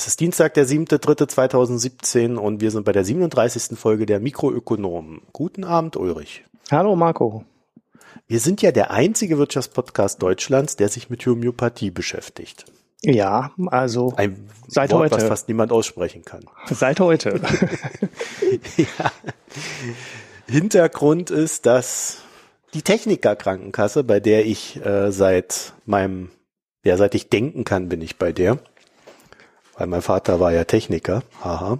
Es 0.00 0.06
ist 0.06 0.20
Dienstag, 0.20 0.54
der 0.54 0.66
7.3.2017 0.66 2.36
und 2.36 2.62
wir 2.62 2.70
sind 2.70 2.84
bei 2.84 2.92
der 2.92 3.04
37. 3.04 3.78
Folge 3.78 4.06
der 4.06 4.18
Mikroökonomen. 4.18 5.20
Guten 5.34 5.62
Abend, 5.62 5.98
Ulrich. 5.98 6.42
Hallo, 6.70 6.96
Marco. 6.96 7.44
Wir 8.26 8.40
sind 8.40 8.62
ja 8.62 8.72
der 8.72 8.92
einzige 8.92 9.36
Wirtschaftspodcast 9.36 10.22
Deutschlands, 10.22 10.76
der 10.76 10.88
sich 10.88 11.10
mit 11.10 11.26
Homöopathie 11.26 11.90
beschäftigt. 11.90 12.64
Ja, 13.02 13.52
also 13.66 14.14
Ein 14.16 14.48
seit 14.66 14.90
Wort, 14.92 15.02
heute. 15.02 15.16
was 15.16 15.24
fast 15.24 15.48
niemand 15.48 15.70
aussprechen 15.70 16.24
kann. 16.24 16.46
Seit 16.70 16.98
heute. 16.98 17.38
ja. 18.78 19.12
Hintergrund 20.48 21.30
ist, 21.30 21.66
dass 21.66 22.22
die 22.72 22.80
Techniker 22.80 23.36
Krankenkasse, 23.36 24.02
bei 24.02 24.18
der 24.18 24.46
ich 24.46 24.82
äh, 24.82 25.12
seit 25.12 25.74
meinem, 25.84 26.30
ja, 26.86 26.96
seit 26.96 27.14
ich 27.14 27.28
denken 27.28 27.64
kann, 27.64 27.90
bin 27.90 28.00
ich 28.00 28.16
bei 28.16 28.32
der 28.32 28.60
weil 29.80 29.86
mein 29.86 30.02
Vater 30.02 30.40
war 30.40 30.52
ja 30.52 30.64
Techniker, 30.64 31.22
haha, 31.42 31.78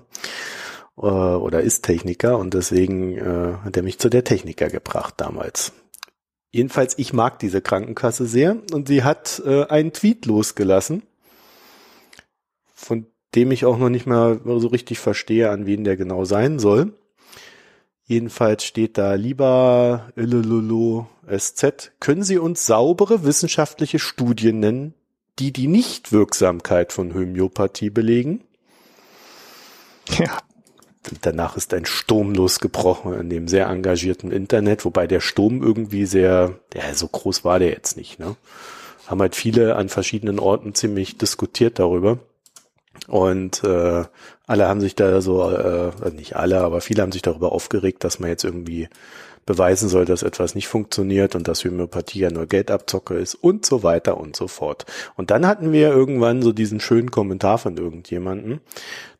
äh, 0.97 1.05
oder 1.05 1.61
ist 1.61 1.85
Techniker 1.85 2.39
und 2.39 2.55
deswegen 2.55 3.19
äh, 3.19 3.59
hat 3.63 3.77
er 3.77 3.83
mich 3.83 3.99
zu 3.99 4.09
der 4.09 4.25
Techniker 4.25 4.71
gebracht 4.71 5.15
damals. 5.19 5.73
Jedenfalls, 6.51 6.99
ich 6.99 7.13
mag 7.13 7.39
diese 7.39 7.61
Krankenkasse 7.61 8.25
sehr 8.25 8.57
und 8.73 8.89
sie 8.89 9.05
hat 9.05 9.43
äh, 9.45 9.67
einen 9.67 9.93
Tweet 9.93 10.25
losgelassen, 10.25 11.03
von 12.73 13.07
dem 13.35 13.53
ich 13.53 13.67
auch 13.67 13.77
noch 13.77 13.91
nicht 13.91 14.07
mal 14.07 14.41
so 14.45 14.69
richtig 14.69 14.99
verstehe, 14.99 15.51
an 15.51 15.67
wen 15.67 15.85
der 15.85 15.99
genau 15.99 16.25
sein 16.25 16.59
soll. 16.59 16.95
Jedenfalls 18.05 18.65
steht 18.65 18.97
da, 18.97 19.13
lieber 19.13 20.11
Illululu 20.17 21.05
SZ, 21.29 21.93
können 22.01 22.23
Sie 22.23 22.39
uns 22.39 22.65
saubere 22.65 23.25
wissenschaftliche 23.25 23.99
Studien 23.99 24.59
nennen, 24.59 24.95
die 25.39 25.53
die 25.53 25.69
Nichtwirksamkeit 25.69 26.93
von 26.93 27.15
Homöopathie 27.15 27.91
belegen. 27.91 28.43
Ja. 30.19 30.39
Danach 31.23 31.57
ist 31.57 31.73
ein 31.73 31.87
Sturm 31.87 32.35
losgebrochen 32.35 33.15
in 33.19 33.31
dem 33.31 33.49
sehr 33.49 33.67
engagierten 33.69 34.31
Internet, 34.31 34.85
wobei 34.85 35.07
der 35.07 35.21
Sturm 35.21 35.63
irgendwie 35.63 36.05
sehr, 36.05 36.59
ja, 36.75 36.95
so 36.95 37.09
groß 37.09 37.45
war 37.45 37.59
der 37.59 37.71
jetzt 37.71 37.97
nicht, 37.97 38.19
ne? 38.19 38.37
Haben 39.07 39.21
halt 39.23 39.35
viele 39.35 39.77
an 39.77 39.89
verschiedenen 39.89 40.39
Orten 40.39 40.75
ziemlich 40.75 41.17
diskutiert 41.17 41.79
darüber. 41.79 42.19
Und 43.09 43.65
äh, 43.65 44.05
alle 44.47 44.69
haben 44.69 44.81
sich 44.81 44.95
da 44.95 45.21
so, 45.21 45.51
äh, 45.51 45.91
nicht 46.13 46.37
alle, 46.37 46.61
aber 46.61 46.81
viele 46.81 47.03
haben 47.03 47.13
sich 47.13 47.23
darüber 47.23 47.53
aufgeregt, 47.53 48.05
dass 48.05 48.21
man 48.21 48.31
jetzt 48.31 48.45
irgendwie 48.45 48.89
beweisen 49.47 49.89
soll, 49.89 50.05
dass 50.05 50.23
etwas 50.23 50.55
nicht 50.55 50.69
funktioniert 50.69 51.35
und 51.35 51.49
dass 51.49 51.65
Homöopathie 51.65 52.21
ja 52.21 52.31
nur 52.31 52.47
Geldabzocke 52.47 53.15
ist 53.15 53.35
und 53.35 53.67
so 53.67 53.83
weiter 53.83 54.19
und 54.19 54.37
so 54.37 54.49
fort. 54.49 54.87
Und 55.17 55.31
dann 55.31 55.47
hatten 55.47 55.73
wir 55.73 55.89
irgendwann 55.89 56.43
so 56.43 56.53
diesen 56.53 56.81
schönen 56.81 57.11
Kommentar 57.11 57.59
von 57.59 57.77
irgendjemanden, 57.77 58.61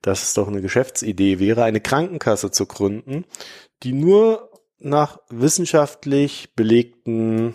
dass 0.03 0.23
es 0.23 0.35
doch 0.35 0.49
eine 0.49 0.63
Geschäftsidee 0.63 1.39
wäre, 1.39 1.65
eine 1.65 1.81
Krankenkasse 1.81 2.51
zu 2.51 2.67
gründen, 2.67 3.25
die 3.83 3.93
nur 3.93 4.51
nach 4.79 5.19
wissenschaftlich 5.29 6.55
belegten 6.55 7.55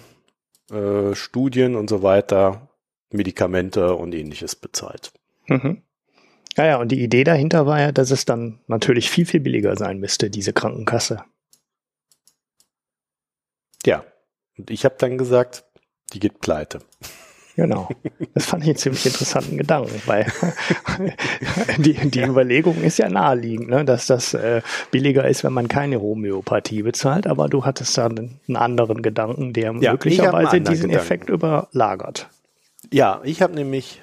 äh, 0.72 1.16
Studien 1.16 1.76
und 1.76 1.90
so 1.90 2.04
weiter 2.04 2.70
Medikamente 3.12 3.96
und 3.96 4.14
ähnliches 4.14 4.56
bezahlt. 4.56 5.12
Mhm. 5.48 5.82
Ja, 6.58 6.66
ja, 6.66 6.78
und 6.78 6.92
die 6.92 7.04
Idee 7.04 7.24
dahinter 7.24 7.66
war 7.66 7.80
ja, 7.82 7.92
dass 7.92 8.12
es 8.12 8.26
dann 8.26 8.60
natürlich 8.68 9.10
viel, 9.10 9.26
viel 9.26 9.42
billiger 9.42 9.76
sein 9.76 10.00
müsste, 10.00 10.30
diese 10.30 10.54
Krankenkasse. 10.54 11.24
Ja. 13.86 14.04
Und 14.58 14.72
ich 14.72 14.86
habe 14.86 14.96
dann 14.98 15.18
gesagt, 15.18 15.66
die 16.14 16.20
geht 16.20 16.40
pleite. 16.40 16.80
Genau. 17.56 17.88
Das 18.34 18.48
fand 18.48 18.64
ich 18.64 18.70
einen 18.70 18.78
ziemlich 18.78 19.06
interessanten 19.06 19.58
Gedanken, 19.58 20.02
weil 20.06 20.26
die, 21.78 21.94
die 21.94 22.20
ja. 22.20 22.28
Überlegung 22.28 22.84
ist 22.84 22.98
ja 22.98 23.08
naheliegend, 23.10 23.70
ne, 23.70 23.86
dass 23.86 24.08
das 24.08 24.34
äh, 24.34 24.62
billiger 24.92 25.26
ist, 25.28 25.46
wenn 25.46 25.54
man 25.54 25.70
keine 25.70 26.02
Homöopathie 26.02 26.84
bezahlt, 26.84 27.28
aber 27.28 27.48
du 27.48 27.64
hattest 27.64 27.98
da 27.98 28.08
einen 28.08 28.40
anderen 28.54 29.02
Gedanken, 29.02 29.54
der 29.54 29.74
ja, 29.80 29.92
möglicherweise 29.94 30.60
diesen 30.60 30.90
Gedanken. 30.90 30.96
Effekt 30.96 31.30
überlagert. 31.30 32.28
Ja, 32.92 33.22
ich 33.24 33.42
habe 33.42 33.54
nämlich 33.54 34.02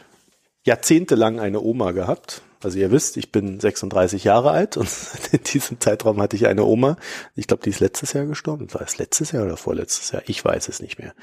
jahrzehntelang 0.64 1.38
eine 1.38 1.60
Oma 1.60 1.92
gehabt, 1.92 2.42
also 2.64 2.78
ihr 2.78 2.90
wisst, 2.90 3.16
ich 3.16 3.32
bin 3.32 3.60
36 3.60 4.24
Jahre 4.24 4.50
alt 4.50 4.76
und 4.76 4.88
in 5.32 5.42
diesem 5.42 5.80
Zeitraum 5.80 6.20
hatte 6.20 6.36
ich 6.36 6.46
eine 6.46 6.64
Oma. 6.64 6.96
Ich 7.34 7.46
glaube, 7.46 7.62
die 7.62 7.70
ist 7.70 7.80
letztes 7.80 8.12
Jahr 8.12 8.26
gestorben. 8.26 8.72
War 8.72 8.82
es 8.82 8.98
letztes 8.98 9.32
Jahr 9.32 9.44
oder 9.44 9.56
vorletztes 9.56 10.10
Jahr? 10.10 10.22
Ich 10.26 10.44
weiß 10.44 10.68
es 10.68 10.80
nicht 10.80 10.98
mehr. 10.98 11.14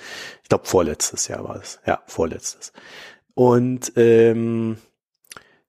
Ich 0.43 0.49
glaube, 0.49 0.65
vorletztes 0.65 1.27
Jahr 1.27 1.43
war 1.43 1.55
es. 1.57 1.79
Ja, 1.85 2.01
vorletztes. 2.07 2.73
Und 3.33 3.93
ähm, 3.95 4.77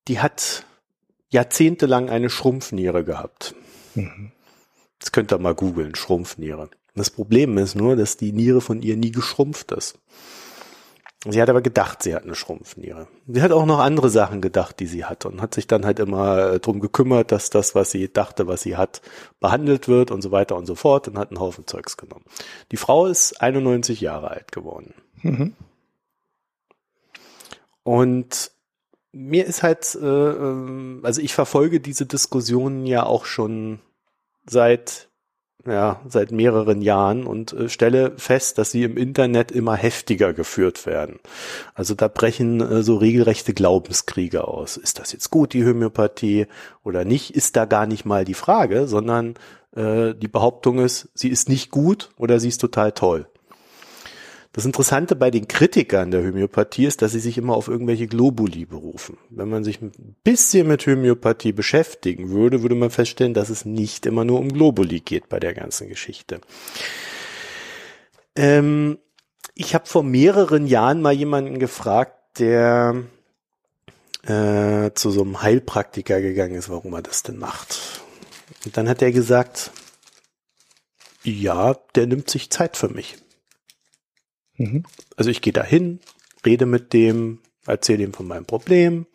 die 0.09 0.21
hat 0.21 0.65
jahrzehntelang 1.29 2.11
eine 2.11 2.31
Schrumpfniere 2.31 3.05
gehabt. 3.05 3.55
Mhm. 3.95 4.33
Das 4.99 5.13
könnt 5.13 5.33
ihr 5.33 5.39
mal 5.39 5.55
googeln, 5.55 5.95
Schrumpfniere. 5.95 6.69
Das 6.95 7.11
Problem 7.11 7.57
ist 7.59 7.75
nur, 7.75 7.97
dass 7.97 8.17
die 8.17 8.33
Niere 8.33 8.61
von 8.61 8.83
ihr 8.83 8.97
nie 8.97 9.13
geschrumpft 9.13 9.73
ist. 9.73 9.99
Sie 11.29 11.43
hat 11.43 11.51
aber 11.51 11.61
gedacht, 11.61 12.03
sie 12.03 12.15
hat 12.15 12.23
eine 12.23 12.35
Schrumpfniere. 12.35 13.07
Sie 13.27 13.43
hat 13.43 13.53
auch 13.53 13.67
noch 13.67 13.79
andere 13.79 14.09
Sachen 14.09 14.41
gedacht, 14.41 14.81
die 14.81 14.87
sie 14.87 15.05
hat 15.05 15.27
und 15.27 15.43
hat 15.43 15.53
sich 15.53 15.67
dann 15.67 15.85
halt 15.85 15.99
immer 15.99 16.53
äh, 16.53 16.61
drum 16.61 16.81
gekümmert, 16.81 17.31
dass 17.31 17.51
das, 17.51 17.75
was 17.75 17.91
sie 17.91 18.11
dachte, 18.11 18.47
was 18.47 18.63
sie 18.63 18.79
hat, 18.79 19.03
behandelt 19.39 19.87
wird 19.87 20.11
und 20.11 20.23
so 20.23 20.31
weiter 20.33 20.57
und 20.57 20.65
so 20.65 20.75
fort 20.75 21.09
und 21.09 21.19
hat 21.19 21.31
einen 21.31 21.41
Haufen 21.41 21.67
Zeugs 21.67 21.99
genommen. 21.99 22.25
Die 22.73 22.79
Frau 22.79 23.05
ist 23.05 23.43
91 23.43 24.01
Jahre 24.01 24.31
alt 24.31 24.51
geworden. 24.51 24.95
Mhm. 25.21 25.55
Und 27.83 28.51
mir 29.13 29.45
ist 29.45 29.63
halt, 29.63 29.95
äh, 30.01 30.07
ähm, 30.07 31.01
also 31.03 31.21
ich 31.21 31.35
verfolge 31.35 31.81
diese 31.81 32.07
Diskussionen 32.07 32.87
ja 32.87 33.05
auch 33.05 33.27
schon 33.27 33.81
seit 34.47 35.10
ja, 35.67 36.01
seit 36.09 36.33
mehreren 36.33 36.83
Jahren 36.83 37.27
und 37.27 37.53
äh, 37.53 37.69
stelle 37.69 38.13
fest, 38.17 38.59
dass 38.59 38.71
sie 38.71 38.83
im 38.83 38.97
Internet 38.97 39.51
immer 39.53 39.77
heftiger 39.77 40.33
geführt 40.33 40.87
werden. 40.87 41.19
Also 41.75 41.95
da 41.95 42.09
brechen 42.09 42.61
äh, 42.61 42.83
so 42.83 42.97
regelrechte 42.97 43.55
Glaubenskriege 43.55 44.47
aus. 44.47 44.77
Ist 44.77 44.99
das 44.99 45.13
jetzt 45.13 45.31
gut, 45.31 45.53
die 45.53 45.65
Homöopathie 45.65 46.47
oder 46.83 47.05
nicht, 47.05 47.35
ist 47.35 47.57
da 47.57 47.65
gar 47.65 47.87
nicht 47.87 48.05
mal 48.05 48.25
die 48.25 48.35
Frage, 48.35 48.87
sondern 48.87 49.35
äh, 49.77 50.15
die 50.15 50.29
Behauptung 50.29 50.79
ist, 50.79 51.09
sie 51.15 51.29
ist 51.29 51.49
nicht 51.49 51.71
gut 51.71 52.11
oder 52.17 52.41
sie 52.41 52.49
ist 52.49 52.61
total 52.61 52.93
toll. 52.93 53.27
Das 54.53 54.65
Interessante 54.65 55.15
bei 55.15 55.31
den 55.31 55.47
Kritikern 55.47 56.11
der 56.11 56.25
Homöopathie 56.25 56.85
ist, 56.85 57.03
dass 57.03 57.13
sie 57.13 57.21
sich 57.21 57.39
immer 57.39 57.55
auf 57.55 57.69
irgendwelche 57.69 58.09
Globuli 58.09 58.65
berufen. 58.65 59.17
Wenn 59.31 59.49
man 59.49 59.63
sich 59.63 59.81
ein 59.81 59.93
bisschen 60.25 60.67
mit 60.67 60.87
Homöopathie 60.87 61.53
beschäftigen 61.53 62.31
würde, 62.31 62.63
würde 62.63 62.75
man 62.75 62.91
feststellen, 62.91 63.33
dass 63.33 63.49
es 63.49 63.65
nicht 63.65 64.07
immer 64.07 64.25
nur 64.25 64.41
um 64.41 64.53
Globuli 64.53 65.01
geht 65.01 65.29
bei 65.29 65.39
der 65.39 65.55
ganzen 65.55 65.89
Geschichte. 65.89 66.41
Ähm, 68.35 68.99
ich 69.55 69.75
habe 69.75 69.87
vor 69.87 70.03
mehreren 70.03 70.67
Jahren 70.67 71.01
mal 71.01 71.13
jemanden 71.13 71.61
gefragt, 71.61 72.41
der 72.41 73.05
äh, 74.25 74.91
zu 74.95 75.13
so 75.13 75.23
einem 75.23 75.43
Heilpraktiker 75.43 76.21
gegangen 76.21 76.57
ist, 76.57 76.69
warum 76.69 76.95
er 76.95 77.03
das 77.03 77.23
denn 77.23 77.39
macht. 77.39 77.79
Und 78.65 78.77
dann 78.77 78.89
hat 78.89 79.01
er 79.01 79.13
gesagt, 79.13 79.71
ja, 81.23 81.75
der 81.95 82.09
nimmt 82.09 82.29
sich 82.29 82.51
Zeit 82.51 82.77
für 82.77 82.89
mich. 82.89 83.17
Mhm. 84.61 84.85
Also 85.17 85.31
ich 85.31 85.41
gehe 85.41 85.55
da 85.55 85.65
hin, 85.65 86.01
rede 86.45 86.67
mit 86.67 86.93
dem, 86.93 87.41
erzähle 87.67 88.05
ihm 88.05 88.13
von 88.13 88.27
meinem 88.27 88.45
Problem, 88.45 89.07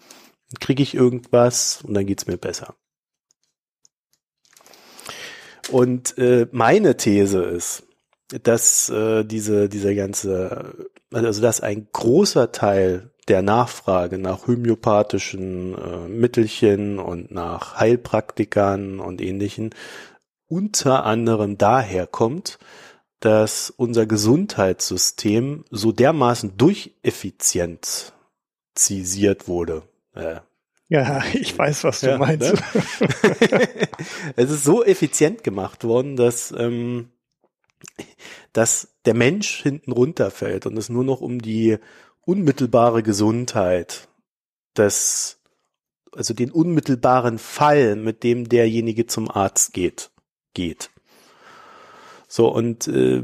kriege 0.60 0.82
ich 0.82 0.96
irgendwas 0.96 1.84
und 1.84 1.94
dann 1.94 2.08
geht's 2.08 2.26
mir 2.26 2.38
besser. 2.38 2.76
Und 5.70 6.18
äh, 6.18 6.48
meine 6.52 6.98
These 6.98 7.44
ist, 7.44 7.84
dass 8.42 8.90
äh, 8.90 9.24
diese 9.24 9.70
dieser 9.70 9.94
ganze, 9.94 10.90
also 11.12 11.42
dass 11.42 11.62
ein 11.62 11.88
großer 11.92 12.52
Teil 12.52 13.12
der 13.28 13.44
Nachfrage 13.44 14.18
nach 14.18 14.48
homöopathischen 14.48 15.76
äh, 15.76 16.08
Mittelchen 16.08 16.98
und 16.98 17.30
nach 17.32 17.80
Heilpraktikern 17.80 19.00
und 19.00 19.22
ähnlichen 19.22 19.76
unter 20.48 21.06
anderem 21.06 21.58
daher 21.58 22.08
kommt, 22.08 22.60
dass 23.20 23.70
unser 23.70 24.06
Gesundheitssystem 24.06 25.66
so 25.72 25.92
dermaßen 25.92 26.58
durcheffizientisiert 26.58 29.48
wurde. 29.48 29.84
Äh, 30.14 30.42
ja, 30.88 31.24
ich 31.34 31.58
weiß, 31.58 31.84
was 31.84 32.02
du 32.02 32.08
ja, 32.08 32.18
meinst. 32.18 32.54
Ne? 32.54 32.62
es 34.36 34.52
ist 34.52 34.64
so 34.64 34.84
effizient 34.84 35.44
gemacht 35.44 35.84
worden, 35.84 36.16
dass, 36.16 36.54
ähm, 36.56 37.10
dass 38.54 38.96
der 39.06 39.16
Mensch 39.16 39.64
hinten 39.64 39.92
runterfällt 39.92 40.66
und 40.66 40.78
es 40.78 40.90
nur 40.90 41.04
noch 41.04 41.22
um 41.22 41.42
die 41.42 41.78
unmittelbare 42.22 43.02
Gesundheit 43.02 44.08
des, 44.78 45.40
also 46.12 46.34
den 46.34 46.52
unmittelbaren 46.52 47.40
Fall, 47.40 47.96
mit 47.96 48.24
dem 48.24 48.50
derjenige 48.50 49.08
zum 49.08 49.30
Arzt 49.30 49.74
geht, 49.74 50.12
geht. 50.54 50.92
So, 52.36 52.50
und 52.50 52.90
äh, 52.90 53.24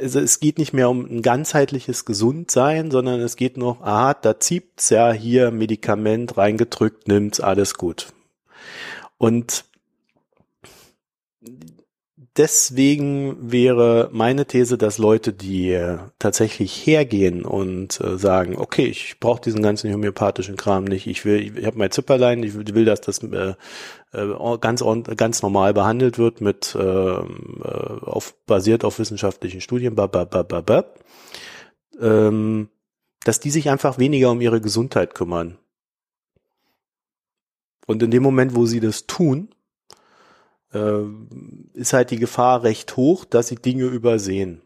also 0.00 0.18
es 0.18 0.40
geht 0.40 0.58
nicht 0.58 0.72
mehr 0.72 0.90
um 0.90 1.04
ein 1.04 1.22
ganzheitliches 1.22 2.04
Gesundsein, 2.04 2.90
sondern 2.90 3.20
es 3.20 3.36
geht 3.36 3.56
noch, 3.56 3.80
ah, 3.82 4.12
da 4.12 4.40
zieht's 4.40 4.90
ja 4.90 5.12
hier 5.12 5.52
Medikament 5.52 6.36
reingedrückt, 6.36 7.06
nimmt's, 7.06 7.38
alles 7.38 7.74
gut. 7.74 8.12
Und 9.18 9.66
deswegen 12.40 13.52
wäre 13.52 14.08
meine 14.12 14.46
These, 14.46 14.78
dass 14.78 14.96
Leute, 14.96 15.34
die 15.34 15.72
äh, 15.72 15.98
tatsächlich 16.18 16.86
hergehen 16.86 17.44
und 17.44 18.00
äh, 18.00 18.16
sagen, 18.16 18.56
okay, 18.56 18.86
ich 18.86 19.20
brauche 19.20 19.42
diesen 19.42 19.62
ganzen 19.62 19.92
homöopathischen 19.92 20.56
Kram 20.56 20.84
nicht, 20.84 21.06
ich 21.06 21.26
will, 21.26 21.38
ich, 21.38 21.54
ich 21.54 21.66
habe 21.66 21.76
mein 21.76 21.90
Zipperlein, 21.90 22.42
ich 22.42 22.54
will, 22.54 22.86
dass 22.86 23.02
das 23.02 23.22
äh, 23.22 23.54
ganz 24.60 24.82
ganz 25.16 25.42
normal 25.42 25.74
behandelt 25.74 26.18
wird 26.18 26.40
mit 26.40 26.74
auf 26.74 28.34
basiert 28.46 28.84
auf 28.84 28.98
wissenschaftlichen 28.98 29.60
Studien, 29.60 29.94
ba, 29.94 30.08
ba, 30.08 30.24
ba, 30.24 30.42
ba, 30.42 30.62
ba, 30.62 30.84
ähm, 32.00 32.70
dass 33.22 33.38
die 33.38 33.50
sich 33.50 33.70
einfach 33.70 33.98
weniger 33.98 34.32
um 34.32 34.40
ihre 34.40 34.60
Gesundheit 34.60 35.14
kümmern. 35.14 35.58
Und 37.86 38.02
in 38.02 38.10
dem 38.10 38.22
Moment, 38.22 38.56
wo 38.56 38.66
sie 38.66 38.80
das 38.80 39.06
tun, 39.06 39.54
äh, 40.72 41.02
ist 41.74 41.92
halt 41.92 42.10
die 42.10 42.18
Gefahr 42.18 42.62
recht 42.62 42.96
hoch, 42.96 43.24
dass 43.24 43.48
sie 43.48 43.56
Dinge 43.56 43.84
übersehen. 43.84 44.62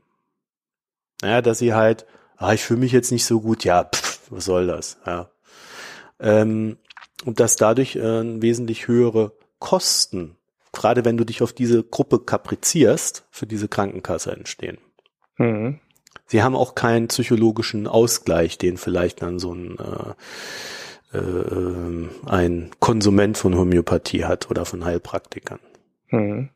Naja, 1.23 1.43
dass 1.43 1.59
sie 1.59 1.75
halt, 1.75 2.07
ah, 2.37 2.53
ich 2.53 2.63
fühle 2.63 2.81
mich 2.81 2.93
jetzt 2.93 3.13
nicht 3.13 3.25
so 3.25 3.41
gut, 3.41 3.65
ja, 3.65 3.85
pff, 3.85 4.21
was 4.31 4.45
soll 4.45 4.67
das? 4.67 4.99
Ja. 5.07 5.31
Ähm, 6.21 6.79
und 7.25 7.41
dass 7.41 7.57
dadurch 7.57 7.97
äh, 7.97 8.43
wesentlich 8.43 8.89
höhere 8.89 9.33
Kosten, 9.59 10.37
gerade 10.73 11.05
wenn 11.05 11.17
du 11.17 11.25
dich 11.25 11.43
auf 11.43 11.53
diese 11.53 11.83
Gruppe 11.83 12.19
kaprizierst, 12.21 13.25
für 13.31 13.47
diese 13.47 13.69
Krankenkasse 13.69 14.33
entstehen. 14.33 14.79
Mhm. 15.39 15.81
Sie 16.27 16.43
haben 16.43 16.57
auch 16.57 16.75
keinen 16.75 17.09
psychologischen 17.09 17.87
Ausgleich, 17.87 18.59
den 18.59 18.77
vielleicht 18.77 19.23
dann 19.23 19.39
so 19.39 19.55
ein 19.55 19.79
äh, 19.79 20.15
äh, 21.17 22.09
ein 22.27 22.71
Konsument 22.81 23.39
von 23.39 23.57
Homöopathie 23.57 24.25
hat 24.25 24.51
oder 24.51 24.65
von 24.65 24.85
Heilpraktikern. 24.85 25.61
Mhm. 26.11 26.51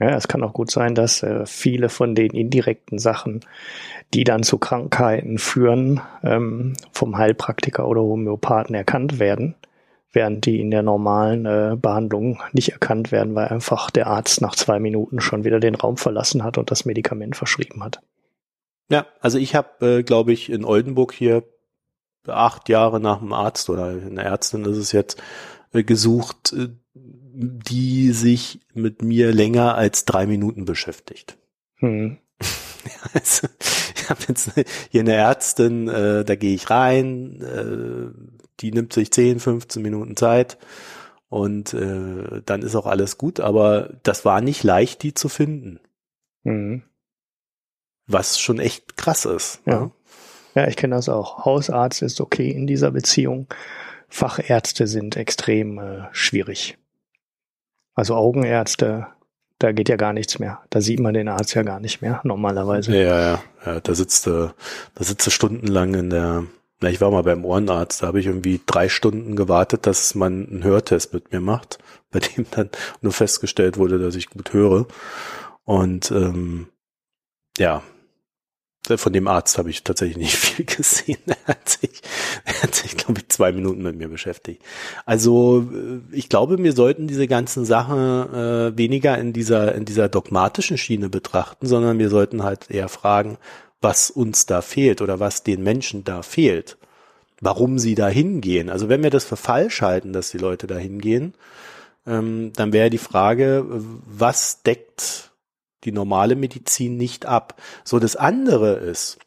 Ja, 0.00 0.14
es 0.14 0.28
kann 0.28 0.44
auch 0.44 0.52
gut 0.52 0.70
sein, 0.70 0.94
dass 0.94 1.22
äh, 1.24 1.44
viele 1.44 1.88
von 1.88 2.14
den 2.14 2.30
indirekten 2.30 2.98
Sachen, 2.98 3.40
die 4.14 4.22
dann 4.22 4.44
zu 4.44 4.58
Krankheiten 4.58 5.38
führen, 5.38 6.00
ähm, 6.22 6.74
vom 6.92 7.18
Heilpraktiker 7.18 7.86
oder 7.88 8.02
Homöopathen 8.02 8.76
erkannt 8.76 9.18
werden, 9.18 9.56
während 10.12 10.46
die 10.46 10.60
in 10.60 10.70
der 10.70 10.82
normalen 10.82 11.46
äh, 11.46 11.76
Behandlung 11.76 12.40
nicht 12.52 12.70
erkannt 12.70 13.10
werden, 13.10 13.34
weil 13.34 13.48
einfach 13.48 13.90
der 13.90 14.06
Arzt 14.06 14.40
nach 14.40 14.54
zwei 14.54 14.78
Minuten 14.78 15.20
schon 15.20 15.42
wieder 15.42 15.58
den 15.58 15.74
Raum 15.74 15.96
verlassen 15.96 16.44
hat 16.44 16.58
und 16.58 16.70
das 16.70 16.84
Medikament 16.84 17.34
verschrieben 17.34 17.82
hat. 17.82 18.00
Ja, 18.90 19.06
also 19.20 19.38
ich 19.38 19.56
habe, 19.56 19.98
äh, 19.98 20.02
glaube 20.04 20.32
ich, 20.32 20.48
in 20.48 20.64
Oldenburg 20.64 21.12
hier 21.12 21.42
acht 22.26 22.68
Jahre 22.68 23.00
nach 23.00 23.18
dem 23.18 23.32
Arzt 23.32 23.68
oder 23.68 23.86
einer 23.86 24.22
Ärztin 24.22 24.64
ist 24.64 24.76
es 24.76 24.92
jetzt 24.92 25.20
äh, 25.72 25.82
gesucht, 25.82 26.52
äh, 26.52 26.68
die 27.40 28.10
sich 28.10 28.60
mit 28.74 29.02
mir 29.02 29.32
länger 29.32 29.76
als 29.76 30.04
drei 30.04 30.26
Minuten 30.26 30.64
beschäftigt. 30.64 31.38
Hm. 31.76 32.18
Also, 33.12 33.48
ich 33.96 34.08
habe 34.08 34.20
jetzt 34.28 34.52
hier 34.90 35.02
eine 35.02 35.12
Ärztin, 35.12 35.88
äh, 35.88 36.24
da 36.24 36.36
gehe 36.36 36.54
ich 36.54 36.70
rein, 36.70 37.42
äh, 37.42 38.40
die 38.60 38.72
nimmt 38.72 38.94
sich 38.94 39.10
10, 39.10 39.40
15 39.40 39.82
Minuten 39.82 40.16
Zeit 40.16 40.56
und 41.28 41.74
äh, 41.74 42.40
dann 42.46 42.62
ist 42.62 42.74
auch 42.76 42.86
alles 42.86 43.18
gut, 43.18 43.40
aber 43.40 43.90
das 44.04 44.24
war 44.24 44.40
nicht 44.40 44.64
leicht, 44.64 45.02
die 45.02 45.12
zu 45.12 45.28
finden. 45.28 45.80
Mhm. 46.44 46.82
Was 48.06 48.40
schon 48.40 48.58
echt 48.58 48.96
krass 48.96 49.26
ist. 49.26 49.60
Ja, 49.66 49.80
ne? 49.80 49.90
ja 50.54 50.66
ich 50.66 50.76
kenne 50.76 50.94
das 50.94 51.10
auch. 51.10 51.44
Hausarzt 51.44 52.00
ist 52.00 52.20
okay 52.20 52.50
in 52.50 52.66
dieser 52.66 52.90
Beziehung. 52.90 53.48
Fachärzte 54.08 54.86
sind 54.86 55.16
extrem 55.16 55.78
äh, 55.78 56.08
schwierig. 56.12 56.77
Also 57.98 58.14
Augenärzte, 58.14 59.08
da 59.58 59.72
geht 59.72 59.88
ja 59.88 59.96
gar 59.96 60.12
nichts 60.12 60.38
mehr. 60.38 60.60
Da 60.70 60.80
sieht 60.80 61.00
man 61.00 61.14
den 61.14 61.26
Arzt 61.26 61.54
ja 61.54 61.64
gar 61.64 61.80
nicht 61.80 62.00
mehr, 62.00 62.20
normalerweise. 62.22 62.96
Ja, 62.96 63.20
ja, 63.20 63.42
ja. 63.66 63.80
Da 63.80 63.92
sitzt 63.92 64.28
du, 64.28 64.54
da 64.94 65.04
sitzt 65.04 65.26
du 65.26 65.32
stundenlang 65.32 65.94
in 65.94 66.10
der, 66.10 66.44
na, 66.80 66.90
ich 66.90 67.00
war 67.00 67.10
mal 67.10 67.24
beim 67.24 67.44
Ohrenarzt, 67.44 68.00
da 68.00 68.06
habe 68.06 68.20
ich 68.20 68.26
irgendwie 68.26 68.60
drei 68.64 68.88
Stunden 68.88 69.34
gewartet, 69.34 69.84
dass 69.84 70.14
man 70.14 70.46
einen 70.48 70.62
Hörtest 70.62 71.12
mit 71.12 71.32
mir 71.32 71.40
macht, 71.40 71.80
bei 72.12 72.20
dem 72.20 72.46
dann 72.52 72.70
nur 73.00 73.12
festgestellt 73.12 73.78
wurde, 73.78 73.98
dass 73.98 74.14
ich 74.14 74.30
gut 74.30 74.52
höre. 74.52 74.86
Und 75.64 76.12
ähm, 76.12 76.68
ja, 77.58 77.82
von 78.96 79.12
dem 79.12 79.28
Arzt 79.28 79.58
habe 79.58 79.70
ich 79.70 79.84
tatsächlich 79.84 80.16
nicht 80.16 80.36
viel 80.36 80.64
gesehen. 80.64 81.18
Er 81.26 81.54
hat 81.54 81.68
sich, 81.68 82.00
er 82.44 82.62
hat 82.62 82.74
sich, 82.74 82.96
glaube 82.96 83.20
ich, 83.20 83.28
zwei 83.28 83.52
Minuten 83.52 83.82
mit 83.82 83.96
mir 83.96 84.08
beschäftigt. 84.08 84.62
Also 85.04 85.68
äh, 85.72 86.16
ich 86.16 86.28
glaube, 86.28 86.58
wir 86.58 86.72
sollten 86.72 87.06
diese 87.06 87.26
ganzen 87.26 87.64
Sachen 87.64 87.98
äh, 87.98 88.76
weniger 88.76 89.18
in 89.18 89.32
dieser 89.32 89.74
in 89.74 89.84
dieser 89.84 90.08
dogmatischen 90.08 90.78
Schiene 90.78 91.08
betrachten, 91.08 91.66
sondern 91.66 91.98
wir 91.98 92.08
sollten 92.08 92.42
halt 92.42 92.70
eher 92.70 92.88
fragen, 92.88 93.36
was 93.80 94.10
uns 94.10 94.46
da 94.46 94.62
fehlt 94.62 95.02
oder 95.02 95.20
was 95.20 95.42
den 95.42 95.62
Menschen 95.62 96.04
da 96.04 96.22
fehlt, 96.22 96.78
warum 97.40 97.78
sie 97.78 97.94
da 97.94 98.08
hingehen. 98.08 98.70
Also 98.70 98.88
wenn 98.88 99.02
wir 99.02 99.10
das 99.10 99.24
für 99.24 99.36
falsch 99.36 99.82
halten, 99.82 100.12
dass 100.12 100.30
die 100.30 100.38
Leute 100.38 100.66
da 100.66 100.76
hingehen, 100.76 101.34
ähm, 102.06 102.52
dann 102.54 102.72
wäre 102.72 102.90
die 102.90 102.98
Frage, 102.98 103.64
was 103.68 104.62
deckt 104.62 105.30
die 105.84 105.92
normale 105.92 106.36
Medizin 106.36 106.96
nicht 106.96 107.26
ab. 107.26 107.60
So 107.84 107.98
das 107.98 108.16
andere 108.16 108.74
ist, 108.74 109.18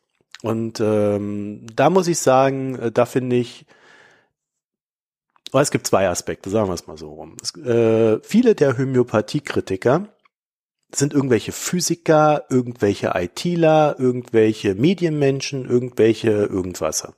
und 0.41 0.79
ähm, 0.79 1.65
da 1.73 1.89
muss 1.89 2.07
ich 2.07 2.19
sagen, 2.19 2.75
äh, 2.75 2.91
da 2.91 3.05
finde 3.05 3.35
ich, 3.35 3.65
oh, 5.53 5.59
es 5.59 5.71
gibt 5.71 5.87
zwei 5.87 6.09
Aspekte, 6.09 6.49
sagen 6.49 6.69
wir 6.69 6.73
es 6.73 6.87
mal 6.87 6.97
so 6.97 7.13
rum. 7.13 7.37
Es, 7.41 7.55
äh, 7.55 8.19
viele 8.23 8.55
der 8.55 8.77
Homöopathiekritiker 8.77 10.07
sind 10.93 11.13
irgendwelche 11.13 11.51
Physiker, 11.51 12.45
irgendwelche 12.49 13.11
ITler, 13.15 13.95
irgendwelche 13.97 14.75
Medienmenschen, 14.75 15.69
irgendwelche 15.69 16.31
irgendwasser. 16.31 17.13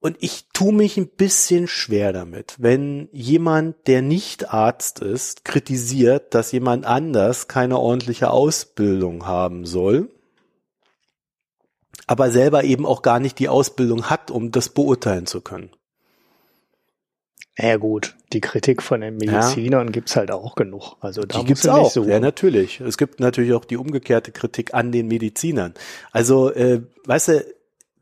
Und 0.00 0.16
ich 0.20 0.46
tue 0.54 0.72
mich 0.72 0.96
ein 0.96 1.08
bisschen 1.08 1.68
schwer 1.68 2.14
damit, 2.14 2.56
wenn 2.58 3.10
jemand, 3.12 3.86
der 3.86 4.00
nicht 4.00 4.52
Arzt 4.52 5.00
ist, 5.00 5.44
kritisiert, 5.44 6.34
dass 6.34 6.52
jemand 6.52 6.86
anders 6.86 7.48
keine 7.48 7.78
ordentliche 7.78 8.30
Ausbildung 8.30 9.26
haben 9.26 9.66
soll, 9.66 10.08
aber 12.06 12.30
selber 12.30 12.64
eben 12.64 12.86
auch 12.86 13.02
gar 13.02 13.20
nicht 13.20 13.38
die 13.38 13.50
Ausbildung 13.50 14.08
hat, 14.08 14.30
um 14.30 14.50
das 14.52 14.70
beurteilen 14.70 15.26
zu 15.26 15.42
können. 15.42 15.70
Ja 17.58 17.76
gut, 17.76 18.16
die 18.32 18.40
Kritik 18.40 18.82
von 18.82 19.02
den 19.02 19.18
Medizinern 19.18 19.88
ja. 19.88 19.92
gibt's 19.92 20.16
halt 20.16 20.30
auch 20.30 20.54
genug. 20.54 20.96
Also 21.00 21.22
da 21.22 21.40
die 21.40 21.44
gibt's 21.44 21.68
auch. 21.68 21.90
So 21.90 22.04
ja, 22.04 22.18
natürlich. 22.20 22.80
Es 22.80 22.96
gibt 22.96 23.20
natürlich 23.20 23.52
auch 23.52 23.66
die 23.66 23.76
umgekehrte 23.76 24.32
Kritik 24.32 24.72
an 24.72 24.92
den 24.92 25.08
Medizinern. 25.08 25.74
Also, 26.10 26.50
äh, 26.50 26.80
weißt 27.04 27.28
du, 27.28 27.44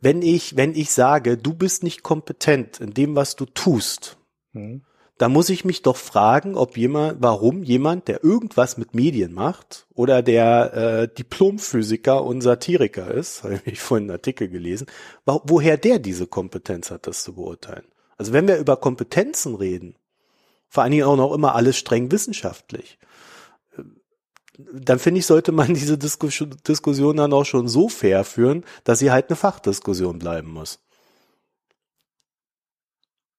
wenn 0.00 0.22
ich, 0.22 0.56
wenn 0.56 0.74
ich 0.74 0.90
sage, 0.90 1.36
du 1.36 1.54
bist 1.54 1.82
nicht 1.82 2.02
kompetent 2.02 2.80
in 2.80 2.94
dem, 2.94 3.16
was 3.16 3.36
du 3.36 3.46
tust, 3.46 4.16
mhm. 4.52 4.82
da 5.18 5.28
muss 5.28 5.50
ich 5.50 5.64
mich 5.64 5.82
doch 5.82 5.96
fragen, 5.96 6.54
ob 6.54 6.76
jemand, 6.76 7.20
warum 7.20 7.62
jemand, 7.64 8.08
der 8.08 8.22
irgendwas 8.22 8.78
mit 8.78 8.94
Medien 8.94 9.32
macht 9.32 9.86
oder 9.94 10.22
der 10.22 10.74
äh, 10.74 11.08
Diplomphysiker 11.14 12.24
und 12.24 12.42
Satiriker 12.42 13.10
ist, 13.10 13.42
habe 13.42 13.60
ich 13.64 13.80
vorhin 13.80 14.04
einen 14.04 14.18
Artikel 14.18 14.48
gelesen, 14.48 14.86
woher 15.24 15.76
der 15.76 15.98
diese 15.98 16.26
Kompetenz 16.26 16.90
hat, 16.90 17.06
das 17.06 17.24
zu 17.24 17.34
beurteilen. 17.34 17.84
Also 18.16 18.32
wenn 18.32 18.48
wir 18.48 18.58
über 18.58 18.76
Kompetenzen 18.76 19.54
reden, 19.54 19.96
vor 20.68 20.82
allen 20.82 20.92
Dingen 20.92 21.04
auch 21.04 21.16
noch 21.16 21.32
immer 21.32 21.54
alles 21.54 21.76
streng 21.76 22.10
wissenschaftlich, 22.12 22.98
dann 24.58 24.98
finde 24.98 25.20
ich, 25.20 25.26
sollte 25.26 25.52
man 25.52 25.68
diese 25.74 25.96
Diskus 25.96 26.44
Diskussion 26.66 27.16
dann 27.16 27.32
auch 27.32 27.44
schon 27.44 27.68
so 27.68 27.88
fair 27.88 28.24
führen, 28.24 28.64
dass 28.84 28.98
sie 28.98 29.10
halt 29.10 29.28
eine 29.28 29.36
Fachdiskussion 29.36 30.18
bleiben 30.18 30.52
muss. 30.52 30.80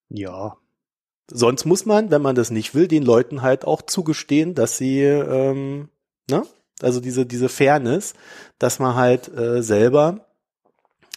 Ja. 0.10 0.58
Sonst 1.32 1.66
muss 1.66 1.86
man, 1.86 2.10
wenn 2.10 2.24
man 2.24 2.36
das 2.36 2.50
nicht 2.50 2.74
will, 2.74 2.88
den 2.88 3.04
Leuten 3.04 3.44
halt 3.44 3.66
auch 3.66 3.84
zugestehen, 3.84 4.56
dass 4.56 4.78
sie, 4.78 5.02
ähm, 5.02 5.90
ne? 6.30 6.44
Also 6.82 7.02
diese, 7.02 7.26
diese 7.26 7.50
Fairness, 7.50 8.14
dass 8.58 8.80
man 8.80 8.96
halt 8.96 9.28
äh, 9.38 9.62
selber 9.62 10.26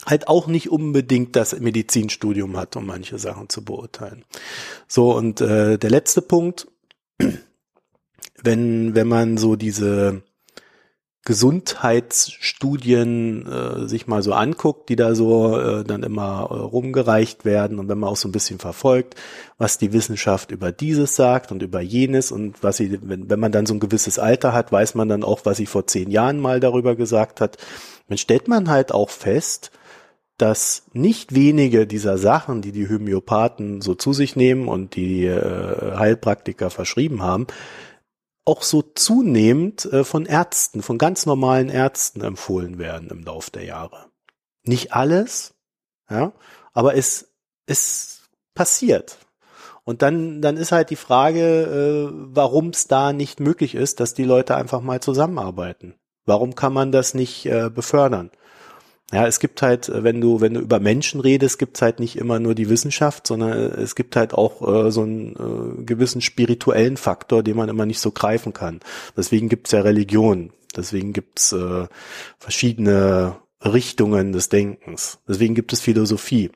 halt 0.05 0.27
auch 0.27 0.49
nicht 0.49 0.71
unbedingt 0.71 1.37
das 1.37 1.59
Medizinstudium 1.59 2.57
hat, 2.57 2.75
um 2.75 2.85
manche 2.85 3.19
Sachen 3.19 3.49
zu 3.49 3.65
beurteilen. 3.65 4.25
So, 4.89 5.15
und 5.15 5.41
äh, 5.41 5.79
der 5.79 5.91
letzte 5.91 6.21
Punkt, 6.21 6.67
wenn, 8.43 8.95
wenn 8.95 9.09
man 9.09 9.39
so 9.39 9.57
diese, 9.57 10.23
Gesundheitsstudien 11.25 13.47
äh, 13.47 13.87
sich 13.87 14.09
mal 14.09 14.25
so 14.25 14.33
anguckt, 14.33 14.89
die 14.89 14.97
da 14.97 15.15
so 15.15 15.57
äh, 15.57 15.85
dann 15.85 16.03
immer 16.03 16.49
äh, 16.51 16.55
rumgereicht 16.55 17.45
werden 17.45 17.79
und 17.79 17.89
wenn 17.89 17.99
man 17.99 18.11
auch 18.11 18.17
so 18.17 18.27
ein 18.27 18.33
bisschen 18.33 18.59
verfolgt, 18.59 19.15
was 19.57 19.79
die 19.79 19.93
Wissenschaft 19.93 20.51
über 20.51 20.73
dieses 20.73 21.15
sagt 21.15 21.53
und 21.53 21.63
über 21.63 21.81
jenes 21.81 22.33
und 22.33 22.65
was 22.65 22.79
sie, 22.79 22.99
wenn, 23.03 23.31
wenn 23.31 23.39
man 23.39 23.53
dann 23.53 23.67
so 23.67 23.75
ein 23.75 23.79
gewisses 23.79 24.19
Alter 24.19 24.53
hat, 24.53 24.73
weiß 24.73 24.97
man 24.97 25.09
dann 25.09 25.23
auch, 25.23 25.43
was 25.45 25.59
sie 25.59 25.67
vor 25.67 25.87
zehn 25.87 26.11
Jahren 26.11 26.41
mal 26.41 26.59
darüber 26.59 26.97
gesagt 26.97 27.41
hat, 27.41 27.57
dann 28.09 28.19
stellt 28.19 28.49
man 28.49 28.69
halt 28.69 28.93
auch 28.93 29.11
fest, 29.11 29.71
dass 30.39 30.87
nicht 30.93 31.37
wenige 31.37 31.87
dieser 31.87 32.19
Sachen, 32.19 32.63
die 32.63 32.73
die 32.73 32.89
Homöopathen 32.89 33.81
so 33.81 33.95
zu 33.95 34.13
sich 34.13 34.35
nehmen 34.35 34.67
und 34.67 34.97
die 34.97 35.27
äh, 35.27 35.97
Heilpraktiker 35.97 36.71
verschrieben 36.71 37.23
haben, 37.23 37.47
auch 38.45 38.63
so 38.63 38.83
zunehmend 38.83 39.85
äh, 39.87 40.05
von 40.05 40.27
Ärzten, 40.27 40.83
von 40.83 40.99
ganz 40.99 41.27
normalen 41.27 41.69
Ärzten 41.69 42.23
empfohlen 42.23 42.79
werden 42.79 43.09
im 43.11 43.23
Lauf 43.23 43.51
der 43.51 43.65
Jahre. 43.65 44.07
Nicht 44.65 44.93
alles, 44.93 45.55
ja, 46.11 46.33
aber 46.73 46.97
es, 46.97 47.33
es 47.67 48.23
passiert. 48.55 49.19
Und 49.85 50.03
dann, 50.03 50.41
dann 50.43 50.57
ist 50.57 50.73
halt 50.73 50.91
die 50.91 50.97
Frage, 50.97 51.41
äh, 51.41 52.09
warum 52.13 52.69
es 52.69 52.87
da 52.87 53.13
nicht 53.13 53.41
möglich 53.41 53.75
ist, 53.75 54.01
dass 54.01 54.15
die 54.15 54.25
Leute 54.25 54.57
einfach 54.57 54.81
mal 54.81 55.01
zusammenarbeiten. 55.01 55.95
Warum 56.25 56.55
kann 56.55 56.73
man 56.73 56.93
das 56.93 57.15
nicht 57.15 57.47
äh, 57.47 57.69
befördern? 57.69 58.31
Ja, 59.13 59.27
es 59.27 59.41
gibt 59.41 59.61
halt, 59.61 59.91
äh, 59.91 60.03
wenn 60.05 60.21
du, 60.21 60.41
wenn 60.41 60.55
du 60.55 60.61
über 60.61 60.81
Menschen 60.81 61.21
redest, 61.21 61.59
gibt's 61.59 61.83
halt 61.83 62.01
nicht 62.01 62.17
immer 62.17 62.39
nur 62.39 62.55
die 62.55 62.71
Wissenschaft, 62.71 63.27
sondern 63.27 63.53
äh, 63.53 63.81
es 63.81 63.95
gibt 63.95 64.17
halt 64.17 64.33
auch 64.33 64.87
äh, 64.87 64.91
so 64.91 65.03
einen 65.03 65.37
äh, 65.81 65.83
gewissen 65.85 66.23
spirituellen 66.23 66.97
Faktor, 66.97 67.43
den 67.43 67.57
man 67.57 67.69
immer 67.69 67.85
nicht 67.85 68.01
so 68.01 68.11
greifen 68.11 68.55
kann. 68.55 68.81
Deswegen 69.17 69.51
gibt's 69.51 69.73
ja 69.73 69.83
Religion, 69.83 70.51
deswegen 70.75 71.13
gibt's 71.13 71.53
äh, 71.53 71.87
verschiedene 72.39 73.37
Richtungen 73.63 74.33
des 74.33 74.49
Denkens, 74.49 75.19
deswegen 75.29 75.55
gibt 75.55 75.75
es 75.75 75.81
Philosophie. 75.83 76.51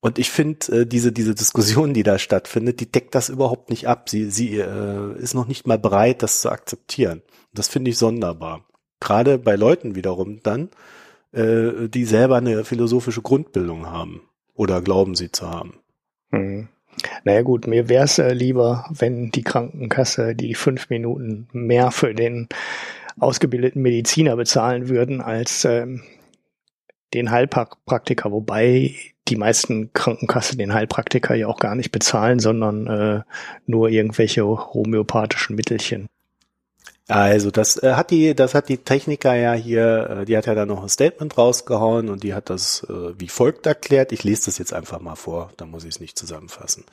Und 0.00 0.18
ich 0.18 0.30
finde, 0.30 0.72
äh, 0.72 0.86
diese, 0.86 1.12
diese 1.12 1.34
Diskussion, 1.34 1.92
die 1.92 2.02
da 2.02 2.18
stattfindet, 2.18 2.80
die 2.80 2.90
deckt 2.90 3.14
das 3.14 3.28
überhaupt 3.28 3.68
nicht 3.68 3.86
ab. 3.86 4.08
Sie, 4.08 4.30
sie 4.30 4.56
äh, 4.56 5.18
ist 5.18 5.34
noch 5.34 5.46
nicht 5.46 5.66
mal 5.66 5.78
bereit, 5.78 6.22
das 6.22 6.40
zu 6.40 6.50
akzeptieren. 6.50 7.20
Das 7.52 7.68
finde 7.68 7.90
ich 7.90 7.98
sonderbar. 7.98 8.64
Gerade 9.00 9.36
bei 9.36 9.56
Leuten 9.56 9.94
wiederum 9.94 10.42
dann, 10.42 10.70
äh, 11.32 11.88
die 11.88 12.04
selber 12.04 12.36
eine 12.36 12.64
philosophische 12.64 13.22
Grundbildung 13.22 13.86
haben 13.86 14.22
oder 14.54 14.82
glauben 14.82 15.14
sie 15.14 15.30
zu 15.30 15.48
haben. 15.48 15.74
Hm. 16.30 16.68
Naja 17.24 17.42
gut, 17.42 17.66
mir 17.66 17.88
wäre 17.88 18.04
es 18.04 18.18
äh, 18.18 18.32
lieber, 18.32 18.86
wenn 18.90 19.30
die 19.30 19.42
Krankenkasse 19.42 20.34
die 20.34 20.54
fünf 20.54 20.90
Minuten 20.90 21.48
mehr 21.52 21.90
für 21.90 22.14
den 22.14 22.48
ausgebildeten 23.18 23.82
Mediziner 23.82 24.36
bezahlen 24.36 24.88
würden 24.88 25.20
als 25.20 25.64
ähm, 25.64 26.02
den 27.14 27.30
Heilpraktiker, 27.30 28.30
wobei 28.30 28.94
die 29.28 29.36
meisten 29.36 29.92
Krankenkassen 29.92 30.58
den 30.58 30.74
Heilpraktiker 30.74 31.34
ja 31.34 31.46
auch 31.46 31.58
gar 31.58 31.74
nicht 31.74 31.92
bezahlen, 31.92 32.38
sondern 32.38 32.86
äh, 32.86 33.22
nur 33.66 33.88
irgendwelche 33.88 34.44
homöopathischen 34.46 35.56
Mittelchen. 35.56 36.08
Also 37.10 37.50
das 37.50 37.82
äh, 37.82 37.94
hat 37.94 38.10
die, 38.10 38.34
das 38.34 38.54
hat 38.54 38.68
die 38.68 38.78
Techniker 38.78 39.34
ja 39.34 39.52
hier, 39.52 40.20
äh, 40.20 40.24
die 40.24 40.36
hat 40.36 40.46
ja 40.46 40.54
da 40.54 40.64
noch 40.64 40.82
ein 40.82 40.88
Statement 40.88 41.36
rausgehauen 41.36 42.08
und 42.08 42.22
die 42.22 42.34
hat 42.34 42.50
das 42.50 42.86
äh, 42.88 43.18
wie 43.18 43.28
folgt 43.28 43.66
erklärt. 43.66 44.12
Ich 44.12 44.22
lese 44.22 44.46
das 44.46 44.58
jetzt 44.58 44.72
einfach 44.72 45.00
mal 45.00 45.16
vor, 45.16 45.50
dann 45.56 45.70
muss 45.70 45.84
ich 45.84 45.90
es 45.90 46.00
nicht 46.00 46.18
zusammenfassen. 46.18 46.84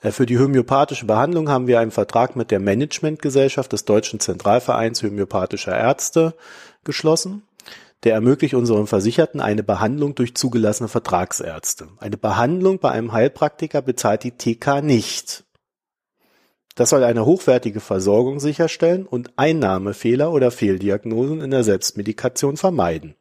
Äh, 0.00 0.10
für 0.10 0.26
die 0.26 0.38
homöopathische 0.38 1.06
Behandlung 1.06 1.48
haben 1.48 1.66
wir 1.66 1.78
einen 1.78 1.92
Vertrag 1.92 2.34
mit 2.34 2.50
der 2.50 2.58
Managementgesellschaft 2.58 3.72
des 3.72 3.84
Deutschen 3.84 4.18
Zentralvereins 4.18 5.02
homöopathischer 5.02 5.76
Ärzte 5.76 6.34
geschlossen. 6.82 7.42
Der 8.02 8.14
ermöglicht 8.14 8.54
unseren 8.54 8.86
Versicherten 8.86 9.40
eine 9.40 9.62
Behandlung 9.62 10.14
durch 10.14 10.34
zugelassene 10.34 10.88
Vertragsärzte. 10.88 11.88
Eine 11.98 12.18
Behandlung 12.18 12.78
bei 12.78 12.90
einem 12.90 13.12
Heilpraktiker 13.12 13.80
bezahlt 13.80 14.24
die 14.24 14.32
TK 14.32 14.82
nicht. 14.82 15.43
Das 16.74 16.90
soll 16.90 17.04
eine 17.04 17.24
hochwertige 17.24 17.80
Versorgung 17.80 18.40
sicherstellen 18.40 19.06
und 19.06 19.32
Einnahmefehler 19.36 20.32
oder 20.32 20.50
Fehldiagnosen 20.50 21.40
in 21.40 21.50
der 21.50 21.62
Selbstmedikation 21.62 22.56
vermeiden. 22.56 23.14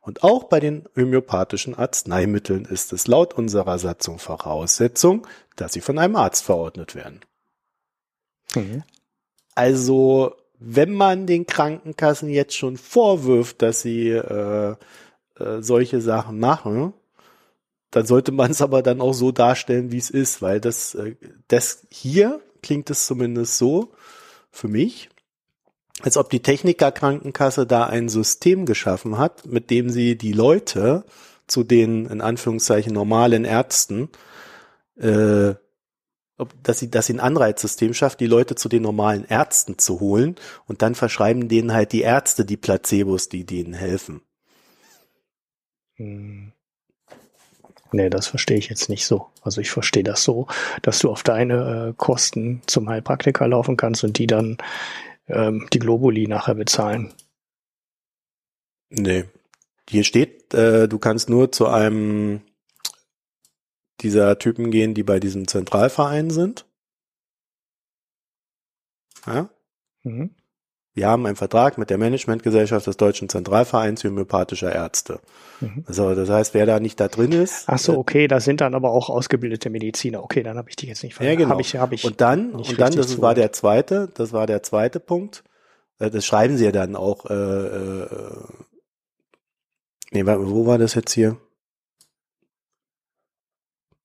Und 0.00 0.24
auch 0.24 0.44
bei 0.44 0.58
den 0.58 0.88
homöopathischen 0.96 1.74
Arzneimitteln 1.74 2.64
ist 2.64 2.92
es 2.92 3.06
laut 3.06 3.34
unserer 3.34 3.78
Satzung 3.78 4.18
Voraussetzung, 4.18 5.26
dass 5.54 5.74
sie 5.74 5.80
von 5.80 5.98
einem 5.98 6.16
Arzt 6.16 6.44
verordnet 6.44 6.94
werden. 6.94 7.20
Mhm. 8.54 8.82
Also, 9.54 10.34
wenn 10.58 10.92
man 10.92 11.26
den 11.26 11.46
Krankenkassen 11.46 12.30
jetzt 12.30 12.56
schon 12.56 12.76
vorwirft, 12.78 13.60
dass 13.62 13.82
sie 13.82 14.08
äh, 14.10 14.76
äh, 15.38 15.62
solche 15.62 16.00
Sachen 16.00 16.38
machen, 16.38 16.94
dann 17.90 18.06
sollte 18.06 18.32
man 18.32 18.50
es 18.50 18.62
aber 18.62 18.82
dann 18.82 19.00
auch 19.00 19.14
so 19.14 19.30
darstellen, 19.30 19.92
wie 19.92 19.98
es 19.98 20.10
ist, 20.10 20.42
weil 20.42 20.60
das, 20.60 20.94
äh, 20.94 21.16
das 21.48 21.86
hier 21.90 22.40
klingt 22.68 22.90
es 22.90 23.06
zumindest 23.06 23.56
so 23.56 23.94
für 24.50 24.68
mich, 24.68 25.08
als 26.02 26.18
ob 26.18 26.28
die 26.28 26.42
Techniker 26.42 26.92
Krankenkasse 26.92 27.66
da 27.66 27.86
ein 27.86 28.10
System 28.10 28.66
geschaffen 28.66 29.16
hat, 29.16 29.46
mit 29.46 29.70
dem 29.70 29.88
sie 29.88 30.18
die 30.18 30.34
Leute 30.34 31.06
zu 31.46 31.64
den 31.64 32.04
in 32.04 32.20
Anführungszeichen 32.20 32.92
normalen 32.92 33.46
Ärzten, 33.46 34.10
äh, 34.96 35.54
dass 36.62 36.78
sie, 36.80 36.90
dass 36.90 37.06
sie 37.06 37.14
ein 37.14 37.20
Anreizsystem 37.20 37.94
schafft, 37.94 38.20
die 38.20 38.26
Leute 38.26 38.54
zu 38.54 38.68
den 38.68 38.82
normalen 38.82 39.24
Ärzten 39.24 39.78
zu 39.78 40.00
holen 40.00 40.36
und 40.66 40.82
dann 40.82 40.94
verschreiben 40.94 41.48
denen 41.48 41.72
halt 41.72 41.92
die 41.92 42.02
Ärzte 42.02 42.44
die 42.44 42.58
Placebos, 42.58 43.30
die 43.30 43.46
denen 43.46 43.72
helfen. 43.72 44.20
Hm. 45.96 46.52
Nee, 47.92 48.10
das 48.10 48.26
verstehe 48.26 48.58
ich 48.58 48.68
jetzt 48.68 48.88
nicht 48.88 49.06
so. 49.06 49.28
Also 49.42 49.60
ich 49.60 49.70
verstehe 49.70 50.02
das 50.02 50.22
so, 50.22 50.46
dass 50.82 50.98
du 50.98 51.10
auf 51.10 51.22
deine 51.22 51.88
äh, 51.88 51.94
Kosten 51.96 52.62
zum 52.66 52.88
Heilpraktiker 52.88 53.48
laufen 53.48 53.76
kannst 53.76 54.04
und 54.04 54.18
die 54.18 54.26
dann 54.26 54.58
ähm, 55.26 55.66
die 55.72 55.78
Globuli 55.78 56.26
nachher 56.26 56.54
bezahlen. 56.54 57.14
Nee. 58.90 59.24
Hier 59.88 60.04
steht, 60.04 60.52
äh, 60.52 60.86
du 60.86 60.98
kannst 60.98 61.30
nur 61.30 61.50
zu 61.50 61.66
einem 61.66 62.42
dieser 64.00 64.38
Typen 64.38 64.70
gehen, 64.70 64.94
die 64.94 65.02
bei 65.02 65.18
diesem 65.18 65.48
Zentralverein 65.48 66.30
sind. 66.30 66.66
Ja? 69.26 69.48
Mhm. 70.02 70.34
Wir 70.98 71.06
haben 71.06 71.24
einen 71.26 71.36
Vertrag 71.36 71.78
mit 71.78 71.90
der 71.90 71.98
Managementgesellschaft 71.98 72.88
des 72.88 72.96
Deutschen 72.96 73.28
Zentralvereins 73.28 74.02
homöopathischer 74.02 74.74
Ärzte. 74.74 75.20
Mhm. 75.60 75.84
Also 75.86 76.12
das 76.16 76.28
heißt, 76.28 76.54
wer 76.54 76.66
da 76.66 76.80
nicht 76.80 76.98
da 76.98 77.06
drin 77.06 77.30
ist. 77.30 77.68
Ach 77.68 77.78
so, 77.78 77.92
äh, 77.92 77.96
okay, 77.96 78.26
da 78.26 78.40
sind 78.40 78.60
dann 78.60 78.74
aber 78.74 78.90
auch 78.90 79.08
ausgebildete 79.08 79.70
Mediziner. 79.70 80.24
Okay, 80.24 80.42
dann 80.42 80.58
habe 80.58 80.70
ich 80.70 80.74
die 80.74 80.88
jetzt 80.88 81.04
nicht 81.04 81.14
verstanden. 81.14 81.38
Ja, 81.40 81.44
genau. 81.46 81.54
Hab 81.54 81.60
ich, 81.60 81.76
hab 81.76 81.92
ich 81.92 82.04
und 82.04 82.20
dann, 82.20 82.50
und 82.50 82.80
dann, 82.80 82.96
das 82.96 83.20
war 83.20 83.36
der 83.36 83.52
zweite, 83.52 84.08
das 84.12 84.32
war 84.32 84.48
der 84.48 84.64
zweite 84.64 84.98
Punkt. 84.98 85.44
Äh, 86.00 86.10
das 86.10 86.26
schreiben 86.26 86.56
sie 86.56 86.64
ja 86.64 86.72
dann 86.72 86.96
auch. 86.96 87.26
Äh, 87.26 87.34
äh, 87.34 88.06
nee, 90.10 90.26
wo 90.26 90.66
war 90.66 90.78
das 90.78 90.94
jetzt 90.94 91.12
hier? 91.12 91.36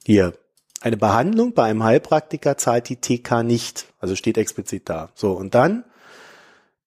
Hier. 0.06 0.34
Eine 0.80 0.98
Behandlung 0.98 1.56
bei 1.56 1.64
einem 1.64 1.84
Heilpraktiker 1.84 2.56
zahlt 2.58 2.88
die 2.88 2.98
TK 2.98 3.42
nicht. 3.42 3.88
Also 3.98 4.16
steht 4.16 4.38
explizit 4.38 4.90
da. 4.90 5.10
So, 5.16 5.32
und 5.32 5.56
dann 5.56 5.86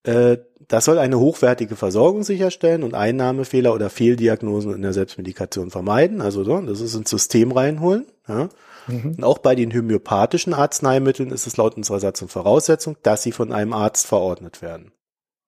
das 0.06 0.84
soll 0.84 0.98
eine 0.98 1.18
hochwertige 1.18 1.76
Versorgung 1.76 2.22
sicherstellen 2.22 2.82
und 2.82 2.94
Einnahmefehler 2.94 3.74
oder 3.74 3.90
Fehldiagnosen 3.90 4.72
in 4.72 4.82
der 4.82 4.92
Selbstmedikation 4.92 5.70
vermeiden. 5.70 6.20
Also 6.20 6.44
so, 6.44 6.60
das 6.60 6.80
ist 6.80 6.94
ins 6.94 7.10
System 7.10 7.52
reinholen. 7.52 8.06
Ja. 8.28 8.48
Mhm. 8.86 9.14
Und 9.16 9.24
auch 9.24 9.38
bei 9.38 9.54
den 9.54 9.72
homöopathischen 9.74 10.54
Arzneimitteln 10.54 11.30
ist 11.30 11.46
es 11.46 11.56
laut 11.56 11.76
unserer 11.76 12.00
Satzung 12.00 12.28
Voraussetzung, 12.28 12.96
dass 13.02 13.22
sie 13.22 13.32
von 13.32 13.52
einem 13.52 13.72
Arzt 13.72 14.06
verordnet 14.06 14.62
werden. 14.62 14.92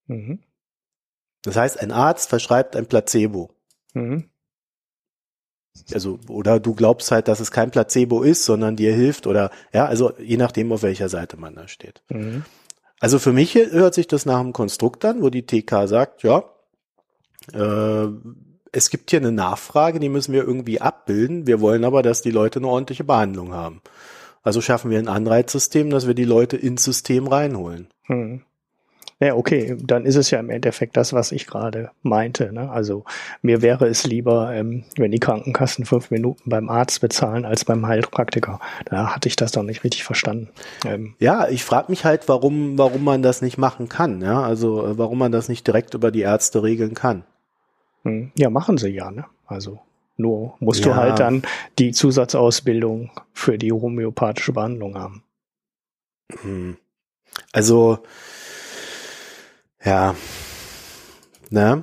Mhm. 0.06 0.40
Das 1.42 1.56
heißt, 1.56 1.80
ein 1.80 1.92
Arzt 1.92 2.28
verschreibt 2.28 2.74
ein 2.74 2.86
Placebo. 2.86 3.50
Mhm. 3.94 4.28
Also, 5.94 6.18
oder 6.28 6.58
du 6.58 6.74
glaubst 6.74 7.12
halt, 7.12 7.28
dass 7.28 7.38
es 7.38 7.52
kein 7.52 7.70
Placebo 7.70 8.22
ist, 8.22 8.44
sondern 8.44 8.74
dir 8.74 8.92
hilft 8.92 9.28
oder, 9.28 9.52
ja, 9.72 9.86
also 9.86 10.12
je 10.18 10.36
nachdem, 10.36 10.72
auf 10.72 10.82
welcher 10.82 11.08
Seite 11.08 11.36
man 11.36 11.54
da 11.54 11.68
steht. 11.68 12.02
Also 13.00 13.18
für 13.18 13.32
mich 13.32 13.54
hört 13.54 13.94
sich 13.94 14.06
das 14.08 14.26
nach 14.26 14.40
einem 14.40 14.52
Konstrukt 14.52 15.04
an, 15.04 15.22
wo 15.22 15.30
die 15.30 15.46
TK 15.46 15.86
sagt, 15.86 16.22
ja, 16.22 16.44
äh, 17.52 18.08
es 18.72 18.90
gibt 18.90 19.10
hier 19.10 19.20
eine 19.20 19.32
Nachfrage, 19.32 20.00
die 20.00 20.08
müssen 20.08 20.32
wir 20.32 20.44
irgendwie 20.44 20.80
abbilden. 20.80 21.46
Wir 21.46 21.60
wollen 21.60 21.84
aber, 21.84 22.02
dass 22.02 22.22
die 22.22 22.30
Leute 22.30 22.58
eine 22.58 22.68
ordentliche 22.68 23.04
Behandlung 23.04 23.52
haben. 23.52 23.80
Also 24.42 24.60
schaffen 24.60 24.90
wir 24.90 24.98
ein 24.98 25.08
Anreizsystem, 25.08 25.90
dass 25.90 26.06
wir 26.06 26.14
die 26.14 26.24
Leute 26.24 26.56
ins 26.56 26.84
System 26.84 27.26
reinholen. 27.26 27.88
Hm. 28.04 28.42
Ja, 29.20 29.34
okay, 29.34 29.76
dann 29.82 30.04
ist 30.04 30.14
es 30.14 30.30
ja 30.30 30.38
im 30.38 30.48
Endeffekt 30.48 30.96
das, 30.96 31.12
was 31.12 31.32
ich 31.32 31.48
gerade 31.48 31.90
meinte. 32.02 32.52
Ne? 32.52 32.70
Also 32.70 33.04
mir 33.42 33.62
wäre 33.62 33.88
es 33.88 34.06
lieber, 34.06 34.54
ähm, 34.54 34.84
wenn 34.96 35.10
die 35.10 35.18
Krankenkassen 35.18 35.84
fünf 35.86 36.12
Minuten 36.12 36.48
beim 36.48 36.68
Arzt 36.68 37.00
bezahlen 37.00 37.44
als 37.44 37.64
beim 37.64 37.84
Heilpraktiker. 37.84 38.60
Da 38.84 39.16
hatte 39.16 39.28
ich 39.28 39.34
das 39.34 39.50
doch 39.50 39.64
nicht 39.64 39.82
richtig 39.82 40.04
verstanden. 40.04 40.50
Ähm, 40.84 41.16
ja, 41.18 41.48
ich 41.48 41.64
frage 41.64 41.90
mich 41.90 42.04
halt, 42.04 42.28
warum, 42.28 42.78
warum 42.78 43.02
man 43.02 43.22
das 43.22 43.42
nicht 43.42 43.58
machen 43.58 43.88
kann. 43.88 44.22
Ja, 44.22 44.42
also 44.42 44.86
äh, 44.86 44.98
warum 44.98 45.18
man 45.18 45.32
das 45.32 45.48
nicht 45.48 45.66
direkt 45.66 45.94
über 45.94 46.12
die 46.12 46.22
Ärzte 46.22 46.62
regeln 46.62 46.94
kann. 46.94 47.24
Hm, 48.04 48.30
ja, 48.36 48.50
machen 48.50 48.78
sie 48.78 48.90
ja. 48.90 49.10
Ne? 49.10 49.24
Also 49.46 49.80
nur 50.16 50.54
musst 50.60 50.84
ja. 50.84 50.92
du 50.92 50.96
halt 50.96 51.18
dann 51.18 51.42
die 51.80 51.90
Zusatzausbildung 51.90 53.10
für 53.32 53.58
die 53.58 53.72
homöopathische 53.72 54.52
Behandlung 54.52 54.96
haben. 54.96 55.24
Hm. 56.42 56.76
Also 57.52 57.98
ja. 59.84 60.14
Ne? 61.50 61.82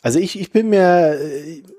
Also 0.00 0.20
ich, 0.20 0.38
ich 0.40 0.52
bin 0.52 0.70
mir, 0.70 1.18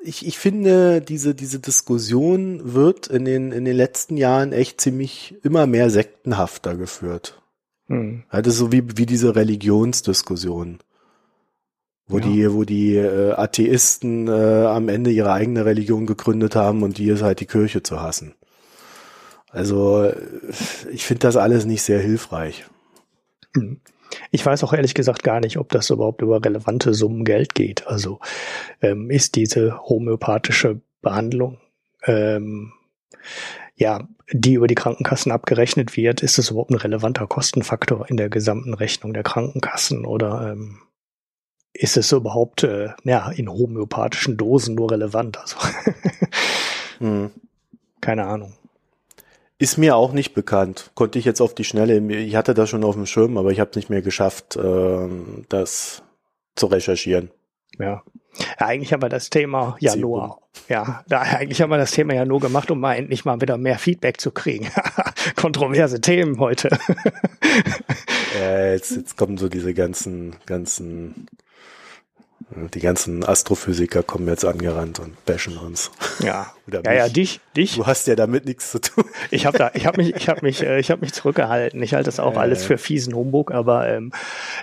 ich, 0.03 0.27
ich 0.27 0.37
finde, 0.37 1.01
diese, 1.01 1.33
diese 1.33 1.59
Diskussion 1.59 2.73
wird 2.73 3.07
in 3.07 3.25
den, 3.25 3.51
in 3.51 3.65
den 3.65 3.75
letzten 3.75 4.17
Jahren 4.17 4.51
echt 4.51 4.81
ziemlich 4.81 5.35
immer 5.43 5.67
mehr 5.67 5.89
sektenhafter 5.89 6.75
geführt. 6.75 7.41
Hm. 7.87 8.23
Das 8.31 8.47
ist 8.47 8.57
so 8.57 8.71
wie, 8.71 8.83
wie 8.97 9.05
diese 9.05 9.35
Religionsdiskussion. 9.35 10.79
Wo 12.07 12.17
ja. 12.17 12.25
die, 12.25 12.53
wo 12.53 12.63
die 12.63 12.95
äh, 12.95 13.33
Atheisten 13.33 14.27
äh, 14.27 14.65
am 14.65 14.89
Ende 14.89 15.11
ihre 15.11 15.31
eigene 15.31 15.65
Religion 15.65 16.05
gegründet 16.05 16.55
haben 16.55 16.83
und 16.83 16.97
die 16.97 17.07
ist 17.07 17.21
halt 17.21 17.39
die 17.39 17.45
Kirche 17.45 17.83
zu 17.83 18.01
hassen. 18.01 18.33
Also 19.51 20.11
ich 20.91 21.05
finde 21.05 21.21
das 21.21 21.35
alles 21.35 21.65
nicht 21.65 21.83
sehr 21.83 21.99
hilfreich. 21.99 22.65
Mhm. 23.55 23.79
Ich 24.31 24.45
weiß 24.45 24.63
auch 24.63 24.73
ehrlich 24.73 24.93
gesagt 24.93 25.23
gar 25.23 25.39
nicht, 25.39 25.57
ob 25.57 25.69
das 25.69 25.89
überhaupt 25.89 26.21
über 26.21 26.43
relevante 26.43 26.93
Summen 26.93 27.25
Geld 27.25 27.55
geht. 27.55 27.87
Also 27.87 28.19
ähm, 28.81 29.09
ist 29.09 29.35
diese 29.35 29.79
homöopathische 29.81 30.81
Behandlung, 31.01 31.57
ähm, 32.05 32.73
ja, 33.75 34.07
die 34.31 34.53
über 34.53 34.67
die 34.67 34.75
Krankenkassen 34.75 35.31
abgerechnet 35.31 35.95
wird, 35.95 36.21
ist 36.21 36.37
das 36.37 36.49
überhaupt 36.51 36.71
ein 36.71 36.75
relevanter 36.75 37.27
Kostenfaktor 37.27 38.09
in 38.09 38.17
der 38.17 38.29
gesamten 38.29 38.73
Rechnung 38.73 39.13
der 39.13 39.23
Krankenkassen 39.23 40.05
oder 40.05 40.51
ähm, 40.51 40.81
ist 41.73 41.97
es 41.97 42.11
überhaupt 42.11 42.63
äh, 42.63 42.89
ja, 43.03 43.31
in 43.31 43.49
homöopathischen 43.49 44.37
Dosen 44.37 44.75
nur 44.75 44.91
relevant? 44.91 45.37
Also 45.39 45.57
hm. 46.99 47.31
keine 48.01 48.25
Ahnung. 48.25 48.53
Ist 49.61 49.77
mir 49.77 49.97
auch 49.97 50.13
nicht 50.13 50.33
bekannt. 50.33 50.89
Konnte 50.95 51.19
ich 51.19 51.25
jetzt 51.25 51.41
auf 51.41 51.53
die 51.53 51.65
Schnelle, 51.65 51.99
ich 52.15 52.35
hatte 52.37 52.53
das 52.53 52.69
schon 52.69 52.85
auf 52.85 52.95
dem 52.95 53.05
Schirm, 53.05 53.37
aber 53.37 53.51
ich 53.51 53.59
habe 53.59 53.69
es 53.71 53.75
nicht 53.75 53.89
mehr 53.89 54.01
geschafft, 54.01 54.55
äh, 54.55 55.09
das 55.49 56.01
zu 56.55 56.67
recherchieren. 56.67 57.29
Ja. 57.77 57.85
ja. 57.85 58.03
Eigentlich 58.57 58.93
haben 58.93 59.01
wir 59.01 59.09
das 59.09 59.29
Thema 59.29 59.75
ja 59.81 59.91
Sie 59.91 59.99
nur, 59.99 60.39
ja, 60.69 61.03
da, 61.09 61.19
eigentlich 61.19 61.61
haben 61.61 61.71
wir 61.71 61.77
das 61.77 61.91
Thema 61.91 62.13
ja 62.13 62.23
nur 62.23 62.39
gemacht, 62.39 62.71
um 62.71 62.79
mal 62.79 62.95
endlich 62.95 63.25
mal 63.25 63.41
wieder 63.41 63.57
mehr 63.57 63.77
Feedback 63.77 64.21
zu 64.21 64.31
kriegen. 64.31 64.69
Kontroverse 65.35 65.99
Themen 65.99 66.39
heute. 66.39 66.69
ja, 68.39 68.71
jetzt, 68.71 68.91
jetzt 68.91 69.17
kommen 69.17 69.37
so 69.37 69.49
diese 69.49 69.73
ganzen, 69.73 70.37
ganzen 70.45 71.27
die 72.51 72.79
ganzen 72.79 73.23
Astrophysiker 73.23 74.01
kommen 74.01 74.27
jetzt 74.27 74.43
angerannt 74.43 74.99
und 74.99 75.23
bashen 75.25 75.57
uns. 75.57 75.91
Ja, 76.19 76.51
Oder 76.67 76.81
ja, 76.83 76.93
ja, 76.93 77.09
dich, 77.09 77.39
dich. 77.55 77.75
Du 77.75 77.85
hast 77.85 78.07
ja 78.07 78.15
damit 78.15 78.45
nichts 78.45 78.71
zu 78.71 78.81
tun. 78.81 79.05
Ich 79.31 79.45
habe 79.45 79.57
da, 79.57 79.71
ich 79.73 79.85
habe 79.85 80.01
mich, 80.01 80.15
ich 80.15 80.29
habe 80.29 80.41
mich, 80.43 80.63
äh, 80.63 80.79
ich 80.79 80.91
habe 80.91 81.01
mich 81.01 81.13
zurückgehalten. 81.13 81.81
Ich 81.81 81.93
halte 81.93 82.05
das 82.05 82.19
auch 82.19 82.35
äh. 82.35 82.39
alles 82.39 82.63
für 82.63 82.77
fiesen 82.77 83.13
Humbug, 83.15 83.51
aber 83.51 83.87
ähm, 83.87 84.11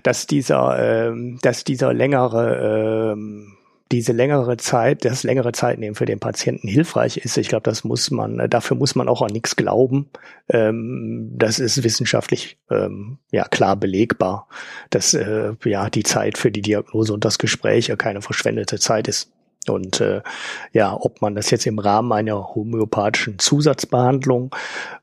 dass 0.02 0.26
dieser, 0.26 1.08
ähm, 1.08 1.38
dass 1.42 1.64
dieser 1.64 1.92
längere 1.92 3.12
ähm, 3.12 3.55
diese 3.92 4.12
längere 4.12 4.56
Zeit, 4.56 5.04
das 5.04 5.22
längere 5.22 5.52
Zeit 5.52 5.78
nehmen 5.78 5.94
für 5.94 6.06
den 6.06 6.18
Patienten 6.18 6.66
hilfreich 6.66 7.18
ist. 7.18 7.36
Ich 7.36 7.48
glaube, 7.48 7.62
das 7.62 7.84
muss 7.84 8.10
man, 8.10 8.50
dafür 8.50 8.76
muss 8.76 8.94
man 8.94 9.08
auch 9.08 9.22
an 9.22 9.30
nichts 9.30 9.54
glauben. 9.54 10.08
Ähm, 10.48 11.30
das 11.36 11.58
ist 11.58 11.84
wissenschaftlich 11.84 12.58
ähm, 12.70 13.18
ja 13.30 13.44
klar 13.44 13.76
belegbar, 13.76 14.48
dass 14.90 15.14
äh, 15.14 15.52
ja 15.64 15.88
die 15.88 16.02
Zeit 16.02 16.36
für 16.36 16.50
die 16.50 16.62
Diagnose 16.62 17.12
und 17.12 17.24
das 17.24 17.38
Gespräch 17.38 17.86
ja 17.86 17.96
keine 17.96 18.22
verschwendete 18.22 18.78
Zeit 18.80 19.06
ist. 19.06 19.30
Und 19.70 20.00
äh, 20.00 20.22
ja, 20.72 20.96
ob 20.98 21.22
man 21.22 21.34
das 21.34 21.50
jetzt 21.50 21.66
im 21.66 21.78
Rahmen 21.78 22.12
einer 22.12 22.54
homöopathischen 22.54 23.38
Zusatzbehandlung 23.38 24.54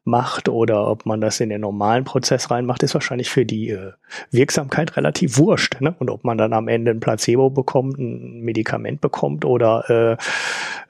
macht 0.06 0.49
oder 0.49 0.88
ob 0.88 1.06
man 1.06 1.21
das 1.21 1.39
in 1.39 1.49
den 1.49 1.62
normalen 1.62 2.04
Prozess 2.04 2.52
reinmacht, 2.52 2.84
ist 2.84 2.93
wahrscheinlich 2.93 3.30
für 3.30 3.45
die 3.45 3.69
äh, 3.69 3.93
Wirksamkeit 4.32 4.97
relativ 4.97 5.38
wurscht. 5.38 5.80
Ne? 5.80 5.95
Und 5.99 6.10
ob 6.10 6.23
man 6.23 6.38
dann 6.38 6.54
am 6.54 6.67
Ende 6.67 6.91
ein 6.91 6.99
Placebo 6.99 7.49
bekommt, 7.49 7.97
ein 7.97 8.41
Medikament 8.41 9.02
bekommt 9.02 9.45
oder 9.45 10.17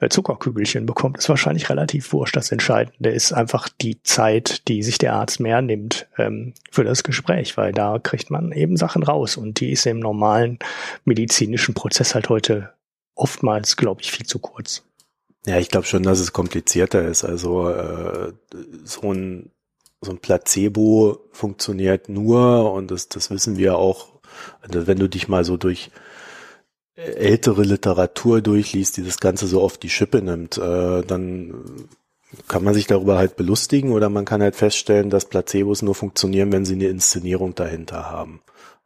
äh, 0.00 0.08
Zuckerkügelchen 0.08 0.86
bekommt, 0.86 1.18
ist 1.18 1.28
wahrscheinlich 1.28 1.70
relativ 1.70 2.12
wurscht. 2.12 2.36
Das 2.36 2.50
Entscheidende 2.50 3.10
ist 3.10 3.32
einfach 3.32 3.68
die 3.68 4.02
Zeit, 4.02 4.66
die 4.68 4.82
sich 4.82 4.98
der 4.98 5.14
Arzt 5.14 5.40
mehr 5.40 5.62
nimmt 5.62 6.06
ähm, 6.18 6.54
für 6.70 6.84
das 6.84 7.04
Gespräch, 7.04 7.56
weil 7.56 7.72
da 7.72 7.98
kriegt 7.98 8.30
man 8.30 8.52
eben 8.52 8.76
Sachen 8.76 9.02
raus 9.02 9.36
und 9.36 9.60
die 9.60 9.70
ist 9.70 9.86
im 9.86 10.00
normalen 10.00 10.58
medizinischen 11.04 11.74
Prozess 11.74 12.14
halt 12.14 12.28
heute 12.28 12.73
oftmals, 13.14 13.76
glaube 13.76 14.02
ich, 14.02 14.12
viel 14.12 14.26
zu 14.26 14.38
kurz. 14.38 14.82
Ja, 15.46 15.58
ich 15.58 15.68
glaube 15.68 15.86
schon, 15.86 16.02
dass 16.02 16.20
es 16.20 16.32
komplizierter 16.32 17.06
ist. 17.06 17.24
Also 17.24 17.68
äh, 17.68 18.32
so 18.84 19.12
ein 19.12 19.50
so 20.00 20.10
ein 20.10 20.18
Placebo 20.18 21.20
funktioniert 21.32 22.08
nur 22.08 22.72
und 22.72 22.90
das 22.90 23.08
das 23.08 23.30
wissen 23.30 23.56
wir 23.56 23.76
auch. 23.76 24.08
Also 24.60 24.86
wenn 24.86 24.98
du 24.98 25.08
dich 25.08 25.28
mal 25.28 25.44
so 25.44 25.56
durch 25.56 25.90
ältere 26.96 27.62
Literatur 27.62 28.40
durchliest, 28.40 28.96
die 28.96 29.04
das 29.04 29.18
Ganze 29.18 29.46
so 29.46 29.62
oft 29.62 29.82
die 29.82 29.90
Schippe 29.90 30.22
nimmt, 30.22 30.58
äh, 30.58 31.02
dann 31.02 31.88
kann 32.48 32.64
man 32.64 32.74
sich 32.74 32.86
darüber 32.86 33.16
halt 33.16 33.36
belustigen 33.36 33.92
oder 33.92 34.08
man 34.08 34.24
kann 34.24 34.42
halt 34.42 34.56
feststellen, 34.56 35.10
dass 35.10 35.26
Placebos 35.26 35.82
nur 35.82 35.94
funktionieren, 35.94 36.52
wenn 36.52 36.64
sie 36.64 36.74
eine 36.74 36.88
Inszenierung 36.88 37.54
dahinter 37.54 38.10
haben. 38.10 38.40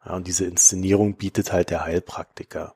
Ja, 0.05 0.15
und 0.15 0.27
diese 0.27 0.45
Inszenierung 0.45 1.15
bietet 1.15 1.51
halt 1.51 1.69
der 1.69 1.85
Heilpraktiker. 1.85 2.73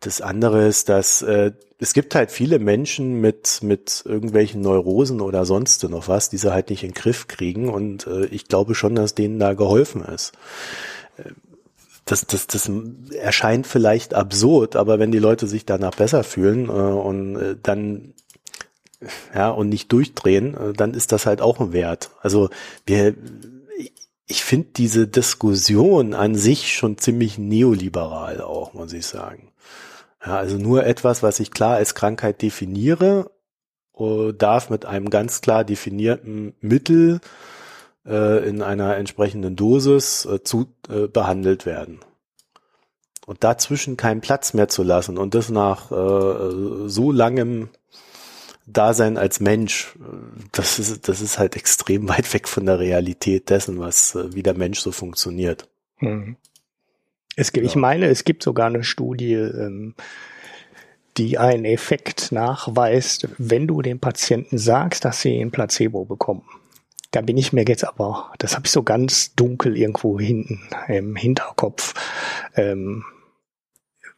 Das 0.00 0.20
andere 0.20 0.66
ist, 0.66 0.88
dass 0.88 1.22
äh, 1.22 1.52
es 1.78 1.94
gibt 1.94 2.14
halt 2.14 2.30
viele 2.30 2.58
Menschen 2.58 3.20
mit 3.20 3.60
mit 3.62 4.02
irgendwelchen 4.04 4.60
Neurosen 4.60 5.20
oder 5.20 5.46
sonst 5.46 5.82
noch 5.88 6.08
was, 6.08 6.28
die 6.28 6.36
sie 6.36 6.52
halt 6.52 6.70
nicht 6.70 6.82
in 6.84 6.90
den 6.90 6.94
Griff 6.94 7.26
kriegen 7.26 7.70
und 7.70 8.06
äh, 8.06 8.26
ich 8.26 8.48
glaube 8.48 8.74
schon, 8.74 8.94
dass 8.94 9.14
denen 9.14 9.38
da 9.38 9.54
geholfen 9.54 10.02
ist. 10.04 10.32
Das, 12.04 12.26
das, 12.26 12.46
das 12.46 12.70
erscheint 13.20 13.66
vielleicht 13.66 14.14
absurd, 14.14 14.76
aber 14.76 14.98
wenn 14.98 15.12
die 15.12 15.18
Leute 15.18 15.46
sich 15.46 15.66
danach 15.66 15.94
besser 15.94 16.24
fühlen 16.24 16.68
äh, 16.68 16.72
und 16.72 17.36
äh, 17.36 17.56
dann 17.62 18.14
ja 19.34 19.50
und 19.50 19.68
nicht 19.68 19.92
durchdrehen, 19.92 20.54
äh, 20.54 20.72
dann 20.72 20.94
ist 20.94 21.12
das 21.12 21.26
halt 21.26 21.40
auch 21.40 21.60
ein 21.60 21.72
Wert. 21.72 22.10
Also 22.20 22.50
wir 22.86 23.14
ich 24.28 24.44
finde 24.44 24.68
diese 24.76 25.08
Diskussion 25.08 26.12
an 26.12 26.34
sich 26.34 26.74
schon 26.74 26.98
ziemlich 26.98 27.38
neoliberal 27.38 28.42
auch, 28.42 28.74
muss 28.74 28.92
ich 28.92 29.06
sagen. 29.06 29.50
Ja, 30.24 30.36
also 30.36 30.58
nur 30.58 30.84
etwas, 30.84 31.22
was 31.22 31.40
ich 31.40 31.50
klar 31.50 31.76
als 31.76 31.94
Krankheit 31.94 32.42
definiere, 32.42 33.30
äh, 33.96 34.32
darf 34.34 34.68
mit 34.68 34.84
einem 34.84 35.08
ganz 35.08 35.40
klar 35.40 35.64
definierten 35.64 36.54
Mittel 36.60 37.20
äh, 38.06 38.46
in 38.46 38.60
einer 38.60 38.96
entsprechenden 38.96 39.56
Dosis 39.56 40.26
äh, 40.26 40.42
zu 40.44 40.66
äh, 40.90 41.08
behandelt 41.08 41.64
werden. 41.64 42.00
Und 43.26 43.44
dazwischen 43.44 43.96
keinen 43.96 44.20
Platz 44.20 44.52
mehr 44.52 44.68
zu 44.68 44.82
lassen 44.82 45.16
und 45.16 45.34
das 45.34 45.48
nach 45.48 45.90
äh, 45.90 46.88
so 46.88 47.12
langem 47.12 47.70
Dasein 48.72 49.16
als 49.16 49.40
Mensch, 49.40 49.96
das 50.52 50.78
ist, 50.78 51.08
das 51.08 51.20
ist 51.20 51.38
halt 51.38 51.56
extrem 51.56 52.08
weit 52.08 52.32
weg 52.32 52.48
von 52.48 52.66
der 52.66 52.78
Realität 52.78 53.50
dessen, 53.50 53.78
was, 53.78 54.14
äh, 54.14 54.34
wie 54.34 54.42
der 54.42 54.54
Mensch 54.54 54.80
so 54.80 54.92
funktioniert. 54.92 55.68
Hm. 55.96 56.36
Es 57.36 57.52
gibt, 57.52 57.64
ja. 57.64 57.70
Ich 57.70 57.76
meine, 57.76 58.06
es 58.06 58.24
gibt 58.24 58.42
sogar 58.42 58.66
eine 58.66 58.84
Studie, 58.84 59.34
ähm, 59.34 59.94
die 61.16 61.38
einen 61.38 61.64
Effekt 61.64 62.30
nachweist, 62.32 63.28
wenn 63.38 63.66
du 63.66 63.82
dem 63.82 63.98
Patienten 63.98 64.58
sagst, 64.58 65.04
dass 65.04 65.20
sie 65.20 65.40
ein 65.40 65.50
Placebo 65.50 66.04
bekommen. 66.04 66.42
Da 67.10 67.22
bin 67.22 67.36
ich 67.36 67.52
mir 67.52 67.64
jetzt 67.66 67.84
aber, 67.84 68.32
das 68.38 68.54
habe 68.54 68.66
ich 68.66 68.72
so 68.72 68.82
ganz 68.82 69.34
dunkel 69.34 69.76
irgendwo 69.76 70.20
hinten 70.20 70.60
im 70.88 71.16
Hinterkopf. 71.16 71.94
Ähm, 72.54 73.04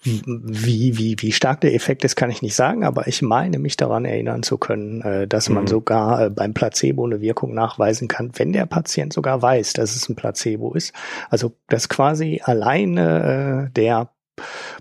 wie, 0.03 0.97
wie, 0.97 1.17
wie 1.19 1.33
stark 1.33 1.61
der 1.61 1.75
Effekt 1.75 2.05
ist, 2.05 2.17
kann 2.17 2.31
ich 2.31 2.41
nicht 2.41 2.55
sagen, 2.55 2.85
aber 2.85 3.07
ich 3.07 3.21
meine 3.21 3.59
mich 3.59 3.77
daran 3.77 4.07
erinnern 4.07 4.43
zu 4.43 4.57
können, 4.57 5.03
äh, 5.03 5.27
dass 5.27 5.51
man 5.51 5.65
mhm. 5.65 5.69
sogar 5.69 6.25
äh, 6.25 6.31
beim 6.31 6.55
Placebo 6.55 7.05
eine 7.05 7.21
Wirkung 7.21 7.53
nachweisen 7.53 8.09
kann, 8.09 8.33
wenn 8.37 8.53
der 8.53 8.67
Patient 8.67 9.13
sogar 9.13 9.43
weiß, 9.43 9.75
dass 9.75 9.95
es 9.95 10.09
ein 10.09 10.17
Placebo 10.17 10.73
ist. 10.73 10.95
Also 11.29 11.53
dass 11.69 11.89
quasi 11.89 12.41
alleine 12.43 13.69
äh, 13.69 13.73
der 13.75 14.09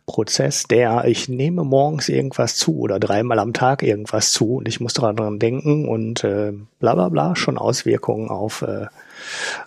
Prozess, 0.06 0.64
der 0.64 1.04
ich 1.06 1.28
nehme 1.28 1.66
morgens 1.66 2.08
irgendwas 2.08 2.56
zu 2.56 2.80
oder 2.80 2.98
dreimal 2.98 3.40
am 3.40 3.52
Tag 3.52 3.84
irgendwas 3.84 4.32
zu 4.32 4.56
und 4.56 4.68
ich 4.68 4.80
muss 4.80 4.94
daran 4.94 5.38
denken 5.38 5.88
und 5.88 6.24
äh, 6.24 6.54
bla 6.80 6.96
bla 6.96 7.10
bla 7.10 7.36
schon 7.36 7.58
Auswirkungen 7.58 8.30
auf, 8.30 8.62
äh, 8.62 8.88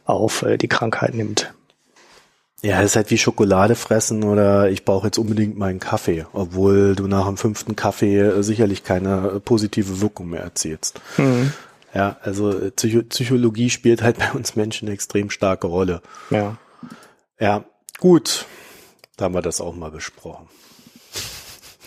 auf 0.05 0.43
äh, 0.43 0.57
die 0.57 0.69
Krankheit 0.69 1.15
nimmt. 1.15 1.53
Ja, 2.63 2.81
es 2.81 2.93
ist 2.93 2.97
halt 2.97 3.11
wie 3.11 3.19
Schokolade 3.19 3.75
fressen 3.75 4.23
oder 4.23 4.71
ich 4.71 4.85
brauche 4.85 5.09
jetzt 5.09 5.19
unbedingt 5.19 5.59
meinen 5.59 5.81
Kaffee, 5.81 6.27
obwohl 6.33 6.95
du 6.95 7.09
nach 7.09 7.27
dem 7.27 7.37
fünften 7.37 7.75
Kaffee 7.75 8.21
äh, 8.21 8.43
sicherlich 8.43 8.85
keine 8.85 9.33
äh, 9.35 9.41
positive 9.41 10.01
Wirkung 10.01 10.31
mehr 10.31 10.43
erzielst. 10.43 11.01
Mhm. 11.17 11.53
Ja, 11.93 12.19
also 12.23 12.57
äh, 12.57 12.71
Psycho 12.71 13.03
Psychologie 13.03 13.69
spielt 13.69 14.01
halt 14.03 14.19
bei 14.21 14.31
uns 14.33 14.55
Menschen 14.55 14.87
eine 14.87 14.95
extrem 14.95 15.29
starke 15.29 15.67
Rolle. 15.67 16.03
Ja. 16.31 16.57
Ja, 17.41 17.65
gut. 17.99 18.47
Da 19.17 19.25
haben 19.25 19.35
wir 19.35 19.43
das 19.43 19.61
auch 19.61 19.75
mal 19.75 19.91
besprochen. 19.91 20.49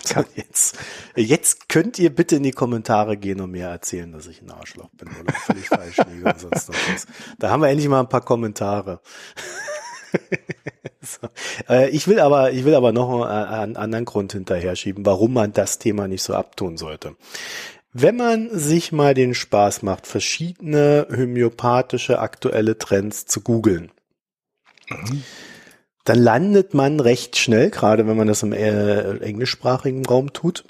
So, 0.07 0.23
jetzt, 0.35 0.77
jetzt 1.15 1.67
könnt 1.67 1.97
ihr 1.97 2.13
bitte 2.13 2.35
in 2.35 2.43
die 2.43 2.51
Kommentare 2.51 3.17
gehen 3.17 3.41
und 3.41 3.49
mir 3.49 3.69
erzählen, 3.69 4.11
dass 4.11 4.27
ich 4.27 4.39
ein 4.39 4.51
Arschloch 4.51 4.89
bin 4.89 5.07
oder 5.07 5.33
völlig 5.33 5.67
falsch 5.67 5.97
liege 6.11 6.25
und 6.25 6.39
sonst 6.39 6.69
noch 6.69 6.75
was. 6.93 7.07
Da 7.39 7.49
haben 7.49 7.63
wir 7.63 7.69
endlich 7.69 7.89
mal 7.89 8.01
ein 8.01 8.07
paar 8.07 8.21
Kommentare. 8.21 9.01
so. 11.01 11.27
äh, 11.69 11.89
ich 11.89 12.07
will 12.07 12.19
aber, 12.19 12.51
ich 12.51 12.65
will 12.65 12.75
aber 12.75 12.91
noch 12.91 13.21
einen 13.23 13.77
anderen 13.77 14.05
Grund 14.05 14.33
hinterher 14.33 14.75
schieben, 14.75 15.05
warum 15.05 15.33
man 15.33 15.53
das 15.53 15.79
Thema 15.79 16.07
nicht 16.07 16.23
so 16.23 16.33
abtun 16.33 16.77
sollte. 16.77 17.15
Wenn 17.97 18.17
man 18.17 18.49
sich 18.51 18.91
mal 18.91 19.13
den 19.13 19.33
Spaß 19.33 19.81
macht, 19.81 20.05
verschiedene 20.05 21.07
homöopathische 21.09 22.19
aktuelle 22.19 22.77
Trends 22.77 23.25
zu 23.25 23.39
googeln, 23.39 23.89
mhm. 24.89 25.23
dann 26.03 26.19
landet 26.19 26.73
man 26.73 26.99
recht 26.99 27.37
schnell, 27.37 27.69
gerade 27.69 28.05
wenn 28.05 28.17
man 28.17 28.27
das 28.27 28.43
im 28.43 28.51
äh, 28.51 29.17
englischsprachigen 29.19 30.05
Raum 30.05 30.33
tut, 30.33 30.65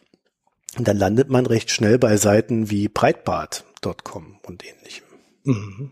dann 0.77 0.97
landet 0.97 1.29
man 1.29 1.47
recht 1.47 1.71
schnell 1.71 1.97
bei 1.97 2.17
Seiten 2.17 2.69
wie 2.69 2.89
breitbart.com 2.89 4.37
und 4.43 4.63
ähnlichem. 4.63 5.05
Mhm. 5.45 5.91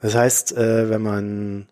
Das 0.00 0.14
heißt, 0.14 0.56
äh, 0.56 0.88
wenn 0.88 1.02
man 1.02 1.68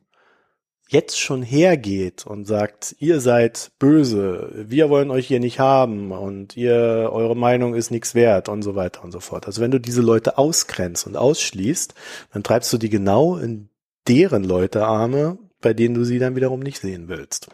jetzt 0.88 1.18
schon 1.18 1.42
hergeht 1.42 2.26
und 2.26 2.44
sagt, 2.44 2.94
ihr 3.00 3.20
seid 3.20 3.72
böse, 3.78 4.52
wir 4.54 4.88
wollen 4.88 5.10
euch 5.10 5.26
hier 5.26 5.40
nicht 5.40 5.58
haben 5.58 6.12
und 6.12 6.56
ihr, 6.56 7.10
eure 7.12 7.36
Meinung 7.36 7.74
ist 7.74 7.90
nichts 7.90 8.14
wert 8.14 8.48
und 8.48 8.62
so 8.62 8.76
weiter 8.76 9.02
und 9.02 9.10
so 9.10 9.20
fort. 9.20 9.46
Also 9.46 9.60
wenn 9.60 9.72
du 9.72 9.80
diese 9.80 10.02
Leute 10.02 10.38
ausgrenzt 10.38 11.06
und 11.06 11.16
ausschließt, 11.16 11.94
dann 12.32 12.44
treibst 12.44 12.72
du 12.72 12.78
die 12.78 12.90
genau 12.90 13.36
in 13.36 13.68
deren 14.06 14.44
Leutearme, 14.44 15.38
bei 15.60 15.74
denen 15.74 15.94
du 15.96 16.04
sie 16.04 16.20
dann 16.20 16.36
wiederum 16.36 16.60
nicht 16.60 16.80
sehen 16.80 17.08
willst. 17.08 17.48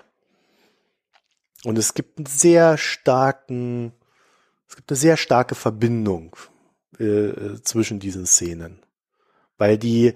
Und 1.64 1.78
es 1.78 1.94
gibt 1.94 2.18
einen 2.18 2.26
sehr 2.26 2.76
starken, 2.76 3.92
es 4.68 4.76
gibt 4.76 4.90
eine 4.90 4.98
sehr 4.98 5.16
starke 5.16 5.54
Verbindung 5.54 6.36
äh, 6.98 7.60
zwischen 7.62 8.00
diesen 8.00 8.26
Szenen. 8.26 8.80
Weil 9.56 9.78
die, 9.78 10.14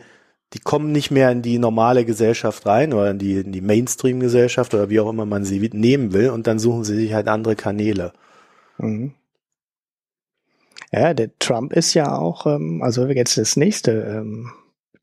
die 0.53 0.61
kommen 0.61 0.93
nicht 0.93 1.11
mehr 1.11 1.31
in 1.31 1.43
die 1.43 1.59
normale 1.59 2.05
Gesellschaft 2.05 2.67
rein 2.67 2.93
oder 2.93 3.11
in 3.11 3.19
die, 3.19 3.35
in 3.39 3.53
die 3.53 3.61
Mainstream-Gesellschaft 3.61 4.75
oder 4.75 4.89
wie 4.91 5.01
auch 5.01 5.11
immer 5.11 5.27
man 5.27 5.45
sie 5.45 5.59
nehmen 5.73 6.13
will 6.13 6.31
und 6.31 6.47
dann 6.47 6.59
suchen 6.59 6.85
sie 6.85 6.97
sich 6.97 7.15
halt 7.15 7.29
andere 7.29 7.57
Kanäle. 7.57 8.13
Mhm. 8.79 9.15
Ja, 10.93 11.15
der 11.15 11.37
Trump 11.39 11.73
ist 11.73 11.95
ja 11.95 12.17
auch, 12.17 12.47
ähm, 12.47 12.81
also 12.83 13.07
jetzt 13.07 13.37
das 13.39 13.57
nächste, 13.57 13.93
ähm, 13.93 14.53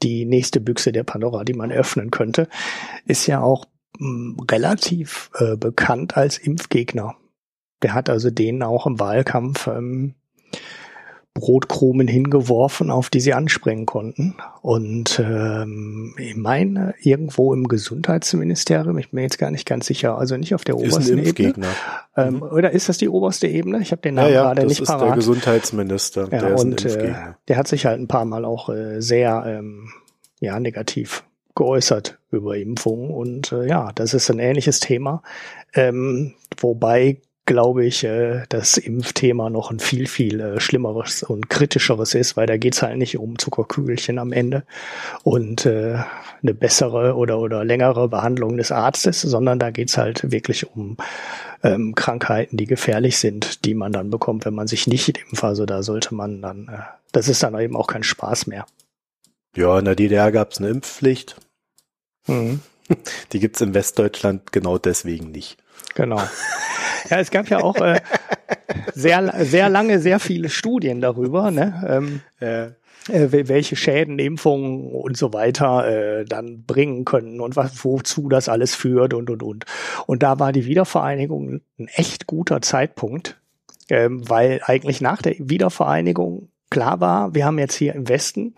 die 0.02 0.26
nächste 0.26 0.62
Büchse 0.62 0.92
der 0.92 1.04
Pandora, 1.04 1.44
die 1.44 1.54
man 1.54 1.72
öffnen 1.72 2.10
könnte, 2.10 2.48
ist 3.06 3.28
ja 3.28 3.42
auch 3.42 3.66
ähm, 4.00 4.38
relativ 4.50 5.30
äh, 5.36 5.58
bekannt 5.58 6.16
als 6.16 6.38
Impfgegner. 6.38 7.16
Der 7.82 7.94
hat 7.94 8.10
also 8.10 8.30
denen 8.30 8.64
auch 8.64 8.88
im 8.88 9.00
Wahlkampf 9.00 9.68
ähm, 9.68 10.16
Brotkrumen 11.34 12.08
hingeworfen, 12.08 12.92
auf 12.92 13.10
die 13.10 13.20
sie 13.20 13.34
anspringen 13.34 13.88
konnten. 13.88 14.36
Und 14.62 15.20
ähm, 15.20 16.14
ich 16.18 16.36
meine, 16.36 16.94
irgendwo 17.02 17.54
im 17.54 17.68
Gesundheitsministerium, 17.68 18.98
ich 19.00 19.10
bin 19.10 19.18
mir 19.18 19.24
jetzt 19.24 19.40
gar 19.40 19.50
nicht 19.50 19.68
ganz 19.68 19.88
sicher, 19.88 20.18
also 20.18 20.38
nicht 20.38 20.54
auf 20.54 20.64
der 20.64 20.76
ist 20.76 20.94
obersten 20.94 21.18
Ebene. 21.18 21.68
Ähm, 22.16 22.36
mhm. 22.36 22.44
Oder 22.44 22.72
ist 22.72 22.88
das 22.88 23.00
die 23.00 23.10
oberste 23.10 23.48
Ebene? 23.48 23.80
Ich 23.82 23.92
habe 23.92 24.02
den 24.04 24.16
Namen 24.16 24.30
ja, 24.30 24.36
ja, 24.36 24.44
gerade 24.44 24.68
nicht 24.68 24.86
parat. 24.86 25.02
Das 25.02 25.08
ist 25.08 25.10
der 25.10 25.16
Gesundheitsminister. 25.16 26.22
Ja, 26.32 26.40
der 26.40 26.60
und 26.60 26.86
äh, 26.86 27.14
der 27.48 27.58
hat 27.58 27.68
sich 27.68 27.88
halt 27.88 28.00
ein 28.00 28.08
paar 28.08 28.26
Mal 28.26 28.46
auch 28.46 28.70
äh, 28.70 29.02
sehr 29.02 29.44
ähm, 29.48 29.90
ja, 30.40 30.60
negativ 30.60 31.24
geäußert 31.56 32.20
über 32.32 32.58
Impfungen. 32.58 33.10
Und 33.10 33.52
äh, 33.52 33.68
ja, 33.68 33.92
das 33.96 34.14
ist 34.14 34.30
ein 34.30 34.40
ähnliches 34.40 34.80
Thema. 34.80 35.24
Ähm, 35.74 36.36
wobei 36.60 37.22
glaube 37.46 37.86
ich, 37.86 38.04
äh, 38.04 38.44
das 38.50 38.78
Impfthema 38.78 39.50
noch 39.50 39.70
ein 39.70 39.80
viel, 39.80 40.08
viel 40.08 40.40
äh, 40.40 40.60
schlimmeres 40.60 41.24
und 41.24 41.50
kritischeres 41.50 42.16
ist, 42.16 42.38
weil 42.38 42.48
da 42.48 42.58
geht's 42.58 42.82
halt 42.82 42.98
nicht 42.98 43.18
um 43.18 43.38
Zuckerkügelchen 43.38 44.18
am 44.18 44.32
Ende 44.32 44.64
und 45.24 45.66
äh, 45.66 45.98
eine 46.42 46.54
bessere 46.54 47.16
oder, 47.16 47.40
oder 47.40 47.66
längere 47.66 48.08
Behandlung 48.08 48.58
des 48.58 48.72
Arztes, 48.72 49.22
sondern 49.22 49.60
da 49.60 49.72
geht's 49.72 49.98
halt 49.98 50.32
wirklich 50.32 50.68
um 50.76 50.98
ähm, 51.64 51.96
Krankheiten, 51.96 52.58
die 52.58 52.68
gefährlich 52.68 53.18
sind, 53.18 53.66
die 53.66 53.74
man 53.74 53.92
dann 53.92 54.10
bekommt, 54.10 54.46
wenn 54.46 54.54
man 54.54 54.68
sich 54.68 54.88
nicht 54.88 55.18
impft. 55.18 55.44
Also 55.44 55.66
da 55.66 55.84
sollte 55.84 56.16
man 56.16 56.42
dann, 56.42 56.70
äh, 56.70 56.82
das 57.12 57.28
ist 57.28 57.44
dann 57.44 57.60
eben 57.60 57.76
auch 57.76 57.88
kein 57.88 58.04
Spaß 58.04 58.48
mehr. 58.48 58.66
Ja, 59.56 59.80
in 59.80 59.86
der 59.86 59.96
DDR 59.96 60.32
gab's 60.32 60.60
eine 60.60 60.70
Impfpflicht. 60.70 61.36
Mhm. 62.28 62.62
Die 63.32 63.40
gibt's 63.40 63.62
in 63.62 63.74
Westdeutschland 63.74 64.52
genau 64.52 64.78
deswegen 64.78 65.32
nicht. 65.32 65.58
Genau. 65.96 66.22
Ja, 67.10 67.20
es 67.20 67.32
gab 67.32 67.50
ja 67.50 67.60
auch 67.62 67.76
äh, 67.78 68.02
sehr, 68.94 69.34
sehr 69.46 69.70
lange, 69.70 70.00
sehr 70.00 70.20
viele 70.20 70.50
Studien 70.50 71.02
darüber, 71.02 71.52
ne? 71.52 71.84
Ähm, 71.88 72.22
äh, 72.40 72.72
welche 73.10 73.76
Schäden 73.76 74.18
Impfungen 74.18 74.92
und 74.92 75.18
so 75.18 75.34
weiter 75.34 75.88
äh, 75.88 76.26
dann 76.26 76.64
bringen 76.64 77.04
können 77.04 77.42
und 77.42 77.56
was, 77.56 77.84
wozu 77.84 78.30
das 78.30 78.48
alles 78.48 78.76
führt 78.76 79.14
und 79.14 79.30
und 79.30 79.44
und. 79.44 79.66
Und 80.06 80.24
da 80.24 80.40
war 80.40 80.54
die 80.54 80.66
Wiedervereinigung 80.66 81.62
ein 81.78 81.88
echt 81.90 82.28
guter 82.28 82.62
Zeitpunkt, 82.62 83.42
ähm, 83.90 84.28
weil 84.30 84.62
eigentlich 84.64 85.02
nach 85.02 85.22
der 85.22 85.36
Wiedervereinigung 85.38 86.50
klar 86.70 87.02
war, 87.02 87.36
wir 87.36 87.46
haben 87.46 87.60
jetzt 87.60 87.76
hier 87.76 87.94
im 87.94 88.08
Westen 88.08 88.56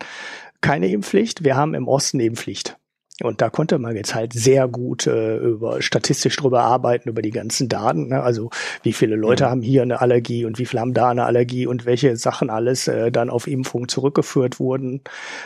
keine 0.60 0.88
Impfpflicht, 0.88 1.44
wir 1.44 1.56
haben 1.56 1.74
im 1.74 1.88
Osten 1.88 2.20
Impfpflicht. 2.20 2.76
Und 3.22 3.40
da 3.40 3.48
konnte 3.48 3.78
man 3.78 3.96
jetzt 3.96 4.14
halt 4.14 4.34
sehr 4.34 4.68
gut 4.68 5.06
äh, 5.06 5.38
über 5.38 5.80
statistisch 5.80 6.36
drüber 6.36 6.62
arbeiten, 6.62 7.08
über 7.08 7.22
die 7.22 7.30
ganzen 7.30 7.66
Daten. 7.66 8.08
Ne? 8.08 8.22
Also 8.22 8.50
wie 8.82 8.92
viele 8.92 9.16
Leute 9.16 9.44
mhm. 9.46 9.48
haben 9.48 9.62
hier 9.62 9.82
eine 9.82 10.02
Allergie 10.02 10.44
und 10.44 10.58
wie 10.58 10.66
viele 10.66 10.82
haben 10.82 10.92
da 10.92 11.10
eine 11.10 11.24
Allergie 11.24 11.66
und 11.66 11.86
welche 11.86 12.18
Sachen 12.18 12.50
alles 12.50 12.88
äh, 12.88 13.10
dann 13.10 13.30
auf 13.30 13.46
Impfung 13.46 13.88
zurückgeführt 13.88 14.60
wurden. 14.60 15.00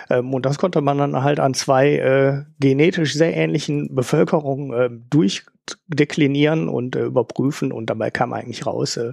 Ähm, 0.08 0.34
und 0.34 0.46
das 0.46 0.58
konnte 0.58 0.80
man 0.80 0.98
dann 0.98 1.22
halt 1.22 1.38
an 1.38 1.54
zwei 1.54 1.96
äh, 1.96 2.42
genetisch 2.58 3.14
sehr 3.14 3.36
ähnlichen 3.36 3.94
Bevölkerungen 3.94 4.72
äh, 4.72 4.90
durchdeklinieren 5.08 6.68
und 6.68 6.96
äh, 6.96 7.04
überprüfen. 7.04 7.70
Und 7.70 7.88
dabei 7.88 8.10
kam 8.10 8.32
eigentlich 8.32 8.66
raus, 8.66 8.96
äh, 8.96 9.12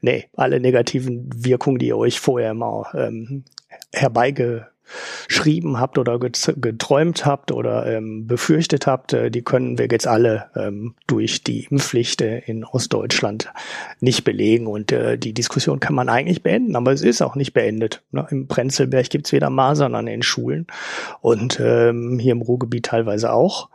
nee, 0.00 0.24
alle 0.34 0.60
negativen 0.60 1.28
Wirkungen, 1.34 1.78
die 1.78 1.88
ihr 1.88 1.98
euch 1.98 2.20
vorher 2.20 2.54
mal 2.54 2.86
ähm, 2.94 3.44
herbeige 3.92 4.68
geschrieben 5.26 5.78
habt 5.78 5.98
oder 5.98 6.18
geträumt 6.18 7.26
habt 7.26 7.52
oder 7.52 7.86
ähm, 7.86 8.26
befürchtet 8.26 8.86
habt, 8.86 9.12
äh, 9.12 9.30
die 9.30 9.42
können 9.42 9.78
wir 9.78 9.88
jetzt 9.90 10.06
alle 10.06 10.46
ähm, 10.56 10.94
durch 11.06 11.42
die 11.44 11.64
Impfpflicht 11.70 12.20
in 12.20 12.64
Ostdeutschland 12.64 13.52
nicht 14.00 14.24
belegen. 14.24 14.66
Und 14.66 14.92
äh, 14.92 15.18
die 15.18 15.32
Diskussion 15.32 15.80
kann 15.80 15.94
man 15.94 16.08
eigentlich 16.08 16.42
beenden, 16.42 16.76
aber 16.76 16.92
es 16.92 17.02
ist 17.02 17.22
auch 17.22 17.34
nicht 17.34 17.52
beendet. 17.52 18.02
Ne? 18.12 18.26
Im 18.30 18.48
Prenzlberg 18.48 19.08
gibt's 19.10 19.32
weder 19.32 19.50
Masern 19.50 19.94
an 19.94 20.06
den 20.06 20.22
Schulen 20.22 20.66
und 21.20 21.60
ähm, 21.60 22.18
hier 22.18 22.32
im 22.32 22.42
Ruhrgebiet 22.42 22.86
teilweise 22.86 23.32
auch. 23.32 23.68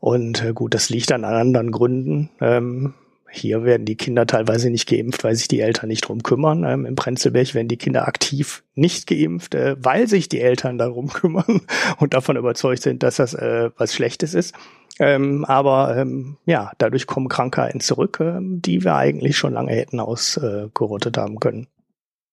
Und 0.00 0.44
äh, 0.44 0.52
gut, 0.52 0.74
das 0.74 0.90
liegt 0.90 1.12
an 1.12 1.24
anderen 1.24 1.70
Gründen. 1.70 2.30
Ähm, 2.40 2.94
hier 3.32 3.64
werden 3.64 3.86
die 3.86 3.96
Kinder 3.96 4.26
teilweise 4.26 4.68
nicht 4.68 4.88
geimpft, 4.88 5.24
weil 5.24 5.34
sich 5.34 5.48
die 5.48 5.60
Eltern 5.60 5.88
nicht 5.88 6.02
drum 6.02 6.22
kümmern. 6.22 6.64
Ähm, 6.64 6.84
Im 6.84 6.96
Prenzlberg 6.96 7.54
werden 7.54 7.68
die 7.68 7.78
Kinder 7.78 8.06
aktiv 8.06 8.62
nicht 8.74 9.06
geimpft, 9.06 9.54
äh, 9.54 9.74
weil 9.78 10.06
sich 10.06 10.28
die 10.28 10.40
Eltern 10.40 10.76
darum 10.76 11.08
kümmern 11.12 11.62
und 11.98 12.12
davon 12.12 12.36
überzeugt 12.36 12.82
sind, 12.82 13.02
dass 13.02 13.16
das 13.16 13.32
äh, 13.32 13.70
was 13.78 13.94
Schlechtes 13.94 14.34
ist. 14.34 14.54
Ähm, 14.98 15.46
aber 15.46 15.96
ähm, 15.96 16.36
ja, 16.44 16.72
dadurch 16.76 17.06
kommen 17.06 17.28
Krankheiten 17.28 17.80
zurück, 17.80 18.18
ähm, 18.20 18.60
die 18.60 18.84
wir 18.84 18.96
eigentlich 18.96 19.38
schon 19.38 19.54
lange 19.54 19.72
hätten 19.72 19.98
ausgerottet 19.98 21.16
haben 21.16 21.40
können. 21.40 21.68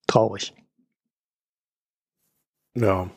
Traurig. 0.05 0.53
Ja, 2.75 3.09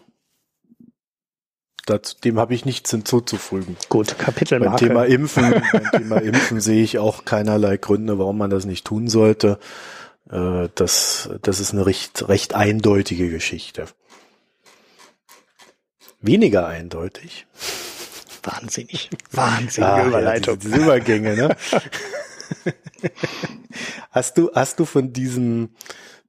Dazu, 1.86 2.16
dem 2.22 2.38
habe 2.38 2.54
ich 2.54 2.64
nichts 2.64 2.90
hinzuzufügen. 2.90 3.76
Gut, 3.88 4.16
Kapitelmarke. 4.16 4.86
Beim 4.86 4.88
Thema 4.88 5.04
Impfen, 5.04 5.62
beim 5.72 5.90
Thema 5.90 6.16
Impfen 6.18 6.60
sehe 6.60 6.82
ich 6.82 6.98
auch 6.98 7.24
keinerlei 7.24 7.76
Gründe, 7.76 8.18
warum 8.18 8.38
man 8.38 8.50
das 8.50 8.64
nicht 8.64 8.84
tun 8.86 9.08
sollte. 9.08 9.58
Äh, 10.30 10.68
das, 10.74 11.30
das 11.42 11.58
ist 11.58 11.72
eine 11.72 11.86
recht, 11.86 12.28
recht 12.28 12.54
eindeutige 12.54 13.30
Geschichte. 13.30 13.86
Weniger 16.20 16.68
eindeutig. 16.68 17.46
Wahnsinnig. 18.44 19.10
Wahnsinnige 19.32 19.92
ah, 19.92 20.06
Überleitung. 20.06 20.54
Ja, 20.54 20.60
diese, 20.60 20.74
diese 20.74 20.84
Übergänge, 20.84 21.36
ne? 21.36 21.56
hast 24.10 24.38
du, 24.38 24.50
hast 24.54 24.78
du 24.78 24.84
von 24.84 25.12
diesem, 25.12 25.70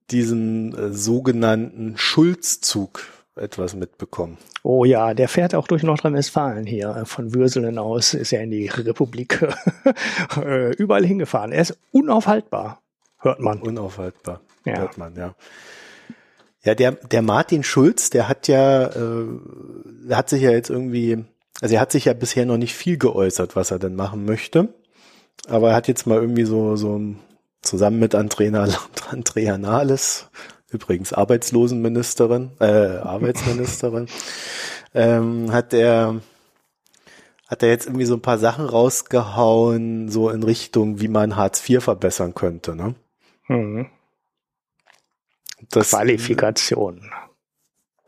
diesem 0.10 0.76
äh, 0.76 0.94
sogenannten 0.94 1.96
Schulzzug 1.98 3.04
etwas 3.36 3.76
mitbekommen. 3.76 4.38
Oh 4.64 4.86
ja, 4.86 5.14
der 5.14 5.28
fährt 5.28 5.56
auch 5.56 5.68
durch 5.68 5.84
Nordrhein-Westfalen 5.84 6.66
hier. 6.66 6.90
äh, 6.96 7.06
Von 7.06 7.34
Würselen 7.34 7.78
aus 7.78 8.14
ist 8.14 8.32
er 8.34 8.42
in 8.44 8.52
die 8.52 8.68
Republik 8.68 9.42
äh, 10.38 10.72
überall 10.76 11.06
hingefahren. 11.06 11.52
Er 11.52 11.62
ist 11.62 11.78
unaufhaltbar, 11.92 12.82
hört 13.20 13.40
man. 13.40 13.62
Unaufhaltbar, 13.62 14.42
Ja. 14.66 14.78
hört 14.80 14.98
man, 14.98 15.16
ja. 15.16 15.36
Ja, 16.64 16.76
der, 16.76 16.92
der 16.94 17.22
Martin 17.22 17.64
Schulz, 17.64 18.10
der 18.10 18.30
hat 18.30 18.48
ja, 18.48 18.86
äh, 18.88 19.26
hat 20.12 20.30
sich 20.30 20.42
ja 20.42 20.52
jetzt 20.52 20.70
irgendwie, 20.70 21.26
also 21.60 21.76
er 21.76 21.82
hat 21.82 21.92
sich 21.92 22.06
ja 22.06 22.14
bisher 22.14 22.46
noch 22.46 22.58
nicht 22.58 22.74
viel 22.74 22.98
geäußert, 22.98 23.56
was 23.58 23.72
er 23.72 23.80
denn 23.80 23.96
machen 23.96 24.24
möchte. 24.26 24.74
Aber 25.50 25.72
er 25.72 25.76
hat 25.76 25.90
jetzt 25.90 26.08
mal 26.08 26.20
irgendwie 26.22 26.46
so, 26.46 26.78
so 26.78 27.02
zusammen 27.62 28.00
mit 28.00 28.16
Andrea, 28.16 28.66
Andrea 29.10 29.58
Nahles, 29.58 30.30
übrigens 30.74 31.14
Arbeitslosenministerin, 31.14 32.52
äh, 32.60 32.66
Arbeitsministerin, 32.66 34.08
ähm, 34.94 35.52
hat 35.52 35.74
er, 35.74 36.22
hat 37.48 37.64
er 37.64 37.70
jetzt 37.70 37.86
irgendwie 37.86 38.06
so 38.06 38.16
ein 38.16 38.22
paar 38.22 38.38
Sachen 38.38 38.66
rausgehauen, 38.66 40.10
so 40.10 40.30
in 40.30 40.44
Richtung, 40.44 41.00
wie 41.00 41.08
man 41.08 41.36
Hartz 41.36 41.68
IV 41.68 41.84
verbessern 41.84 42.34
könnte, 42.34 42.76
ne? 42.76 42.96
Mhm. 43.48 43.88
Das, 45.70 45.92
Qualifikation. 45.92 47.12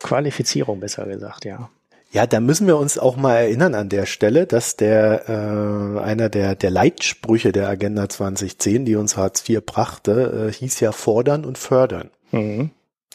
Qualifizierung, 0.01 0.79
besser 0.79 1.05
gesagt, 1.05 1.45
ja. 1.45 1.69
Ja, 2.15 2.25
da 2.25 2.39
müssen 2.39 2.65
wir 2.65 2.77
uns 2.77 2.97
auch 2.97 3.17
mal 3.17 3.35
erinnern 3.35 3.75
an 3.75 3.89
der 3.89 4.05
Stelle, 4.05 4.47
dass 4.47 4.77
der 4.77 5.27
äh, 5.27 5.99
einer 5.99 6.29
der 6.29 6.55
der 6.55 6.69
Leitsprüche 6.69 7.51
der 7.51 7.67
Agenda 7.67 8.07
2010, 8.07 8.85
die 8.85 8.95
uns 8.95 9.17
Hartz 9.17 9.47
IV 9.49 9.65
brachte, 9.65 10.47
äh, 10.47 10.53
hieß 10.53 10.79
ja 10.79 10.93
fordern 10.93 11.43
und 11.43 11.57
fördern. 11.57 12.11
Mhm. 12.31 12.71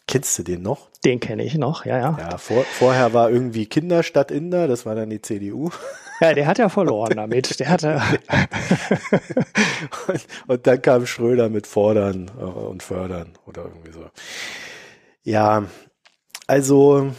Kennst 0.07 0.39
du 0.39 0.43
den 0.43 0.63
noch? 0.63 0.89
Den 1.05 1.21
kenne 1.21 1.45
ich 1.45 1.55
noch, 1.57 1.85
ja, 1.87 1.99
ja. 1.99 2.17
Ja, 2.19 2.39
vor, 2.39 2.65
vorher 2.65 3.13
war 3.15 3.31
irgendwie 3.31 3.67
Kinder 3.67 4.03
statt 4.03 4.31
Inder, 4.31 4.67
das 4.67 4.85
war 4.85 4.95
dann 4.95 5.09
die 5.11 5.23
CDU. 5.23 5.71
Ja, 6.21 6.35
der 6.35 6.47
hat 6.47 6.59
ja 6.59 6.69
verloren 6.69 7.17
damit. 7.17 7.59
Der 7.61 7.69
hatte, 7.69 8.03
Und, 10.09 10.27
und 10.47 10.67
dann 10.67 10.83
kam 10.83 11.07
Schröder 11.07 11.49
mit 11.49 11.67
fordern 11.67 12.31
äh, 12.39 12.43
und 12.43 12.83
fördern 12.83 13.33
oder 13.47 13.65
irgendwie 13.65 13.93
so. 13.93 14.05
Ja, 15.23 15.65
also 16.47 17.13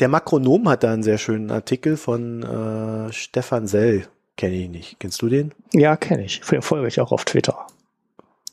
der 0.00 0.08
Makronom 0.08 0.68
hat 0.68 0.82
da 0.82 0.92
einen 0.92 1.02
sehr 1.02 1.18
schönen 1.18 1.50
Artikel 1.50 1.96
von 1.96 2.42
äh, 2.42 3.12
Stefan 3.12 3.66
Sell. 3.66 4.06
Kenne 4.36 4.54
ich 4.54 4.68
nicht. 4.68 5.00
Kennst 5.00 5.20
du 5.22 5.28
den? 5.28 5.52
ja, 5.72 5.96
kenne 5.96 6.24
ich. 6.24 6.42
Folge 6.44 6.86
ich 6.88 7.00
auch 7.00 7.12
auf 7.12 7.24
Twitter. 7.24 7.66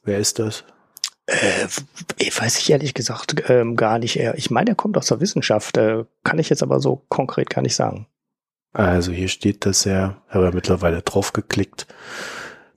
Wer 0.04 0.20
ist 0.20 0.40
das? 0.40 0.64
Äh, 1.28 1.68
weiß 2.38 2.60
ich 2.60 2.70
ehrlich 2.70 2.94
gesagt 2.94 3.50
ähm, 3.50 3.76
gar 3.76 3.98
nicht. 4.00 4.18
Ich 4.18 4.52
meine, 4.52 4.72
er 4.72 4.76
kommt 4.76 4.98
aus 4.98 5.08
der 5.08 5.20
Wissenschaft. 5.20 5.78
Äh, 5.78 6.06
kann 6.24 6.40
ich 6.40 6.50
jetzt 6.50 6.64
aber 6.64 6.80
so 6.80 7.04
konkret 7.10 7.50
gar 7.50 7.62
nicht 7.62 7.76
sagen. 7.76 8.08
Also 8.74 9.12
hier 9.12 9.30
steht, 9.30 9.66
dass 9.66 9.86
er, 9.86 10.22
habe 10.28 10.46
ja 10.46 10.52
mittlerweile 10.52 11.02
drauf 11.02 11.34
geklickt, 11.34 11.88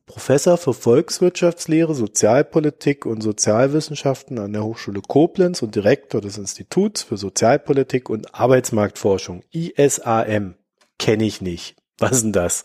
Professor 0.07 0.57
für 0.57 0.73
Volkswirtschaftslehre, 0.73 1.95
Sozialpolitik 1.95 3.05
und 3.05 3.21
Sozialwissenschaften 3.21 4.39
an 4.39 4.53
der 4.53 4.65
Hochschule 4.65 5.03
Koblenz 5.03 5.61
und 5.61 5.75
Direktor 5.75 6.21
des 6.21 6.39
Instituts 6.39 7.03
für 7.03 7.17
Sozialpolitik 7.17 8.09
und 8.09 8.35
Arbeitsmarktforschung, 8.35 9.43
ISAM. 9.51 10.55
Kenne 10.99 11.25
ich 11.25 11.41
nicht. 11.41 11.77
Was 11.99 12.13
ist 12.13 12.23
denn 12.23 12.33
das? 12.33 12.65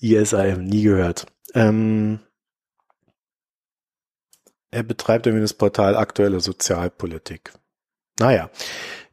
ISAM, 0.00 0.64
nie 0.64 0.82
gehört. 0.82 1.26
Ähm, 1.54 2.20
er 4.70 4.82
betreibt 4.82 5.26
irgendwie 5.26 5.42
das 5.42 5.54
Portal 5.54 5.96
Aktuelle 5.96 6.40
Sozialpolitik. 6.40 7.52
Naja, 8.18 8.50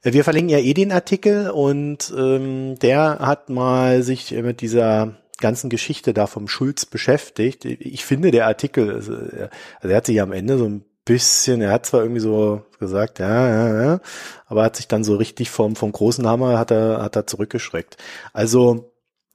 wir 0.02 0.24
verlinken 0.24 0.50
ja 0.50 0.60
eh 0.60 0.74
den 0.74 0.92
Artikel 0.92 1.50
und 1.50 2.14
ähm, 2.18 2.78
der 2.80 3.20
hat 3.20 3.50
mal 3.50 4.04
sich 4.04 4.32
mit 4.32 4.62
dieser 4.62 5.18
ganzen 5.38 5.70
Geschichte 5.70 6.14
da 6.14 6.28
vom 6.28 6.48
Schulz 6.48 6.86
beschäftigt. 6.86 7.66
Ich 7.66 8.06
finde 8.06 8.32
der 8.32 8.48
Artikel, 8.48 8.92
also 8.92 9.14
er 9.14 9.50
also 9.82 9.96
hat 9.96 10.06
sich 10.06 10.22
am 10.22 10.32
Ende 10.32 10.58
so 10.58 10.66
ein 10.66 10.86
bisschen, 11.06 11.62
er 11.62 11.72
hat 11.72 11.86
zwar 11.86 12.02
irgendwie 12.02 12.22
so 12.22 12.66
gesagt, 12.80 13.20
ja, 13.20 13.50
ja, 13.50 13.84
ja, 13.84 14.00
aber 14.48 14.64
hat 14.64 14.76
sich 14.76 14.88
dann 14.88 15.04
so 15.04 15.16
richtig 15.16 15.50
vom, 15.52 15.76
vom 15.76 15.92
großen 15.92 16.28
Hammer 16.28 16.58
hat 16.58 16.72
er, 16.72 17.02
hat 17.02 17.16
er 17.16 17.28
zurückgeschreckt. 17.28 17.98
Also, 18.34 18.92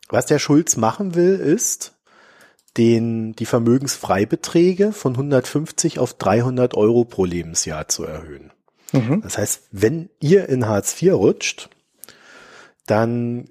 was 0.08 0.26
der 0.26 0.40
Schulz 0.40 0.76
machen 0.76 1.14
will, 1.14 1.34
ist, 1.34 1.99
den, 2.80 3.34
die 3.36 3.44
Vermögensfreibeträge 3.44 4.92
von 4.92 5.12
150 5.12 5.98
auf 5.98 6.14
300 6.14 6.74
Euro 6.74 7.04
pro 7.04 7.26
Lebensjahr 7.26 7.88
zu 7.88 8.04
erhöhen. 8.04 8.52
Mhm. 8.92 9.20
Das 9.20 9.36
heißt, 9.36 9.68
wenn 9.70 10.08
ihr 10.18 10.48
in 10.48 10.66
Hartz 10.66 11.00
IV 11.00 11.12
rutscht, 11.12 11.68
dann 12.86 13.50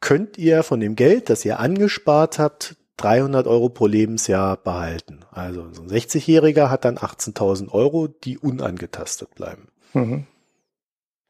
könnt 0.00 0.36
ihr 0.36 0.62
von 0.62 0.78
dem 0.78 0.94
Geld, 0.94 1.30
das 1.30 1.42
ihr 1.46 1.58
angespart 1.58 2.38
habt, 2.38 2.76
300 2.98 3.46
Euro 3.46 3.70
pro 3.70 3.86
Lebensjahr 3.86 4.58
behalten. 4.58 5.20
Also 5.30 5.72
so 5.72 5.82
ein 5.82 5.88
60-Jähriger 5.88 6.68
hat 6.68 6.84
dann 6.84 6.98
18.000 6.98 7.70
Euro, 7.72 8.08
die 8.08 8.36
unangetastet 8.36 9.34
bleiben 9.34 9.68
Mhm. 9.94 10.26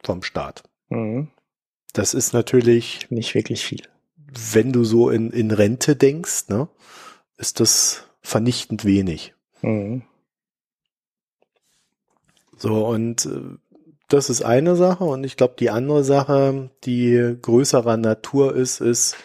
vom 0.03 0.25
Staat. 0.25 0.65
Mhm. 0.89 1.29
Das 1.93 2.13
ist 2.13 2.33
natürlich, 2.33 3.07
Nicht 3.11 3.35
wirklich 3.37 3.65
viel. 3.65 3.83
Wenn 4.53 4.73
du 4.73 4.85
so 4.85 5.11
in, 5.11 5.31
in 5.31 5.51
Rente 5.51 5.97
denkst, 5.97 6.49
ne, 6.49 6.69
ist 7.37 7.61
das 7.61 8.05
vernichtend 8.21 8.85
wenig. 8.85 9.35
Mhm. 9.63 10.03
So, 12.57 12.87
und 12.87 13.27
äh, 13.27 13.59
das 14.09 14.31
ist 14.31 14.43
eine 14.43 14.77
Sache. 14.77 15.05
Und 15.05 15.25
ich 15.25 15.37
glaube, 15.37 15.55
die 15.59 15.71
andere 15.71 16.03
Sache, 16.05 16.71
die 16.85 17.37
größerer 17.41 17.97
Natur 17.97 18.55
ist, 18.55 18.81
ist 18.81 19.17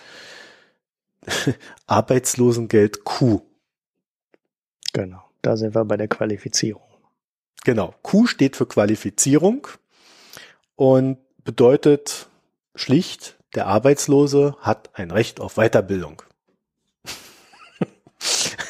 Arbeitslosengeld 1.87 3.03
Q. 3.03 3.41
Genau. 4.93 5.23
Da 5.41 5.57
sind 5.57 5.75
wir 5.75 5.83
bei 5.85 5.97
der 5.97 6.07
Qualifizierung. 6.07 6.83
Genau. 7.65 7.95
Q 8.01 8.27
steht 8.27 8.55
für 8.55 8.65
Qualifizierung 8.65 9.67
und 10.75 11.17
bedeutet 11.43 12.27
schlicht, 12.75 13.37
der 13.55 13.67
Arbeitslose 13.67 14.55
hat 14.59 14.89
ein 14.93 15.11
Recht 15.11 15.39
auf 15.39 15.55
Weiterbildung. 15.55 16.21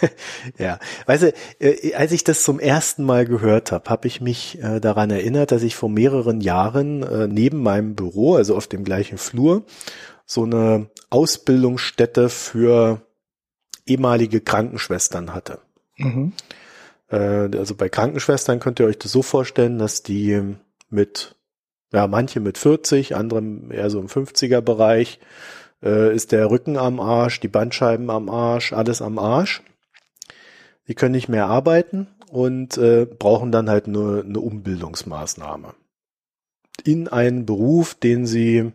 ja, 0.58 0.80
weißt 1.06 1.24
du, 1.24 1.34
äh, 1.60 1.94
als 1.94 2.12
ich 2.12 2.24
das 2.24 2.44
zum 2.44 2.60
ersten 2.60 3.04
Mal 3.04 3.26
gehört 3.26 3.72
habe, 3.72 3.90
habe 3.90 4.08
ich 4.08 4.22
mich 4.22 4.62
äh, 4.62 4.80
daran 4.80 5.10
erinnert, 5.12 5.52
dass 5.52 5.64
ich 5.64 5.76
vor 5.76 5.90
mehreren 5.90 6.42
Jahren 6.42 7.04
äh, 7.04 7.28
neben 7.28 7.62
meinem 7.62 7.96
Büro, 7.96 8.36
also 8.36 8.56
auf 8.56 8.68
dem 8.68 8.84
gleichen 8.84 9.18
Flur, 9.18 9.64
so 10.26 10.44
eine 10.44 10.90
Ausbildungsstätte 11.10 12.30
für 12.30 13.02
ehemalige 13.86 14.42
Krankenschwestern 14.42 15.34
hatte. 15.34 15.60
Mhm. 15.98 16.34
Äh, 17.10 17.18
also 17.58 17.76
bei 17.76 17.90
Krankenschwestern 17.90 18.60
könnt 18.60 18.80
ihr 18.80 18.88
euch 18.88 19.00
das 19.00 19.12
so 19.12 19.22
vorstellen, 19.22 19.78
dass 19.78 20.04
die 20.04 20.56
mit, 20.90 21.36
ja, 21.94 22.08
manche 22.08 22.40
mit 22.40 22.58
40, 22.58 23.16
andere 23.16 23.44
eher 23.70 23.90
so 23.90 24.00
im 24.00 24.08
50er 24.08 24.62
Bereich, 24.62 25.20
äh, 25.84 26.14
ist 26.14 26.32
der 26.32 26.50
Rücken 26.50 26.76
am 26.78 27.00
Arsch, 27.00 27.40
die 27.40 27.48
Bandscheiben 27.48 28.10
am 28.10 28.30
Arsch, 28.30 28.74
alles 28.74 29.02
am 29.02 29.20
Arsch. 29.20 29.62
Die 30.88 30.96
können 30.96 31.14
nicht 31.14 31.30
mehr 31.30 31.46
arbeiten 31.46 32.08
und 32.30 32.78
äh, 32.78 33.06
brauchen 33.06 33.52
dann 33.52 33.70
halt 33.70 33.88
nur 33.88 34.24
eine 34.24 34.40
Umbildungsmaßnahme. 34.40 35.76
In 36.84 37.08
einen 37.08 37.46
Beruf, 37.46 37.94
den 37.94 38.26
sie 38.26 38.72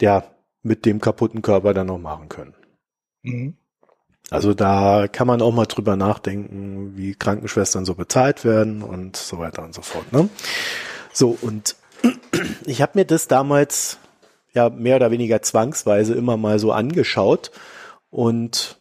ja 0.00 0.24
mit 0.62 0.86
dem 0.86 1.00
kaputten 1.00 1.42
Körper 1.42 1.74
dann 1.74 1.88
noch 1.88 1.98
machen 1.98 2.28
können. 2.30 2.54
Mhm. 3.22 3.54
Also 4.30 4.54
da 4.54 5.06
kann 5.06 5.26
man 5.26 5.42
auch 5.42 5.52
mal 5.52 5.66
drüber 5.66 5.96
nachdenken, 5.96 6.96
wie 6.96 7.14
Krankenschwestern 7.14 7.84
so 7.84 7.94
bezahlt 7.94 8.44
werden 8.44 8.82
und 8.82 9.16
so 9.16 9.38
weiter 9.38 9.62
und 9.62 9.74
so 9.74 9.82
fort. 9.82 10.10
Ne? 10.12 10.30
So, 11.14 11.38
und 11.40 11.76
ich 12.66 12.82
habe 12.82 12.98
mir 12.98 13.04
das 13.06 13.28
damals 13.28 13.98
ja 14.52 14.68
mehr 14.68 14.96
oder 14.96 15.10
weniger 15.10 15.40
zwangsweise 15.40 16.14
immer 16.14 16.36
mal 16.36 16.58
so 16.58 16.72
angeschaut 16.72 17.50
und 18.10 18.80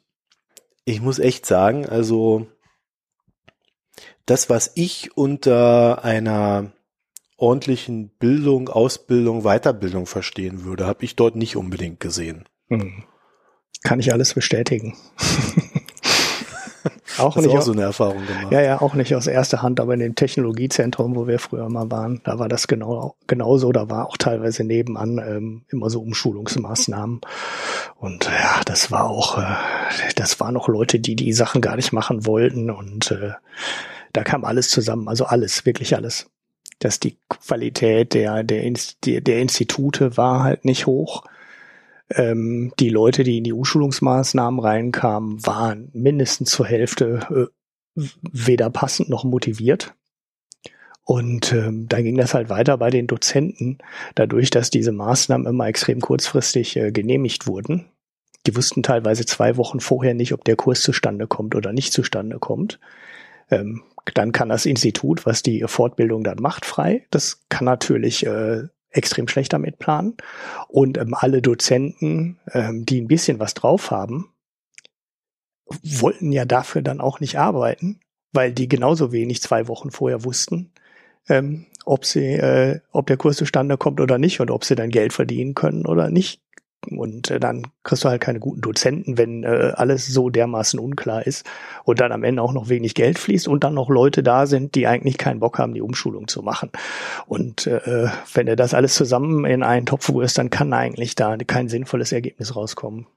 ich 0.84 1.00
muss 1.00 1.20
echt 1.20 1.46
sagen, 1.46 1.86
also 1.86 2.48
das, 4.26 4.50
was 4.50 4.72
ich 4.76 5.16
unter 5.16 6.04
einer 6.04 6.72
ordentlichen 7.38 8.10
Bildung, 8.10 8.70
Ausbildung, 8.70 9.44
Weiterbildung 9.44 10.06
verstehen 10.06 10.64
würde, 10.64 10.88
habe 10.88 11.06
ich 11.06 11.16
dort 11.16 11.36
nicht 11.36 11.56
unbedingt 11.56 12.00
gesehen. 12.00 12.46
Mhm. 12.68 13.04
Kann 13.84 14.00
ich 14.00 14.12
alles 14.14 14.34
bestätigen. 14.34 14.98
auch 17.20 17.34
du 17.34 17.42
nicht 17.42 17.52
auch 17.52 17.58
aus, 17.58 17.66
so 17.66 17.72
eine 17.72 17.84
Erfahrung 17.84 18.26
gemacht? 18.26 18.52
ja, 18.52 18.62
ja, 18.62 18.82
auch 18.82 18.94
nicht 18.94 19.16
aus 19.16 19.28
erster 19.28 19.62
Hand, 19.62 19.80
aber 19.80 19.94
in 19.94 20.00
dem 20.00 20.16
Technologiezentrum, 20.16 21.16
wo 21.16 21.28
wir 21.28 21.40
früher 21.40 21.70
mal 21.70 21.90
waren, 21.92 22.22
da 22.24 22.40
war 22.40 22.50
das 22.50 22.68
genau 22.68 23.16
genauso. 23.28 23.72
Da 23.72 23.90
war 23.90 24.08
auch 24.08 24.18
teilweise 24.18 24.64
nebenan 24.64 25.18
ähm, 25.18 25.62
immer 25.70 25.90
so 25.90 26.02
Umschulungsmaßnahmen. 26.02 27.22
Und 27.98 28.26
ja, 28.26 28.62
das 28.66 28.92
war 28.92 29.10
auch, 29.10 29.38
äh, 29.38 29.56
das 30.16 30.40
waren 30.40 30.54
noch 30.54 30.68
Leute, 30.68 31.00
die 31.00 31.16
die 31.16 31.34
Sachen 31.34 31.62
gar 31.62 31.76
nicht 31.76 31.94
machen 31.94 32.26
wollten. 32.26 32.70
Und 32.70 33.12
äh, 33.12 33.32
da 34.14 34.24
kam 34.24 34.46
alles 34.46 34.70
zusammen, 34.70 35.08
also 35.08 35.26
alles, 35.26 35.66
wirklich 35.66 35.96
alles. 35.96 36.28
dass 36.80 37.00
die 37.00 37.18
Qualität 37.30 38.14
der, 38.14 38.44
der, 38.44 38.72
der 39.04 39.40
Institute 39.40 40.18
war 40.18 40.44
halt 40.44 40.66
nicht 40.66 40.86
hoch. 40.86 41.24
Ähm, 42.16 42.74
die 42.80 42.90
Leute, 42.90 43.24
die 43.24 43.38
in 43.38 43.44
die 43.44 43.54
Umschulungsmaßnahmen 43.54 44.60
reinkamen, 44.60 45.46
waren 45.46 45.90
mindestens 45.94 46.52
zur 46.52 46.66
Hälfte 46.66 47.50
äh, 47.96 48.02
weder 48.32 48.70
passend 48.70 49.10
noch 49.10 49.24
motiviert. 49.24 49.96
Und 51.06 51.52
ähm, 51.52 51.88
da 51.90 52.02
ging 52.02 52.18
das 52.18 52.34
halt 52.34 52.50
weiter 52.50 52.78
bei 52.78 52.90
den 52.90 53.08
Dozenten, 53.08 53.80
dadurch, 54.16 54.50
dass 54.50 54.70
diese 54.70 54.94
Maßnahmen 54.94 55.48
immer 55.48 55.68
extrem 55.68 56.00
kurzfristig 56.00 56.78
äh, 56.78 56.92
genehmigt 56.92 57.46
wurden. 57.46 57.86
Die 58.46 58.56
wussten 58.56 58.84
teilweise 58.84 59.26
zwei 59.26 59.58
Wochen 59.58 59.80
vorher 59.80 60.14
nicht, 60.14 60.34
ob 60.34 60.46
der 60.46 60.56
Kurs 60.56 60.82
zustande 60.82 61.28
kommt 61.28 61.56
oder 61.56 61.74
nicht 61.74 61.92
zustande 61.92 62.40
kommt. 62.40 62.80
Ähm, 63.52 63.84
dann 64.14 64.32
kann 64.32 64.50
das 64.50 64.66
Institut, 64.66 65.26
was 65.26 65.44
die 65.44 65.64
Fortbildung 65.66 66.24
dann 66.24 66.40
macht, 66.40 66.66
frei. 66.66 67.06
Das 67.10 67.42
kann 67.50 67.66
natürlich 67.66 68.26
äh, 68.26 68.64
extrem 68.94 69.28
schlecht 69.28 69.54
damit 69.54 69.80
planen. 69.80 70.16
Und 70.68 70.98
ähm, 70.98 71.14
alle 71.14 71.42
Dozenten, 71.42 72.40
ähm, 72.52 72.86
die 72.86 73.02
ein 73.02 73.08
bisschen 73.08 73.40
was 73.40 73.54
drauf 73.54 73.92
haben, 73.92 74.34
wollten 75.84 76.32
ja 76.32 76.46
dafür 76.46 76.82
dann 76.82 77.02
auch 77.02 77.20
nicht 77.20 77.38
arbeiten, 77.38 78.00
weil 78.32 78.54
die 78.54 78.68
genauso 78.68 79.12
wenig 79.12 79.42
zwei 79.42 79.68
Wochen 79.68 79.92
vorher 79.92 80.24
wussten, 80.24 80.72
ähm, 81.30 81.66
ob 81.86 82.06
sie, 82.06 82.34
äh, 82.34 82.80
ob 82.92 83.08
der 83.08 83.18
Kurs 83.18 83.38
zustande 83.38 83.78
kommt 83.78 84.00
oder 84.00 84.18
nicht 84.18 84.40
und 84.40 84.52
ob 84.52 84.64
sie 84.64 84.76
dann 84.76 84.90
Geld 84.90 85.14
verdienen 85.14 85.54
können 85.54 85.86
oder 85.86 86.10
nicht. 86.10 86.42
Und 86.84 87.32
äh, 87.32 87.40
dann 87.40 87.68
kriegst 87.84 88.04
du 88.04 88.10
halt 88.10 88.22
keine 88.22 88.40
guten 88.40 88.62
Dozenten, 88.62 89.18
wenn 89.18 89.44
äh, 89.44 89.74
alles 89.76 90.08
so 90.08 90.30
dermaßen 90.30 90.80
unklar 90.80 91.26
ist 91.26 91.46
und 91.84 92.00
dann 92.00 92.12
am 92.12 92.24
Ende 92.24 92.42
auch 92.42 92.54
noch 92.54 92.70
wenig 92.70 92.96
Geld 92.96 93.20
fließt 93.20 93.48
und 93.48 93.64
dann 93.64 93.74
noch 93.74 93.90
Leute 93.90 94.24
da 94.24 94.46
sind, 94.46 94.76
die 94.76 94.88
eigentlich 94.88 95.18
keinen 95.18 95.40
Bock 95.40 95.60
haben, 95.60 95.74
die 95.74 95.82
Umschulung 95.82 96.28
zu 96.28 96.42
machen. 96.42 96.72
Und 97.28 97.68
äh, 97.68 98.08
wenn 98.34 98.46
du 98.46 98.56
das 98.56 98.74
alles 98.74 98.96
zusammen 98.96 99.46
in 99.46 99.64
einen 99.64 99.86
Topf 99.86 100.10
rührst, 100.10 100.38
dann 100.38 100.50
kann 100.50 100.74
eigentlich 100.74 101.16
da 101.16 101.38
kein 101.38 101.70
sinnvolles 101.70 102.12
Ergebnis 102.12 102.56
rauskommen. 102.56 103.08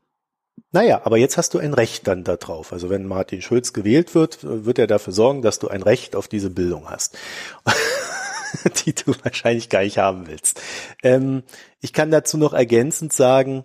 Naja, 0.72 1.00
aber 1.04 1.16
jetzt 1.16 1.36
hast 1.36 1.54
du 1.54 1.58
ein 1.58 1.74
Recht 1.74 2.06
dann 2.06 2.24
darauf. 2.24 2.72
Also 2.72 2.90
wenn 2.90 3.06
Martin 3.06 3.40
Schulz 3.40 3.72
gewählt 3.72 4.14
wird, 4.14 4.38
wird 4.42 4.78
er 4.78 4.86
dafür 4.86 5.12
sorgen, 5.12 5.42
dass 5.42 5.58
du 5.58 5.68
ein 5.68 5.82
Recht 5.82 6.16
auf 6.16 6.28
diese 6.28 6.50
Bildung 6.50 6.90
hast, 6.90 7.16
die 8.86 8.94
du 8.94 9.12
wahrscheinlich 9.22 9.68
gar 9.68 9.82
nicht 9.82 9.98
haben 9.98 10.26
willst. 10.26 10.60
Ähm, 11.02 11.42
ich 11.80 11.92
kann 11.92 12.10
dazu 12.10 12.38
noch 12.38 12.52
ergänzend 12.52 13.12
sagen, 13.12 13.64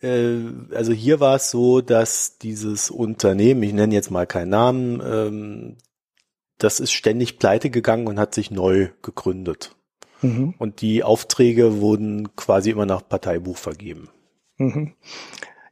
äh, 0.00 0.38
also 0.74 0.92
hier 0.92 1.20
war 1.20 1.36
es 1.36 1.50
so, 1.50 1.80
dass 1.80 2.38
dieses 2.38 2.90
Unternehmen, 2.90 3.62
ich 3.62 3.72
nenne 3.72 3.94
jetzt 3.94 4.10
mal 4.10 4.26
keinen 4.26 4.50
Namen, 4.50 5.02
ähm, 5.04 5.76
das 6.58 6.80
ist 6.80 6.92
ständig 6.92 7.38
pleite 7.38 7.70
gegangen 7.70 8.06
und 8.06 8.18
hat 8.18 8.34
sich 8.34 8.50
neu 8.50 8.88
gegründet. 9.02 9.76
Mhm. 10.22 10.54
Und 10.58 10.80
die 10.80 11.02
Aufträge 11.02 11.80
wurden 11.80 12.34
quasi 12.36 12.70
immer 12.70 12.86
nach 12.86 13.06
Parteibuch 13.06 13.58
vergeben. 13.58 14.08
Mhm. 14.56 14.94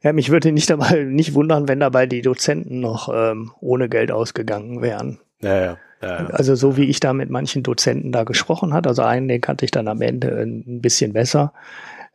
Ja, 0.03 0.13
mich 0.13 0.29
würde 0.29 0.51
nicht 0.51 0.69
dabei 0.69 1.03
nicht 1.03 1.33
wundern, 1.33 1.67
wenn 1.67 1.79
dabei 1.79 2.05
die 2.05 2.21
Dozenten 2.21 2.79
noch 2.79 3.09
ähm, 3.11 3.51
ohne 3.59 3.89
Geld 3.89 4.11
ausgegangen 4.11 4.83
wären. 4.83 5.19
Ja, 5.41 5.55
ja, 5.55 5.65
ja, 5.65 5.77
Also 6.05 6.55
so 6.55 6.77
wie 6.77 6.85
ich 6.85 6.99
da 6.99 7.13
mit 7.13 7.29
manchen 7.29 7.63
Dozenten 7.63 8.11
da 8.11 8.23
gesprochen 8.23 8.73
hat, 8.73 8.87
also 8.87 9.01
einen, 9.01 9.27
den 9.27 9.41
kannte 9.41 9.65
ich 9.65 9.71
dann 9.71 9.87
am 9.87 10.01
Ende 10.01 10.29
ein 10.41 10.81
bisschen 10.81 11.13
besser. 11.13 11.53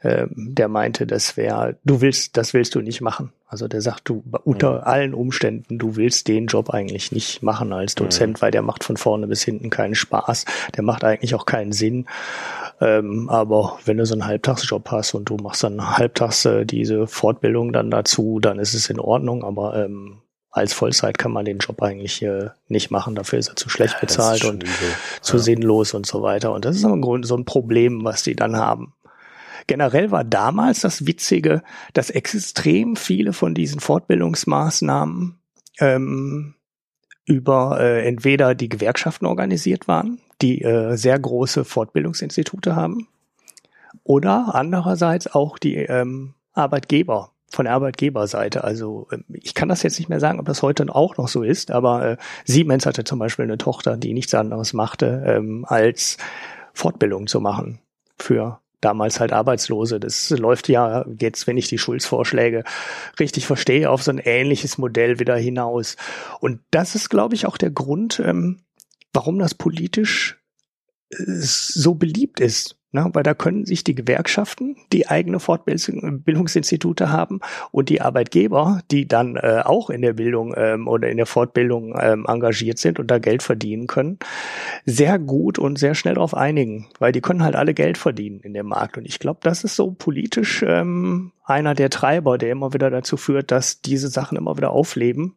Ähm, 0.02 0.30
der 0.34 0.68
meinte, 0.68 1.06
das 1.06 1.36
wäre, 1.36 1.76
du 1.84 2.00
willst, 2.00 2.38
das 2.38 2.54
willst 2.54 2.74
du 2.74 2.80
nicht 2.80 3.02
machen. 3.02 3.32
Also 3.46 3.68
der 3.68 3.82
sagt, 3.82 4.08
du 4.08 4.24
unter 4.44 4.78
mhm. 4.78 4.84
allen 4.84 5.14
Umständen, 5.14 5.78
du 5.78 5.96
willst 5.96 6.26
den 6.28 6.46
Job 6.46 6.70
eigentlich 6.70 7.12
nicht 7.12 7.42
machen 7.42 7.72
als 7.74 7.96
Dozent, 7.96 8.38
mhm. 8.38 8.42
weil 8.42 8.50
der 8.50 8.62
macht 8.62 8.82
von 8.82 8.96
vorne 8.96 9.26
bis 9.26 9.42
hinten 9.42 9.68
keinen 9.68 9.94
Spaß. 9.94 10.46
Der 10.74 10.84
macht 10.84 11.04
eigentlich 11.04 11.34
auch 11.34 11.44
keinen 11.44 11.72
Sinn. 11.72 12.06
Ähm, 12.80 13.28
aber 13.28 13.78
wenn 13.84 13.98
du 13.98 14.06
so 14.06 14.14
einen 14.14 14.24
Halbtagsjob 14.24 14.90
hast 14.90 15.12
und 15.12 15.28
du 15.28 15.36
machst 15.36 15.64
dann 15.64 15.98
halbtags 15.98 16.46
äh, 16.46 16.64
diese 16.64 17.06
Fortbildung 17.06 17.74
dann 17.74 17.90
dazu, 17.90 18.40
dann 18.40 18.58
ist 18.58 18.72
es 18.72 18.88
in 18.88 19.00
Ordnung. 19.00 19.44
Aber 19.44 19.84
ähm, 19.84 20.22
als 20.50 20.72
Vollzeit 20.72 21.16
kann 21.16 21.32
man 21.32 21.44
den 21.44 21.58
Job 21.58 21.80
eigentlich 21.82 22.22
äh, 22.22 22.50
nicht 22.68 22.90
machen. 22.90 23.14
Dafür 23.14 23.38
ist 23.38 23.48
er 23.48 23.56
zu 23.56 23.68
schlecht 23.68 23.94
ja, 23.94 24.00
bezahlt 24.00 24.44
und 24.44 24.64
übel. 24.64 24.74
zu 25.20 25.36
ja. 25.36 25.42
sinnlos 25.42 25.94
und 25.94 26.06
so 26.06 26.22
weiter. 26.22 26.52
Und 26.52 26.64
das 26.64 26.76
ist 26.76 26.84
im 26.84 27.00
Grunde 27.00 27.28
so 27.28 27.36
ein 27.36 27.44
Problem, 27.44 28.04
was 28.04 28.22
die 28.22 28.34
dann 28.34 28.56
haben. 28.56 28.92
Generell 29.66 30.10
war 30.10 30.24
damals 30.24 30.80
das 30.80 31.06
Witzige, 31.06 31.62
dass 31.92 32.10
extrem 32.10 32.96
viele 32.96 33.32
von 33.32 33.54
diesen 33.54 33.78
Fortbildungsmaßnahmen 33.78 35.38
ähm, 35.78 36.54
über 37.24 37.78
äh, 37.80 38.06
entweder 38.06 38.56
die 38.56 38.68
Gewerkschaften 38.68 39.26
organisiert 39.26 39.86
waren, 39.86 40.20
die 40.42 40.62
äh, 40.62 40.96
sehr 40.96 41.18
große 41.18 41.64
Fortbildungsinstitute 41.64 42.74
haben, 42.74 43.06
oder 44.02 44.54
andererseits 44.54 45.32
auch 45.32 45.58
die 45.58 45.76
ähm, 45.76 46.34
Arbeitgeber 46.52 47.30
von 47.50 47.64
der 47.64 47.74
Arbeitgeberseite. 47.74 48.64
Also 48.64 49.08
ähm, 49.12 49.24
ich 49.32 49.54
kann 49.54 49.68
das 49.68 49.82
jetzt 49.82 49.98
nicht 49.98 50.08
mehr 50.08 50.20
sagen, 50.20 50.40
ob 50.40 50.46
das 50.46 50.62
heute 50.62 50.86
auch 50.94 51.16
noch 51.16 51.28
so 51.28 51.42
ist, 51.42 51.70
aber 51.70 52.12
äh, 52.12 52.16
Siemens 52.44 52.86
hatte 52.86 53.04
zum 53.04 53.18
Beispiel 53.18 53.44
eine 53.44 53.58
Tochter, 53.58 53.96
die 53.96 54.14
nichts 54.14 54.34
anderes 54.34 54.72
machte, 54.72 55.22
ähm, 55.26 55.64
als 55.68 56.16
Fortbildung 56.72 57.26
zu 57.26 57.40
machen 57.40 57.80
für 58.18 58.60
damals 58.80 59.20
halt 59.20 59.32
Arbeitslose. 59.32 60.00
Das 60.00 60.30
läuft 60.30 60.68
ja 60.68 61.04
jetzt, 61.18 61.46
wenn 61.46 61.58
ich 61.58 61.68
die 61.68 61.78
Schulzvorschläge 61.78 62.64
richtig 63.18 63.46
verstehe, 63.46 63.90
auf 63.90 64.02
so 64.02 64.10
ein 64.10 64.18
ähnliches 64.18 64.78
Modell 64.78 65.18
wieder 65.18 65.36
hinaus. 65.36 65.96
Und 66.40 66.60
das 66.70 66.94
ist, 66.94 67.10
glaube 67.10 67.34
ich, 67.34 67.46
auch 67.46 67.58
der 67.58 67.70
Grund, 67.70 68.22
ähm, 68.24 68.60
warum 69.12 69.38
das 69.38 69.54
politisch 69.54 70.40
äh, 71.10 71.16
so 71.26 71.94
beliebt 71.94 72.40
ist. 72.40 72.79
Ne? 72.92 73.08
Weil 73.12 73.22
da 73.22 73.34
können 73.34 73.66
sich 73.66 73.84
die 73.84 73.94
Gewerkschaften, 73.94 74.76
die 74.92 75.08
eigene 75.08 75.38
Fortbildungsinstitute 75.38 77.10
haben 77.10 77.40
und 77.70 77.88
die 77.88 78.00
Arbeitgeber, 78.00 78.82
die 78.90 79.06
dann 79.06 79.36
äh, 79.36 79.62
auch 79.64 79.90
in 79.90 80.02
der 80.02 80.14
Bildung 80.14 80.54
ähm, 80.56 80.88
oder 80.88 81.08
in 81.08 81.16
der 81.16 81.26
Fortbildung 81.26 81.96
ähm, 82.00 82.26
engagiert 82.26 82.78
sind 82.78 82.98
und 82.98 83.08
da 83.08 83.18
Geld 83.18 83.44
verdienen 83.44 83.86
können, 83.86 84.18
sehr 84.86 85.20
gut 85.20 85.58
und 85.58 85.78
sehr 85.78 85.94
schnell 85.94 86.14
darauf 86.14 86.34
einigen, 86.34 86.88
weil 86.98 87.12
die 87.12 87.20
können 87.20 87.44
halt 87.44 87.54
alle 87.54 87.74
Geld 87.74 87.96
verdienen 87.96 88.40
in 88.40 88.54
dem 88.54 88.66
Markt. 88.66 88.98
Und 88.98 89.06
ich 89.06 89.20
glaube, 89.20 89.40
das 89.42 89.62
ist 89.62 89.76
so 89.76 89.92
politisch 89.92 90.64
ähm, 90.66 91.30
einer 91.44 91.74
der 91.74 91.90
Treiber, 91.90 92.38
der 92.38 92.50
immer 92.50 92.72
wieder 92.72 92.90
dazu 92.90 93.16
führt, 93.16 93.52
dass 93.52 93.82
diese 93.82 94.08
Sachen 94.08 94.36
immer 94.36 94.56
wieder 94.56 94.70
aufleben 94.70 95.36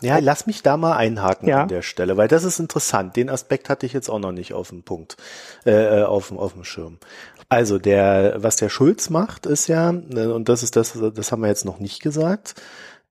ja, 0.00 0.18
lass 0.18 0.46
mich 0.46 0.62
da 0.62 0.76
mal 0.76 0.96
einhaken 0.96 1.48
ja. 1.48 1.62
an 1.62 1.68
der 1.68 1.82
Stelle, 1.82 2.16
weil 2.16 2.28
das 2.28 2.44
ist 2.44 2.58
interessant. 2.58 3.16
Den 3.16 3.30
Aspekt 3.30 3.68
hatte 3.68 3.86
ich 3.86 3.92
jetzt 3.92 4.08
auch 4.08 4.18
noch 4.18 4.32
nicht 4.32 4.52
auf 4.52 4.70
dem 4.70 4.82
Punkt, 4.82 5.16
äh, 5.64 6.00
äh 6.00 6.04
auf, 6.04 6.32
auf 6.32 6.54
dem 6.54 6.64
Schirm. 6.64 6.98
Also 7.48 7.78
der, 7.78 8.36
was 8.38 8.56
der 8.56 8.68
Schulz 8.68 9.10
macht, 9.10 9.46
ist 9.46 9.68
ja, 9.68 9.90
äh, 9.90 10.26
und 10.26 10.48
das 10.48 10.62
ist 10.62 10.76
das, 10.76 10.98
das 11.14 11.32
haben 11.32 11.42
wir 11.42 11.48
jetzt 11.48 11.64
noch 11.64 11.78
nicht 11.78 12.02
gesagt, 12.02 12.54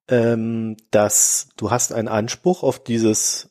ähm, 0.08 0.78
dass 0.91 1.50
du 1.58 1.72
hast 1.72 1.93
einen 1.93 2.08
Anspruch 2.08 2.63
auf 2.63 2.84
dieses 2.84 3.50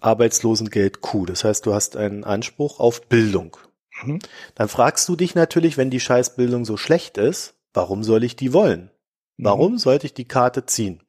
Arbeitslosengeld 0.00 1.00
Q. 1.00 1.26
Das 1.26 1.44
heißt, 1.44 1.66
du 1.66 1.74
hast 1.74 1.96
einen 1.96 2.24
Anspruch 2.24 2.80
auf 2.80 3.08
Bildung. 3.08 3.56
Mhm. 4.02 4.18
Dann 4.54 4.68
fragst 4.68 5.08
du 5.08 5.16
dich 5.16 5.34
natürlich, 5.34 5.76
wenn 5.76 5.90
die 5.90 6.00
Scheißbildung 6.00 6.64
so 6.64 6.76
schlecht 6.76 7.18
ist, 7.18 7.54
warum 7.74 8.02
soll 8.02 8.24
ich 8.24 8.36
die 8.36 8.52
wollen? 8.52 8.90
Mhm. 9.36 9.44
Warum 9.44 9.78
sollte 9.78 10.06
ich 10.06 10.14
die 10.14 10.28
Karte 10.28 10.66
ziehen? 10.66 11.02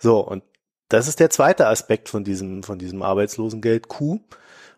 So, 0.00 0.18
und 0.20 0.42
das 0.88 1.06
ist 1.06 1.20
der 1.20 1.30
zweite 1.30 1.68
Aspekt 1.68 2.08
von 2.08 2.24
diesem, 2.24 2.62
von 2.64 2.78
diesem 2.78 3.02
Arbeitslosengeld 3.02 3.88
Q. 3.88 4.20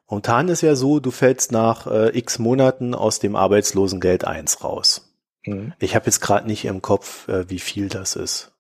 Momentan 0.09 0.49
ist 0.49 0.61
ja 0.61 0.75
so, 0.75 1.01
du 1.01 1.11
fällst 1.11 1.53
nach 1.53 1.87
äh, 1.87 2.17
x 2.19 2.39
Monaten 2.39 2.95
aus 2.95 3.19
dem 3.19 3.35
Arbeitslosengeld 3.35 4.27
1 4.27 4.63
raus. 4.63 5.17
Mhm. 5.47 5.73
Ich 5.79 5.95
habe 5.95 6.07
jetzt 6.07 6.21
gerade 6.21 6.47
nicht 6.47 6.67
im 6.67 6.83
Kopf, 6.83 7.29
äh, 7.29 7.49
wie 7.49 7.61
viel 7.61 7.89
das 7.89 8.15
ist. 8.17 8.53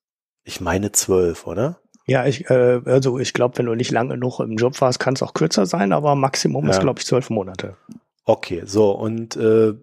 Ich 0.44 0.62
meine 0.62 0.92
zwölf, 0.92 1.46
oder? 1.46 1.78
Ja, 2.06 2.26
ich, 2.26 2.48
äh, 2.48 2.80
also 2.86 3.18
ich 3.18 3.34
glaube, 3.34 3.58
wenn 3.58 3.66
du 3.66 3.74
nicht 3.74 3.90
lange 3.90 4.14
genug 4.14 4.40
im 4.40 4.56
Job 4.56 4.80
warst, 4.80 4.98
kann 4.98 5.14
es 5.14 5.22
auch 5.22 5.34
kürzer 5.34 5.66
sein, 5.66 5.92
aber 5.92 6.14
Maximum 6.14 6.64
ja. 6.64 6.70
ist, 6.70 6.80
glaube 6.80 7.00
ich, 7.00 7.06
zwölf 7.06 7.28
Monate. 7.28 7.76
Okay, 8.24 8.62
so 8.64 8.92
und 8.92 9.36
äh, 9.36 9.74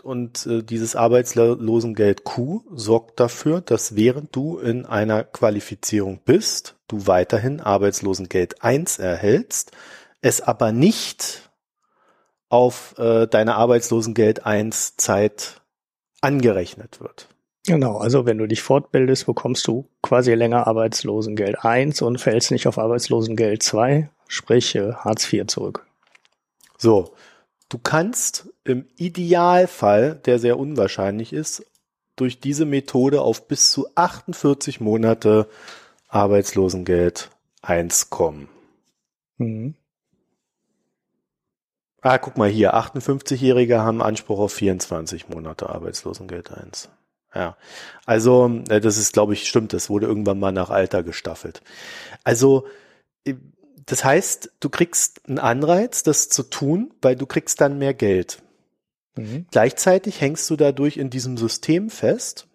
und 0.00 0.46
äh, 0.46 0.62
dieses 0.62 0.96
Arbeitslosengeld 0.96 2.24
Q 2.24 2.62
sorgt 2.72 3.20
dafür, 3.20 3.60
dass 3.60 3.94
während 3.94 4.34
du 4.34 4.58
in 4.58 4.86
einer 4.86 5.24
Qualifizierung 5.24 6.20
bist, 6.24 6.76
du 6.88 7.06
weiterhin 7.06 7.60
Arbeitslosengeld 7.60 8.62
1 8.62 8.98
erhältst, 8.98 9.72
es 10.20 10.40
aber 10.40 10.72
nicht 10.72 11.50
auf 12.48 12.98
äh, 12.98 13.26
deine 13.26 13.54
Arbeitslosengeld 13.54 14.46
1 14.46 14.96
Zeit 14.96 15.60
angerechnet 16.20 17.00
wird. 17.00 17.28
Genau, 17.66 17.98
also 17.98 18.26
wenn 18.26 18.38
du 18.38 18.46
dich 18.46 18.62
fortbildest, 18.62 19.26
bekommst 19.26 19.66
du 19.68 19.88
quasi 20.02 20.34
länger 20.34 20.66
Arbeitslosengeld 20.66 21.64
1 21.64 22.02
und 22.02 22.20
fällst 22.20 22.50
nicht 22.50 22.66
auf 22.66 22.78
Arbeitslosengeld 22.78 23.62
2, 23.62 24.10
sprich 24.26 24.74
äh, 24.74 24.92
Hartz 24.94 25.32
IV 25.32 25.46
zurück. 25.46 25.86
So, 26.76 27.14
Du 27.72 27.78
kannst 27.78 28.51
im 28.64 28.86
Idealfall, 28.96 30.20
der 30.24 30.38
sehr 30.38 30.58
unwahrscheinlich 30.58 31.32
ist, 31.32 31.64
durch 32.16 32.40
diese 32.40 32.64
Methode 32.64 33.22
auf 33.22 33.48
bis 33.48 33.70
zu 33.72 33.88
48 33.94 34.80
Monate 34.80 35.48
Arbeitslosengeld 36.08 37.30
1 37.62 38.10
kommen. 38.10 38.48
Mhm. 39.38 39.74
Ah, 42.00 42.18
guck 42.18 42.36
mal 42.36 42.48
hier, 42.48 42.74
58-Jährige 42.74 43.80
haben 43.80 44.02
Anspruch 44.02 44.40
auf 44.40 44.52
24 44.52 45.28
Monate 45.28 45.70
Arbeitslosengeld 45.70 46.50
1. 46.50 46.88
Ja, 47.34 47.56
also 48.04 48.60
äh, 48.68 48.80
das 48.80 48.98
ist, 48.98 49.12
glaube 49.12 49.32
ich, 49.32 49.48
stimmt, 49.48 49.72
das 49.72 49.88
wurde 49.88 50.06
irgendwann 50.06 50.38
mal 50.38 50.52
nach 50.52 50.68
Alter 50.70 51.02
gestaffelt. 51.02 51.62
Also 52.24 52.66
äh, 53.24 53.34
das 53.86 54.04
heißt, 54.04 54.52
du 54.60 54.68
kriegst 54.68 55.26
einen 55.28 55.38
Anreiz, 55.38 56.02
das 56.02 56.28
zu 56.28 56.42
tun, 56.42 56.92
weil 57.00 57.16
du 57.16 57.26
kriegst 57.26 57.60
dann 57.60 57.78
mehr 57.78 57.94
Geld. 57.94 58.42
Mhm. 59.16 59.46
Gleichzeitig 59.50 60.20
hängst 60.20 60.48
du 60.50 60.56
dadurch 60.56 60.96
in 60.96 61.10
diesem 61.10 61.36
System 61.36 61.90
fest 61.90 62.46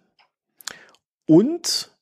und 1.26 1.92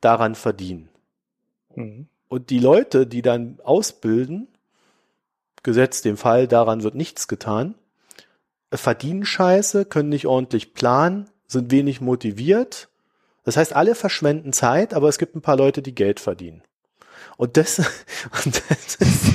daran 0.00 0.34
verdienen. 0.34 0.88
Mhm. 1.74 2.08
Und 2.28 2.50
die 2.50 2.58
Leute, 2.58 3.06
die 3.06 3.22
dann 3.22 3.60
ausbilden, 3.62 4.48
gesetzt 5.62 6.04
dem 6.04 6.16
Fall, 6.16 6.48
daran 6.48 6.82
wird 6.82 6.96
nichts 6.96 7.28
getan, 7.28 7.76
verdienen 8.72 9.24
Scheiße, 9.24 9.84
können 9.84 10.08
nicht 10.08 10.26
ordentlich 10.26 10.74
planen, 10.74 11.30
sind 11.46 11.70
wenig 11.70 12.00
motiviert. 12.00 12.88
Das 13.46 13.56
heißt, 13.56 13.74
alle 13.74 13.94
verschwenden 13.94 14.52
Zeit, 14.52 14.92
aber 14.92 15.08
es 15.08 15.18
gibt 15.18 15.36
ein 15.36 15.40
paar 15.40 15.56
Leute, 15.56 15.80
die 15.80 15.94
Geld 15.94 16.18
verdienen. 16.18 16.62
Und 17.36 17.56
das, 17.56 17.78
und 18.44 18.62
das, 18.68 18.96
ist, 18.96 19.34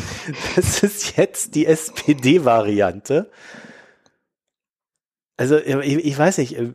das 0.55 0.83
ist 0.83 1.17
jetzt 1.17 1.55
die 1.55 1.65
SPD-Variante. 1.65 3.31
Also 5.37 5.57
ich, 5.57 6.05
ich 6.05 6.17
weiß 6.17 6.39
nicht, 6.39 6.57
äh, 6.57 6.73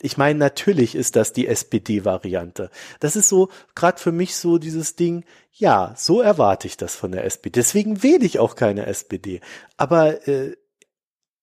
ich 0.00 0.16
meine, 0.16 0.38
natürlich 0.38 0.94
ist 0.94 1.16
das 1.16 1.32
die 1.32 1.48
SPD-Variante. 1.48 2.70
Das 3.00 3.16
ist 3.16 3.28
so, 3.28 3.48
gerade 3.74 4.00
für 4.00 4.12
mich 4.12 4.36
so 4.36 4.58
dieses 4.58 4.94
Ding, 4.94 5.24
ja, 5.52 5.92
so 5.96 6.20
erwarte 6.20 6.68
ich 6.68 6.76
das 6.76 6.94
von 6.94 7.10
der 7.10 7.24
SPD. 7.24 7.50
Deswegen 7.50 8.04
wähle 8.04 8.24
ich 8.24 8.38
auch 8.38 8.54
keine 8.54 8.86
SPD. 8.86 9.40
Aber 9.76 10.28
äh, 10.28 10.56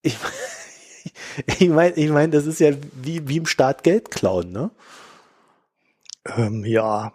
ich, 0.00 0.16
ich 1.58 1.68
meine, 1.68 1.94
ich 1.96 2.10
mein, 2.10 2.30
das 2.30 2.46
ist 2.46 2.60
ja 2.60 2.72
wie, 2.94 3.26
wie 3.28 3.38
im 3.38 3.46
Staat 3.46 3.82
Geld 3.82 4.10
klauen, 4.10 4.52
ne? 4.52 4.70
Ähm, 6.36 6.64
ja, 6.64 7.12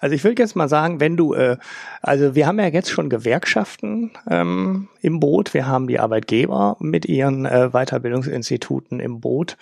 also 0.00 0.14
ich 0.14 0.24
will 0.24 0.34
jetzt 0.38 0.56
mal 0.56 0.68
sagen, 0.68 1.00
wenn 1.00 1.16
du, 1.16 1.34
äh, 1.34 1.56
also 2.00 2.34
wir 2.34 2.46
haben 2.46 2.58
ja 2.58 2.66
jetzt 2.66 2.90
schon 2.90 3.08
Gewerkschaften 3.08 4.10
ähm, 4.28 4.88
im 5.00 5.20
Boot, 5.20 5.54
wir 5.54 5.66
haben 5.66 5.88
die 5.88 5.98
Arbeitgeber 5.98 6.76
mit 6.80 7.06
ihren 7.06 7.46
äh, 7.46 7.70
Weiterbildungsinstituten 7.72 9.00
im 9.00 9.20
Boot. 9.20 9.56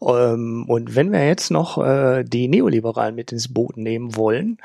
Ähm, 0.00 0.64
und 0.68 0.94
wenn 0.94 1.12
wir 1.12 1.26
jetzt 1.26 1.50
noch 1.50 1.78
äh, 1.78 2.24
die 2.24 2.48
Neoliberalen 2.48 3.14
mit 3.14 3.32
ins 3.32 3.52
Boot 3.52 3.76
nehmen 3.76 4.16
wollen, 4.16 4.58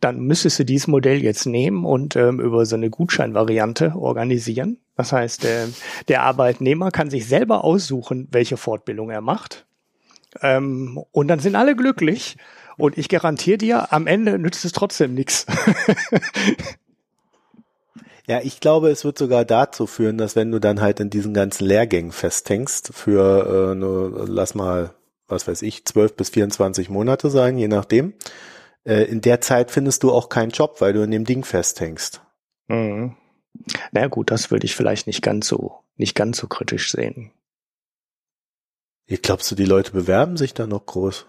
dann 0.00 0.20
müsstest 0.20 0.58
du 0.58 0.64
dieses 0.64 0.86
Modell 0.86 1.22
jetzt 1.22 1.46
nehmen 1.46 1.84
und 1.84 2.16
ähm, 2.16 2.40
über 2.40 2.64
so 2.66 2.76
eine 2.76 2.90
Gutscheinvariante 2.90 3.94
organisieren. 3.96 4.78
Das 4.96 5.12
heißt, 5.12 5.44
äh, 5.44 5.66
der 6.08 6.22
Arbeitnehmer 6.22 6.90
kann 6.90 7.10
sich 7.10 7.26
selber 7.26 7.64
aussuchen, 7.64 8.28
welche 8.30 8.56
Fortbildung 8.56 9.10
er 9.10 9.20
macht. 9.20 9.66
Ähm, 10.40 11.02
und 11.12 11.28
dann 11.28 11.40
sind 11.40 11.56
alle 11.56 11.76
glücklich. 11.76 12.36
Und 12.76 12.98
ich 12.98 13.08
garantiere 13.08 13.58
dir, 13.58 13.92
am 13.92 14.06
Ende 14.06 14.38
nützt 14.38 14.64
es 14.64 14.72
trotzdem 14.72 15.14
nichts. 15.14 15.46
Ja, 18.28 18.40
ich 18.40 18.60
glaube, 18.60 18.88
es 18.90 19.04
wird 19.04 19.18
sogar 19.18 19.44
dazu 19.44 19.86
führen, 19.86 20.16
dass 20.16 20.36
wenn 20.36 20.52
du 20.52 20.60
dann 20.60 20.80
halt 20.80 21.00
in 21.00 21.10
diesen 21.10 21.34
ganzen 21.34 21.66
Lehrgängen 21.66 22.12
festhängst, 22.12 22.94
für 22.94 23.72
äh, 23.72 23.74
nur, 23.74 24.28
lass 24.28 24.54
mal, 24.54 24.94
was 25.26 25.48
weiß 25.48 25.62
ich, 25.62 25.84
12 25.84 26.14
bis 26.14 26.30
24 26.30 26.88
Monate 26.88 27.30
sein, 27.30 27.58
je 27.58 27.66
nachdem, 27.66 28.14
äh, 28.84 29.02
in 29.04 29.22
der 29.22 29.40
Zeit 29.40 29.72
findest 29.72 30.04
du 30.04 30.12
auch 30.12 30.28
keinen 30.28 30.50
Job, 30.50 30.80
weil 30.80 30.92
du 30.92 31.02
in 31.02 31.10
dem 31.10 31.24
Ding 31.24 31.44
festhängst. 31.44 32.22
Mhm. 32.68 33.16
Na 33.90 34.06
gut, 34.06 34.30
das 34.30 34.50
würde 34.50 34.66
ich 34.66 34.76
vielleicht 34.76 35.06
nicht 35.06 35.22
ganz 35.22 35.48
so, 35.48 35.80
nicht 35.96 36.14
ganz 36.14 36.38
so 36.38 36.46
kritisch 36.46 36.92
sehen. 36.92 37.32
Ich 39.06 39.20
glaubst 39.20 39.50
du, 39.50 39.56
die 39.56 39.64
Leute 39.64 39.92
bewerben 39.92 40.36
sich 40.36 40.54
da 40.54 40.66
noch 40.66 40.86
groß? 40.86 41.26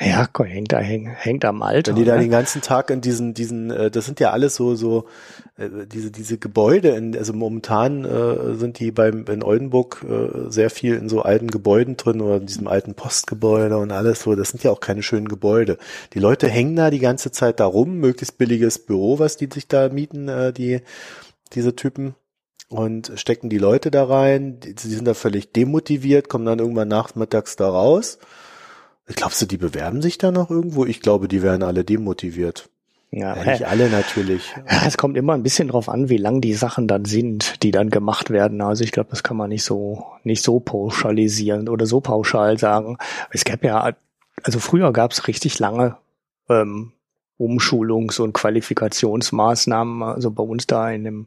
Naja, 0.00 0.28
hängt 0.42 0.72
da 0.72 0.78
hängt, 0.78 1.08
hängt 1.08 1.44
am 1.44 1.62
Alter. 1.62 1.92
Wenn 1.92 1.96
die 1.96 2.04
da 2.04 2.16
ne? 2.16 2.22
den 2.22 2.30
ganzen 2.30 2.62
Tag 2.62 2.90
in 2.90 3.00
diesen 3.00 3.32
diesen 3.32 3.70
äh, 3.70 3.92
das 3.92 4.06
sind 4.06 4.18
ja 4.18 4.32
alles 4.32 4.56
so 4.56 4.74
so 4.74 5.06
äh, 5.56 5.68
diese 5.86 6.10
diese 6.10 6.36
Gebäude 6.36 6.88
in, 6.90 7.16
also 7.16 7.32
momentan 7.32 8.04
äh, 8.04 8.56
sind 8.56 8.80
die 8.80 8.90
beim 8.90 9.24
in 9.26 9.44
Oldenburg 9.44 10.04
äh, 10.08 10.50
sehr 10.50 10.70
viel 10.70 10.96
in 10.96 11.08
so 11.08 11.22
alten 11.22 11.46
Gebäuden 11.46 11.96
drin 11.96 12.20
oder 12.20 12.38
in 12.38 12.46
diesem 12.46 12.66
alten 12.66 12.94
Postgebäude 12.94 13.78
und 13.78 13.92
alles 13.92 14.22
so, 14.22 14.34
das 14.34 14.48
sind 14.48 14.64
ja 14.64 14.72
auch 14.72 14.80
keine 14.80 15.04
schönen 15.04 15.28
Gebäude. 15.28 15.78
Die 16.12 16.18
Leute 16.18 16.48
hängen 16.48 16.74
da 16.74 16.90
die 16.90 16.98
ganze 16.98 17.30
Zeit 17.30 17.60
da 17.60 17.66
rum, 17.66 17.98
möglichst 17.98 18.36
billiges 18.36 18.80
Büro, 18.80 19.20
was 19.20 19.36
die 19.36 19.48
sich 19.52 19.68
da 19.68 19.90
mieten, 19.90 20.28
äh, 20.28 20.52
die 20.52 20.80
diese 21.52 21.76
Typen 21.76 22.16
und 22.68 23.12
stecken 23.14 23.48
die 23.48 23.58
Leute 23.58 23.92
da 23.92 24.04
rein, 24.04 24.58
die, 24.58 24.74
die 24.74 24.88
sind 24.88 25.06
da 25.06 25.14
völlig 25.14 25.52
demotiviert, 25.52 26.28
kommen 26.28 26.46
dann 26.46 26.58
irgendwann 26.58 26.88
nachmittags 26.88 27.54
da 27.54 27.68
raus 27.68 28.18
Glaubst 29.06 29.42
du, 29.42 29.46
die 29.46 29.58
bewerben 29.58 30.00
sich 30.00 30.18
da 30.18 30.30
noch 30.30 30.50
irgendwo? 30.50 30.86
Ich 30.86 31.00
glaube, 31.00 31.28
die 31.28 31.42
werden 31.42 31.62
alle 31.62 31.84
demotiviert. 31.84 32.70
Ja, 33.10 33.36
ja, 33.36 33.52
nicht 33.52 33.66
alle 33.66 33.90
natürlich. 33.90 34.54
Ja, 34.70 34.86
es 34.86 34.96
kommt 34.96 35.16
immer 35.16 35.34
ein 35.34 35.42
bisschen 35.42 35.68
drauf 35.68 35.88
an, 35.88 36.08
wie 36.08 36.16
lang 36.16 36.40
die 36.40 36.54
Sachen 36.54 36.88
dann 36.88 37.04
sind, 37.04 37.62
die 37.62 37.70
dann 37.70 37.90
gemacht 37.90 38.30
werden. 38.30 38.60
Also 38.60 38.82
ich 38.82 38.90
glaube, 38.90 39.10
das 39.10 39.22
kann 39.22 39.36
man 39.36 39.50
nicht 39.50 39.62
so 39.62 40.04
nicht 40.24 40.42
so 40.42 40.58
pauschalisieren 40.58 41.68
oder 41.68 41.86
so 41.86 42.00
pauschal 42.00 42.58
sagen. 42.58 42.98
Es 43.30 43.44
gab 43.44 43.62
ja, 43.62 43.94
also 44.42 44.58
früher 44.58 44.92
gab 44.92 45.12
es 45.12 45.28
richtig 45.28 45.58
lange 45.60 45.96
ähm, 46.48 46.92
Umschulungs- 47.38 48.20
und 48.20 48.32
Qualifikationsmaßnahmen. 48.32 50.02
Also 50.02 50.30
bei 50.30 50.42
uns 50.42 50.66
da 50.66 50.90
in 50.90 51.04
dem 51.04 51.26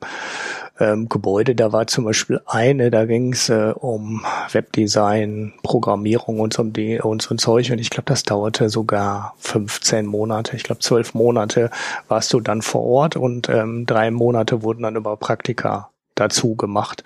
ähm, 0.79 1.09
Gebäude, 1.09 1.55
da 1.55 1.71
war 1.73 1.87
zum 1.87 2.05
Beispiel 2.05 2.41
eine, 2.45 2.91
da 2.91 3.05
ging 3.05 3.33
es 3.33 3.49
äh, 3.49 3.73
um 3.75 4.23
Webdesign, 4.51 5.53
Programmierung 5.63 6.39
und 6.39 6.53
so, 6.53 6.61
und 6.61 7.21
so 7.21 7.33
ein 7.33 7.37
Zeug. 7.37 7.71
Und 7.71 7.79
ich 7.79 7.89
glaube, 7.89 8.05
das 8.05 8.23
dauerte 8.23 8.69
sogar 8.69 9.33
15 9.39 10.05
Monate. 10.05 10.55
Ich 10.55 10.63
glaube, 10.63 10.79
zwölf 10.79 11.13
Monate 11.13 11.69
warst 12.07 12.33
du 12.33 12.39
dann 12.39 12.61
vor 12.61 12.83
Ort 12.83 13.15
und 13.17 13.49
ähm, 13.49 13.85
drei 13.85 14.11
Monate 14.11 14.63
wurden 14.63 14.83
dann 14.83 14.95
über 14.95 15.17
Praktika 15.17 15.89
dazu 16.19 16.55
gemacht. 16.55 17.03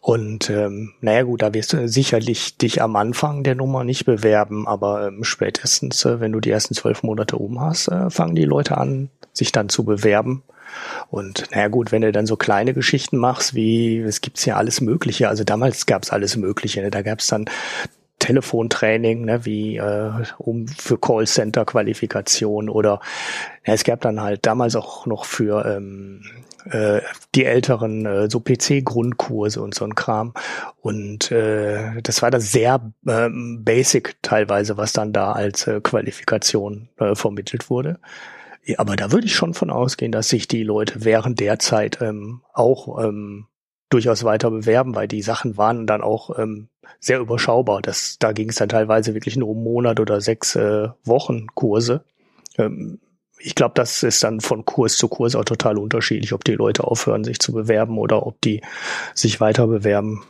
Und 0.00 0.50
ähm, 0.50 0.94
naja 1.00 1.22
gut, 1.22 1.42
da 1.42 1.54
wirst 1.54 1.72
du 1.72 1.88
sicherlich 1.88 2.56
dich 2.58 2.82
am 2.82 2.96
Anfang 2.96 3.44
der 3.44 3.54
Nummer 3.54 3.84
nicht 3.84 4.04
bewerben, 4.04 4.66
aber 4.66 5.06
ähm, 5.06 5.22
spätestens, 5.22 6.04
äh, 6.04 6.18
wenn 6.18 6.32
du 6.32 6.40
die 6.40 6.50
ersten 6.50 6.74
zwölf 6.74 7.04
Monate 7.04 7.40
oben 7.40 7.60
hast, 7.60 7.86
äh, 7.86 8.10
fangen 8.10 8.34
die 8.34 8.44
Leute 8.44 8.78
an, 8.78 9.10
sich 9.32 9.52
dann 9.52 9.68
zu 9.68 9.84
bewerben. 9.84 10.42
Und 11.10 11.48
naja 11.52 11.68
gut, 11.68 11.92
wenn 11.92 12.02
du 12.02 12.10
dann 12.10 12.26
so 12.26 12.36
kleine 12.36 12.74
Geschichten 12.74 13.16
machst, 13.16 13.54
wie 13.54 13.98
es 13.98 14.20
gibt's 14.20 14.44
ja 14.44 14.56
alles 14.56 14.80
Mögliche, 14.80 15.28
also 15.28 15.44
damals 15.44 15.86
gab's 15.86 16.10
alles 16.10 16.36
Mögliche, 16.36 16.82
ne? 16.82 16.90
da 16.90 17.02
gab's 17.02 17.28
dann 17.28 17.44
Telefontraining, 18.22 19.24
ne, 19.24 19.44
wie 19.44 19.78
äh, 19.78 20.12
um 20.38 20.68
für 20.68 20.96
Callcenter-Qualifikation 20.96 22.68
oder 22.68 23.00
ja, 23.66 23.74
es 23.74 23.82
gab 23.82 24.00
dann 24.02 24.20
halt 24.20 24.46
damals 24.46 24.76
auch 24.76 25.06
noch 25.06 25.24
für 25.24 25.66
ähm, 25.66 26.22
äh, 26.70 27.00
die 27.34 27.44
älteren 27.44 28.06
äh, 28.06 28.30
so 28.30 28.38
PC-Grundkurse 28.38 29.60
und 29.60 29.74
so 29.74 29.84
ein 29.84 29.96
Kram. 29.96 30.34
Und 30.80 31.32
äh, 31.32 32.00
das 32.02 32.22
war 32.22 32.30
das 32.30 32.52
sehr 32.52 32.92
ähm, 33.08 33.62
basic 33.64 34.14
teilweise, 34.22 34.76
was 34.76 34.92
dann 34.92 35.12
da 35.12 35.32
als 35.32 35.66
äh, 35.66 35.80
Qualifikation 35.80 36.90
äh, 36.98 37.16
vermittelt 37.16 37.70
wurde. 37.70 37.98
Ja, 38.64 38.78
aber 38.78 38.94
da 38.94 39.10
würde 39.10 39.26
ich 39.26 39.34
schon 39.34 39.54
von 39.54 39.70
ausgehen, 39.70 40.12
dass 40.12 40.28
sich 40.28 40.46
die 40.46 40.62
Leute 40.62 41.04
während 41.04 41.40
der 41.40 41.58
Zeit 41.58 41.98
ähm, 42.00 42.42
auch 42.52 43.02
ähm, 43.02 43.48
durchaus 43.88 44.22
weiter 44.22 44.52
bewerben, 44.52 44.94
weil 44.94 45.08
die 45.08 45.22
Sachen 45.22 45.56
waren 45.56 45.88
dann 45.88 46.02
auch 46.02 46.38
ähm, 46.38 46.68
sehr 47.00 47.20
überschaubar. 47.20 47.82
Das, 47.82 48.16
da 48.18 48.32
ging 48.32 48.48
es 48.50 48.56
dann 48.56 48.68
teilweise 48.68 49.14
wirklich 49.14 49.36
nur 49.36 49.48
um 49.48 49.62
Monat 49.62 50.00
oder 50.00 50.20
sechs 50.20 50.56
äh, 50.56 50.88
Wochen 51.04 51.46
Kurse. 51.54 52.04
Ähm, 52.58 53.00
ich 53.38 53.54
glaube, 53.54 53.74
das 53.74 54.02
ist 54.02 54.22
dann 54.22 54.40
von 54.40 54.64
Kurs 54.64 54.96
zu 54.96 55.08
Kurs 55.08 55.34
auch 55.34 55.44
total 55.44 55.78
unterschiedlich, 55.78 56.32
ob 56.32 56.44
die 56.44 56.54
Leute 56.54 56.84
aufhören, 56.84 57.24
sich 57.24 57.40
zu 57.40 57.52
bewerben 57.52 57.98
oder 57.98 58.26
ob 58.26 58.40
die 58.40 58.62
sich 59.14 59.40
weiter 59.40 59.66
bewerben. 59.66 60.24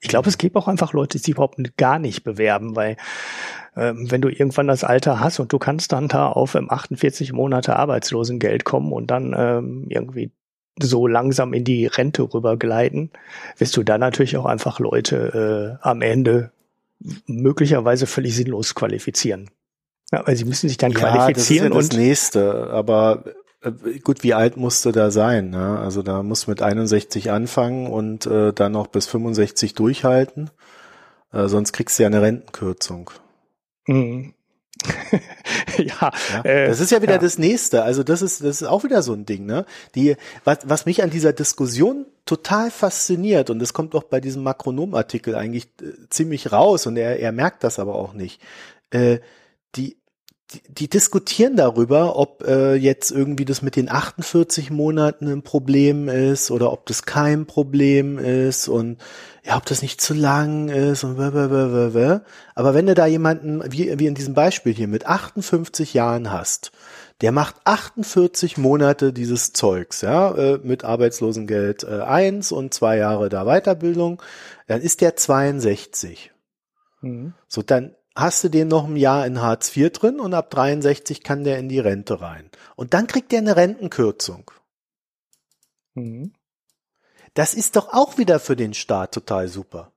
Ich 0.00 0.08
glaube, 0.08 0.28
es 0.28 0.38
gibt 0.38 0.56
auch 0.56 0.66
einfach 0.66 0.92
Leute, 0.92 1.18
die 1.18 1.24
sich 1.24 1.34
überhaupt 1.34 1.58
gar 1.76 1.98
nicht 1.98 2.24
bewerben, 2.24 2.74
weil 2.74 2.96
ähm, 3.76 4.10
wenn 4.10 4.22
du 4.22 4.28
irgendwann 4.28 4.66
das 4.66 4.82
Alter 4.82 5.20
hast 5.20 5.38
und 5.38 5.52
du 5.52 5.58
kannst 5.58 5.92
dann 5.92 6.08
da 6.08 6.26
auf 6.26 6.54
ähm, 6.54 6.70
48 6.70 7.32
Monate 7.32 7.76
Arbeitslosengeld 7.76 8.64
kommen 8.64 8.92
und 8.92 9.10
dann 9.10 9.34
ähm, 9.36 9.86
irgendwie 9.88 10.32
so 10.82 11.06
langsam 11.06 11.52
in 11.52 11.64
die 11.64 11.86
Rente 11.86 12.22
rübergleiten, 12.22 13.10
wirst 13.58 13.76
du 13.76 13.82
dann 13.82 14.00
natürlich 14.00 14.36
auch 14.36 14.46
einfach 14.46 14.80
Leute 14.80 15.78
äh, 15.82 15.86
am 15.86 16.02
Ende 16.02 16.52
möglicherweise 17.26 18.06
völlig 18.06 18.36
sinnlos 18.36 18.74
qualifizieren. 18.74 19.50
Ja, 20.12 20.26
weil 20.26 20.36
sie 20.36 20.44
müssen 20.44 20.68
sich 20.68 20.76
dann 20.76 20.92
ja, 20.92 20.98
qualifizieren 20.98 21.72
das 21.72 21.86
ist 21.86 21.92
ja 21.92 21.98
das 21.98 22.06
nächste, 22.06 22.70
aber 22.70 23.24
äh, 23.62 23.98
gut, 24.00 24.22
wie 24.22 24.34
alt 24.34 24.56
musst 24.56 24.84
du 24.84 24.92
da 24.92 25.10
sein? 25.10 25.50
Ne? 25.50 25.78
Also 25.78 26.02
da 26.02 26.22
musst 26.22 26.46
du 26.46 26.50
mit 26.50 26.62
61 26.62 27.30
anfangen 27.30 27.86
und 27.86 28.26
äh, 28.26 28.52
dann 28.52 28.72
noch 28.72 28.88
bis 28.88 29.06
65 29.06 29.74
durchhalten. 29.74 30.50
Äh, 31.32 31.48
sonst 31.48 31.72
kriegst 31.72 31.98
du 31.98 32.02
ja 32.02 32.08
eine 32.08 32.22
Rentenkürzung. 32.22 33.10
Mhm. 33.86 34.34
ja, 35.78 36.12
ja 36.32 36.44
äh, 36.44 36.68
das 36.68 36.80
ist 36.80 36.90
ja 36.90 37.02
wieder 37.02 37.14
ja. 37.14 37.18
das 37.18 37.38
nächste. 37.38 37.82
Also 37.82 38.02
das 38.02 38.22
ist 38.22 38.42
das 38.42 38.62
ist 38.62 38.68
auch 38.68 38.84
wieder 38.84 39.02
so 39.02 39.12
ein 39.12 39.26
Ding, 39.26 39.46
ne? 39.46 39.66
Die 39.94 40.16
was 40.44 40.58
was 40.64 40.86
mich 40.86 41.02
an 41.02 41.10
dieser 41.10 41.32
Diskussion 41.32 42.06
total 42.26 42.70
fasziniert 42.70 43.50
und 43.50 43.58
das 43.58 43.72
kommt 43.72 43.94
auch 43.94 44.04
bei 44.04 44.20
diesem 44.20 44.42
Makronom-Artikel 44.42 45.34
eigentlich 45.34 45.66
äh, 45.82 45.92
ziemlich 46.10 46.52
raus 46.52 46.86
und 46.86 46.96
er 46.96 47.18
er 47.18 47.32
merkt 47.32 47.64
das 47.64 47.78
aber 47.78 47.94
auch 47.94 48.12
nicht. 48.12 48.40
Äh, 48.90 49.18
die 49.76 50.00
die, 50.52 50.62
die 50.68 50.88
diskutieren 50.88 51.56
darüber, 51.56 52.16
ob 52.16 52.44
äh, 52.46 52.74
jetzt 52.74 53.10
irgendwie 53.10 53.44
das 53.44 53.62
mit 53.62 53.76
den 53.76 53.88
48 53.88 54.70
Monaten 54.70 55.28
ein 55.28 55.42
Problem 55.42 56.08
ist 56.08 56.50
oder 56.50 56.72
ob 56.72 56.86
das 56.86 57.04
kein 57.04 57.46
Problem 57.46 58.18
ist 58.18 58.68
und 58.68 58.98
ja, 59.44 59.56
ob 59.56 59.66
das 59.66 59.82
nicht 59.82 60.00
zu 60.00 60.14
lang 60.14 60.68
ist 60.68 61.04
und 61.04 61.16
blablabla. 61.16 62.22
aber 62.54 62.74
wenn 62.74 62.86
du 62.86 62.94
da 62.94 63.06
jemanden 63.06 63.62
wie, 63.72 63.98
wie 63.98 64.06
in 64.06 64.14
diesem 64.14 64.34
Beispiel 64.34 64.74
hier 64.74 64.88
mit 64.88 65.06
58 65.06 65.94
Jahren 65.94 66.30
hast, 66.30 66.72
der 67.20 67.32
macht 67.32 67.56
48 67.64 68.58
Monate 68.58 69.12
dieses 69.12 69.52
Zeugs, 69.52 70.00
ja, 70.00 70.34
äh, 70.34 70.58
mit 70.62 70.84
Arbeitslosengeld 70.84 71.84
äh, 71.84 72.00
1 72.00 72.52
und 72.52 72.72
zwei 72.72 72.96
Jahre 72.96 73.28
da 73.28 73.44
Weiterbildung, 73.44 74.22
dann 74.66 74.80
ist 74.80 75.00
der 75.00 75.16
62. 75.16 76.32
Mhm. 77.02 77.34
So, 77.48 77.62
dann 77.62 77.94
hast 78.14 78.44
du 78.44 78.48
den 78.48 78.68
noch 78.68 78.86
ein 78.86 78.96
Jahr 78.96 79.26
in 79.26 79.40
Hartz 79.40 79.76
IV 79.76 79.90
drin 79.92 80.20
und 80.20 80.34
ab 80.34 80.50
63 80.50 81.22
kann 81.22 81.44
der 81.44 81.58
in 81.58 81.68
die 81.68 81.78
Rente 81.78 82.20
rein. 82.20 82.50
Und 82.76 82.94
dann 82.94 83.06
kriegt 83.06 83.32
der 83.32 83.40
eine 83.40 83.56
Rentenkürzung. 83.56 84.50
Mhm. 85.94 86.32
Das 87.34 87.54
ist 87.54 87.76
doch 87.76 87.92
auch 87.92 88.18
wieder 88.18 88.40
für 88.40 88.56
den 88.56 88.74
Staat 88.74 89.12
total 89.12 89.48
super. 89.48 89.92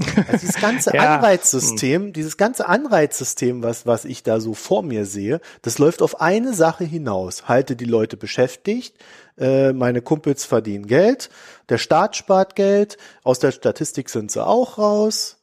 Also 0.00 0.38
dieses 0.40 0.60
ganze 0.60 0.90
ja. 0.94 1.16
Anreizsystem, 1.16 2.02
hm. 2.06 2.12
dieses 2.12 2.36
ganze 2.36 2.68
Anreizsystem, 2.68 3.62
was, 3.62 3.86
was 3.86 4.04
ich 4.04 4.22
da 4.22 4.40
so 4.40 4.54
vor 4.54 4.82
mir 4.82 5.06
sehe, 5.06 5.40
das 5.62 5.78
läuft 5.78 6.02
auf 6.02 6.20
eine 6.20 6.54
Sache 6.54 6.84
hinaus. 6.84 7.48
Halte 7.48 7.74
die 7.74 7.84
Leute 7.84 8.16
beschäftigt, 8.16 8.96
äh, 9.36 9.72
meine 9.72 10.00
Kumpels 10.00 10.44
verdienen 10.44 10.86
Geld, 10.86 11.30
der 11.68 11.78
Staat 11.78 12.16
spart 12.16 12.54
Geld, 12.54 12.96
aus 13.24 13.38
der 13.38 13.52
Statistik 13.52 14.08
sind 14.08 14.30
sie 14.30 14.44
auch 14.44 14.78
raus. 14.78 15.36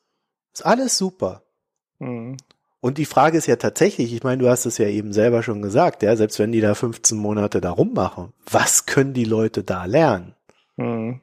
Ist 0.54 0.66
alles 0.66 0.98
super. 0.98 1.44
Mhm. 2.00 2.38
Und 2.80 2.98
die 3.00 3.06
Frage 3.06 3.38
ist 3.38 3.48
ja 3.48 3.56
tatsächlich, 3.56 4.14
ich 4.14 4.24
meine, 4.24 4.44
du 4.44 4.50
hast 4.50 4.66
es 4.66 4.78
ja 4.78 4.88
eben 4.88 5.12
selber 5.12 5.42
schon 5.44 5.62
gesagt, 5.62 6.04
ja, 6.04 6.16
selbst 6.16 6.38
wenn 6.40 6.52
die 6.52 6.62
da 6.62 6.76
15 6.76 7.18
Monate 7.18 7.60
da 7.60 7.72
rummachen, 7.72 8.32
was 8.50 8.86
können 8.86 9.14
die 9.14 9.26
Leute 9.26 9.64
da 9.64 9.86
lernen? 9.86 10.36
Mhm. 10.78 11.22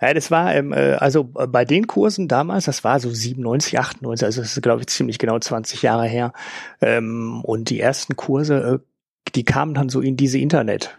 Ja, 0.00 0.14
das 0.14 0.30
war, 0.30 0.54
ähm, 0.54 0.72
äh, 0.72 0.92
also 0.92 1.30
äh, 1.36 1.46
bei 1.46 1.64
den 1.64 1.86
Kursen 1.86 2.28
damals, 2.28 2.66
das 2.66 2.84
war 2.84 3.00
so 3.00 3.10
97, 3.10 3.78
98, 3.78 4.24
also 4.24 4.42
das 4.42 4.56
ist, 4.56 4.62
glaube 4.62 4.82
ich, 4.82 4.86
ziemlich 4.86 5.18
genau 5.18 5.38
20 5.38 5.82
Jahre 5.82 6.06
her. 6.06 6.32
Ähm, 6.80 7.40
und 7.42 7.70
die 7.70 7.80
ersten 7.80 8.14
Kurse, 8.14 8.80
äh, 8.80 9.30
die 9.34 9.44
kamen 9.44 9.74
dann 9.74 9.88
so 9.88 10.00
in 10.00 10.16
diese 10.16 10.38
Internet. 10.38 10.98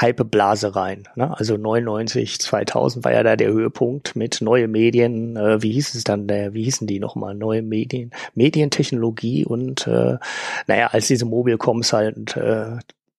Hypeblase 0.00 0.76
rein. 0.76 1.08
Ne? 1.16 1.36
Also 1.36 1.56
99, 1.56 2.38
2000 2.38 3.04
war 3.04 3.12
ja 3.12 3.22
da 3.22 3.36
der 3.36 3.48
Höhepunkt 3.48 4.16
mit 4.16 4.40
neue 4.40 4.68
Medien, 4.68 5.36
äh, 5.36 5.62
wie 5.62 5.72
hieß 5.72 5.94
es 5.94 6.04
dann, 6.04 6.28
der, 6.28 6.52
wie 6.54 6.64
hießen 6.64 6.86
die 6.86 7.00
nochmal, 7.00 7.34
neue 7.34 7.62
Medien, 7.62 8.10
Medientechnologie 8.34 9.44
und 9.44 9.86
äh, 9.86 10.18
naja, 10.66 10.88
als 10.88 11.08
diese 11.08 11.24
Mobilcoms 11.24 11.92
halt 11.92 12.36
äh, 12.36 12.76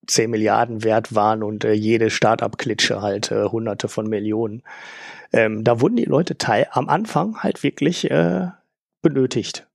10 0.09 0.29
Milliarden 0.29 0.83
wert 0.83 1.15
waren 1.15 1.43
und 1.43 1.63
äh, 1.63 1.73
jede 1.73 2.09
Start-up-Klitsche 2.09 3.01
halt 3.01 3.31
äh, 3.31 3.45
hunderte 3.45 3.87
von 3.87 4.07
Millionen. 4.07 4.63
Ähm, 5.31 5.63
da 5.63 5.81
wurden 5.81 5.95
die 5.95 6.05
Leute 6.05 6.37
teil 6.37 6.67
am 6.71 6.89
Anfang 6.89 7.37
halt 7.37 7.63
wirklich 7.63 8.09
äh, 8.09 8.47
benötigt. 9.01 9.67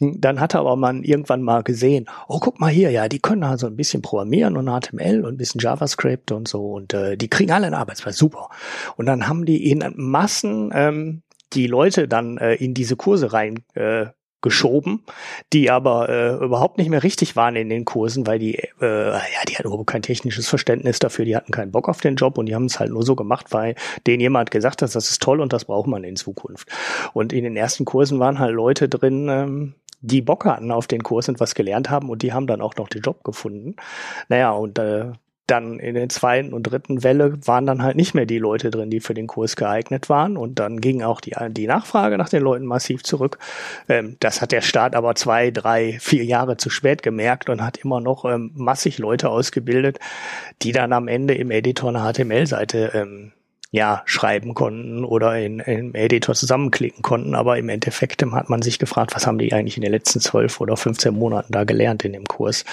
Hm, 0.00 0.20
dann 0.20 0.40
hatte 0.40 0.58
aber 0.58 0.76
man 0.76 1.04
irgendwann 1.04 1.42
mal 1.42 1.62
gesehen, 1.62 2.06
oh, 2.28 2.40
guck 2.40 2.58
mal 2.58 2.70
hier, 2.70 2.90
ja, 2.90 3.08
die 3.08 3.20
können 3.20 3.44
also 3.44 3.66
ein 3.66 3.76
bisschen 3.76 4.02
programmieren 4.02 4.56
und 4.56 4.66
HTML 4.66 5.24
und 5.24 5.34
ein 5.34 5.36
bisschen 5.36 5.60
JavaScript 5.60 6.32
und 6.32 6.48
so 6.48 6.72
und 6.72 6.94
äh, 6.94 7.16
die 7.16 7.28
kriegen 7.28 7.52
alle 7.52 7.66
einen 7.66 7.74
Arbeitsplatz, 7.74 8.16
super. 8.16 8.48
Und 8.96 9.06
dann 9.06 9.28
haben 9.28 9.44
die 9.44 9.70
in 9.70 9.84
Massen 9.96 10.70
ähm, 10.74 11.22
die 11.52 11.66
Leute 11.66 12.08
dann 12.08 12.38
äh, 12.38 12.54
in 12.54 12.74
diese 12.74 12.96
Kurse 12.96 13.32
rein 13.32 13.62
äh, 13.74 14.06
geschoben, 14.42 15.02
die 15.52 15.70
aber 15.70 16.08
äh, 16.08 16.44
überhaupt 16.44 16.78
nicht 16.78 16.88
mehr 16.88 17.02
richtig 17.02 17.36
waren 17.36 17.56
in 17.56 17.68
den 17.68 17.84
Kursen, 17.84 18.26
weil 18.26 18.38
die, 18.38 18.56
äh, 18.80 19.10
ja, 19.10 19.44
die 19.48 19.56
hatten 19.56 19.68
überhaupt 19.68 19.88
kein 19.88 20.02
technisches 20.02 20.48
Verständnis 20.48 20.98
dafür, 20.98 21.24
die 21.24 21.36
hatten 21.36 21.52
keinen 21.52 21.72
Bock 21.72 21.88
auf 21.88 22.00
den 22.00 22.16
Job 22.16 22.38
und 22.38 22.46
die 22.46 22.54
haben 22.54 22.64
es 22.64 22.80
halt 22.80 22.90
nur 22.90 23.02
so 23.02 23.16
gemacht, 23.16 23.46
weil 23.50 23.74
denen 24.06 24.20
jemand 24.20 24.50
gesagt 24.50 24.82
hat, 24.82 24.94
das 24.94 25.10
ist 25.10 25.22
toll 25.22 25.40
und 25.40 25.52
das 25.52 25.66
braucht 25.66 25.88
man 25.88 26.04
in 26.04 26.16
Zukunft. 26.16 26.68
Und 27.12 27.32
in 27.32 27.44
den 27.44 27.56
ersten 27.56 27.84
Kursen 27.84 28.18
waren 28.18 28.38
halt 28.38 28.54
Leute 28.54 28.88
drin, 28.88 29.28
ähm, 29.28 29.74
die 30.02 30.22
Bock 30.22 30.46
hatten 30.46 30.70
auf 30.70 30.86
den 30.86 31.02
Kurs 31.02 31.28
und 31.28 31.40
was 31.40 31.54
gelernt 31.54 31.90
haben 31.90 32.08
und 32.08 32.22
die 32.22 32.32
haben 32.32 32.46
dann 32.46 32.62
auch 32.62 32.76
noch 32.76 32.88
den 32.88 33.02
Job 33.02 33.22
gefunden. 33.22 33.76
Naja, 34.28 34.52
und 34.52 34.78
äh, 34.78 35.12
dann 35.50 35.78
in 35.78 35.94
der 35.94 36.08
zweiten 36.08 36.52
und 36.52 36.64
dritten 36.64 37.02
Welle 37.02 37.38
waren 37.46 37.66
dann 37.66 37.82
halt 37.82 37.96
nicht 37.96 38.14
mehr 38.14 38.26
die 38.26 38.38
Leute 38.38 38.70
drin, 38.70 38.90
die 38.90 39.00
für 39.00 39.14
den 39.14 39.26
Kurs 39.26 39.56
geeignet 39.56 40.08
waren. 40.08 40.36
Und 40.36 40.58
dann 40.58 40.80
ging 40.80 41.02
auch 41.02 41.20
die, 41.20 41.34
die 41.50 41.66
Nachfrage 41.66 42.18
nach 42.18 42.28
den 42.28 42.42
Leuten 42.42 42.66
massiv 42.66 43.02
zurück. 43.02 43.38
Ähm, 43.88 44.16
das 44.20 44.40
hat 44.40 44.52
der 44.52 44.60
Staat 44.60 44.94
aber 44.94 45.14
zwei, 45.14 45.50
drei, 45.50 45.98
vier 46.00 46.24
Jahre 46.24 46.56
zu 46.56 46.70
spät 46.70 47.02
gemerkt 47.02 47.50
und 47.50 47.62
hat 47.62 47.78
immer 47.78 48.00
noch 48.00 48.24
ähm, 48.24 48.52
massig 48.54 48.98
Leute 48.98 49.30
ausgebildet, 49.30 49.98
die 50.62 50.72
dann 50.72 50.92
am 50.92 51.08
Ende 51.08 51.34
im 51.34 51.50
Editor 51.50 51.88
eine 51.90 52.12
HTML-Seite 52.12 52.92
ähm, 52.94 53.32
ja, 53.72 54.02
schreiben 54.04 54.54
konnten 54.54 55.04
oder 55.04 55.38
in, 55.38 55.60
im 55.60 55.94
Editor 55.94 56.34
zusammenklicken 56.34 57.02
konnten. 57.02 57.36
Aber 57.36 57.56
im 57.56 57.68
Endeffekt 57.68 58.22
hat 58.22 58.50
man 58.50 58.62
sich 58.62 58.80
gefragt, 58.80 59.14
was 59.14 59.26
haben 59.26 59.38
die 59.38 59.52
eigentlich 59.52 59.76
in 59.76 59.82
den 59.82 59.92
letzten 59.92 60.20
zwölf 60.20 60.60
oder 60.60 60.76
15 60.76 61.14
Monaten 61.14 61.52
da 61.52 61.62
gelernt 61.62 62.04
in 62.04 62.12
dem 62.12 62.24
Kurs? 62.24 62.64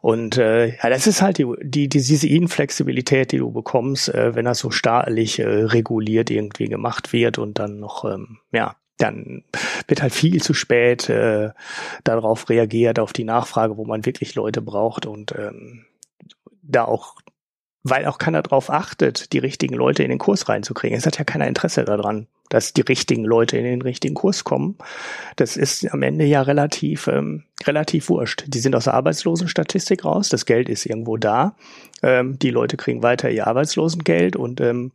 Und 0.00 0.38
äh, 0.38 0.76
ja, 0.76 0.90
das 0.90 1.08
ist 1.08 1.22
halt 1.22 1.38
die, 1.38 1.46
die, 1.60 1.88
die 1.88 2.00
diese 2.00 2.28
Inflexibilität, 2.28 3.32
die 3.32 3.38
du 3.38 3.50
bekommst, 3.50 4.14
äh, 4.14 4.36
wenn 4.36 4.44
das 4.44 4.60
so 4.60 4.70
staatlich 4.70 5.40
äh, 5.40 5.46
reguliert 5.46 6.30
irgendwie 6.30 6.68
gemacht 6.68 7.12
wird 7.12 7.38
und 7.38 7.58
dann 7.58 7.80
noch, 7.80 8.04
ähm, 8.04 8.38
ja, 8.52 8.76
dann 8.98 9.44
wird 9.88 10.02
halt 10.02 10.12
viel 10.12 10.40
zu 10.40 10.54
spät 10.54 11.08
äh, 11.08 11.50
darauf 12.04 12.48
reagiert, 12.48 13.00
auf 13.00 13.12
die 13.12 13.24
Nachfrage, 13.24 13.76
wo 13.76 13.84
man 13.84 14.06
wirklich 14.06 14.36
Leute 14.36 14.62
braucht 14.62 15.06
und 15.06 15.34
ähm, 15.36 15.84
da 16.62 16.84
auch 16.84 17.14
weil 17.90 18.06
auch 18.06 18.18
keiner 18.18 18.42
darauf 18.42 18.70
achtet, 18.70 19.32
die 19.32 19.38
richtigen 19.38 19.74
Leute 19.74 20.02
in 20.02 20.10
den 20.10 20.18
Kurs 20.18 20.48
reinzukriegen. 20.48 20.96
Es 20.96 21.06
hat 21.06 21.18
ja 21.18 21.24
keiner 21.24 21.46
Interesse 21.46 21.84
daran 21.84 22.26
dass 22.48 22.72
die 22.72 22.80
richtigen 22.82 23.24
Leute 23.24 23.56
in 23.56 23.64
den 23.64 23.82
richtigen 23.82 24.14
Kurs 24.14 24.44
kommen. 24.44 24.76
Das 25.36 25.56
ist 25.56 25.92
am 25.92 26.02
Ende 26.02 26.24
ja 26.24 26.42
relativ, 26.42 27.06
ähm, 27.06 27.44
relativ 27.64 28.08
wurscht. 28.08 28.44
Die 28.46 28.58
sind 28.58 28.74
aus 28.74 28.84
der 28.84 28.94
Arbeitslosenstatistik 28.94 30.04
raus, 30.04 30.28
das 30.28 30.46
Geld 30.46 30.68
ist 30.68 30.86
irgendwo 30.86 31.16
da. 31.16 31.56
Ähm, 32.02 32.38
die 32.38 32.50
Leute 32.50 32.76
kriegen 32.76 33.02
weiter 33.02 33.30
ihr 33.30 33.46
Arbeitslosengeld 33.46 34.36
und 34.36 34.60
ähm, 34.60 34.92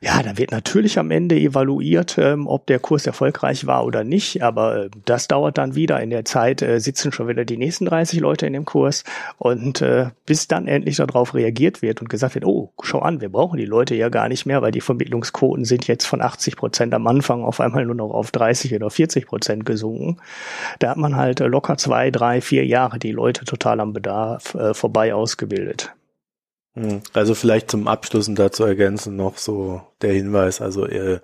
ja, 0.00 0.22
da 0.22 0.36
wird 0.36 0.50
natürlich 0.50 0.98
am 0.98 1.10
Ende 1.10 1.36
evaluiert, 1.36 2.16
ähm, 2.18 2.46
ob 2.46 2.66
der 2.66 2.78
Kurs 2.78 3.06
erfolgreich 3.06 3.66
war 3.66 3.84
oder 3.84 4.04
nicht, 4.04 4.42
aber 4.42 4.84
äh, 4.84 4.90
das 5.04 5.28
dauert 5.28 5.58
dann 5.58 5.74
wieder. 5.74 6.00
In 6.00 6.10
der 6.10 6.24
Zeit 6.24 6.62
äh, 6.62 6.80
sitzen 6.80 7.12
schon 7.12 7.28
wieder 7.28 7.44
die 7.44 7.56
nächsten 7.56 7.86
30 7.86 8.20
Leute 8.20 8.46
in 8.46 8.52
dem 8.52 8.64
Kurs 8.64 9.04
und 9.38 9.82
äh, 9.82 10.06
bis 10.26 10.48
dann 10.48 10.66
endlich 10.66 10.96
darauf 10.96 11.34
reagiert 11.34 11.82
wird 11.82 12.00
und 12.00 12.08
gesagt 12.08 12.34
wird, 12.34 12.44
oh, 12.44 12.72
schau 12.82 12.98
an, 12.98 13.20
wir 13.20 13.28
brauchen 13.28 13.56
die 13.56 13.66
Leute 13.66 13.94
ja 13.94 14.08
gar 14.08 14.28
nicht 14.28 14.46
mehr, 14.46 14.62
weil 14.62 14.72
die 14.72 14.80
Vermittlungsquoten 14.80 15.64
sind 15.64 15.86
jetzt 15.86 16.06
von 16.06 16.20
80 16.20 16.56
Prozent 16.56 16.72
Prozent 16.72 16.94
am 16.94 17.06
Anfang 17.06 17.44
auf 17.44 17.60
einmal 17.60 17.84
nur 17.84 17.94
noch 17.94 18.10
auf 18.10 18.30
30 18.30 18.74
oder 18.74 18.88
40 18.88 19.26
Prozent 19.26 19.66
gesunken. 19.66 20.16
Da 20.78 20.90
hat 20.90 20.96
man 20.96 21.16
halt 21.16 21.40
locker 21.40 21.76
zwei, 21.76 22.10
drei, 22.10 22.40
vier 22.40 22.64
Jahre 22.64 22.98
die 22.98 23.12
Leute 23.12 23.44
total 23.44 23.78
am 23.80 23.92
Bedarf 23.92 24.54
äh, 24.54 24.72
vorbei 24.72 25.14
ausgebildet. 25.14 25.92
Hm, 26.74 27.02
also 27.12 27.34
vielleicht 27.34 27.70
zum 27.70 27.88
Abschluss 27.88 28.28
und 28.28 28.38
dazu 28.38 28.64
ergänzen 28.64 29.16
noch 29.16 29.38
so 29.38 29.82
der 30.00 30.12
Hinweis, 30.12 30.60
also 30.60 30.86
äh, 30.86 31.20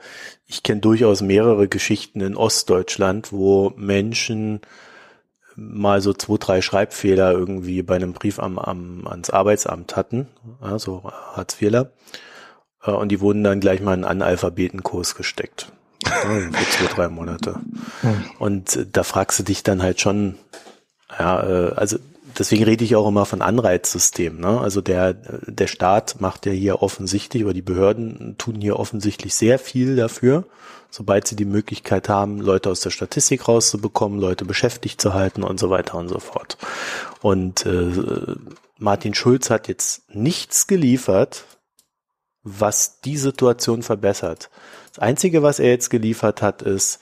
ich 0.47 0.63
kenne 0.63 0.81
durchaus 0.81 1.21
mehrere 1.23 1.69
Geschichten 1.69 2.21
in 2.21 2.37
Ostdeutschland, 2.37 3.33
wo 3.33 3.73
Menschen 3.77 4.61
mal 5.57 6.01
so 6.01 6.13
zwei, 6.13 6.37
drei 6.39 6.63
Schreibfehler 6.63 7.33
irgendwie 7.33 7.83
bei 7.83 7.97
einem 7.97 8.13
Brief 8.13 8.39
am, 8.39 8.59
am, 8.59 9.07
ans 9.09 9.31
Arbeitsamt 9.31 9.97
hatten, 9.97 10.29
also 10.61 11.03
Hartz-IVler. 11.05 11.93
Äh, 12.85 12.93
und 12.93 13.09
die 13.11 13.21
wurden 13.21 13.43
dann 13.43 13.61
gleich 13.61 13.81
mal 13.81 13.95
in 13.95 14.05
einen 14.05 14.23
Analphabetenkurs 14.23 15.15
gesteckt. 15.15 15.73
für 16.53 16.71
zwei, 16.71 16.95
drei 16.95 17.09
Monate. 17.09 17.61
Und 18.39 18.77
äh, 18.77 18.87
da 18.91 19.03
fragst 19.03 19.39
du 19.39 19.43
dich 19.43 19.63
dann 19.63 19.83
halt 19.83 20.01
schon, 20.01 20.37
ja, 21.19 21.43
äh, 21.43 21.73
also 21.75 21.99
deswegen 22.39 22.65
rede 22.65 22.85
ich 22.85 22.97
auch 22.97 23.09
immer 23.09 23.25
von 23.25 23.43
Anreizsystem. 23.43 24.39
Ne? 24.41 24.61
Also 24.61 24.81
der, 24.81 25.15
der 25.15 25.67
Staat 25.67 26.21
macht 26.21 26.47
ja 26.47 26.53
hier 26.53 26.83
offensichtlich, 26.83 27.45
oder 27.45 27.55
die 27.55 27.63
Behörden 27.63 28.37
tun 28.39 28.61
hier 28.61 28.79
offensichtlich 28.79 29.35
sehr 29.35 29.59
viel 29.59 29.97
dafür, 29.97 30.45
sobald 30.91 31.29
sie 31.29 31.37
die 31.37 31.45
Möglichkeit 31.45 32.09
haben, 32.09 32.41
Leute 32.41 32.71
aus 32.71 32.81
der 32.81 32.91
Statistik 32.91 33.49
rauszubekommen, 33.49 34.19
Leute 34.19 34.45
beschäftigt 34.45 35.01
zu 35.01 35.15
halten 35.15 35.43
und 35.43 35.61
so 35.61 35.71
weiter 35.71 35.97
und 35.99 36.09
so 36.09 36.19
fort. 36.19 36.57
Und 37.21 37.67
äh, 37.67 38.37
Martin 38.79 39.15
Schulz 39.15 39.51
hat 39.51 39.69
jetzt 39.69 40.03
nichts 40.15 40.67
geliefert, 40.67 41.45
was 42.43 43.01
die 43.01 43.17
Situation 43.17 43.83
verbessert. 43.83 44.51
Das 44.91 45.01
Einzige, 45.01 45.43
was 45.43 45.59
er 45.59 45.71
jetzt 45.71 45.91
geliefert 45.91 46.43
hat, 46.43 46.63
ist, 46.63 47.01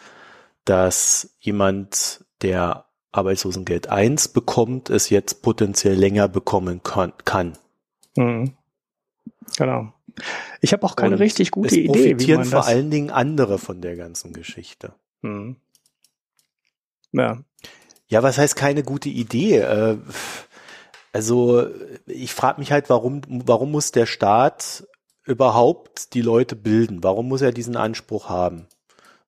dass 0.64 1.36
jemand, 1.38 2.24
der 2.42 2.85
Arbeitslosengeld 3.16 3.88
1 3.88 4.28
bekommt, 4.28 4.90
es 4.90 5.10
jetzt 5.10 5.42
potenziell 5.42 5.94
länger 5.94 6.28
bekommen 6.28 6.82
kann. 6.82 7.52
Mhm. 8.16 8.54
Genau. 9.56 9.92
Ich 10.60 10.72
habe 10.72 10.84
auch 10.84 10.96
keine 10.96 11.14
Und 11.14 11.20
richtig 11.20 11.50
gute 11.50 11.68
es 11.68 11.72
Idee, 11.74 11.86
wie 11.86 11.86
profitieren 12.12 12.40
man 12.40 12.48
vor 12.48 12.66
allen 12.66 12.90
Dingen 12.90 13.10
andere 13.10 13.58
von 13.58 13.80
der 13.80 13.96
ganzen 13.96 14.32
Geschichte. 14.32 14.94
Mhm. 15.22 15.56
Ja. 17.12 17.42
Ja, 18.08 18.22
was 18.22 18.38
heißt 18.38 18.56
keine 18.56 18.82
gute 18.82 19.08
Idee? 19.08 19.58
Äh, 19.58 19.98
Also 21.12 21.66
ich 22.06 22.34
frage 22.34 22.60
mich 22.60 22.72
halt, 22.72 22.90
warum, 22.90 23.22
warum 23.26 23.70
muss 23.72 23.90
der 23.90 24.04
Staat 24.04 24.86
überhaupt 25.24 26.12
die 26.12 26.20
Leute 26.20 26.56
bilden? 26.56 27.02
Warum 27.02 27.28
muss 27.28 27.40
er 27.40 27.52
diesen 27.52 27.74
Anspruch 27.74 28.28
haben? 28.28 28.66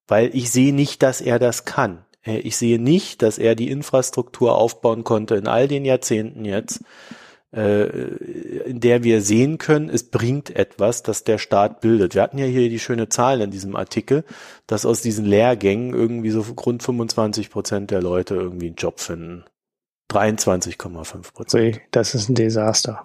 Weil 0.07 0.35
ich 0.37 0.51
sehe 0.51 0.75
nicht, 0.75 1.03
dass 1.03 1.23
er 1.23 1.39
das 1.39 1.65
kann. 1.65 2.05
Äh, 2.25 2.39
Ich 2.39 2.57
sehe 2.57 2.79
nicht, 2.81 3.23
dass 3.23 3.39
er 3.39 3.55
die 3.55 3.71
Infrastruktur 3.71 4.57
aufbauen 4.57 5.05
konnte 5.05 5.37
in 5.37 5.47
all 5.47 5.69
den 5.69 5.85
Jahrzehnten 5.85 6.45
jetzt, 6.45 6.81
äh, 7.55 7.85
in 8.67 8.81
der 8.81 9.05
wir 9.05 9.23
sehen 9.23 9.59
können, 9.59 9.89
es 9.89 10.11
bringt 10.11 10.51
etwas, 10.51 11.03
dass 11.03 11.25
der 11.25 11.39
Staat 11.39 11.81
bildet. 11.81 12.15
Wir 12.15 12.23
hatten 12.23 12.39
ja 12.39 12.45
hier 12.47 12.69
die 12.69 12.79
schöne 12.79 13.09
Zahl 13.09 13.41
in 13.41 13.51
diesem 13.51 13.75
Artikel, 13.75 14.25
dass 14.67 14.85
aus 14.85 15.01
diesen 15.01 15.25
Lehrgängen 15.25 15.95
irgendwie 15.95 16.31
so 16.31 16.43
rund 16.43 16.83
25 16.83 17.51
Prozent 17.51 17.91
der 17.91 18.03
Leute 18.03 18.35
irgendwie 18.35 18.67
einen 18.67 18.77
Job 18.77 19.01
finden. 19.01 19.45
23,5 20.11 21.33
Prozent. 21.33 21.81
Das 21.91 22.15
ist 22.15 22.29
ein 22.29 22.35
Desaster. 22.35 23.03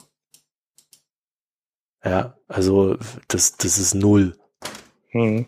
Ja, 2.04 2.38
also 2.48 2.98
das, 3.30 3.56
das 3.56 3.78
ist 3.78 3.94
null. 3.94 4.36
Hm. 5.14 5.46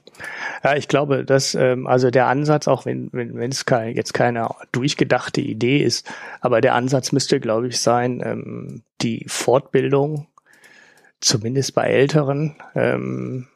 Ja, 0.63 0.75
ich 0.75 0.87
glaube, 0.87 1.25
dass 1.25 1.55
ähm, 1.55 1.87
also 1.87 2.11
der 2.11 2.27
Ansatz, 2.27 2.67
auch 2.67 2.85
wenn 2.85 3.09
wenn 3.11 3.35
wenn 3.35 3.51
es 3.51 3.65
kein, 3.65 3.95
jetzt 3.95 4.13
keine 4.13 4.49
durchgedachte 4.71 5.41
Idee 5.41 5.79
ist, 5.79 6.07
aber 6.39 6.61
der 6.61 6.75
Ansatz 6.75 7.11
müsste, 7.11 7.39
glaube 7.39 7.67
ich, 7.67 7.79
sein, 7.79 8.21
ähm, 8.23 8.83
die 9.01 9.25
Fortbildung, 9.27 10.27
zumindest 11.19 11.73
bei 11.73 11.85
Älteren, 11.87 12.55
ähm, 12.75 13.47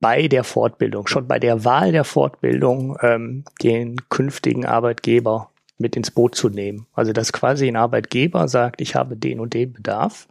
bei 0.00 0.26
der 0.26 0.42
Fortbildung, 0.42 1.06
schon 1.06 1.28
bei 1.28 1.38
der 1.38 1.64
Wahl 1.64 1.92
der 1.92 2.04
Fortbildung, 2.04 2.98
ähm, 3.00 3.44
den 3.62 3.96
künftigen 4.08 4.66
Arbeitgeber 4.66 5.50
mit 5.78 5.94
ins 5.96 6.10
Boot 6.10 6.34
zu 6.34 6.48
nehmen. 6.48 6.86
Also 6.92 7.12
dass 7.12 7.32
quasi 7.32 7.68
ein 7.68 7.76
Arbeitgeber 7.76 8.48
sagt, 8.48 8.80
ich 8.80 8.96
habe 8.96 9.16
den 9.16 9.38
und 9.38 9.54
den 9.54 9.72
Bedarf. 9.72 10.26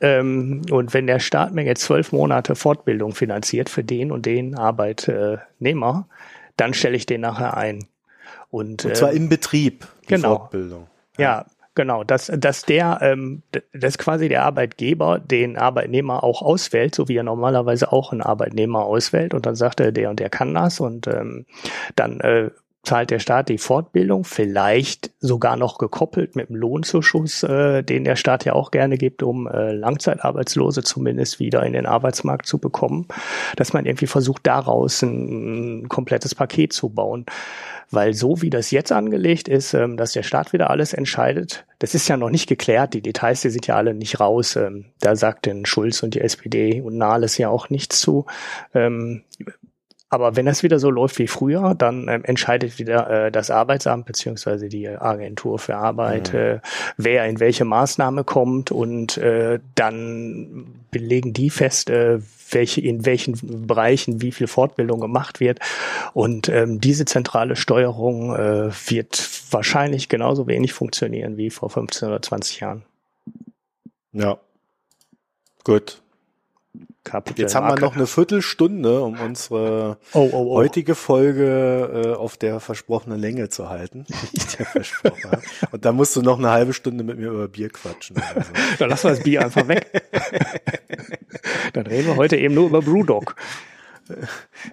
Ähm, 0.00 0.62
und 0.70 0.92
wenn 0.92 1.06
der 1.06 1.20
Staat 1.20 1.54
mir 1.54 1.64
jetzt 1.64 1.82
zwölf 1.82 2.12
Monate 2.12 2.54
Fortbildung 2.54 3.14
finanziert 3.14 3.70
für 3.70 3.84
den 3.84 4.10
und 4.10 4.26
den 4.26 4.56
Arbeitnehmer, 4.56 6.06
dann 6.56 6.74
stelle 6.74 6.96
ich 6.96 7.06
den 7.06 7.20
nachher 7.20 7.56
ein. 7.56 7.86
Und, 8.50 8.84
Und 8.84 8.96
zwar 8.96 9.12
äh, 9.12 9.16
im 9.16 9.28
Betrieb, 9.28 9.86
die 10.04 10.14
genau. 10.14 10.36
Fortbildung. 10.36 10.86
ja, 11.18 11.46
genau, 11.74 12.04
dass, 12.04 12.30
dass 12.36 12.62
der, 12.62 12.98
ähm, 13.02 13.42
dass 13.72 13.98
quasi 13.98 14.28
der 14.28 14.44
Arbeitgeber 14.44 15.18
den 15.18 15.56
Arbeitnehmer 15.56 16.22
auch 16.22 16.42
auswählt, 16.42 16.94
so 16.94 17.08
wie 17.08 17.16
er 17.16 17.24
normalerweise 17.24 17.90
auch 17.90 18.12
einen 18.12 18.22
Arbeitnehmer 18.22 18.84
auswählt 18.84 19.34
und 19.34 19.46
dann 19.46 19.56
sagt 19.56 19.80
er, 19.80 19.92
der 19.92 20.10
und 20.10 20.20
der 20.20 20.30
kann 20.30 20.54
das 20.54 20.80
und 20.80 21.06
ähm, 21.06 21.46
dann 21.96 22.20
äh, 22.20 22.50
zahlt 22.84 23.10
der 23.10 23.18
Staat 23.18 23.48
die 23.48 23.58
Fortbildung, 23.58 24.24
vielleicht 24.24 25.10
sogar 25.20 25.56
noch 25.56 25.78
gekoppelt 25.78 26.36
mit 26.36 26.48
dem 26.48 26.56
Lohnzuschuss, 26.56 27.42
äh, 27.42 27.82
den 27.82 28.04
der 28.04 28.16
Staat 28.16 28.44
ja 28.44 28.52
auch 28.52 28.70
gerne 28.70 28.98
gibt, 28.98 29.22
um 29.22 29.46
äh, 29.46 29.72
Langzeitarbeitslose 29.72 30.82
zumindest 30.82 31.40
wieder 31.40 31.64
in 31.64 31.72
den 31.72 31.86
Arbeitsmarkt 31.86 32.46
zu 32.46 32.58
bekommen, 32.58 33.08
dass 33.56 33.72
man 33.72 33.86
irgendwie 33.86 34.06
versucht, 34.06 34.46
daraus 34.46 35.02
ein, 35.02 35.82
ein 35.82 35.88
komplettes 35.88 36.34
Paket 36.34 36.72
zu 36.72 36.90
bauen. 36.90 37.26
Weil 37.90 38.14
so 38.14 38.42
wie 38.42 38.50
das 38.50 38.70
jetzt 38.70 38.92
angelegt 38.92 39.48
ist, 39.48 39.74
ähm, 39.74 39.96
dass 39.96 40.12
der 40.12 40.22
Staat 40.22 40.52
wieder 40.52 40.70
alles 40.70 40.92
entscheidet, 40.92 41.64
das 41.78 41.94
ist 41.94 42.08
ja 42.08 42.16
noch 42.16 42.30
nicht 42.30 42.48
geklärt, 42.48 42.94
die 42.94 43.02
Details, 43.02 43.42
die 43.42 43.50
sind 43.50 43.66
ja 43.66 43.76
alle 43.76 43.94
nicht 43.94 44.20
raus. 44.20 44.56
Ähm, 44.56 44.86
da 45.00 45.16
sagt 45.16 45.46
denn 45.46 45.66
Schulz 45.66 46.02
und 46.02 46.14
die 46.14 46.20
SPD 46.20 46.80
und 46.80 46.96
Nahles 46.96 47.36
ja 47.38 47.48
auch 47.48 47.68
nichts 47.68 48.00
zu. 48.00 48.26
Ähm, 48.74 49.22
aber 50.14 50.36
wenn 50.36 50.46
das 50.46 50.62
wieder 50.62 50.78
so 50.78 50.90
läuft 50.90 51.18
wie 51.18 51.26
früher, 51.26 51.74
dann 51.74 52.08
ähm, 52.08 52.24
entscheidet 52.24 52.78
wieder 52.78 53.26
äh, 53.26 53.32
das 53.32 53.50
Arbeitsamt 53.50 54.06
beziehungsweise 54.06 54.68
die 54.68 54.88
Agentur 54.88 55.58
für 55.58 55.76
Arbeit, 55.76 56.32
Mhm. 56.32 56.38
äh, 56.38 56.60
wer 56.96 57.26
in 57.26 57.40
welche 57.40 57.64
Maßnahme 57.64 58.24
kommt 58.24 58.70
und 58.70 59.16
äh, 59.18 59.58
dann 59.74 60.66
belegen 60.90 61.32
die 61.32 61.50
fest, 61.50 61.90
äh, 61.90 62.20
welche 62.50 62.80
in 62.80 63.04
welchen 63.04 63.66
Bereichen 63.66 64.22
wie 64.22 64.30
viel 64.32 64.46
Fortbildung 64.46 65.00
gemacht 65.00 65.40
wird. 65.40 65.58
Und 66.12 66.48
ähm, 66.48 66.80
diese 66.80 67.04
zentrale 67.04 67.56
Steuerung 67.56 68.34
äh, 68.34 68.70
wird 68.88 69.28
wahrscheinlich 69.50 70.08
genauso 70.08 70.46
wenig 70.46 70.72
funktionieren 70.72 71.36
wie 71.36 71.50
vor 71.50 71.70
15 71.70 72.08
oder 72.08 72.22
20 72.22 72.60
Jahren. 72.60 72.84
Ja. 74.12 74.38
Gut. 75.64 76.00
Kapitel 77.04 77.42
Jetzt 77.42 77.54
haben 77.54 77.68
wir 77.68 77.78
noch 77.78 77.94
eine 77.94 78.06
Viertelstunde, 78.06 79.02
um 79.02 79.20
unsere 79.20 79.98
oh, 80.14 80.20
oh, 80.20 80.30
oh. 80.32 80.54
heutige 80.54 80.94
Folge 80.94 82.14
äh, 82.14 82.18
auf 82.18 82.38
der 82.38 82.60
versprochenen 82.60 83.20
Länge 83.20 83.50
zu 83.50 83.68
halten. 83.68 84.06
Und 85.70 85.84
da 85.84 85.92
musst 85.92 86.16
du 86.16 86.22
noch 86.22 86.38
eine 86.38 86.50
halbe 86.50 86.72
Stunde 86.72 87.04
mit 87.04 87.18
mir 87.18 87.28
über 87.28 87.46
Bier 87.48 87.68
quatschen. 87.68 88.16
oder 88.16 88.42
so. 88.42 88.52
Dann 88.78 88.88
lassen 88.88 89.04
wir 89.04 89.10
das 89.10 89.22
Bier 89.22 89.42
einfach 89.44 89.68
weg. 89.68 90.02
Dann 91.74 91.86
reden 91.86 92.06
wir 92.06 92.16
heute 92.16 92.36
eben 92.36 92.54
nur 92.54 92.68
über 92.68 92.80
Brewdog. 92.80 93.36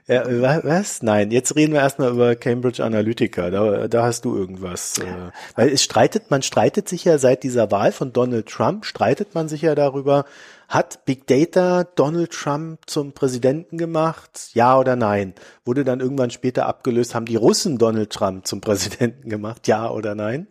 Ja, 0.07 0.25
wa- 0.41 0.61
was? 0.63 1.03
Nein, 1.03 1.31
jetzt 1.31 1.55
reden 1.55 1.73
wir 1.73 1.79
erstmal 1.79 2.11
über 2.11 2.35
Cambridge 2.35 2.83
Analytica. 2.83 3.49
Da, 3.49 3.87
da 3.87 4.03
hast 4.03 4.25
du 4.25 4.35
irgendwas. 4.35 4.97
Äh, 4.99 5.31
weil 5.55 5.69
es 5.69 5.83
streitet, 5.83 6.31
man 6.31 6.41
streitet 6.41 6.89
sich 6.89 7.05
ja 7.05 7.17
seit 7.17 7.43
dieser 7.43 7.71
Wahl 7.71 7.91
von 7.91 8.13
Donald 8.13 8.47
Trump, 8.47 8.85
streitet 8.85 9.33
man 9.33 9.47
sich 9.47 9.61
ja 9.61 9.75
darüber, 9.75 10.25
hat 10.71 11.03
Big 11.03 11.27
Data 11.27 11.83
Donald 11.83 12.31
Trump 12.31 12.79
zum 12.85 13.11
Präsidenten 13.11 13.77
gemacht? 13.77 14.51
Ja 14.53 14.79
oder 14.79 14.95
nein? 14.95 15.33
Wurde 15.65 15.83
dann 15.83 15.99
irgendwann 15.99 16.31
später 16.31 16.65
abgelöst, 16.65 17.13
haben 17.13 17.25
die 17.25 17.35
Russen 17.35 17.77
Donald 17.77 18.09
Trump 18.09 18.47
zum 18.47 18.61
Präsidenten 18.61 19.29
gemacht? 19.29 19.67
Ja 19.67 19.91
oder 19.91 20.15
nein? 20.15 20.47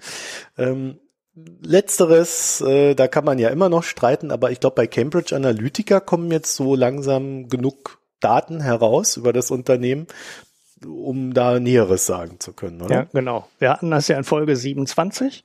Ähm, 0.58 0.98
Letzteres, 1.62 2.60
äh, 2.60 2.94
da 2.94 3.08
kann 3.08 3.24
man 3.24 3.38
ja 3.38 3.48
immer 3.48 3.70
noch 3.70 3.82
streiten, 3.82 4.30
aber 4.30 4.50
ich 4.50 4.60
glaube, 4.60 4.74
bei 4.74 4.86
Cambridge 4.86 5.34
Analytica 5.34 6.00
kommen 6.00 6.30
jetzt 6.30 6.54
so 6.54 6.74
langsam 6.74 7.48
genug 7.48 7.98
Daten 8.20 8.60
heraus 8.60 9.16
über 9.16 9.32
das 9.32 9.50
Unternehmen, 9.50 10.06
um 10.84 11.32
da 11.32 11.58
Näheres 11.60 12.04
sagen 12.04 12.40
zu 12.40 12.52
können, 12.52 12.82
oder? 12.82 12.94
Ja, 12.94 13.06
genau. 13.10 13.48
Wir 13.58 13.70
hatten 13.70 13.90
das 13.90 14.08
ja 14.08 14.18
in 14.18 14.24
Folge 14.24 14.54
27 14.54 15.44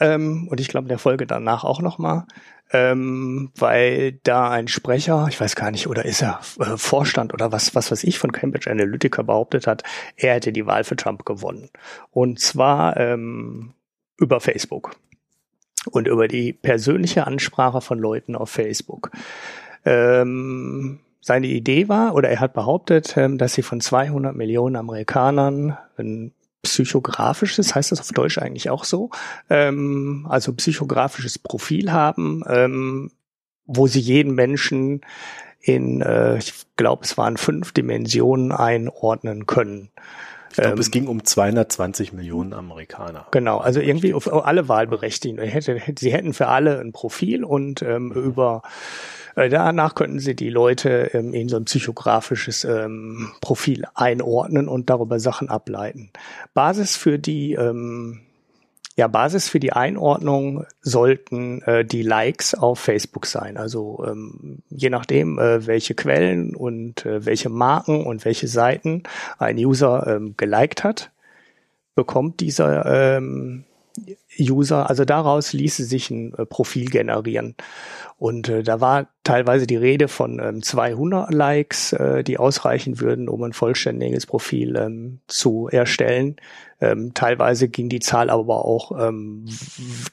ähm, 0.00 0.48
und 0.48 0.60
ich 0.60 0.68
glaube 0.68 0.86
in 0.86 0.90
der 0.90 0.98
Folge 0.98 1.26
danach 1.26 1.64
auch 1.64 1.80
nochmal, 1.80 2.24
ähm, 2.72 3.50
weil 3.56 4.12
da 4.22 4.50
ein 4.50 4.68
Sprecher, 4.68 5.26
ich 5.28 5.40
weiß 5.40 5.56
gar 5.56 5.70
nicht, 5.70 5.86
oder 5.88 6.04
ist 6.04 6.22
er 6.22 6.40
äh, 6.60 6.76
Vorstand 6.76 7.34
oder 7.34 7.52
was, 7.52 7.74
was 7.74 7.90
weiß 7.90 8.04
ich 8.04 8.18
von 8.18 8.32
Cambridge 8.32 8.70
Analytica 8.70 9.22
behauptet 9.22 9.66
hat, 9.66 9.82
er 10.16 10.34
hätte 10.34 10.52
die 10.52 10.66
Wahl 10.66 10.84
für 10.84 10.96
Trump 10.96 11.24
gewonnen. 11.24 11.70
Und 12.10 12.38
zwar 12.40 12.96
ähm, 12.96 13.74
über 14.18 14.40
Facebook 14.40 14.96
und 15.90 16.06
über 16.06 16.28
die 16.28 16.52
persönliche 16.52 17.26
Ansprache 17.26 17.80
von 17.80 17.98
Leuten 17.98 18.36
auf 18.36 18.50
Facebook. 18.50 19.10
Ähm, 19.84 21.00
seine 21.20 21.48
Idee 21.48 21.88
war, 21.88 22.14
oder 22.14 22.28
er 22.28 22.40
hat 22.40 22.54
behauptet, 22.54 23.16
ähm, 23.16 23.36
dass 23.36 23.54
sie 23.54 23.62
von 23.62 23.80
200 23.80 24.34
Millionen 24.34 24.76
Amerikanern 24.76 25.76
ein 25.96 26.32
psychografisches, 26.62 27.74
heißt 27.74 27.92
das 27.92 28.00
auf 28.00 28.08
Deutsch 28.08 28.38
eigentlich 28.38 28.70
auch 28.70 28.84
so, 28.84 29.10
ähm, 29.48 30.26
also 30.28 30.52
psychografisches 30.52 31.38
Profil 31.38 31.92
haben, 31.92 32.42
ähm, 32.48 33.10
wo 33.66 33.86
sie 33.86 34.00
jeden 34.00 34.34
Menschen 34.34 35.00
in, 35.60 36.00
äh, 36.00 36.38
ich 36.38 36.54
glaube, 36.76 37.04
es 37.04 37.16
waren 37.18 37.36
fünf 37.36 37.72
Dimensionen 37.72 38.52
einordnen 38.52 39.46
können. 39.46 39.90
Ich 40.50 40.56
glaube, 40.56 40.72
Ähm, 40.72 40.78
es 40.78 40.90
ging 40.90 41.06
um 41.06 41.24
220 41.24 42.12
Millionen 42.12 42.52
Amerikaner. 42.52 43.26
Genau, 43.30 43.58
also 43.58 43.80
irgendwie 43.80 44.14
auf 44.14 44.32
alle 44.32 44.68
Wahlberechtigten. 44.68 45.40
Sie 45.96 46.12
hätten 46.12 46.34
für 46.34 46.48
alle 46.48 46.80
ein 46.80 46.92
Profil 46.92 47.44
und 47.44 47.82
ähm, 47.82 48.10
über 48.12 48.62
äh, 48.64 48.68
danach 49.34 49.94
könnten 49.94 50.18
Sie 50.18 50.34
die 50.34 50.50
Leute 50.50 51.10
ähm, 51.14 51.34
in 51.34 51.48
so 51.48 51.56
ein 51.56 51.64
psychografisches 51.64 52.64
ähm, 52.64 53.32
Profil 53.40 53.84
einordnen 53.94 54.68
und 54.68 54.90
darüber 54.90 55.20
Sachen 55.20 55.48
ableiten. 55.48 56.10
Basis 56.54 56.96
für 56.96 57.18
die 57.18 57.54
ähm, 57.54 58.20
ja, 59.00 59.06
Basis 59.06 59.48
für 59.48 59.60
die 59.60 59.72
Einordnung 59.72 60.66
sollten 60.82 61.62
äh, 61.62 61.86
die 61.86 62.02
Likes 62.02 62.54
auf 62.54 62.80
Facebook 62.80 63.24
sein. 63.24 63.56
Also 63.56 64.04
ähm, 64.06 64.58
je 64.68 64.90
nachdem, 64.90 65.38
äh, 65.38 65.66
welche 65.66 65.94
Quellen 65.94 66.54
und 66.54 67.06
äh, 67.06 67.24
welche 67.24 67.48
Marken 67.48 68.04
und 68.04 68.26
welche 68.26 68.46
Seiten 68.46 69.04
ein 69.38 69.56
User 69.56 70.06
ähm, 70.06 70.34
geliked 70.36 70.84
hat, 70.84 71.12
bekommt 71.94 72.40
dieser 72.40 73.16
ähm, 73.16 73.64
User, 74.40 74.88
also 74.88 75.04
daraus 75.04 75.52
ließe 75.52 75.84
sich 75.84 76.10
ein 76.10 76.34
äh, 76.34 76.46
Profil 76.46 76.86
generieren. 76.86 77.54
Und 78.18 78.48
äh, 78.48 78.62
da 78.62 78.80
war 78.80 79.08
teilweise 79.24 79.66
die 79.66 79.76
Rede 79.76 80.08
von 80.08 80.40
ähm, 80.40 80.62
200 80.62 81.32
Likes, 81.32 81.92
äh, 81.92 82.22
die 82.22 82.38
ausreichen 82.38 83.00
würden, 83.00 83.28
um 83.28 83.42
ein 83.42 83.52
vollständiges 83.52 84.26
Profil 84.26 84.76
ähm, 84.76 85.20
zu 85.26 85.68
erstellen. 85.70 86.36
Ähm, 86.82 87.12
teilweise 87.14 87.68
ging 87.68 87.88
die 87.88 88.00
Zahl 88.00 88.30
aber 88.30 88.64
auch 88.64 88.92
ähm, 88.98 89.44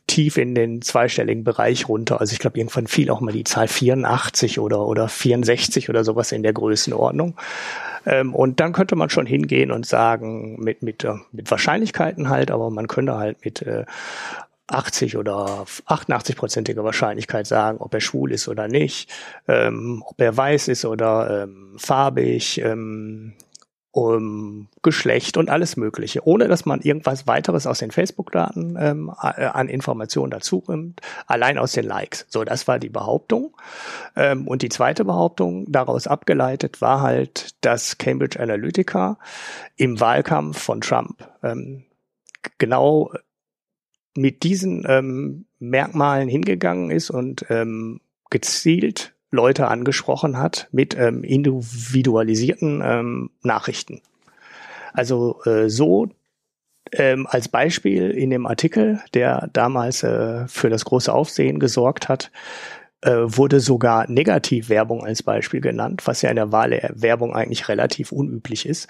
tief 0.07 0.38
in 0.38 0.55
den 0.55 0.82
zweistelligen 0.82 1.43
Bereich 1.43 1.88
runter. 1.88 2.19
Also 2.19 2.34
ich 2.34 2.39
glaube, 2.39 2.57
irgendwann 2.57 2.88
fiel 2.88 3.09
auch 3.09 3.21
mal 3.21 3.34
die 3.34 3.45
Zahl 3.45 3.67
84 3.67 4.59
oder, 4.59 4.86
oder 4.86 5.07
64 5.07 5.89
oder 5.89 6.03
sowas 6.03 6.32
in 6.32 6.43
der 6.43 6.53
Größenordnung. 6.53 7.36
Ähm, 8.05 8.34
und 8.34 8.61
dann 8.61 8.71
könnte 8.71 8.95
man 8.95 9.09
schon 9.09 9.25
hingehen 9.25 9.71
und 9.71 9.86
sagen, 9.86 10.59
mit, 10.61 10.82
mit, 10.82 11.03
äh, 11.03 11.15
mit 11.34 11.51
Wahrscheinlichkeiten 11.51 12.30
halt, 12.30 12.51
aber 12.51 12.69
man 12.69 12.88
könnte 12.88 13.15
halt 13.15 13.43
mit 13.43 13.61
äh, 13.61 13.86
80 14.68 15.18
oder 15.18 15.65
88-prozentiger 15.88 16.84
Wahrscheinlichkeit 16.84 17.47
sagen, 17.47 17.78
ob 17.80 17.93
er 17.93 18.01
schwul 18.01 18.34
ist 18.34 18.47
oder 18.47 18.68
nicht, 18.68 19.09
ähm, 19.47 20.03
ob 20.05 20.20
er 20.20 20.36
weiß 20.36 20.68
ist 20.68 20.84
oder 20.86 21.43
ähm, 21.43 21.76
farbig, 21.78 22.59
ähm, 22.59 23.34
um 23.91 24.68
Geschlecht 24.84 25.38
und 25.38 25.49
alles 25.49 25.76
Mögliche, 25.76 26.28
ohne 26.28 26.47
dass 26.47 26.65
man 26.65 26.82
irgendwas 26.82 27.26
weiteres 27.26 27.65
aus 27.65 27.80
den 27.80 27.89
Facebook-Daten 27.89 28.78
ähm, 28.80 29.09
an 29.09 29.70
Informationen 29.70 30.30
dazu 30.30 30.63
nimmt, 30.68 31.01
allein 31.26 31.57
aus 31.57 31.72
den 31.72 31.86
Likes. 31.86 32.28
So, 32.30 32.43
das 32.43 32.68
war 32.68 32.78
die 32.78 32.89
Behauptung. 32.89 33.57
Ähm, 34.15 34.47
und 34.47 34.61
die 34.61 34.70
zweite 34.70 35.03
Behauptung, 35.03 35.65
daraus 35.68 36.05
abgeleitet, 36.05 36.80
war 36.80 37.01
halt, 37.01 37.55
dass 37.65 37.97
Cambridge 37.97 38.39
Analytica 38.39 39.18
im 39.78 39.99
Wahlkampf 39.99 40.61
von 40.61 40.82
Trump 40.82 41.28
ähm, 41.41 41.86
genau 42.59 43.11
mit 44.18 44.43
diesen 44.43 44.86
ähm, 44.88 45.45
Merkmalen 45.59 46.28
hingegangen 46.28 46.91
ist 46.91 47.09
und 47.09 47.45
ähm, 47.49 48.01
gezielt 48.30 49.13
Leute 49.32 49.68
angesprochen 49.68 50.38
hat 50.38 50.68
mit 50.72 50.97
ähm, 50.97 51.24
individualisierten 51.24 52.82
ähm, 52.84 53.30
Nachrichten. 53.43 54.01
Also 54.93 55.41
äh, 55.45 55.70
so 55.70 56.09
ähm, 56.93 57.28
als 57.30 57.49
Beispiel 57.49 58.09
in 58.11 58.30
dem 58.30 58.45
Artikel, 58.45 59.01
der 59.13 59.49
damals 59.53 60.03
äh, 60.03 60.47
für 60.47 60.70
das 60.70 60.86
große 60.86 61.11
Aufsehen 61.11 61.59
gesorgt 61.59 62.07
hat, 62.07 62.32
äh, 63.01 63.11
wurde 63.11 63.59
sogar 63.59 64.09
Negativwerbung 64.09 65.05
als 65.05 65.22
Beispiel 65.22 65.61
genannt, 65.61 66.03
was 66.05 66.22
ja 66.22 66.30
in 66.30 66.36
der 66.38 66.51
Wahlwerbung 66.51 67.36
eigentlich 67.36 67.68
relativ 67.70 68.11
unüblich 68.11 68.65
ist, 68.65 68.88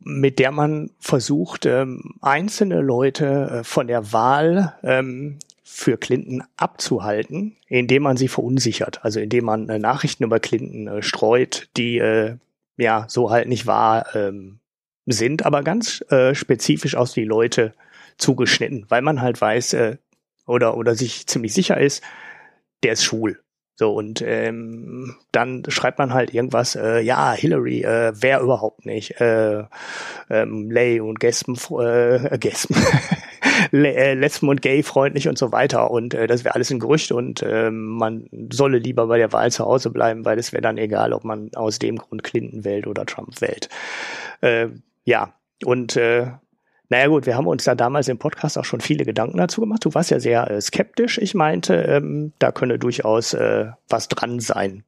mit 0.00 0.38
der 0.38 0.50
man 0.50 0.90
versucht, 0.98 1.66
ähm, 1.66 2.14
einzelne 2.20 2.80
Leute 2.80 3.60
äh, 3.60 3.64
von 3.64 3.86
der 3.86 4.12
Wahl 4.12 4.74
ähm, 4.82 5.38
für 5.62 5.96
Clinton 5.96 6.42
abzuhalten, 6.56 7.56
indem 7.68 8.02
man 8.02 8.16
sie 8.16 8.28
verunsichert, 8.28 9.04
also 9.04 9.20
indem 9.20 9.44
man 9.44 9.68
äh, 9.68 9.78
Nachrichten 9.78 10.24
über 10.24 10.40
Clinton 10.40 10.88
äh, 10.88 11.02
streut, 11.02 11.68
die 11.76 11.98
äh, 11.98 12.36
ja 12.76 13.06
so 13.08 13.30
halt 13.30 13.48
nicht 13.48 13.66
wahr 13.66 14.14
ähm, 14.14 14.58
sind, 15.06 15.46
aber 15.46 15.62
ganz 15.62 16.04
äh, 16.10 16.34
spezifisch 16.34 16.96
aus 16.96 17.12
die 17.12 17.24
Leute 17.24 17.72
zugeschnitten, 18.18 18.86
weil 18.88 19.02
man 19.02 19.22
halt 19.22 19.40
weiß 19.40 19.76
oder 20.46 20.76
oder 20.76 20.94
sich 20.94 21.26
ziemlich 21.26 21.54
sicher 21.54 21.80
ist, 21.80 22.02
der 22.82 22.92
ist 22.92 23.04
schwul. 23.04 23.40
So, 23.80 23.94
und 23.94 24.20
ähm, 24.20 25.16
dann 25.32 25.62
schreibt 25.68 25.98
man 25.98 26.12
halt 26.12 26.34
irgendwas, 26.34 26.76
äh, 26.76 27.00
ja, 27.00 27.32
Hillary, 27.32 27.80
äh, 27.80 28.12
wer 28.14 28.42
überhaupt 28.42 28.84
nicht, 28.84 29.18
äh, 29.22 29.64
ähm, 30.28 30.70
Lay 30.70 31.00
und 31.00 31.18
Gespen, 31.18 31.56
äh, 31.78 32.36
Gespen, 32.36 32.76
äh, 33.72 34.12
Lesben 34.12 34.50
und 34.50 34.60
Gay 34.60 34.82
freundlich 34.82 35.28
und 35.28 35.38
so 35.38 35.50
weiter. 35.50 35.90
Und 35.90 36.12
äh, 36.12 36.26
das 36.26 36.44
wäre 36.44 36.56
alles 36.56 36.70
ein 36.70 36.78
Gerücht 36.78 37.10
und 37.10 37.40
äh, 37.40 37.70
man 37.70 38.28
solle 38.52 38.76
lieber 38.76 39.06
bei 39.06 39.16
der 39.16 39.32
Wahl 39.32 39.50
zu 39.50 39.64
Hause 39.64 39.88
bleiben, 39.88 40.26
weil 40.26 40.38
es 40.38 40.52
wäre 40.52 40.60
dann 40.60 40.76
egal, 40.76 41.14
ob 41.14 41.24
man 41.24 41.50
aus 41.54 41.78
dem 41.78 41.96
Grund 41.96 42.22
Clinton 42.22 42.66
wählt 42.66 42.86
oder 42.86 43.06
Trump 43.06 43.40
wählt. 43.40 43.70
Äh, 44.42 44.68
ja, 45.06 45.32
und 45.64 45.96
äh, 45.96 46.32
naja 46.90 47.06
gut, 47.06 47.24
wir 47.24 47.36
haben 47.36 47.46
uns 47.46 47.64
da 47.64 47.74
damals 47.74 48.08
im 48.08 48.18
Podcast 48.18 48.58
auch 48.58 48.64
schon 48.64 48.80
viele 48.80 49.04
Gedanken 49.04 49.38
dazu 49.38 49.60
gemacht. 49.60 49.84
Du 49.84 49.94
warst 49.94 50.10
ja 50.10 50.18
sehr 50.18 50.50
äh, 50.50 50.60
skeptisch. 50.60 51.18
Ich 51.18 51.34
meinte, 51.34 51.74
ähm, 51.74 52.32
da 52.40 52.50
könne 52.50 52.78
durchaus 52.78 53.32
äh, 53.32 53.66
was 53.88 54.08
dran 54.08 54.40
sein. 54.40 54.84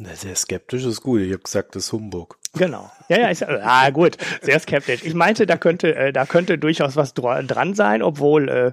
Na, 0.00 0.14
sehr 0.14 0.34
skeptisch 0.34 0.84
ist 0.84 1.00
gut. 1.00 1.20
Ich 1.20 1.32
habe 1.32 1.42
gesagt, 1.42 1.76
das 1.76 1.86
ist 1.86 1.92
Humbug. 1.92 2.38
Genau. 2.54 2.90
Ja, 3.08 3.20
ja, 3.20 3.30
ich, 3.30 3.46
ah, 3.46 3.90
gut, 3.90 4.16
sehr 4.42 4.58
skeptisch. 4.58 5.04
Ich 5.04 5.14
meinte, 5.14 5.46
da 5.46 5.56
könnte, 5.56 5.94
äh, 5.94 6.12
da 6.12 6.26
könnte 6.26 6.58
durchaus 6.58 6.96
was 6.96 7.14
dran 7.14 7.74
sein, 7.74 8.02
obwohl 8.02 8.48
äh, 8.48 8.72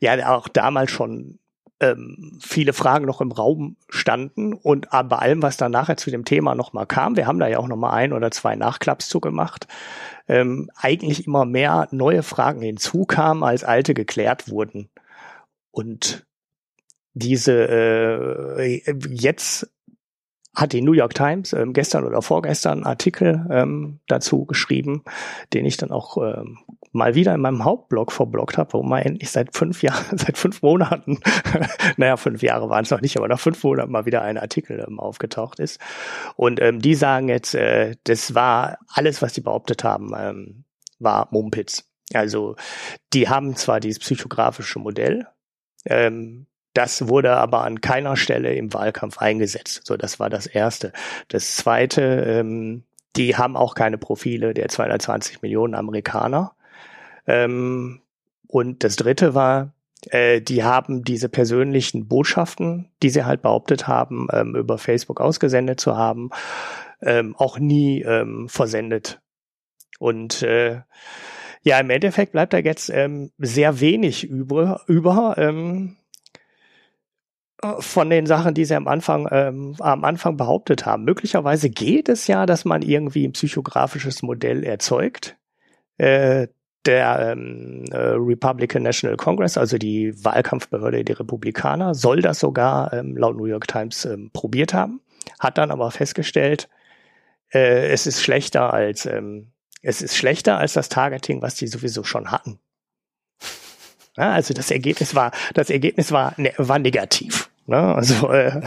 ja 0.00 0.34
auch 0.34 0.48
damals 0.48 0.90
schon 0.90 1.38
ähm, 1.80 2.38
viele 2.40 2.72
Fragen 2.72 3.06
noch 3.06 3.20
im 3.20 3.32
Raum 3.32 3.76
standen 3.88 4.54
und 4.54 4.88
bei 4.90 5.16
allem, 5.16 5.42
was 5.42 5.56
dann 5.56 5.72
nachher 5.72 5.96
zu 5.96 6.10
dem 6.10 6.24
Thema 6.24 6.54
nochmal 6.54 6.86
kam, 6.86 7.16
wir 7.16 7.26
haben 7.26 7.38
da 7.38 7.48
ja 7.48 7.58
auch 7.58 7.68
nochmal 7.68 7.92
ein 7.94 8.12
oder 8.12 8.30
zwei 8.30 8.56
Nachklaps 8.56 9.08
zugemacht, 9.08 9.66
ähm, 10.28 10.70
eigentlich 10.76 11.26
immer 11.26 11.44
mehr 11.44 11.88
neue 11.90 12.22
Fragen 12.22 12.62
hinzukamen, 12.62 13.42
als 13.42 13.64
alte 13.64 13.94
geklärt 13.94 14.48
wurden. 14.48 14.88
Und 15.70 16.26
diese 17.12 17.52
äh, 17.68 18.92
jetzt 19.10 19.70
hat 20.54 20.72
die 20.72 20.80
New 20.80 20.92
York 20.92 21.14
Times 21.14 21.52
ähm, 21.52 21.74
gestern 21.74 22.04
oder 22.04 22.22
vorgestern 22.22 22.78
einen 22.78 22.86
Artikel 22.86 23.46
ähm, 23.50 24.00
dazu 24.08 24.46
geschrieben, 24.46 25.04
den 25.52 25.66
ich 25.66 25.76
dann 25.76 25.90
auch 25.90 26.16
ähm, 26.16 26.58
mal 26.96 27.14
wieder 27.14 27.34
in 27.34 27.40
meinem 27.40 27.64
Hauptblog 27.64 28.10
verblockt 28.12 28.58
habe, 28.58 28.72
wo 28.72 28.82
man 28.82 29.02
endlich 29.02 29.30
seit 29.30 29.56
fünf 29.56 29.82
Jahren, 29.82 30.18
seit 30.18 30.36
fünf 30.36 30.62
Monaten, 30.62 31.20
naja, 31.96 32.16
fünf 32.16 32.42
Jahre 32.42 32.68
waren 32.68 32.84
es 32.84 32.90
noch 32.90 33.00
nicht, 33.00 33.16
aber 33.16 33.28
nach 33.28 33.40
fünf 33.40 33.62
Monaten 33.62 33.92
mal 33.92 34.06
wieder 34.06 34.22
ein 34.22 34.38
Artikel 34.38 34.84
ähm, 34.86 34.98
aufgetaucht 34.98 35.60
ist. 35.60 35.80
Und 36.34 36.60
ähm, 36.60 36.80
die 36.80 36.94
sagen 36.94 37.28
jetzt, 37.28 37.54
äh, 37.54 37.94
das 38.04 38.34
war 38.34 38.78
alles, 38.88 39.22
was 39.22 39.32
die 39.32 39.40
behauptet 39.40 39.84
haben, 39.84 40.12
ähm, 40.18 40.64
war 40.98 41.28
Mumpitz. 41.30 41.84
Also 42.14 42.56
die 43.12 43.28
haben 43.28 43.56
zwar 43.56 43.80
dieses 43.80 43.98
psychografische 43.98 44.78
Modell, 44.78 45.26
ähm, 45.84 46.46
das 46.76 47.08
wurde 47.08 47.32
aber 47.32 47.64
an 47.64 47.80
keiner 47.80 48.16
Stelle 48.16 48.54
im 48.54 48.74
Wahlkampf 48.74 49.16
eingesetzt. 49.16 49.80
So, 49.84 49.96
das 49.96 50.20
war 50.20 50.28
das 50.28 50.46
Erste. 50.46 50.92
Das 51.28 51.56
Zweite, 51.56 52.02
ähm, 52.02 52.84
die 53.16 53.36
haben 53.36 53.56
auch 53.56 53.74
keine 53.74 53.96
Profile 53.96 54.52
der 54.52 54.68
220 54.68 55.40
Millionen 55.40 55.74
Amerikaner. 55.74 56.54
Ähm, 57.26 58.00
und 58.46 58.84
das 58.84 58.96
Dritte 58.96 59.34
war, 59.34 59.72
äh, 60.10 60.40
die 60.40 60.62
haben 60.62 61.02
diese 61.04 61.28
persönlichen 61.28 62.08
Botschaften, 62.08 62.90
die 63.02 63.10
sie 63.10 63.24
halt 63.24 63.42
behauptet 63.42 63.88
haben, 63.88 64.28
ähm, 64.32 64.54
über 64.54 64.78
Facebook 64.78 65.20
ausgesendet 65.20 65.80
zu 65.80 65.96
haben, 65.96 66.30
ähm, 67.02 67.34
auch 67.36 67.58
nie 67.58 68.02
ähm, 68.02 68.48
versendet. 68.48 69.20
Und 69.98 70.42
äh, 70.42 70.80
ja, 71.62 71.80
im 71.80 71.90
Endeffekt 71.90 72.32
bleibt 72.32 72.52
da 72.52 72.58
jetzt 72.58 72.90
ähm, 72.90 73.32
sehr 73.38 73.80
wenig 73.80 74.24
über, 74.24 74.82
über 74.86 75.34
ähm, 75.38 75.96
von 77.80 78.10
den 78.10 78.26
Sachen, 78.26 78.54
die 78.54 78.64
sie 78.64 78.74
am 78.74 78.86
Anfang, 78.86 79.26
ähm, 79.32 79.74
am 79.80 80.04
Anfang 80.04 80.36
behauptet 80.36 80.86
haben. 80.86 81.04
Möglicherweise 81.04 81.70
geht 81.70 82.08
es 82.08 82.26
ja, 82.26 82.46
dass 82.46 82.64
man 82.64 82.82
irgendwie 82.82 83.26
ein 83.26 83.32
psychografisches 83.32 84.22
Modell 84.22 84.62
erzeugt. 84.62 85.36
Äh, 85.96 86.48
der 86.86 87.32
ähm, 87.32 87.84
äh, 87.90 87.96
Republican 87.96 88.82
National 88.82 89.16
Congress, 89.16 89.56
also 89.56 89.78
die 89.78 90.12
Wahlkampfbehörde 90.24 91.04
der 91.04 91.20
Republikaner, 91.20 91.94
soll 91.94 92.22
das 92.22 92.38
sogar 92.40 92.92
ähm, 92.92 93.16
laut 93.16 93.36
New 93.36 93.46
York 93.46 93.68
Times 93.68 94.04
ähm, 94.04 94.30
probiert 94.32 94.74
haben, 94.74 95.00
hat 95.38 95.58
dann 95.58 95.70
aber 95.70 95.90
festgestellt, 95.90 96.68
äh, 97.52 97.88
es 97.88 98.06
ist 98.06 98.22
schlechter 98.22 98.72
als 98.72 99.06
ähm, 99.06 99.52
es 99.82 100.02
ist 100.02 100.16
schlechter 100.16 100.58
als 100.58 100.72
das 100.72 100.88
Targeting, 100.88 101.42
was 101.42 101.54
die 101.54 101.68
sowieso 101.68 102.02
schon 102.02 102.32
hatten. 102.32 102.58
Ja, 104.16 104.32
also 104.32 104.54
das 104.54 104.70
Ergebnis 104.70 105.14
war, 105.14 105.30
das 105.54 105.70
Ergebnis 105.70 106.10
war, 106.10 106.34
ne, 106.38 106.52
war 106.56 106.78
negativ. 106.78 107.50
Ne? 107.66 107.76
Also 107.76 108.30
äh, 108.30 108.60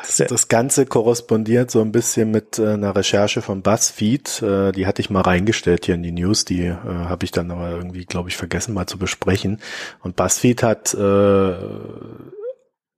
das, 0.00 0.16
das, 0.28 0.48
Ganze 0.48 0.86
korrespondiert 0.86 1.70
so 1.70 1.80
ein 1.82 1.92
bisschen 1.92 2.30
mit 2.30 2.58
äh, 2.58 2.72
einer 2.72 2.96
Recherche 2.96 3.42
von 3.42 3.62
BuzzFeed. 3.62 4.42
Äh, 4.42 4.72
die 4.72 4.86
hatte 4.86 5.02
ich 5.02 5.10
mal 5.10 5.20
reingestellt 5.20 5.84
hier 5.84 5.94
in 5.94 6.02
die 6.02 6.12
News. 6.12 6.44
Die 6.44 6.64
äh, 6.64 6.74
habe 6.74 7.24
ich 7.24 7.30
dann 7.30 7.50
aber 7.50 7.70
irgendwie, 7.70 8.06
glaube 8.06 8.30
ich, 8.30 8.36
vergessen 8.36 8.74
mal 8.74 8.86
zu 8.86 8.98
besprechen. 8.98 9.60
Und 10.00 10.16
BuzzFeed 10.16 10.62
hat 10.62 10.94
äh, 10.94 11.54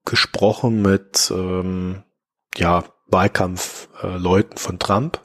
gesprochen 0.05 0.83
mit 0.83 1.33
ähm, 1.35 2.03
ja 2.57 2.85
Wahlkampfleuten 3.09 4.57
äh, 4.57 4.61
von 4.61 4.79
Trump 4.79 5.21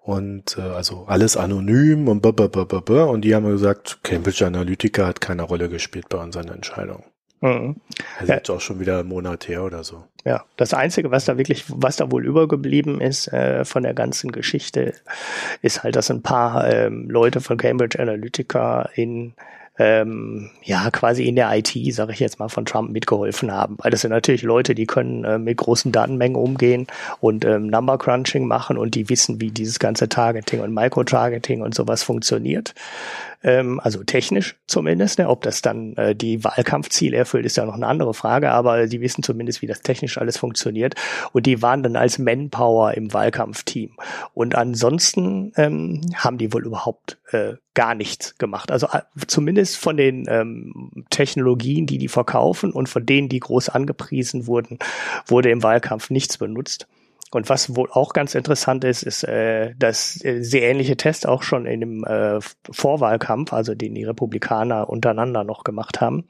und 0.00 0.56
äh, 0.58 0.62
also 0.62 1.04
alles 1.06 1.36
anonym 1.36 2.08
und 2.08 2.20
blablabla. 2.20 3.04
und 3.04 3.22
die 3.22 3.34
haben 3.34 3.46
gesagt, 3.46 4.00
Cambridge 4.02 4.46
Analytica 4.46 5.06
hat 5.06 5.20
keine 5.20 5.42
Rolle 5.42 5.68
gespielt 5.68 6.08
bei 6.08 6.18
unseren 6.18 6.48
Entscheidungen. 6.48 7.04
Mhm. 7.40 7.76
Also 8.18 8.32
ja. 8.32 8.38
jetzt 8.38 8.50
auch 8.50 8.60
schon 8.60 8.80
wieder 8.80 9.00
einen 9.00 9.08
Monat 9.08 9.48
her 9.48 9.64
oder 9.64 9.84
so. 9.84 10.04
Ja, 10.24 10.44
das 10.56 10.72
Einzige, 10.72 11.10
was 11.10 11.26
da 11.26 11.36
wirklich, 11.36 11.64
was 11.68 11.96
da 11.96 12.10
wohl 12.10 12.24
übergeblieben 12.24 13.00
ist 13.00 13.28
äh, 13.28 13.64
von 13.64 13.82
der 13.82 13.92
ganzen 13.92 14.32
Geschichte, 14.32 14.94
ist 15.60 15.82
halt, 15.82 15.96
dass 15.96 16.10
ein 16.10 16.22
paar 16.22 16.66
ähm, 16.66 17.10
Leute 17.10 17.40
von 17.40 17.58
Cambridge 17.58 18.00
Analytica 18.00 18.88
in 18.94 19.34
ähm, 19.76 20.50
ja 20.62 20.88
quasi 20.90 21.26
in 21.26 21.36
der 21.36 21.50
IT, 21.52 21.72
sage 21.92 22.12
ich 22.12 22.20
jetzt 22.20 22.38
mal, 22.38 22.48
von 22.48 22.64
Trump 22.64 22.90
mitgeholfen 22.90 23.50
haben. 23.50 23.76
Weil 23.78 23.90
das 23.90 24.02
sind 24.02 24.12
natürlich 24.12 24.42
Leute, 24.42 24.74
die 24.74 24.86
können 24.86 25.24
äh, 25.24 25.38
mit 25.38 25.56
großen 25.56 25.90
Datenmengen 25.90 26.36
umgehen 26.36 26.86
und 27.20 27.44
ähm, 27.44 27.66
Number 27.66 27.98
Crunching 27.98 28.46
machen 28.46 28.78
und 28.78 28.94
die 28.94 29.08
wissen, 29.08 29.40
wie 29.40 29.50
dieses 29.50 29.78
ganze 29.78 30.08
Targeting 30.08 30.60
und 30.60 30.72
Micro-Targeting 30.72 31.60
und 31.60 31.74
sowas 31.74 32.02
funktioniert 32.02 32.74
ähm, 33.44 33.78
also 33.78 34.02
technisch 34.02 34.56
zumindest. 34.66 35.18
Ne? 35.18 35.28
Ob 35.28 35.42
das 35.42 35.62
dann 35.62 35.94
äh, 35.96 36.16
die 36.16 36.42
Wahlkampfziele 36.42 37.16
erfüllt, 37.16 37.46
ist 37.46 37.56
ja 37.56 37.64
noch 37.64 37.74
eine 37.74 37.86
andere 37.86 38.14
Frage, 38.14 38.50
aber 38.50 38.88
sie 38.88 39.00
wissen 39.00 39.22
zumindest, 39.22 39.62
wie 39.62 39.66
das 39.66 39.82
technisch 39.82 40.18
alles 40.18 40.38
funktioniert. 40.38 40.94
Und 41.32 41.46
die 41.46 41.62
waren 41.62 41.82
dann 41.82 41.96
als 41.96 42.18
Manpower 42.18 42.94
im 42.94 43.12
Wahlkampfteam. 43.12 43.96
Und 44.32 44.54
ansonsten 44.54 45.52
ähm, 45.56 46.00
haben 46.16 46.38
die 46.38 46.52
wohl 46.52 46.64
überhaupt 46.64 47.18
äh, 47.30 47.54
gar 47.74 47.94
nichts 47.94 48.38
gemacht. 48.38 48.72
Also 48.72 48.86
äh, 48.86 49.02
zumindest 49.26 49.76
von 49.76 49.96
den 49.96 50.26
ähm, 50.28 51.04
Technologien, 51.10 51.86
die 51.86 51.98
die 51.98 52.08
verkaufen 52.08 52.72
und 52.72 52.88
von 52.88 53.04
denen, 53.04 53.28
die 53.28 53.40
groß 53.40 53.68
angepriesen 53.68 54.46
wurden, 54.46 54.78
wurde 55.26 55.50
im 55.50 55.62
Wahlkampf 55.62 56.10
nichts 56.10 56.38
benutzt. 56.38 56.88
Und 57.34 57.48
was 57.48 57.74
wohl 57.74 57.88
auch 57.90 58.12
ganz 58.12 58.36
interessant 58.36 58.84
ist, 58.84 59.02
ist, 59.02 59.24
äh, 59.24 59.74
dass 59.76 60.24
äh, 60.24 60.40
sehr 60.40 60.70
ähnliche 60.70 60.96
Tests 60.96 61.26
auch 61.26 61.42
schon 61.42 61.66
in 61.66 61.80
dem 61.80 62.04
äh, 62.04 62.38
Vorwahlkampf, 62.70 63.52
also 63.52 63.74
den 63.74 63.96
die 63.96 64.04
Republikaner 64.04 64.88
untereinander 64.88 65.42
noch 65.42 65.64
gemacht 65.64 66.00
haben, 66.00 66.28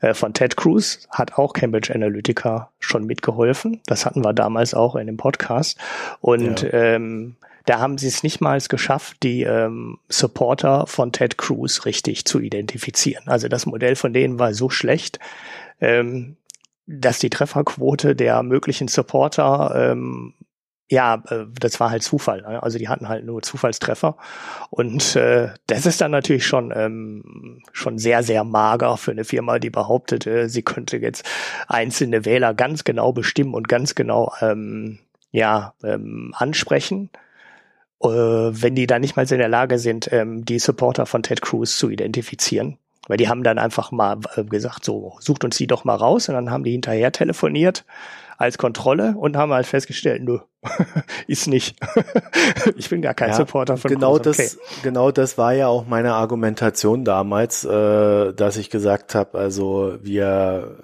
äh, 0.00 0.14
von 0.14 0.32
Ted 0.32 0.56
Cruz 0.56 1.08
hat 1.10 1.38
auch 1.38 1.54
Cambridge 1.54 1.92
Analytica 1.92 2.70
schon 2.78 3.04
mitgeholfen. 3.04 3.80
Das 3.86 4.06
hatten 4.06 4.24
wir 4.24 4.32
damals 4.32 4.74
auch 4.74 4.94
in 4.94 5.08
dem 5.08 5.16
Podcast. 5.16 5.76
Und 6.20 6.62
ja. 6.62 6.72
ähm, 6.72 7.34
da 7.66 7.80
haben 7.80 7.98
sie 7.98 8.06
es 8.06 8.22
nicht 8.22 8.40
mal 8.40 8.60
geschafft, 8.60 9.24
die 9.24 9.42
ähm, 9.42 9.98
Supporter 10.08 10.86
von 10.86 11.10
Ted 11.10 11.36
Cruz 11.36 11.84
richtig 11.84 12.26
zu 12.26 12.38
identifizieren. 12.38 13.24
Also 13.26 13.48
das 13.48 13.66
Modell 13.66 13.96
von 13.96 14.12
denen 14.12 14.38
war 14.38 14.54
so 14.54 14.70
schlecht, 14.70 15.18
ähm, 15.80 16.36
dass 16.86 17.18
die 17.18 17.30
Trefferquote 17.30 18.14
der 18.14 18.42
möglichen 18.42 18.88
Supporter 18.88 19.92
ähm, 19.92 20.34
ja, 20.90 21.22
äh, 21.28 21.46
das 21.58 21.80
war 21.80 21.90
halt 21.90 22.02
Zufall. 22.02 22.42
Ne? 22.42 22.62
Also 22.62 22.78
die 22.78 22.88
hatten 22.88 23.08
halt 23.08 23.24
nur 23.24 23.42
Zufallstreffer. 23.42 24.16
Und 24.70 25.16
äh, 25.16 25.48
das 25.66 25.86
ist 25.86 26.00
dann 26.00 26.10
natürlich 26.10 26.46
schon, 26.46 26.72
ähm, 26.74 27.62
schon 27.72 27.98
sehr, 27.98 28.22
sehr 28.22 28.44
mager 28.44 28.96
für 28.96 29.10
eine 29.10 29.24
Firma, 29.24 29.58
die 29.58 29.70
behauptete, 29.70 30.48
sie 30.48 30.62
könnte 30.62 30.98
jetzt 30.98 31.24
einzelne 31.68 32.24
Wähler 32.24 32.54
ganz 32.54 32.84
genau 32.84 33.12
bestimmen 33.12 33.54
und 33.54 33.68
ganz 33.68 33.94
genau 33.94 34.32
ähm, 34.40 34.98
ja, 35.30 35.74
ähm, 35.82 36.34
ansprechen. 36.36 37.10
Äh, 38.02 38.08
wenn 38.08 38.74
die 38.74 38.86
dann 38.86 39.00
nicht 39.00 39.16
mal 39.16 39.30
in 39.30 39.38
der 39.38 39.48
Lage 39.48 39.78
sind, 39.78 40.12
ähm, 40.12 40.44
die 40.44 40.58
Supporter 40.58 41.06
von 41.06 41.22
Ted 41.22 41.40
Cruz 41.40 41.78
zu 41.78 41.88
identifizieren. 41.88 42.78
Weil 43.06 43.18
die 43.18 43.28
haben 43.28 43.42
dann 43.42 43.58
einfach 43.58 43.92
mal 43.92 44.18
äh, 44.36 44.44
gesagt, 44.44 44.84
so, 44.84 45.16
sucht 45.20 45.44
uns 45.44 45.56
die 45.56 45.66
doch 45.66 45.84
mal 45.84 45.96
raus. 45.96 46.28
Und 46.28 46.34
dann 46.34 46.50
haben 46.50 46.64
die 46.64 46.72
hinterher 46.72 47.12
telefoniert 47.12 47.84
als 48.38 48.58
Kontrolle 48.58 49.14
und 49.16 49.36
haben 49.36 49.52
halt 49.52 49.66
festgestellt, 49.66 50.22
nö, 50.22 50.38
ist 51.26 51.46
nicht. 51.46 51.76
ich 52.76 52.88
bin 52.88 53.02
gar 53.02 53.14
kein 53.14 53.30
ja, 53.30 53.36
Supporter 53.36 53.76
von 53.76 53.90
genau 53.90 54.18
Cruz. 54.18 54.36
das 54.36 54.58
genau 54.82 55.10
das 55.10 55.38
war 55.38 55.52
ja 55.52 55.68
auch 55.68 55.86
meine 55.86 56.14
Argumentation 56.14 57.04
damals, 57.04 57.64
äh, 57.64 58.32
dass 58.32 58.56
ich 58.56 58.70
gesagt 58.70 59.14
habe, 59.14 59.38
also 59.38 59.98
wir 60.02 60.78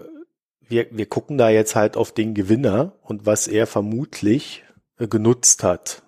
wir 0.69 0.87
wir 0.91 1.07
gucken 1.07 1.39
da 1.39 1.49
jetzt 1.49 1.75
halt 1.75 1.97
auf 1.97 2.13
den 2.13 2.35
Gewinner 2.35 2.93
und 3.03 3.27
was 3.27 3.49
er 3.49 3.67
vermutlich 3.67 4.65
äh, 4.99 5.09
genutzt 5.09 5.65
hat. 5.65 6.03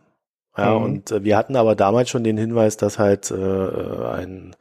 Ja, 0.57 0.79
mhm. 0.79 0.85
und 0.85 1.11
äh, 1.11 1.25
wir 1.25 1.37
hatten 1.37 1.57
aber 1.57 1.75
damals 1.75 2.11
schon 2.11 2.25
den 2.25 2.37
Hinweis, 2.37 2.77
dass 2.77 2.99
halt 2.99 3.31
äh, 3.31 3.35
ein 3.35 4.55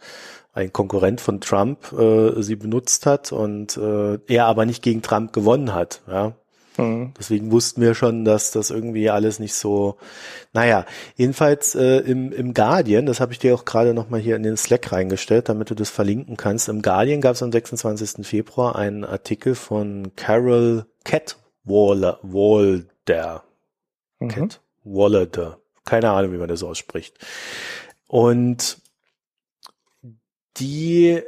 ein 0.54 0.74
Konkurrent 0.74 1.22
von 1.22 1.42
Trump 1.42 1.94
äh, 1.94 2.42
sie 2.42 2.56
benutzt 2.56 3.06
hat 3.06 3.32
und 3.32 3.78
äh, 3.78 4.20
er 4.28 4.46
aber 4.46 4.66
nicht 4.66 4.84
gegen 4.84 5.02
Trump 5.02 5.34
gewonnen 5.34 5.74
hat. 5.74 6.02
Ja, 6.08 6.34
Mhm. 6.78 7.14
Deswegen 7.18 7.52
wussten 7.52 7.82
wir 7.82 7.96
schon, 7.96 8.26
dass 8.26 8.52
das 8.52 8.70
irgendwie 8.70 9.10
alles 9.10 9.40
nicht 9.40 9.54
so, 9.54 9.98
naja, 10.54 10.86
jedenfalls 11.16 11.76
äh, 11.76 11.98
im, 12.00 12.32
im 12.32 12.54
Guardian, 12.54 13.06
das 13.06 13.20
habe 13.20 13.34
ich 13.34 13.40
dir 13.40 13.54
auch 13.54 13.66
gerade 13.66 13.94
nochmal 13.94 14.20
hier 14.20 14.36
in 14.36 14.44
den 14.44 14.58
Slack 14.58 14.92
reingestellt, 14.92 15.50
damit 15.50 15.70
du 15.70 15.76
das 15.76 15.90
verlinken 15.90 16.38
kannst. 16.38 16.70
Im 16.70 16.82
Guardian 16.82 17.22
gab 17.22 17.36
es 17.36 17.44
am 17.44 17.52
26. 17.52 18.26
Februar 18.26 18.76
einen 18.76 19.04
Artikel 19.04 19.56
von 19.56 20.12
Carol 20.16 20.86
Catwaller, 21.04 22.20
Walder, 22.24 23.44
mhm. 24.20 24.30
Cat 24.30 24.62
Wallader, 24.84 25.60
keine 25.86 26.10
Ahnung, 26.10 26.34
wie 26.34 26.38
man 26.38 26.48
das 26.48 26.64
ausspricht. 26.64 27.18
Und 28.08 28.78
die 30.58 31.22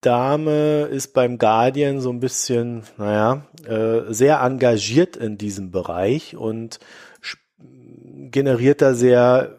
Dame 0.00 0.84
ist 0.84 1.12
beim 1.12 1.36
Guardian 1.38 2.00
so 2.00 2.10
ein 2.10 2.20
bisschen, 2.20 2.84
naja, 2.96 3.46
äh, 3.66 4.12
sehr 4.12 4.40
engagiert 4.40 5.16
in 5.16 5.36
diesem 5.36 5.70
Bereich 5.70 6.36
und 6.36 6.78
generiert 8.30 8.80
da 8.80 8.94
sehr, 8.94 9.58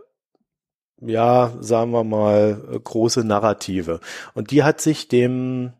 ja, 0.99 1.53
sagen 1.59 1.91
wir 1.91 2.03
mal, 2.03 2.79
große 2.83 3.23
Narrative. 3.23 3.99
Und 4.33 4.51
die 4.51 4.63
hat 4.63 4.81
sich 4.81 5.07
dem 5.07 5.73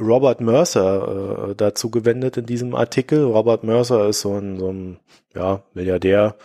Robert 0.00 0.40
Mercer 0.40 1.50
äh, 1.50 1.54
dazu 1.54 1.90
gewendet 1.90 2.36
in 2.36 2.46
diesem 2.46 2.74
Artikel. 2.74 3.24
Robert 3.24 3.62
Mercer 3.62 4.08
ist 4.08 4.22
so 4.22 4.34
ein, 4.34 4.58
so 4.58 4.72
ein 4.72 4.98
ja, 5.34 5.62
Milliardär, 5.74 6.36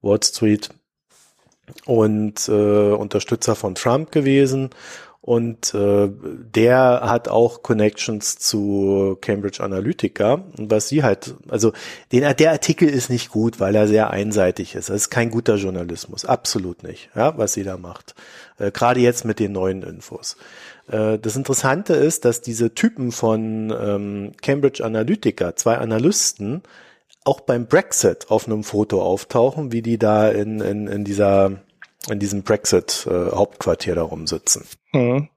Wall 0.00 0.22
Street 0.22 0.70
und 1.86 2.48
äh, 2.48 2.92
Unterstützer 2.92 3.54
von 3.54 3.74
Trump 3.74 4.12
gewesen 4.12 4.70
und 5.22 5.72
äh, 5.72 6.10
der 6.10 7.02
hat 7.04 7.28
auch 7.28 7.62
Connections 7.62 8.38
zu 8.38 9.16
Cambridge 9.20 9.62
Analytica. 9.62 10.42
Und 10.58 10.68
was 10.68 10.88
sie 10.88 11.04
halt, 11.04 11.36
also 11.48 11.72
den, 12.10 12.24
der 12.36 12.50
Artikel 12.50 12.88
ist 12.88 13.08
nicht 13.08 13.30
gut, 13.30 13.60
weil 13.60 13.76
er 13.76 13.86
sehr 13.86 14.10
einseitig 14.10 14.74
ist. 14.74 14.90
Das 14.90 14.96
ist 14.96 15.10
kein 15.10 15.30
guter 15.30 15.54
Journalismus, 15.54 16.24
absolut 16.24 16.82
nicht, 16.82 17.08
ja, 17.14 17.38
was 17.38 17.52
sie 17.52 17.62
da 17.62 17.76
macht. 17.76 18.16
Äh, 18.58 18.72
Gerade 18.72 18.98
jetzt 18.98 19.24
mit 19.24 19.38
den 19.38 19.52
neuen 19.52 19.84
Infos. 19.84 20.36
Äh, 20.88 21.20
das 21.20 21.36
Interessante 21.36 21.94
ist, 21.94 22.24
dass 22.24 22.40
diese 22.40 22.74
Typen 22.74 23.12
von 23.12 23.72
ähm, 23.80 24.32
Cambridge 24.42 24.84
Analytica, 24.84 25.54
zwei 25.54 25.78
Analysten, 25.78 26.62
auch 27.24 27.40
beim 27.40 27.66
Brexit 27.66 28.30
auf 28.30 28.46
einem 28.46 28.64
Foto 28.64 29.02
auftauchen, 29.02 29.72
wie 29.72 29.82
die 29.82 29.98
da 29.98 30.28
in, 30.28 30.60
in, 30.60 30.86
in 30.86 31.04
dieser 31.04 31.62
in 32.08 32.18
diesem 32.18 32.42
Brexit-Hauptquartier 32.42 33.92
äh, 33.92 33.96
da 33.96 34.02
rumsitzen. 34.02 34.64
Mhm. 34.92 35.28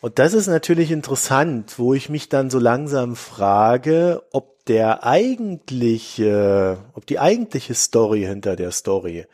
Und 0.00 0.18
das 0.18 0.32
ist 0.32 0.46
natürlich 0.46 0.90
interessant, 0.90 1.78
wo 1.78 1.92
ich 1.92 2.08
mich 2.08 2.30
dann 2.30 2.48
so 2.48 2.58
langsam 2.58 3.16
frage, 3.16 4.22
ob 4.32 4.64
der 4.64 5.04
eigentliche, 5.04 6.78
ob 6.94 7.06
die 7.06 7.18
eigentliche 7.18 7.74
Story 7.74 8.22
hinter 8.22 8.56
der 8.56 8.70
Story 8.70 9.26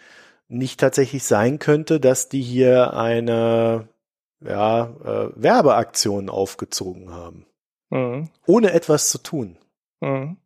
nicht 0.48 0.80
tatsächlich 0.80 1.22
sein 1.22 1.58
könnte, 1.58 2.00
dass 2.00 2.28
die 2.28 2.42
hier 2.42 2.94
eine 2.94 3.88
ja, 4.40 4.94
äh, 5.04 5.28
Werbeaktion 5.36 6.28
aufgezogen 6.28 7.12
haben. 7.12 7.46
Mhm. 7.90 8.30
Ohne 8.46 8.72
etwas 8.72 9.10
zu 9.10 9.18
tun. 9.18 9.56
Mhm. 10.00 10.36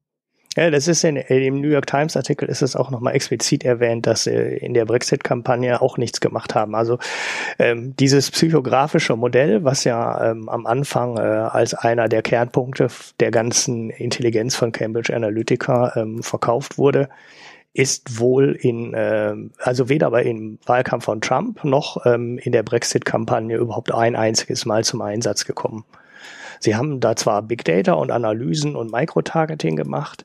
Ja, 0.56 0.68
das 0.68 0.88
ist 0.88 1.04
in, 1.04 1.16
im 1.16 1.60
New 1.60 1.68
York 1.68 1.86
Times 1.86 2.16
Artikel 2.16 2.48
ist 2.48 2.60
es 2.60 2.74
auch 2.74 2.90
nochmal 2.90 3.14
explizit 3.14 3.64
erwähnt, 3.64 4.08
dass 4.08 4.24
sie 4.24 4.32
in 4.32 4.74
der 4.74 4.84
Brexit-Kampagne 4.84 5.80
auch 5.80 5.96
nichts 5.96 6.20
gemacht 6.20 6.56
haben. 6.56 6.74
Also 6.74 6.98
ähm, 7.60 7.94
dieses 7.96 8.32
psychografische 8.32 9.14
Modell, 9.14 9.62
was 9.62 9.84
ja 9.84 10.32
ähm, 10.32 10.48
am 10.48 10.66
Anfang 10.66 11.16
äh, 11.18 11.20
als 11.20 11.74
einer 11.74 12.08
der 12.08 12.22
Kernpunkte 12.22 12.88
der 13.20 13.30
ganzen 13.30 13.90
Intelligenz 13.90 14.56
von 14.56 14.72
Cambridge 14.72 15.14
Analytica 15.14 15.92
ähm, 15.94 16.20
verkauft 16.24 16.78
wurde, 16.78 17.08
ist 17.72 18.18
wohl 18.18 18.58
in, 18.60 18.92
äh, 18.92 19.34
also 19.58 19.88
weder 19.88 20.10
bei 20.10 20.24
im 20.24 20.58
Wahlkampf 20.66 21.04
von 21.04 21.20
Trump 21.20 21.62
noch 21.62 22.04
ähm, 22.04 22.38
in 22.38 22.50
der 22.50 22.64
Brexit-Kampagne 22.64 23.56
überhaupt 23.56 23.94
ein 23.94 24.16
einziges 24.16 24.66
Mal 24.66 24.82
zum 24.82 25.00
Einsatz 25.02 25.44
gekommen. 25.44 25.84
Sie 26.60 26.76
haben 26.76 27.00
da 27.00 27.16
zwar 27.16 27.42
Big 27.42 27.64
Data 27.64 27.94
und 27.94 28.12
Analysen 28.12 28.76
und 28.76 28.92
Microtargeting 28.92 29.74
gemacht, 29.74 30.24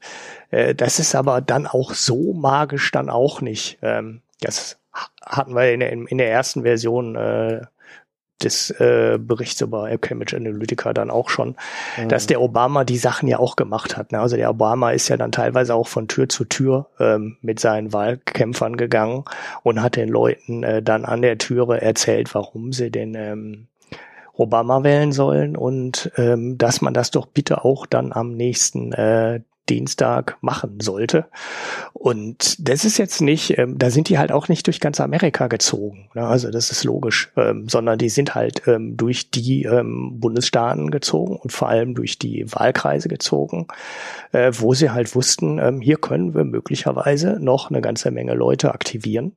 äh, 0.51 0.75
das 0.75 0.99
ist 0.99 1.15
aber 1.15 1.41
dann 1.41 1.65
auch 1.65 1.93
so 1.93 2.33
magisch 2.33 2.91
dann 2.91 3.09
auch 3.09 3.41
nicht. 3.41 3.79
Ähm, 3.81 4.21
das 4.41 4.77
hatten 5.25 5.55
wir 5.55 5.73
in 5.73 5.79
der, 5.79 5.91
in 5.91 6.17
der 6.17 6.29
ersten 6.29 6.61
Version 6.61 7.15
äh, 7.15 7.61
des 8.43 8.69
äh, 8.71 9.17
Berichts 9.19 9.61
über 9.61 9.97
Cambridge 9.97 10.35
Analytica 10.35 10.93
dann 10.93 11.09
auch 11.09 11.29
schon, 11.29 11.55
mhm. 11.97 12.09
dass 12.09 12.27
der 12.27 12.41
Obama 12.41 12.83
die 12.83 12.97
Sachen 12.97 13.27
ja 13.27 13.39
auch 13.39 13.55
gemacht 13.55 13.95
hat. 13.95 14.11
Ne? 14.11 14.19
Also 14.19 14.35
der 14.35 14.49
Obama 14.49 14.91
ist 14.91 15.07
ja 15.07 15.17
dann 15.17 15.31
teilweise 15.31 15.73
auch 15.73 15.87
von 15.87 16.07
Tür 16.07 16.27
zu 16.27 16.43
Tür 16.43 16.87
ähm, 16.99 17.37
mit 17.41 17.59
seinen 17.59 17.93
Wahlkämpfern 17.93 18.75
gegangen 18.75 19.23
und 19.63 19.81
hat 19.81 19.95
den 19.95 20.09
Leuten 20.09 20.63
äh, 20.63 20.81
dann 20.81 21.05
an 21.05 21.21
der 21.21 21.37
Türe 21.37 21.81
erzählt, 21.81 22.35
warum 22.35 22.73
sie 22.73 22.91
den 22.91 23.15
ähm, 23.15 23.67
Obama 24.37 24.83
wählen 24.83 25.11
sollen 25.11 25.55
und 25.55 26.11
ähm, 26.17 26.57
dass 26.57 26.81
man 26.81 26.93
das 26.93 27.11
doch 27.11 27.25
bitte 27.25 27.63
auch 27.63 27.85
dann 27.85 28.11
am 28.11 28.33
nächsten 28.35 28.91
äh, 28.91 29.41
Dienstag 29.69 30.37
machen 30.41 30.79
sollte. 30.79 31.25
Und 31.93 32.67
das 32.67 32.85
ist 32.85 32.97
jetzt 32.97 33.21
nicht, 33.21 33.57
ähm, 33.57 33.77
da 33.77 33.89
sind 33.89 34.09
die 34.09 34.17
halt 34.17 34.31
auch 34.31 34.47
nicht 34.47 34.67
durch 34.67 34.79
ganz 34.79 34.99
Amerika 34.99 35.47
gezogen. 35.47 36.09
Ne? 36.13 36.25
Also 36.25 36.51
das 36.51 36.71
ist 36.71 36.83
logisch, 36.83 37.31
ähm, 37.35 37.67
sondern 37.67 37.97
die 37.97 38.09
sind 38.09 38.35
halt 38.35 38.67
ähm, 38.67 38.95
durch 38.95 39.31
die 39.31 39.63
ähm, 39.63 40.19
Bundesstaaten 40.19 40.91
gezogen 40.91 41.37
und 41.37 41.51
vor 41.51 41.69
allem 41.69 41.95
durch 41.95 42.19
die 42.19 42.45
Wahlkreise 42.51 43.09
gezogen, 43.09 43.67
äh, 44.31 44.51
wo 44.53 44.73
sie 44.73 44.91
halt 44.91 45.15
wussten, 45.15 45.57
ähm, 45.59 45.81
hier 45.81 45.97
können 45.97 46.35
wir 46.35 46.43
möglicherweise 46.43 47.39
noch 47.39 47.69
eine 47.69 47.81
ganze 47.81 48.11
Menge 48.11 48.35
Leute 48.35 48.73
aktivieren 48.73 49.35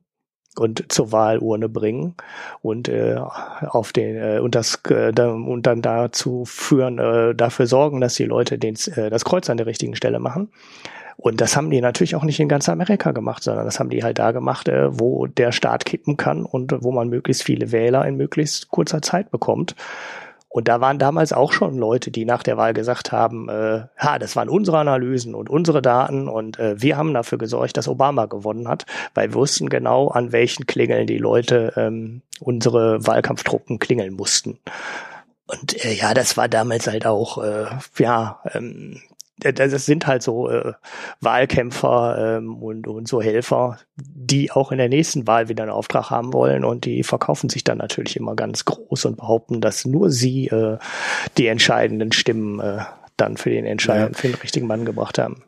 und 0.57 0.91
zur 0.91 1.11
Wahlurne 1.11 1.69
bringen 1.69 2.15
und 2.61 2.89
äh, 2.89 3.15
auf 3.17 3.93
den 3.93 4.15
äh, 4.17 4.39
und 4.39 4.55
das 4.55 4.81
äh, 4.89 5.11
und 5.21 5.63
dann 5.67 5.81
dazu 5.81 6.43
führen 6.45 6.99
äh, 6.99 7.35
dafür 7.35 7.67
sorgen, 7.67 8.01
dass 8.01 8.15
die 8.15 8.25
Leute 8.25 8.57
den, 8.57 8.75
äh, 8.95 9.09
das 9.09 9.25
Kreuz 9.25 9.49
an 9.49 9.57
der 9.57 9.67
richtigen 9.67 9.95
Stelle 9.95 10.19
machen. 10.19 10.49
Und 11.21 11.41
das 11.41 11.57
haben 11.57 11.69
die 11.69 11.81
natürlich 11.81 12.15
auch 12.15 12.23
nicht 12.23 12.39
in 12.39 12.47
ganz 12.47 12.69
Amerika 12.69 13.11
gemacht, 13.11 13.43
sondern 13.43 13.65
das 13.65 13.77
haben 13.77 13.89
die 13.89 14.03
halt 14.03 14.19
da 14.19 14.31
gemacht, 14.31 14.69
äh, 14.69 14.87
wo 14.99 15.27
der 15.27 15.51
Staat 15.51 15.83
kippen 15.83 16.15
kann 16.15 16.45
und 16.45 16.73
wo 16.81 16.91
man 16.91 17.09
möglichst 17.09 17.43
viele 17.43 17.73
Wähler 17.73 18.05
in 18.05 18.15
möglichst 18.15 18.69
kurzer 18.69 19.01
Zeit 19.01 19.29
bekommt. 19.29 19.75
Und 20.51 20.67
da 20.67 20.81
waren 20.81 20.97
damals 20.97 21.31
auch 21.31 21.53
schon 21.53 21.77
Leute, 21.77 22.09
die 22.09 22.25
nach 22.25 22.41
der 22.41 22.57
Wahl 22.57 22.73
gesagt 22.73 23.11
haben, 23.11 23.49
äh, 23.49 23.83
ha, 23.97 24.17
das 24.17 24.35
waren 24.35 24.49
unsere 24.49 24.79
Analysen 24.79 25.35
und 25.35 25.47
unsere 25.47 25.81
Daten 25.81 26.27
und 26.27 26.57
äh, 26.57 26.81
wir 26.81 26.97
haben 26.97 27.13
dafür 27.13 27.37
gesorgt, 27.37 27.77
dass 27.77 27.87
Obama 27.87 28.25
gewonnen 28.25 28.67
hat, 28.67 28.87
weil 29.13 29.29
wir 29.29 29.35
wussten 29.35 29.69
genau, 29.69 30.07
an 30.07 30.31
welchen 30.31 30.65
Klingeln 30.65 31.05
die 31.05 31.19
Leute 31.19 31.73
ähm, 31.77 32.23
unsere 32.39 33.05
Wahlkampftruppen 33.05 33.77
klingeln 33.77 34.15
mussten. 34.15 34.57
Und 35.45 35.85
äh, 35.85 35.93
ja, 35.93 36.15
das 36.15 36.35
war 36.35 36.47
damals 36.47 36.87
halt 36.87 37.05
auch, 37.05 37.43
äh, 37.43 37.65
ja, 37.99 38.41
ähm, 38.53 39.01
das 39.39 39.85
sind 39.85 40.07
halt 40.07 40.23
so 40.23 40.49
äh, 40.49 40.73
Wahlkämpfer 41.21 42.37
ähm, 42.37 42.61
und, 42.61 42.87
und 42.87 43.07
so 43.07 43.21
Helfer, 43.21 43.77
die 43.97 44.51
auch 44.51 44.71
in 44.71 44.77
der 44.77 44.89
nächsten 44.89 45.27
Wahl 45.27 45.49
wieder 45.49 45.63
einen 45.63 45.71
Auftrag 45.71 46.09
haben 46.09 46.33
wollen 46.33 46.63
und 46.63 46.85
die 46.85 47.03
verkaufen 47.03 47.49
sich 47.49 47.63
dann 47.63 47.77
natürlich 47.77 48.15
immer 48.15 48.35
ganz 48.35 48.65
groß 48.65 49.05
und 49.05 49.17
behaupten, 49.17 49.61
dass 49.61 49.85
nur 49.85 50.09
sie 50.09 50.47
äh, 50.47 50.77
die 51.37 51.47
entscheidenden 51.47 52.11
Stimmen 52.11 52.59
äh, 52.59 52.79
dann 53.17 53.37
für 53.37 53.49
den 53.49 53.65
entscheidenden, 53.65 54.13
ja. 54.13 54.19
für 54.19 54.27
den 54.27 54.35
richtigen 54.35 54.67
Mann 54.67 54.85
gebracht 54.85 55.17
haben. 55.17 55.43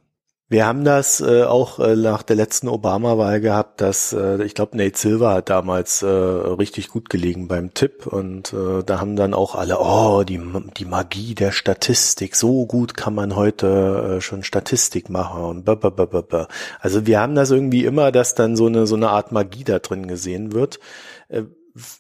Wir 0.52 0.66
haben 0.66 0.84
das 0.84 1.22
äh, 1.22 1.44
auch 1.44 1.80
äh, 1.80 1.96
nach 1.96 2.24
der 2.24 2.36
letzten 2.36 2.68
Obama-Wahl 2.68 3.40
gehabt, 3.40 3.80
dass 3.80 4.12
äh, 4.12 4.44
ich 4.44 4.54
glaube 4.54 4.76
Nate 4.76 4.98
Silver 4.98 5.36
hat 5.36 5.50
damals 5.50 6.02
äh, 6.02 6.08
richtig 6.08 6.90
gut 6.90 7.10
gelegen 7.10 7.48
beim 7.48 7.74
Tipp 7.74 8.06
und 8.06 8.52
äh, 8.52 8.84
da 8.84 9.00
haben 9.00 9.16
dann 9.16 9.34
auch 9.34 9.56
alle, 9.56 9.80
oh 9.80 10.24
die 10.26 10.42
die 10.76 10.84
Magie 10.84 11.36
der 11.36 11.54
Statistik, 11.54 12.36
so 12.36 12.66
gut 12.66 12.98
kann 12.98 13.16
man 13.16 13.38
heute 13.38 14.18
äh, 14.18 14.22
schon 14.22 14.44
Statistik 14.44 15.10
machen 15.10 15.42
und 15.42 15.64
b 15.64 15.72
-b 15.72 15.88
-b 15.88 16.08
-b 16.08 16.22
-b. 16.22 16.48
also 16.82 17.06
wir 17.06 17.22
haben 17.22 17.36
das 17.36 17.50
irgendwie 17.50 17.86
immer, 17.86 18.12
dass 18.12 18.36
dann 18.36 18.58
so 18.58 18.66
eine 18.66 18.88
so 18.88 18.98
eine 18.98 19.10
Art 19.10 19.32
Magie 19.32 19.64
da 19.64 19.80
drin 19.80 20.06
gesehen 20.06 20.52
wird. 20.52 20.82
Äh, 21.30 21.44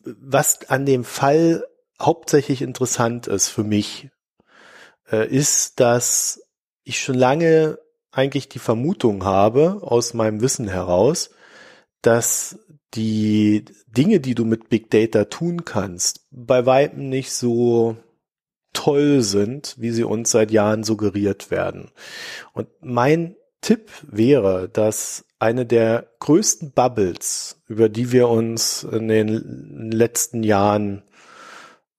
was 0.03 0.69
an 0.69 0.85
dem 0.85 1.05
Fall 1.05 1.63
hauptsächlich 2.01 2.61
interessant 2.61 3.27
ist 3.27 3.47
für 3.47 3.63
mich, 3.63 4.09
äh, 5.09 5.25
ist, 5.25 5.79
dass 5.79 6.41
ich 6.83 6.99
schon 6.99 7.15
lange 7.15 7.77
eigentlich 8.11 8.49
die 8.49 8.59
Vermutung 8.59 9.23
habe, 9.23 9.79
aus 9.81 10.13
meinem 10.13 10.41
Wissen 10.41 10.67
heraus, 10.67 11.31
dass 12.01 12.59
die 12.93 13.65
Dinge, 13.87 14.19
die 14.19 14.35
du 14.35 14.45
mit 14.45 14.69
Big 14.69 14.89
Data 14.89 15.25
tun 15.25 15.63
kannst, 15.63 16.27
bei 16.31 16.65
weitem 16.65 17.09
nicht 17.09 17.31
so 17.31 17.97
toll 18.73 19.21
sind, 19.21 19.75
wie 19.77 19.91
sie 19.91 20.03
uns 20.03 20.31
seit 20.31 20.51
Jahren 20.51 20.83
suggeriert 20.83 21.51
werden. 21.51 21.91
Und 22.53 22.67
mein 22.81 23.35
Tipp 23.61 23.89
wäre, 24.03 24.69
dass 24.69 25.25
eine 25.39 25.65
der 25.65 26.09
größten 26.19 26.71
Bubbles, 26.71 27.61
über 27.67 27.89
die 27.89 28.11
wir 28.11 28.27
uns 28.29 28.83
in 28.83 29.07
den 29.07 29.91
letzten 29.91 30.43
Jahren 30.43 31.03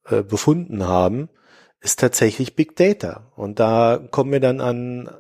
äh, 0.07 0.23
befunden 0.23 0.87
haben, 0.87 1.29
ist 1.81 2.01
tatsächlich 2.01 2.55
Big 2.55 2.77
Data. 2.77 3.33
Und 3.37 3.59
da 3.59 4.01
kommen 4.11 4.33
wir 4.33 4.41
dann 4.41 4.61
an 4.61 5.11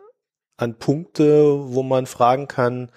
an 0.62 0.78
Punkte, 0.78 1.74
wo 1.74 1.82
man 1.82 2.06
fragen 2.06 2.48
kann, 2.48 2.90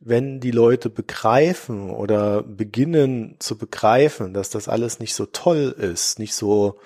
wenn 0.00 0.40
die 0.40 0.50
Leute 0.50 0.88
begreifen 0.88 1.90
oder 1.90 2.42
beginnen 2.42 3.36
zu 3.38 3.58
begreifen, 3.58 4.32
dass 4.32 4.48
das 4.48 4.68
alles 4.68 4.98
nicht 4.98 5.14
so 5.14 5.26
toll 5.26 5.74
ist, 5.76 6.18
nicht 6.18 6.34
so 6.34 6.78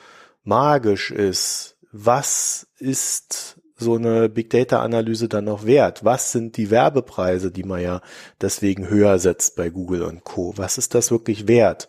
magisch 0.42 1.12
ist, 1.12 1.76
was 1.92 2.66
ist 2.78 3.56
so 3.76 3.94
eine 3.94 4.28
Big 4.28 4.50
Data 4.50 4.82
Analyse 4.82 5.28
dann 5.28 5.44
noch 5.44 5.64
wert? 5.64 6.04
Was 6.04 6.32
sind 6.32 6.56
die 6.56 6.70
Werbepreise, 6.70 7.50
die 7.50 7.64
man 7.64 7.80
ja 7.80 8.00
deswegen 8.40 8.88
höher 8.88 9.18
setzt 9.18 9.56
bei 9.56 9.68
Google 9.68 10.02
und 10.02 10.24
Co? 10.24 10.54
Was 10.56 10.78
ist 10.78 10.94
das 10.94 11.10
wirklich 11.10 11.48
wert? 11.48 11.88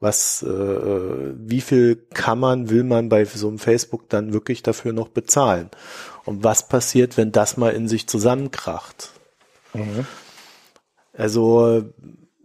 Was, 0.00 0.42
äh, 0.42 0.48
wie 0.48 1.60
viel 1.60 1.96
kann 2.14 2.38
man, 2.38 2.70
will 2.70 2.84
man 2.84 3.08
bei 3.08 3.24
so 3.24 3.48
einem 3.48 3.58
Facebook 3.58 4.08
dann 4.08 4.32
wirklich 4.32 4.62
dafür 4.62 4.92
noch 4.92 5.08
bezahlen? 5.08 5.70
Und 6.26 6.44
was 6.44 6.68
passiert, 6.68 7.16
wenn 7.16 7.32
das 7.32 7.56
mal 7.56 7.72
in 7.72 7.88
sich 7.88 8.06
zusammenkracht? 8.06 9.12
Mhm. 9.72 10.06
Also 11.16 11.84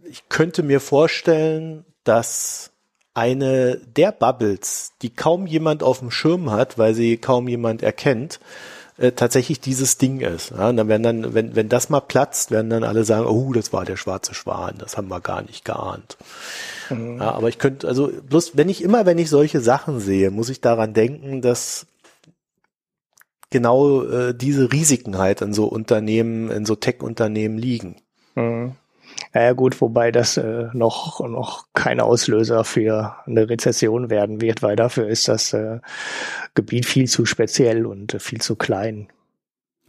ich 0.04 0.28
könnte 0.28 0.62
mir 0.62 0.80
vorstellen, 0.80 1.84
dass 2.04 2.70
eine 3.14 3.76
der 3.76 4.12
Bubbles, 4.12 4.92
die 5.02 5.10
kaum 5.10 5.46
jemand 5.46 5.82
auf 5.82 5.98
dem 5.98 6.10
Schirm 6.10 6.50
hat, 6.50 6.78
weil 6.78 6.94
sie 6.94 7.18
kaum 7.18 7.48
jemand 7.48 7.82
erkennt, 7.82 8.40
äh, 8.98 9.12
tatsächlich 9.12 9.60
dieses 9.60 9.98
Ding 9.98 10.20
ist. 10.20 10.50
Ja, 10.50 10.68
und 10.68 10.76
dann 10.76 10.88
werden 10.88 11.02
dann, 11.02 11.34
wenn, 11.34 11.56
wenn 11.56 11.68
das 11.68 11.90
mal 11.90 12.00
platzt, 12.00 12.50
werden 12.50 12.70
dann 12.70 12.84
alle 12.84 13.04
sagen, 13.04 13.26
oh, 13.26 13.52
das 13.52 13.72
war 13.72 13.84
der 13.84 13.96
schwarze 13.96 14.34
Schwan, 14.34 14.76
das 14.78 14.96
haben 14.96 15.08
wir 15.08 15.20
gar 15.20 15.42
nicht 15.42 15.64
geahnt. 15.64 16.16
Mhm. 16.88 17.18
Ja, 17.18 17.32
aber 17.32 17.48
ich 17.48 17.58
könnte, 17.58 17.88
also 17.88 18.10
bloß, 18.28 18.56
wenn 18.56 18.68
ich 18.68 18.82
immer, 18.82 19.04
wenn 19.04 19.18
ich 19.18 19.28
solche 19.28 19.60
Sachen 19.60 20.00
sehe, 20.00 20.30
muss 20.30 20.48
ich 20.48 20.60
daran 20.60 20.94
denken, 20.94 21.42
dass 21.42 21.86
genau 23.52 24.02
äh, 24.02 24.34
diese 24.34 24.72
Risiken 24.72 25.18
halt 25.18 25.40
in 25.42 25.52
so 25.52 25.66
Unternehmen, 25.66 26.50
in 26.50 26.64
so 26.64 26.74
Tech-Unternehmen 26.74 27.56
liegen. 27.56 27.96
Mhm. 28.34 28.72
Ja 29.34 29.52
gut, 29.52 29.80
wobei 29.80 30.10
das 30.10 30.36
äh, 30.36 30.68
noch, 30.72 31.20
noch 31.20 31.66
kein 31.74 32.00
Auslöser 32.00 32.64
für 32.64 33.16
eine 33.26 33.48
Rezession 33.48 34.10
werden 34.10 34.40
wird, 34.40 34.62
weil 34.62 34.76
dafür 34.76 35.08
ist 35.08 35.28
das 35.28 35.52
äh, 35.52 35.80
Gebiet 36.54 36.86
viel 36.86 37.08
zu 37.08 37.24
speziell 37.24 37.86
und 37.86 38.14
äh, 38.14 38.18
viel 38.18 38.40
zu 38.40 38.56
klein. 38.56 39.08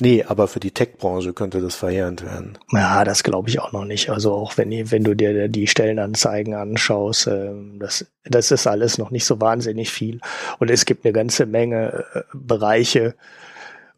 Nee, 0.01 0.23
aber 0.27 0.47
für 0.47 0.59
die 0.59 0.71
Tech-Branche 0.71 1.33
könnte 1.33 1.61
das 1.61 1.75
verheerend 1.75 2.25
werden. 2.25 2.57
Ja, 2.71 3.03
das 3.03 3.23
glaube 3.23 3.49
ich 3.49 3.59
auch 3.59 3.71
noch 3.73 3.85
nicht. 3.85 4.09
Also 4.09 4.33
auch 4.33 4.57
wenn, 4.57 4.91
wenn 4.91 5.03
du 5.03 5.13
dir 5.13 5.47
die 5.49 5.67
Stellenanzeigen 5.67 6.55
anschaust, 6.55 7.27
äh, 7.27 7.51
das, 7.79 8.05
das 8.25 8.51
ist 8.51 8.65
alles 8.65 8.97
noch 8.97 9.11
nicht 9.11 9.25
so 9.25 9.39
wahnsinnig 9.39 9.91
viel. 9.91 10.19
Und 10.59 10.71
es 10.71 10.85
gibt 10.85 11.05
eine 11.05 11.13
ganze 11.13 11.45
Menge 11.45 12.05
äh, 12.13 12.21
Bereiche, 12.33 13.15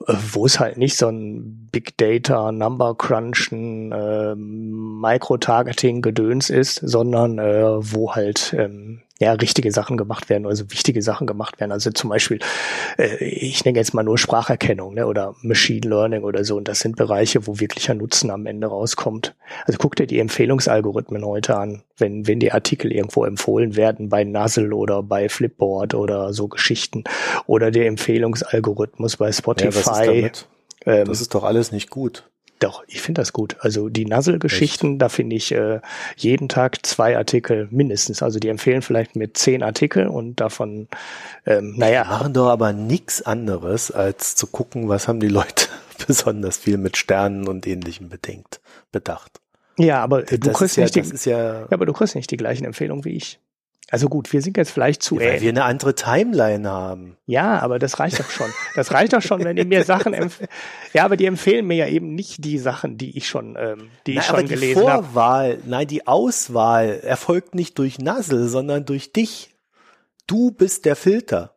wo 0.07 0.45
es 0.45 0.59
halt 0.59 0.77
nicht 0.77 0.97
so 0.97 1.07
ein 1.07 1.67
Big 1.71 1.97
Data, 1.97 2.51
Number 2.51 2.95
Crunchen, 2.95 3.91
äh, 3.91 4.35
Micro-Targeting 4.35 6.01
Gedöns 6.01 6.49
ist, 6.49 6.75
sondern 6.75 7.39
äh, 7.39 7.63
wo 7.93 8.13
halt 8.13 8.55
ähm, 8.57 9.01
ja, 9.19 9.31
richtige 9.31 9.71
Sachen 9.71 9.95
gemacht 9.95 10.29
werden, 10.29 10.45
also 10.45 10.69
wichtige 10.71 11.01
Sachen 11.01 11.25
gemacht 11.25 11.59
werden. 11.59 11.71
Also 11.71 11.89
zum 11.91 12.09
Beispiel, 12.09 12.39
äh, 12.97 13.23
ich 13.23 13.63
nenne 13.63 13.77
jetzt 13.77 13.93
mal 13.93 14.03
nur 14.03 14.17
Spracherkennung 14.17 14.93
ne, 14.93 15.07
oder 15.07 15.35
Machine 15.41 15.87
Learning 15.87 16.23
oder 16.23 16.43
so. 16.43 16.57
Und 16.57 16.67
das 16.67 16.81
sind 16.81 16.97
Bereiche, 16.97 17.47
wo 17.47 17.59
wirklicher 17.59 17.93
Nutzen 17.93 18.29
am 18.29 18.45
Ende 18.45 18.67
rauskommt. 18.67 19.33
Also 19.65 19.77
guck 19.77 19.95
dir 19.95 20.05
die 20.05 20.19
Empfehlungsalgorithmen 20.19 21.25
heute 21.25 21.55
an, 21.57 21.83
wenn, 21.97 22.27
wenn 22.27 22.41
die 22.41 22.51
Artikel 22.51 22.91
irgendwo 22.91 23.23
empfohlen 23.23 23.77
werden 23.77 24.09
bei 24.09 24.25
Nuzzle 24.25 24.73
oder 24.73 25.01
bei 25.01 25.29
Flipboard 25.29 25.93
oder 25.93 26.33
so 26.33 26.49
Geschichten. 26.49 27.05
Oder 27.47 27.71
der 27.71 27.87
Empfehlungsalgorithmus 27.87 29.15
bei 29.15 29.31
Spotify. 29.31 30.29
Ja, 30.85 30.93
ähm, 30.93 31.07
das 31.07 31.21
ist 31.21 31.33
doch 31.33 31.43
alles 31.43 31.71
nicht 31.71 31.89
gut. 31.89 32.29
Doch, 32.59 32.83
ich 32.87 33.01
finde 33.01 33.21
das 33.21 33.33
gut. 33.33 33.57
Also 33.59 33.89
die 33.89 34.05
Nuzzle-Geschichten, 34.05 34.97
da 34.97 35.09
finde 35.09 35.35
ich 35.35 35.51
äh, 35.51 35.81
jeden 36.15 36.47
Tag 36.47 36.85
zwei 36.85 37.17
Artikel 37.17 37.67
mindestens. 37.69 38.23
Also 38.23 38.39
die 38.39 38.47
empfehlen 38.47 38.81
vielleicht 38.81 39.15
mit 39.17 39.37
zehn 39.37 39.61
Artikel 39.61 40.07
und 40.07 40.39
davon, 40.39 40.87
ähm, 41.45 41.75
naja. 41.75 42.03
Die 42.03 42.09
machen 42.09 42.33
doch 42.33 42.47
aber 42.47 42.71
nichts 42.71 43.21
anderes, 43.21 43.91
als 43.91 44.35
zu 44.35 44.47
gucken, 44.47 44.87
was 44.87 45.07
haben 45.09 45.19
die 45.19 45.27
Leute 45.27 45.67
besonders 46.07 46.57
viel 46.57 46.77
mit 46.77 46.95
Sternen 46.95 47.47
und 47.47 47.67
ähnlichem 47.67 48.07
bedingt, 48.07 48.61
bedacht. 48.91 49.41
Ja, 49.77 50.01
aber 50.01 50.21
du 50.21 50.51
kriegst 50.53 50.77
ja, 50.77 50.83
nicht 50.83 50.95
die, 50.95 51.29
ja, 51.29 51.61
ja, 51.61 51.67
aber 51.69 51.85
du 51.85 51.91
kriegst 51.91 52.15
nicht 52.15 52.31
die 52.31 52.37
gleichen 52.37 52.63
Empfehlungen 52.63 53.03
wie 53.03 53.17
ich. 53.17 53.39
Also 53.91 54.09
gut, 54.09 54.33
wir 54.33 54.41
sind 54.41 54.57
jetzt 54.57 54.71
vielleicht 54.71 55.03
zu 55.03 55.19
ja, 55.19 55.27
Weil 55.27 55.41
wir 55.41 55.49
eine 55.49 55.63
andere 55.63 55.93
Timeline 55.93 56.67
haben. 56.67 57.17
Ja, 57.27 57.59
aber 57.59 57.77
das 57.77 57.99
reicht 57.99 58.19
doch 58.19 58.29
schon. 58.29 58.49
Das 58.75 58.91
reicht 58.91 59.13
doch 59.13 59.21
schon, 59.21 59.43
wenn 59.43 59.55
die 59.55 59.65
mir 59.65 59.83
Sachen 59.83 60.13
empfehlen. 60.13 60.49
Ja, 60.93 61.05
aber 61.05 61.17
die 61.17 61.25
empfehlen 61.25 61.67
mir 61.67 61.75
ja 61.75 61.87
eben 61.87 62.15
nicht 62.15 62.43
die 62.45 62.57
Sachen, 62.57 62.97
die 62.97 63.17
ich 63.17 63.27
schon, 63.27 63.57
ähm, 63.59 63.89
die 64.07 64.15
nein, 64.15 64.21
ich 64.21 64.25
schon 64.25 64.47
gelesen 64.47 64.87
habe. 64.87 65.03
Die 65.03 65.07
Vorwahl, 65.09 65.51
hab. 65.57 65.67
nein, 65.67 65.87
die 65.87 66.07
Auswahl 66.07 67.01
erfolgt 67.03 67.53
nicht 67.53 67.77
durch 67.77 67.99
Nassel, 67.99 68.47
sondern 68.47 68.85
durch 68.85 69.11
dich. 69.11 69.55
Du 70.25 70.51
bist 70.51 70.85
der 70.85 70.95
Filter. 70.95 71.55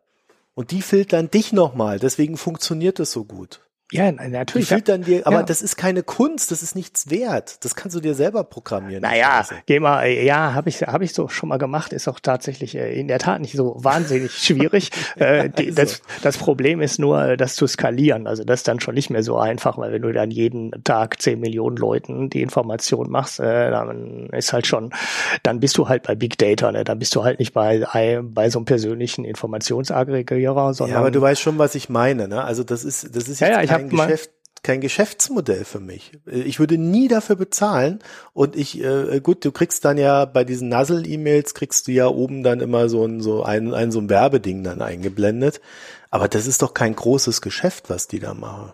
Und 0.53 0.71
die 0.71 0.81
filtern 0.81 1.31
dich 1.31 1.53
nochmal. 1.53 1.99
Deswegen 1.99 2.35
funktioniert 2.35 2.99
es 2.99 3.13
so 3.13 3.23
gut. 3.23 3.61
Ja, 3.91 4.11
natürlich. 4.11 4.67
Die 4.67 4.75
füttern 4.75 5.01
dir, 5.01 5.25
aber 5.25 5.37
ja. 5.37 5.43
das 5.43 5.63
ist 5.63 5.75
keine 5.75 6.03
Kunst, 6.03 6.51
das 6.51 6.61
ist 6.61 6.75
nichts 6.75 7.09
wert. 7.09 7.63
Das 7.65 7.75
kannst 7.75 7.97
du 7.97 7.99
dir 7.99 8.13
selber 8.13 8.43
programmieren. 8.43 9.01
Naja, 9.01 9.47
geh 9.65 9.79
mal, 9.79 10.07
ja, 10.07 10.53
habe 10.53 10.69
ich, 10.69 10.83
habe 10.83 11.03
ich 11.03 11.13
so 11.13 11.27
schon 11.27 11.49
mal 11.49 11.57
gemacht, 11.57 11.91
ist 11.91 12.07
auch 12.07 12.19
tatsächlich 12.19 12.75
äh, 12.75 12.93
in 12.99 13.07
der 13.07 13.17
Tat 13.17 13.41
nicht 13.41 13.55
so 13.55 13.75
wahnsinnig 13.79 14.31
schwierig. 14.37 14.91
äh, 15.15 15.49
also. 15.57 15.71
das, 15.73 16.01
das 16.21 16.37
Problem 16.37 16.81
ist 16.81 16.99
nur, 16.99 17.35
das 17.35 17.55
zu 17.55 17.65
skalieren. 17.65 18.27
Also 18.27 18.43
das 18.43 18.59
ist 18.59 18.67
dann 18.67 18.79
schon 18.79 18.93
nicht 18.93 19.09
mehr 19.09 19.23
so 19.23 19.37
einfach, 19.37 19.79
weil 19.79 19.91
wenn 19.91 20.03
du 20.03 20.13
dann 20.13 20.29
jeden 20.29 20.71
Tag 20.83 21.19
zehn 21.19 21.39
Millionen 21.39 21.77
Leuten 21.77 22.29
die 22.29 22.43
Information 22.43 23.09
machst, 23.09 23.39
äh, 23.39 23.71
dann 23.71 24.27
ist 24.27 24.53
halt 24.53 24.67
schon, 24.67 24.93
dann 25.41 25.59
bist 25.59 25.79
du 25.79 25.89
halt 25.89 26.03
bei 26.03 26.13
Big 26.13 26.37
Data, 26.37 26.71
ne? 26.71 26.83
Dann 26.83 26.99
bist 26.99 27.15
du 27.15 27.23
halt 27.23 27.39
nicht 27.39 27.53
bei, 27.53 28.19
bei 28.21 28.49
so 28.51 28.59
einem 28.59 28.65
persönlichen 28.65 29.25
Informationsaggregierer, 29.25 30.75
sondern. 30.75 30.93
Ja, 30.93 30.99
aber 30.99 31.09
du 31.09 31.21
weißt 31.21 31.41
schon, 31.41 31.57
was 31.57 31.73
ich 31.73 31.89
meine, 31.89 32.27
ne? 32.27 32.43
Also 32.43 32.63
das 32.63 32.83
ist, 32.83 33.15
das 33.15 33.27
ist 33.27 33.39
jetzt 33.39 33.49
ja, 33.49 33.61
ja, 33.63 33.78
kein 33.79 33.89
Geschäft, 33.89 34.31
kein 34.63 34.81
Geschäftsmodell 34.81 35.63
für 35.65 35.79
mich. 35.79 36.11
Ich 36.25 36.59
würde 36.59 36.77
nie 36.77 37.07
dafür 37.07 37.35
bezahlen 37.35 37.99
und 38.33 38.55
ich, 38.55 38.83
äh, 38.83 39.19
gut, 39.21 39.45
du 39.45 39.51
kriegst 39.51 39.85
dann 39.85 39.97
ja 39.97 40.25
bei 40.25 40.43
diesen 40.43 40.69
Nuzzle-E-Mails 40.69 41.53
kriegst 41.53 41.87
du 41.87 41.91
ja 41.91 42.07
oben 42.07 42.43
dann 42.43 42.59
immer 42.59 42.89
so 42.89 43.05
ein, 43.05 43.21
so 43.21 43.43
ein, 43.43 43.73
ein, 43.73 43.91
so 43.91 43.99
ein 43.99 44.09
Werbeding 44.09 44.63
dann 44.63 44.81
eingeblendet. 44.81 45.61
Aber 46.09 46.27
das 46.27 46.47
ist 46.47 46.61
doch 46.61 46.73
kein 46.73 46.95
großes 46.95 47.41
Geschäft, 47.41 47.89
was 47.89 48.07
die 48.07 48.19
da 48.19 48.33
machen. 48.33 48.73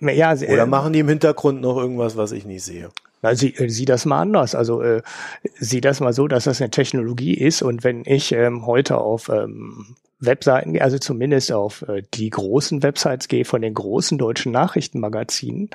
Ja, 0.00 0.34
äh, 0.34 0.52
Oder 0.52 0.66
machen 0.66 0.92
die 0.92 1.00
im 1.00 1.08
Hintergrund 1.08 1.60
noch 1.60 1.76
irgendwas, 1.76 2.16
was 2.16 2.32
ich 2.32 2.44
nicht 2.44 2.64
sehe? 2.64 2.90
Na, 3.22 3.34
sieh, 3.34 3.54
äh, 3.54 3.68
sieh 3.68 3.84
das 3.84 4.04
mal 4.04 4.20
anders. 4.20 4.54
Also 4.54 4.82
äh, 4.82 5.02
sieh 5.58 5.80
das 5.80 6.00
mal 6.00 6.12
so, 6.12 6.28
dass 6.28 6.44
das 6.44 6.60
eine 6.60 6.70
Technologie 6.70 7.34
ist 7.34 7.62
und 7.62 7.84
wenn 7.84 8.04
ich 8.04 8.32
ähm, 8.32 8.66
heute 8.66 8.98
auf 8.98 9.28
ähm, 9.28 9.96
Webseiten, 10.18 10.80
also 10.80 10.98
zumindest 10.98 11.52
auf 11.52 11.82
äh, 11.88 12.02
die 12.14 12.30
großen 12.30 12.82
Websites 12.82 13.28
gehe 13.28 13.44
von 13.44 13.62
den 13.62 13.74
großen 13.74 14.18
deutschen 14.18 14.52
Nachrichtenmagazinen, 14.52 15.70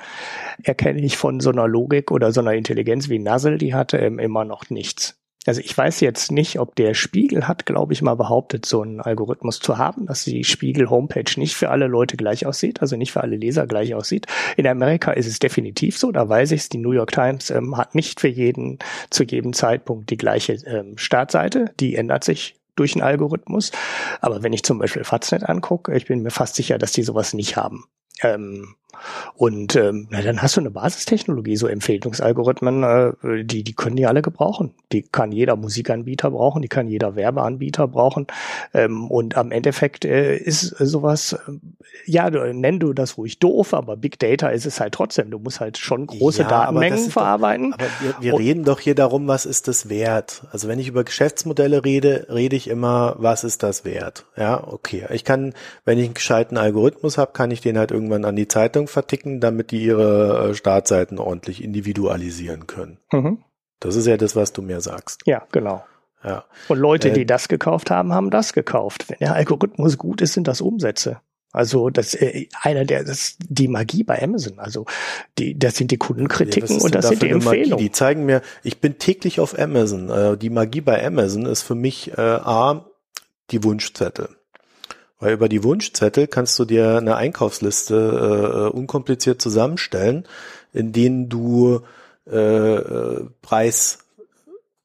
erkenne 0.62 1.00
ich 1.00 1.16
von 1.16 1.40
so 1.40 1.50
einer 1.50 1.68
Logik 1.68 2.10
oder 2.10 2.32
so 2.32 2.40
einer 2.40 2.54
Intelligenz 2.54 3.08
wie 3.08 3.18
Nuzzle, 3.18 3.58
die 3.58 3.74
hatte 3.74 3.98
ähm, 3.98 4.18
immer 4.18 4.44
noch 4.44 4.70
nichts. 4.70 5.18
Also 5.44 5.60
ich 5.60 5.76
weiß 5.76 6.00
jetzt 6.00 6.30
nicht, 6.30 6.60
ob 6.60 6.76
der 6.76 6.94
Spiegel 6.94 7.48
hat, 7.48 7.66
glaube 7.66 7.92
ich, 7.92 8.02
mal 8.02 8.14
behauptet, 8.14 8.64
so 8.64 8.82
einen 8.82 9.00
Algorithmus 9.00 9.58
zu 9.58 9.76
haben, 9.76 10.06
dass 10.06 10.24
die 10.24 10.44
Spiegel-Homepage 10.44 11.32
nicht 11.36 11.56
für 11.56 11.70
alle 11.70 11.88
Leute 11.88 12.16
gleich 12.16 12.46
aussieht, 12.46 12.80
also 12.80 12.96
nicht 12.96 13.10
für 13.10 13.22
alle 13.22 13.36
Leser 13.36 13.66
gleich 13.66 13.94
aussieht. 13.94 14.26
In 14.56 14.68
Amerika 14.68 15.10
ist 15.10 15.26
es 15.26 15.40
definitiv 15.40 15.98
so, 15.98 16.12
da 16.12 16.28
weiß 16.28 16.52
ich 16.52 16.60
es. 16.60 16.68
Die 16.68 16.78
New 16.78 16.92
York 16.92 17.10
Times 17.10 17.50
ähm, 17.50 17.76
hat 17.76 17.96
nicht 17.96 18.20
für 18.20 18.28
jeden 18.28 18.78
zu 19.10 19.24
jedem 19.24 19.52
Zeitpunkt 19.52 20.10
die 20.10 20.16
gleiche 20.16 20.52
ähm, 20.64 20.96
Startseite. 20.96 21.72
Die 21.80 21.96
ändert 21.96 22.22
sich 22.22 22.54
durch 22.76 22.94
einen 22.94 23.02
Algorithmus. 23.02 23.72
Aber 24.20 24.42
wenn 24.42 24.52
ich 24.52 24.62
zum 24.62 24.78
Beispiel 24.78 25.04
Faznet 25.04 25.48
angucke, 25.48 25.94
ich 25.94 26.06
bin 26.06 26.22
mir 26.22 26.30
fast 26.30 26.54
sicher, 26.54 26.78
dass 26.78 26.92
die 26.92 27.02
sowas 27.02 27.34
nicht 27.34 27.56
haben. 27.56 27.84
Ähm, 28.22 28.76
und 29.34 29.76
ähm, 29.76 30.08
na, 30.10 30.22
dann 30.22 30.42
hast 30.42 30.56
du 30.56 30.60
eine 30.60 30.70
Basistechnologie, 30.70 31.56
so 31.56 31.66
Empfehlungsalgorithmen, 31.66 32.82
äh, 32.82 33.44
die, 33.44 33.64
die 33.64 33.72
können 33.72 33.96
die 33.96 34.06
alle 34.06 34.22
gebrauchen. 34.22 34.72
Die 34.92 35.02
kann 35.02 35.32
jeder 35.32 35.56
Musikanbieter 35.56 36.30
brauchen, 36.30 36.62
die 36.62 36.68
kann 36.68 36.86
jeder 36.88 37.16
Werbeanbieter 37.16 37.88
brauchen. 37.88 38.26
Ähm, 38.74 39.10
und 39.10 39.36
am 39.36 39.50
Endeffekt 39.50 40.04
äh, 40.04 40.36
ist 40.36 40.62
sowas, 40.78 41.32
äh, 41.32 41.52
ja, 42.04 42.30
nenn 42.30 42.78
du 42.78 42.92
das 42.92 43.16
ruhig 43.16 43.38
doof, 43.38 43.74
aber 43.74 43.96
Big 43.96 44.18
Data 44.18 44.48
ist 44.48 44.66
es 44.66 44.80
halt 44.80 44.94
trotzdem. 44.94 45.30
Du 45.30 45.38
musst 45.38 45.60
halt 45.60 45.78
schon 45.78 46.06
große 46.06 46.42
ja, 46.42 46.48
Datenmengen 46.48 47.10
verarbeiten. 47.10 47.72
Doch, 47.72 47.78
aber 47.78 47.90
wir, 48.00 48.32
wir 48.32 48.38
reden 48.38 48.64
doch 48.64 48.80
hier 48.80 48.94
darum, 48.94 49.26
was 49.28 49.46
ist 49.46 49.68
das 49.68 49.88
wert? 49.88 50.46
Also 50.50 50.68
wenn 50.68 50.78
ich 50.78 50.88
über 50.88 51.04
Geschäftsmodelle 51.04 51.84
rede, 51.84 52.26
rede 52.30 52.56
ich 52.56 52.68
immer, 52.68 53.16
was 53.18 53.44
ist 53.44 53.62
das 53.62 53.84
wert? 53.84 54.26
Ja, 54.36 54.62
okay. 54.66 55.06
Ich 55.10 55.24
kann, 55.24 55.54
wenn 55.84 55.98
ich 55.98 56.04
einen 56.04 56.14
gescheiten 56.14 56.56
Algorithmus 56.56 57.18
habe, 57.18 57.32
kann 57.32 57.50
ich 57.50 57.60
den 57.60 57.78
halt 57.78 57.90
irgendwann 57.90 58.24
an 58.24 58.36
die 58.36 58.48
Zeitung 58.48 58.81
verticken, 58.88 59.40
damit 59.40 59.70
die 59.70 59.84
ihre 59.84 60.50
äh, 60.50 60.54
Startseiten 60.54 61.18
ordentlich 61.18 61.62
individualisieren 61.62 62.66
können. 62.66 62.98
Mhm. 63.12 63.38
Das 63.80 63.96
ist 63.96 64.06
ja 64.06 64.16
das, 64.16 64.36
was 64.36 64.52
du 64.52 64.62
mir 64.62 64.80
sagst. 64.80 65.22
Ja, 65.26 65.46
genau. 65.50 65.84
Ja. 66.24 66.44
Und 66.68 66.78
Leute, 66.78 67.10
äh, 67.10 67.12
die 67.12 67.26
das 67.26 67.48
gekauft 67.48 67.90
haben, 67.90 68.12
haben 68.12 68.30
das 68.30 68.52
gekauft. 68.52 69.08
Wenn 69.08 69.18
der 69.18 69.34
Algorithmus 69.34 69.98
gut 69.98 70.20
ist, 70.20 70.34
sind 70.34 70.46
das 70.46 70.60
Umsätze. 70.60 71.20
Also 71.52 71.90
das 71.90 72.14
äh, 72.14 72.48
einer 72.62 72.84
der 72.84 73.04
das 73.04 73.36
die 73.38 73.68
Magie 73.68 74.04
bei 74.04 74.22
Amazon. 74.22 74.58
Also 74.58 74.86
die 75.38 75.58
das 75.58 75.76
sind 75.76 75.90
die 75.90 75.98
Kundenkritiken 75.98 76.78
ja, 76.78 76.84
und 76.84 76.94
das 76.94 77.08
sind 77.08 77.22
die 77.22 77.28
Empfehlungen. 77.28 77.70
Magie? 77.70 77.82
Die 77.82 77.92
zeigen 77.92 78.24
mir, 78.24 78.40
ich 78.62 78.80
bin 78.80 78.98
täglich 78.98 79.38
auf 79.38 79.58
Amazon. 79.58 80.08
Äh, 80.08 80.38
die 80.38 80.50
Magie 80.50 80.80
bei 80.80 81.04
Amazon 81.04 81.44
ist 81.44 81.62
für 81.62 81.74
mich 81.74 82.16
äh, 82.16 82.20
a 82.20 82.86
die 83.50 83.62
Wunschzettel. 83.62 84.30
Weil 85.22 85.34
über 85.34 85.48
die 85.48 85.62
Wunschzettel 85.62 86.26
kannst 86.26 86.58
du 86.58 86.64
dir 86.64 86.96
eine 86.96 87.14
Einkaufsliste 87.14 87.94
äh, 88.72 88.76
unkompliziert 88.76 89.40
zusammenstellen, 89.40 90.26
in 90.72 90.90
denen 90.90 91.28
du 91.28 91.82
äh, 92.28 92.74
äh, 92.74 93.24
Preis, 93.40 93.98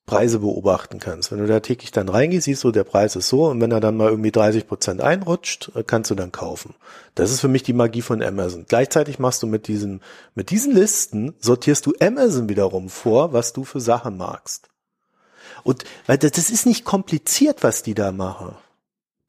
Preise 0.06 0.38
beobachten 0.38 1.00
kannst. 1.00 1.32
Wenn 1.32 1.40
du 1.40 1.48
da 1.48 1.60
täglich 1.60 1.90
dann 1.90 2.08
reingehst, 2.08 2.46
siehst 2.46 2.64
du, 2.64 2.72
der 2.72 2.84
Preis 2.84 3.16
ist 3.16 3.30
so 3.30 3.46
und 3.48 3.60
wenn 3.62 3.72
er 3.72 3.80
dann 3.80 3.98
mal 3.98 4.12
irgendwie 4.12 4.32
30 4.32 4.68
Prozent 4.68 5.02
einrutscht, 5.02 5.72
äh, 5.74 5.82
kannst 5.84 6.12
du 6.12 6.16
dann 6.16 6.32
kaufen. 6.32 6.76
Das 7.16 7.32
ist 7.32 7.40
für 7.40 7.48
mich 7.48 7.64
die 7.64 7.74
Magie 7.74 8.04
von 8.04 8.22
Amazon. 8.22 8.66
Gleichzeitig 8.68 9.18
machst 9.18 9.42
du 9.42 9.48
mit 9.48 9.68
diesen, 9.68 10.02
mit 10.36 10.52
diesen 10.52 10.72
Listen 10.72 11.34
sortierst 11.40 11.84
du 11.88 11.96
Amazon 12.00 12.48
wiederum 12.48 12.90
vor, 12.90 13.34
was 13.34 13.54
du 13.54 13.64
für 13.64 13.80
Sachen 13.80 14.18
magst. 14.18 14.70
Und 15.64 15.84
weil 16.06 16.20
das, 16.20 16.34
das 16.34 16.52
ist 16.52 16.68
nicht 16.68 16.86
kompliziert, 16.86 17.64
was 17.64 17.82
die 17.82 17.96
da 17.96 18.12
machen. 18.12 18.56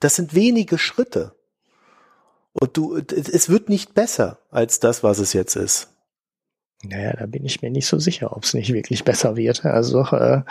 Das 0.01 0.17
sind 0.17 0.35
wenige 0.35 0.79
Schritte. 0.79 1.35
Und 2.53 2.77
du, 2.77 2.97
es 2.97 3.49
wird 3.49 3.69
nicht 3.69 3.95
besser 3.95 4.39
als 4.51 4.81
das, 4.81 5.03
was 5.03 5.19
es 5.19 5.33
jetzt 5.33 5.57
ist. 5.57 5.95
Naja, 6.83 7.13
da 7.15 7.27
bin 7.27 7.45
ich 7.45 7.63
mir 7.63 7.71
nicht 7.71 7.87
so 7.87 7.99
sicher, 7.99 8.37
ob 8.37 8.45
es 8.45 8.55
nicht 8.55 8.73
wirklich 8.73 9.05
besser 9.05 9.37
wird. 9.37 9.65
Also 9.65 10.05
äh, 10.07 10.43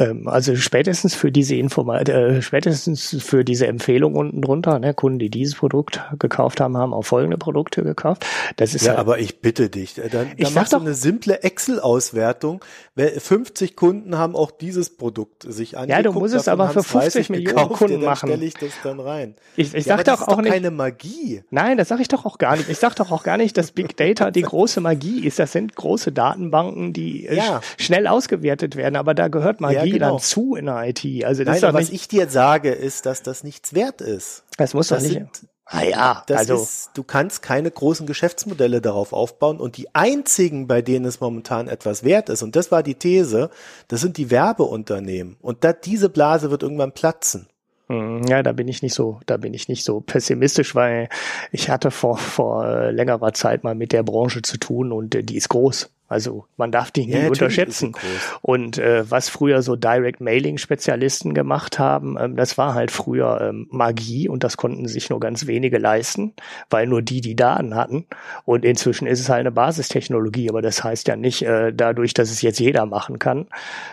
ähm, 0.00 0.26
also 0.26 0.56
spätestens 0.56 1.14
für 1.14 1.30
diese 1.30 1.54
Informa 1.54 1.98
äh, 2.00 2.40
spätestens 2.40 3.16
für 3.20 3.44
diese 3.44 3.66
Empfehlung 3.66 4.16
unten 4.16 4.40
drunter, 4.40 4.78
ne, 4.78 4.94
Kunden, 4.94 5.18
die 5.18 5.30
dieses 5.30 5.54
Produkt 5.54 6.00
gekauft 6.18 6.60
haben, 6.60 6.76
haben 6.76 6.94
auch 6.94 7.02
folgende 7.02 7.36
Produkte 7.36 7.82
gekauft. 7.82 8.26
Das 8.56 8.74
ist 8.74 8.86
ja, 8.86 8.92
halt, 8.92 9.00
aber 9.00 9.18
ich 9.18 9.40
bitte 9.40 9.68
dich, 9.68 9.94
dann, 9.94 10.10
dann 10.10 10.26
ich 10.36 10.54
machst 10.54 10.72
du 10.72 10.78
eine 10.78 10.94
simple 10.94 11.42
Excel-Auswertung. 11.42 12.64
50 12.96 13.76
Kunden 13.76 14.16
haben 14.18 14.36
auch 14.36 14.50
dieses 14.50 14.96
Produkt 14.96 15.42
sich 15.42 15.76
angeguckt. 15.76 16.04
Ja, 16.04 16.10
du 16.10 16.18
musst 16.18 16.34
es 16.34 16.48
aber 16.48 16.70
für 16.70 16.82
50 16.82 17.30
Millionen 17.30 17.56
gekauft, 17.56 17.74
Kunden 17.74 18.02
machen. 18.02 18.28
Stelle 18.28 18.44
ich 18.44 18.54
das 18.54 18.72
dann 18.82 19.00
rein. 19.00 19.34
Ich, 19.56 19.74
ich 19.74 19.86
ja, 19.86 19.96
sag 19.96 20.04
doch 20.04 20.22
auch 20.22 20.28
doch 20.28 20.42
nicht. 20.42 20.52
keine 20.52 20.70
Magie. 20.70 21.42
Nein, 21.50 21.76
das 21.76 21.88
sage 21.88 22.02
ich 22.02 22.08
doch 22.08 22.24
auch 22.24 22.38
gar 22.38 22.56
nicht. 22.56 22.68
Ich 22.68 22.78
sag 22.78 22.94
doch 22.96 23.10
auch 23.10 23.22
gar 23.22 23.36
nicht, 23.36 23.56
dass 23.56 23.72
Big 23.72 23.96
Data 23.96 24.30
die 24.30 24.42
große 24.50 24.80
Magie 24.80 25.26
ist. 25.26 25.38
Das 25.38 25.52
sind 25.52 25.74
große 25.76 26.12
Datenbanken, 26.12 26.92
die 26.92 27.26
äh, 27.26 27.36
ja. 27.36 27.60
schnell 27.78 28.06
ausgewertet 28.06 28.76
werden. 28.76 28.96
Aber 28.96 29.14
da 29.14 29.28
gehört 29.28 29.60
Magie 29.60 29.89
ja, 29.92 30.08
genau. 30.08 30.18
zu 30.18 30.54
in 30.54 30.66
der 30.66 30.88
IT. 30.88 31.24
Also 31.24 31.44
das 31.44 31.60
Nein, 31.60 31.74
was 31.74 31.90
ich 31.90 32.08
dir 32.08 32.28
sage, 32.28 32.70
ist, 32.70 33.06
dass 33.06 33.22
das 33.22 33.44
nichts 33.44 33.74
wert 33.74 34.00
ist. 34.00 34.44
Das 34.56 34.74
muss 34.74 34.88
das 34.88 35.02
doch 35.02 35.08
nicht. 35.08 35.36
Sind, 35.36 35.48
ah 35.66 35.82
ja, 35.82 36.22
das 36.26 36.38
also 36.38 36.62
ist, 36.62 36.90
du 36.94 37.02
kannst 37.02 37.42
keine 37.42 37.70
großen 37.70 38.06
Geschäftsmodelle 38.06 38.80
darauf 38.80 39.12
aufbauen 39.12 39.58
und 39.58 39.76
die 39.76 39.94
einzigen, 39.94 40.66
bei 40.66 40.82
denen 40.82 41.04
es 41.04 41.20
momentan 41.20 41.68
etwas 41.68 42.04
wert 42.04 42.28
ist, 42.28 42.42
und 42.42 42.56
das 42.56 42.70
war 42.70 42.82
die 42.82 42.94
These, 42.94 43.50
das 43.88 44.00
sind 44.00 44.16
die 44.16 44.30
Werbeunternehmen. 44.30 45.36
Und 45.40 45.64
da, 45.64 45.72
diese 45.72 46.08
Blase 46.08 46.50
wird 46.50 46.62
irgendwann 46.62 46.92
platzen. 46.92 47.46
Hm, 47.90 48.22
ja, 48.28 48.44
da 48.44 48.52
bin 48.52 48.68
ich 48.68 48.82
nicht 48.82 48.94
so, 48.94 49.18
da 49.26 49.36
bin 49.36 49.52
ich 49.52 49.68
nicht 49.68 49.84
so 49.84 50.00
pessimistisch, 50.00 50.76
weil 50.76 51.08
ich 51.50 51.70
hatte 51.70 51.90
vor, 51.90 52.18
vor 52.18 52.92
längerer 52.92 53.32
Zeit 53.32 53.64
mal 53.64 53.74
mit 53.74 53.90
der 53.90 54.04
Branche 54.04 54.42
zu 54.42 54.58
tun 54.58 54.92
und 54.92 55.14
äh, 55.16 55.24
die 55.24 55.36
ist 55.36 55.48
groß. 55.48 55.90
Also 56.10 56.46
man 56.56 56.72
darf 56.72 56.90
die 56.90 57.06
nie 57.06 57.28
unterschätzen. 57.28 57.94
Und 58.42 58.78
äh, 58.78 59.08
was 59.08 59.28
früher 59.28 59.62
so 59.62 59.76
Direct 59.76 60.20
Mailing 60.20 60.58
Spezialisten 60.58 61.34
gemacht 61.34 61.78
haben, 61.78 62.16
ähm, 62.18 62.34
das 62.34 62.58
war 62.58 62.74
halt 62.74 62.90
früher 62.90 63.40
ähm, 63.40 63.68
Magie 63.70 64.28
und 64.28 64.42
das 64.42 64.56
konnten 64.56 64.88
sich 64.88 65.08
nur 65.08 65.20
ganz 65.20 65.46
wenige 65.46 65.78
leisten, 65.78 66.34
weil 66.68 66.88
nur 66.88 67.00
die 67.00 67.20
die 67.20 67.36
Daten 67.36 67.76
hatten. 67.76 68.06
Und 68.44 68.64
inzwischen 68.64 69.06
ist 69.06 69.20
es 69.20 69.28
halt 69.28 69.40
eine 69.40 69.52
Basistechnologie, 69.52 70.50
aber 70.50 70.62
das 70.62 70.82
heißt 70.82 71.06
ja 71.06 71.14
nicht, 71.14 71.42
äh, 71.42 71.72
dadurch, 71.72 72.12
dass 72.12 72.32
es 72.32 72.42
jetzt 72.42 72.58
jeder 72.58 72.86
machen 72.86 73.20
kann, 73.20 73.46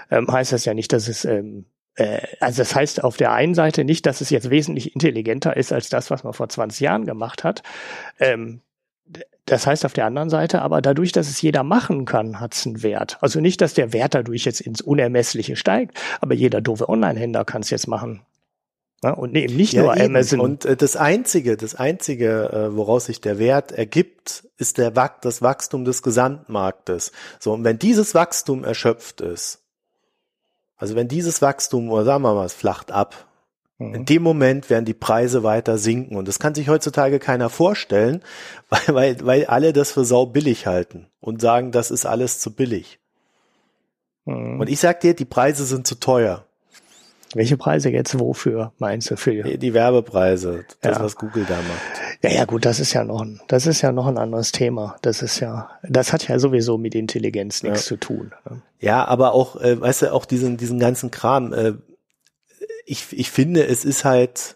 ähm, 0.09 0.27
heißt 0.27 0.51
das 0.53 0.65
ja 0.65 0.73
nicht, 0.73 0.91
dass 0.93 1.07
es 1.07 1.23
ähm, 1.23 1.65
äh, 1.97 2.21
also 2.39 2.61
das 2.61 2.73
heißt 2.73 3.03
auf 3.03 3.17
der 3.17 3.33
einen 3.33 3.53
Seite 3.53 3.83
nicht, 3.83 4.07
dass 4.07 4.21
es 4.21 4.31
jetzt 4.31 4.49
wesentlich 4.49 4.95
intelligenter 4.95 5.55
ist 5.55 5.71
als 5.71 5.89
das, 5.89 6.09
was 6.09 6.23
man 6.23 6.33
vor 6.33 6.49
20 6.49 6.79
Jahren 6.79 7.05
gemacht 7.05 7.43
hat. 7.43 7.61
Ähm, 8.19 8.61
das 9.47 9.65
heißt 9.65 9.85
auf 9.85 9.93
der 9.93 10.05
anderen 10.05 10.29
Seite, 10.29 10.61
aber 10.61 10.81
dadurch, 10.81 11.13
dass 11.13 11.29
es 11.29 11.41
jeder 11.41 11.63
machen 11.63 12.05
kann, 12.05 12.39
hat 12.39 12.53
es 12.53 12.65
einen 12.65 12.83
Wert. 12.83 13.17
Also 13.21 13.39
nicht, 13.39 13.61
dass 13.61 13.73
der 13.73 13.93
Wert 13.93 14.13
dadurch 14.13 14.45
jetzt 14.45 14.61
ins 14.61 14.81
Unermessliche 14.81 15.55
steigt, 15.55 15.97
aber 16.21 16.35
jeder 16.35 16.61
doofe 16.61 16.87
Online-Händler 16.89 17.45
kann 17.45 17.61
es 17.61 17.69
jetzt 17.69 17.87
machen. 17.87 18.21
Ja, 19.03 19.11
und 19.11 19.35
eben 19.35 19.55
nicht 19.55 19.73
ja, 19.73 19.83
nur 19.83 19.95
eben. 19.95 20.15
Amazon. 20.15 20.39
Und 20.39 20.65
äh, 20.65 20.75
das 20.75 20.95
einzige, 20.95 21.55
das 21.55 21.75
einzige, 21.75 22.51
äh, 22.51 22.75
woraus 22.75 23.05
sich 23.05 23.21
der 23.21 23.39
Wert 23.39 23.71
ergibt, 23.71 24.47
ist 24.57 24.77
der 24.77 24.91
das 24.91 25.41
Wachstum 25.41 25.85
des 25.85 26.03
Gesamtmarktes. 26.03 27.11
So 27.39 27.53
und 27.53 27.63
wenn 27.63 27.79
dieses 27.79 28.15
Wachstum 28.15 28.63
erschöpft 28.63 29.21
ist, 29.21 29.61
also 30.75 30.95
wenn 30.95 31.07
dieses 31.07 31.41
Wachstum, 31.41 31.89
oder 31.89 32.05
sagen 32.05 32.23
wir 32.23 32.33
mal, 32.33 32.45
es 32.45 32.53
flacht 32.53 32.91
ab. 32.91 33.27
In 33.79 34.05
dem 34.05 34.23
Moment 34.23 34.71
werden 34.71 34.85
die 34.85 34.95
Preise 34.95 35.43
weiter 35.43 35.77
sinken 35.77 36.15
und 36.15 36.27
das 36.27 36.39
kann 36.39 36.55
sich 36.55 36.67
heutzutage 36.67 37.19
keiner 37.19 37.49
vorstellen, 37.49 38.23
weil, 38.69 38.95
weil, 38.95 39.25
weil 39.25 39.45
alle 39.45 39.71
das 39.71 39.91
für 39.91 40.03
sau 40.03 40.25
billig 40.25 40.65
halten 40.65 41.07
und 41.19 41.41
sagen, 41.41 41.71
das 41.71 41.91
ist 41.91 42.05
alles 42.05 42.39
zu 42.39 42.55
billig. 42.55 42.99
Mhm. 44.25 44.59
Und 44.59 44.69
ich 44.69 44.79
sag 44.79 45.01
dir, 45.01 45.13
die 45.13 45.25
Preise 45.25 45.63
sind 45.65 45.85
zu 45.85 45.95
teuer. 45.95 46.43
Welche 47.33 47.57
Preise 47.57 47.89
jetzt 47.89 48.17
wofür 48.19 48.71
meinst 48.79 49.11
du 49.11 49.17
für? 49.17 49.43
Die, 49.43 49.57
die 49.57 49.73
Werbepreise, 49.73 50.65
das 50.81 50.97
ja. 50.97 51.03
was 51.03 51.15
Google 51.17 51.45
da 51.47 51.57
macht. 51.57 52.23
Ja, 52.23 52.31
ja, 52.31 52.45
gut, 52.45 52.65
das 52.65 52.79
ist 52.79 52.93
ja 52.93 53.03
noch 53.03 53.21
ein, 53.21 53.41
das 53.47 53.67
ist 53.67 53.81
ja 53.81 53.91
noch 53.91 54.07
ein 54.07 54.17
anderes 54.17 54.51
Thema. 54.53 54.95
Das 55.01 55.21
ist 55.21 55.39
ja, 55.39 55.69
das 55.83 56.13
hat 56.13 56.27
ja 56.27 56.39
sowieso 56.39 56.77
mit 56.77 56.95
Intelligenz 56.95 57.63
nichts 57.63 57.81
ja. 57.81 57.87
zu 57.87 57.97
tun. 57.97 58.31
Ne? 58.49 58.61
Ja, 58.79 59.05
aber 59.05 59.33
auch, 59.33 59.57
äh, 59.57 59.79
weißt 59.79 60.03
du, 60.03 60.13
auch 60.13 60.25
diesen, 60.25 60.57
diesen 60.57 60.79
ganzen 60.79 61.11
Kram, 61.11 61.53
äh, 61.53 61.73
ich, 62.87 63.07
ich 63.11 63.29
finde, 63.29 63.67
es 63.67 63.85
ist 63.85 64.05
halt, 64.05 64.55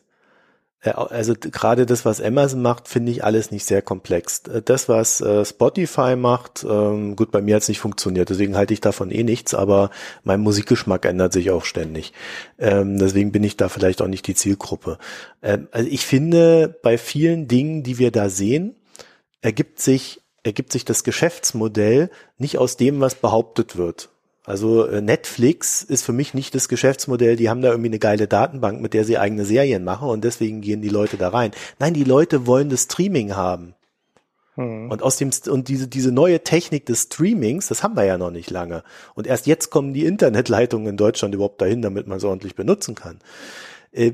äh, 0.82 0.92
also 0.92 1.34
gerade 1.38 1.86
das, 1.86 2.06
was 2.06 2.22
Amazon 2.22 2.62
macht, 2.62 2.88
finde 2.88 3.12
ich 3.12 3.24
alles 3.24 3.52
nicht 3.52 3.66
sehr 3.66 3.82
komplex. 3.82 4.44
Äh, 4.48 4.62
das, 4.64 4.90
was 4.90 5.22
äh, 5.22 5.46
Spotify 5.46 6.16
macht, 6.16 6.66
ähm, 6.68 7.16
gut, 7.16 7.32
bei 7.32 7.42
mir 7.42 7.56
hat 7.56 7.64
es 7.64 7.70
nicht 7.70 7.82
funktioniert, 7.82 8.30
deswegen 8.30 8.56
halte 8.56 8.74
ich 8.74 8.82
davon 8.82 9.12
eh 9.12 9.24
nichts, 9.24 9.54
aber 9.54 9.92
mein 10.24 10.40
Musikgeschmack 10.40 11.06
ändert 11.06 11.34
sich 11.34 11.52
auch 11.52 11.66
ständig. 11.66 12.14
Ähm, 12.58 12.98
deswegen 12.98 13.32
bin 13.32 13.44
ich 13.44 13.58
da 13.58 13.70
vielleicht 13.70 14.02
auch 14.02 14.08
nicht 14.08 14.26
die 14.28 14.36
Zielgruppe. 14.36 14.98
Ähm, 15.44 15.68
also 15.72 15.90
ich 15.90 16.06
finde, 16.06 16.80
bei 16.82 16.98
vielen 16.98 17.48
Dingen, 17.48 17.84
die 17.84 18.00
wir 18.00 18.12
da 18.12 18.30
sehen, 18.30 18.76
ergibt 19.42 19.82
sich, 19.82 20.22
ergibt 20.44 20.72
sich 20.72 20.86
das 20.86 21.04
Geschäftsmodell 21.04 22.10
nicht 22.38 22.58
aus 22.58 22.78
dem, 22.78 23.02
was 23.02 23.16
behauptet 23.16 23.76
wird. 23.76 24.10
Also 24.44 24.86
äh, 24.88 25.02
Netflix 25.02 25.84
ist 25.84 26.04
für 26.04 26.14
mich 26.14 26.34
nicht 26.34 26.56
das 26.56 26.68
Geschäftsmodell, 26.68 27.36
die 27.36 27.50
haben 27.50 27.62
da 27.62 27.70
irgendwie 27.70 27.90
eine 27.90 28.00
geile 28.00 28.28
Datenbank, 28.28 28.82
mit 28.82 28.94
der 28.94 29.06
sie 29.06 29.18
eigene 29.18 29.46
Serien 29.46 29.84
machen 29.84 30.10
und 30.10 30.24
deswegen 30.24 30.62
gehen 30.62 30.82
die 30.82 30.90
Leute 30.90 31.18
da 31.18 31.30
rein. 31.30 31.52
Nein, 31.80 31.94
die 31.94 32.04
Leute 32.04 32.48
wollen 32.48 32.70
das 32.70 32.84
Streaming 32.84 33.36
haben. 33.36 33.76
Hm. 34.56 34.90
Und 34.90 35.04
aus 35.04 35.18
dem 35.18 35.30
und 35.48 35.68
diese 35.68 35.88
diese 35.88 36.12
neue 36.12 36.44
Technik 36.44 36.86
des 36.88 37.04
Streamings, 37.04 37.68
das 37.68 37.84
haben 37.84 37.96
wir 37.96 38.04
ja 38.04 38.18
noch 38.18 38.32
nicht 38.32 38.50
lange. 38.50 38.84
Und 39.14 39.28
erst 39.28 39.46
jetzt 39.46 39.70
kommen 39.70 39.94
die 39.94 40.06
Internetleitungen 40.06 40.88
in 40.88 40.98
Deutschland 40.98 41.36
überhaupt 41.36 41.62
dahin, 41.62 41.82
damit 41.82 42.08
man 42.08 42.18
es 42.18 42.24
ordentlich 42.24 42.56
benutzen 42.56 42.96
kann. 42.96 43.20
Äh, 43.92 44.14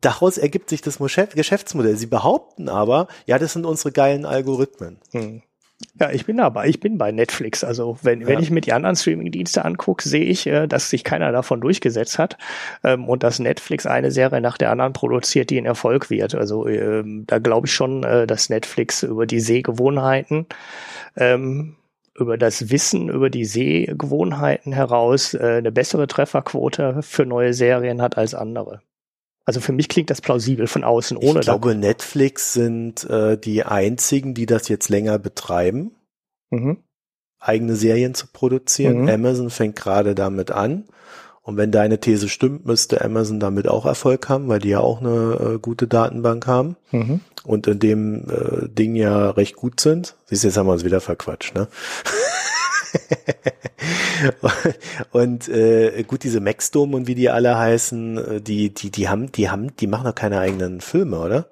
daraus 0.00 0.38
ergibt 0.38 0.70
sich 0.70 0.80
das 0.80 0.98
Geschäftsmodell. 0.98 1.96
Sie 1.96 2.06
behaupten 2.06 2.68
aber, 2.68 3.08
ja, 3.26 3.38
das 3.38 3.52
sind 3.52 3.66
unsere 3.66 3.92
geilen 3.92 4.24
Algorithmen. 4.24 4.98
Hm. 5.10 5.42
Ja, 6.00 6.10
ich 6.10 6.24
bin 6.24 6.38
dabei. 6.38 6.68
Ich 6.68 6.80
bin 6.80 6.96
bei 6.96 7.12
Netflix. 7.12 7.62
Also 7.62 7.98
wenn, 8.02 8.22
ja. 8.22 8.26
wenn 8.28 8.40
ich 8.40 8.50
mir 8.50 8.60
die 8.62 8.72
anderen 8.72 8.96
Streaming-Dienste 8.96 9.64
angucke, 9.64 10.08
sehe 10.08 10.24
ich, 10.24 10.46
äh, 10.46 10.66
dass 10.66 10.90
sich 10.90 11.04
keiner 11.04 11.32
davon 11.32 11.60
durchgesetzt 11.60 12.18
hat 12.18 12.38
ähm, 12.82 13.08
und 13.08 13.22
dass 13.22 13.38
Netflix 13.38 13.86
eine 13.86 14.10
Serie 14.10 14.40
nach 14.40 14.58
der 14.58 14.70
anderen 14.70 14.92
produziert, 14.92 15.50
die 15.50 15.58
ein 15.58 15.66
Erfolg 15.66 16.08
wird. 16.10 16.34
Also 16.34 16.66
ähm, 16.66 17.24
da 17.26 17.38
glaube 17.38 17.66
ich 17.66 17.74
schon, 17.74 18.04
äh, 18.04 18.26
dass 18.26 18.48
Netflix 18.48 19.02
über 19.02 19.26
die 19.26 19.40
Sehgewohnheiten 19.40 20.46
ähm, 21.16 21.76
über 22.18 22.38
das 22.38 22.70
Wissen 22.70 23.08
über 23.10 23.30
die 23.30 23.44
Sehgewohnheiten 23.44 24.72
heraus 24.72 25.34
äh, 25.34 25.56
eine 25.58 25.72
bessere 25.72 26.06
Trefferquote 26.06 27.02
für 27.02 27.26
neue 27.26 27.52
Serien 27.52 28.00
hat 28.00 28.16
als 28.16 28.34
andere. 28.34 28.80
Also 29.46 29.60
für 29.60 29.72
mich 29.72 29.88
klingt 29.88 30.10
das 30.10 30.20
plausibel 30.20 30.66
von 30.66 30.82
außen, 30.82 31.16
ohne. 31.16 31.38
Ich 31.38 31.46
glaube, 31.46 31.76
Netflix 31.76 32.52
sind 32.52 33.08
äh, 33.08 33.38
die 33.38 33.62
einzigen, 33.62 34.34
die 34.34 34.44
das 34.44 34.68
jetzt 34.68 34.88
länger 34.88 35.20
betreiben, 35.20 35.92
mhm. 36.50 36.78
eigene 37.38 37.76
Serien 37.76 38.14
zu 38.14 38.26
produzieren. 38.26 39.02
Mhm. 39.02 39.08
Amazon 39.08 39.50
fängt 39.50 39.76
gerade 39.76 40.16
damit 40.16 40.50
an. 40.50 40.84
Und 41.42 41.56
wenn 41.56 41.70
deine 41.70 42.00
These 42.00 42.28
stimmt, 42.28 42.66
müsste 42.66 43.04
Amazon 43.04 43.38
damit 43.38 43.68
auch 43.68 43.86
Erfolg 43.86 44.28
haben, 44.28 44.48
weil 44.48 44.58
die 44.58 44.70
ja 44.70 44.80
auch 44.80 45.00
eine 45.00 45.54
äh, 45.54 45.58
gute 45.60 45.86
Datenbank 45.86 46.48
haben 46.48 46.74
mhm. 46.90 47.20
und 47.44 47.68
in 47.68 47.78
dem 47.78 48.28
äh, 48.28 48.68
Ding 48.68 48.96
ja 48.96 49.30
recht 49.30 49.54
gut 49.54 49.78
sind. 49.78 50.16
Siehst 50.24 50.42
du, 50.42 50.48
jetzt 50.48 50.56
haben 50.56 50.66
wir 50.66 50.72
uns 50.72 50.84
wieder 50.84 51.00
verquatscht, 51.00 51.54
ne? 51.54 51.68
und 55.12 55.48
äh, 55.48 56.02
gut, 56.04 56.24
diese 56.24 56.40
Maxdome 56.40 56.96
und 56.96 57.06
wie 57.06 57.14
die 57.14 57.30
alle 57.30 57.56
heißen, 57.58 58.18
äh, 58.18 58.40
die, 58.40 58.72
die, 58.72 58.90
die 58.90 59.08
haben, 59.08 59.32
die 59.32 59.50
haben, 59.50 59.76
die 59.76 59.86
machen 59.86 60.04
doch 60.04 60.14
keine 60.14 60.40
eigenen 60.40 60.80
Filme, 60.80 61.18
oder? 61.18 61.46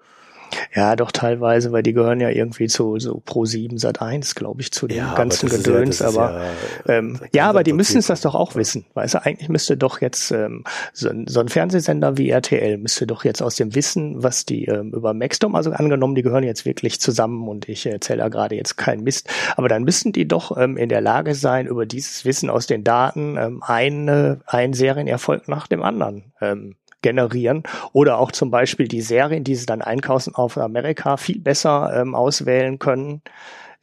Ja, 0.75 0.97
doch 0.97 1.13
teilweise, 1.13 1.73
weil 1.73 1.83
die 1.83 1.93
gehören 1.93 2.21
ja 2.21 2.31
irgendwie 2.31 2.69
zu 2.69 2.99
so 2.99 3.23
Pro 3.25 3.45
7 3.45 3.79
Sat 3.79 4.03
1, 4.03 4.35
glaube 4.35 4.61
ich, 4.61 4.73
zu 4.73 4.87
dem 4.87 4.99
ja, 4.99 5.15
ganzen 5.15 5.49
aber 5.49 5.57
Gedöns. 5.59 5.99
Ja, 6.01 6.09
aber 6.09 6.41
ja, 6.87 6.95
ähm, 6.95 7.21
ja 7.33 7.49
aber 7.49 7.63
die 7.63 7.73
müssen 7.73 7.99
es 7.99 8.07
das 8.07 8.21
doch 8.21 8.35
auch 8.35 8.55
wissen. 8.55 8.85
Weißt 8.95 9.15
du, 9.15 9.25
eigentlich 9.25 9.49
müsste 9.49 9.77
doch 9.77 10.01
jetzt 10.01 10.31
ähm, 10.31 10.65
so, 10.93 11.11
so 11.27 11.41
ein 11.41 11.49
Fernsehsender 11.49 12.17
wie 12.19 12.31
RTL 12.31 12.79
müsste 12.79 13.07
doch 13.07 13.25
jetzt 13.25 13.43
aus 13.43 13.57
dem 13.57 13.75
Wissen, 13.75 14.23
was 14.23 14.45
die 14.45 14.67
ähm, 14.67 14.93
über 14.93 15.15
Maxdom, 15.15 15.55
also 15.55 15.71
angenommen, 15.71 16.15
die 16.15 16.23
gehören 16.23 16.45
jetzt 16.45 16.65
wirklich 16.65 17.01
zusammen 17.01 17.49
und 17.49 17.69
ich 17.69 17.87
erzähle 17.87 18.19
da 18.19 18.29
gerade 18.29 18.57
jetzt 18.57 18.77
keinen 18.77 19.05
Mist, 19.05 19.29
aber 19.57 19.69
dann 19.69 19.85
müssten 19.85 20.13
die 20.13 20.27
doch 20.27 20.57
ähm, 20.57 20.77
in 20.77 20.89
der 20.89 21.01
Lage 21.01 21.35
sein, 21.35 21.67
über 21.67 21.87
dieses 21.87 22.25
Wissen 22.25 22.51
aus 22.51 22.67
den 22.67 22.85
Daten 22.85 23.37
ähm, 23.37 23.63
eine, 23.63 24.41
einen 24.47 24.75
Serienerfolg 24.75 25.49
nach 25.49 25.67
dem 25.67 25.83
anderen 25.83 26.33
ähm, 26.41 26.77
generieren 27.05 27.63
oder 27.93 28.19
auch 28.19 28.33
zum 28.33 28.51
Beispiel 28.51 28.89
die 28.89 29.03
Serien, 29.03 29.45
die 29.45 29.55
sie 29.55 29.67
dann 29.67 29.83
einkaufen 29.83 30.35
auf 30.35 30.57
Amerika, 30.59 31.17
viel 31.17 31.39
besser 31.39 31.93
ähm, 31.95 32.17
auswählen 32.17 32.81
können 32.81 33.23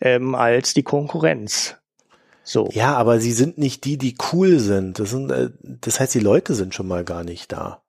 ähm, 0.02 0.36
als 0.36 0.74
die 0.74 0.84
Konkurrenz. 0.84 1.78
So. 2.44 2.68
Ja, 2.74 2.96
aber 2.96 3.20
sie 3.20 3.32
sind 3.32 3.60
nicht 3.60 3.86
die, 3.86 3.98
die 3.98 4.16
cool 4.34 4.60
sind. 4.60 5.00
Das, 5.00 5.12
sind, 5.12 5.32
äh, 5.32 5.52
das 5.62 6.00
heißt, 6.00 6.16
die 6.16 6.20
Leute 6.20 6.56
sind 6.56 6.74
schon 6.74 6.88
mal 6.88 7.06
gar 7.06 7.24
nicht 7.24 7.52
da. 7.52 7.82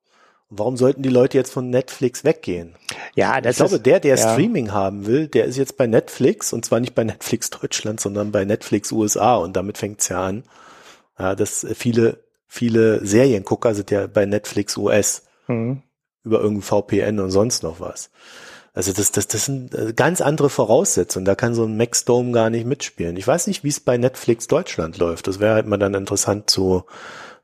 Warum 0.51 0.77
sollten 0.77 1.03
die 1.03 1.09
Leute 1.09 1.39
jetzt 1.39 1.51
von 1.51 1.71
Netflix 1.71 2.25
weggehen? 2.25 2.75
Ja, 3.15 3.41
das 3.41 3.53
ich 3.53 3.57
glaube, 3.57 3.77
ist, 3.77 3.87
der, 3.87 4.01
der 4.01 4.17
ja. 4.17 4.33
Streaming 4.33 4.71
haben 4.71 5.07
will, 5.07 5.29
der 5.29 5.47
ist 5.47 5.57
jetzt 5.57 5.79
bei 5.79 5.87
Netflix 5.87 6.53
und 6.53 6.67
zwar 6.67 6.79
nicht 6.79 6.95
bei 6.95 7.05
Netflix 7.05 7.49
Deutschland, 7.49 8.01
sondern 8.01 8.33
bei 8.33 8.45
Netflix 8.45 8.93
USA 8.93 9.37
und 9.37 9.57
damit 9.57 9.79
fängt's 9.79 10.11
ja 10.11 10.23
an. 10.23 10.45
Ja, 11.19 11.35
dass 11.35 11.67
viele 11.75 12.23
viele 12.53 13.05
Seriengucker 13.05 13.75
sind 13.75 13.91
ja 13.91 14.07
bei 14.07 14.27
Netflix 14.27 14.77
US 14.77 15.23
mhm. 15.49 15.81
über 16.23 16.41
irgendein 16.41 16.61
VPN 16.61 17.19
und 17.19 17.31
sonst 17.31 17.63
noch 17.63 17.81
was. 17.81 18.11
Also 18.75 18.93
das, 18.93 19.11
das, 19.11 19.27
das 19.27 19.47
sind 19.47 19.75
äh, 19.75 19.95
ganz 19.95 20.21
andere 20.21 20.51
Voraussetzungen. 20.51 21.25
Da 21.25 21.35
kann 21.35 21.55
so 21.55 21.65
ein 21.65 21.79
Maxdome 21.79 22.33
gar 22.33 22.51
nicht 22.51 22.67
mitspielen. 22.67 23.17
Ich 23.17 23.27
weiß 23.27 23.47
nicht, 23.47 23.65
wie 23.65 23.69
es 23.69 23.81
bei 23.81 23.97
Netflix 23.97 24.49
Deutschland 24.49 24.99
läuft. 24.99 25.29
Das 25.29 25.41
wäre 25.41 25.55
halt 25.55 25.67
mal 25.67 25.79
dann 25.79 25.95
interessant 25.95 26.51
zu, 26.51 26.85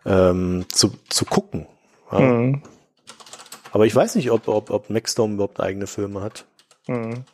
ähm, 0.04 0.66
zu, 0.70 0.90
zu 1.08 1.24
gucken. 1.24 1.66
Ja. 2.12 2.20
Mhm. 2.20 2.62
Aber 3.72 3.86
ich 3.86 3.96
weiß 3.96 4.14
nicht, 4.14 4.30
ob, 4.30 4.46
ob, 4.46 4.68
ob 4.68 4.90
Maxdome 4.90 5.34
überhaupt 5.34 5.58
eigene 5.58 5.86
Filme 5.86 6.20
hat. 6.20 6.44
Mhm. 6.86 7.24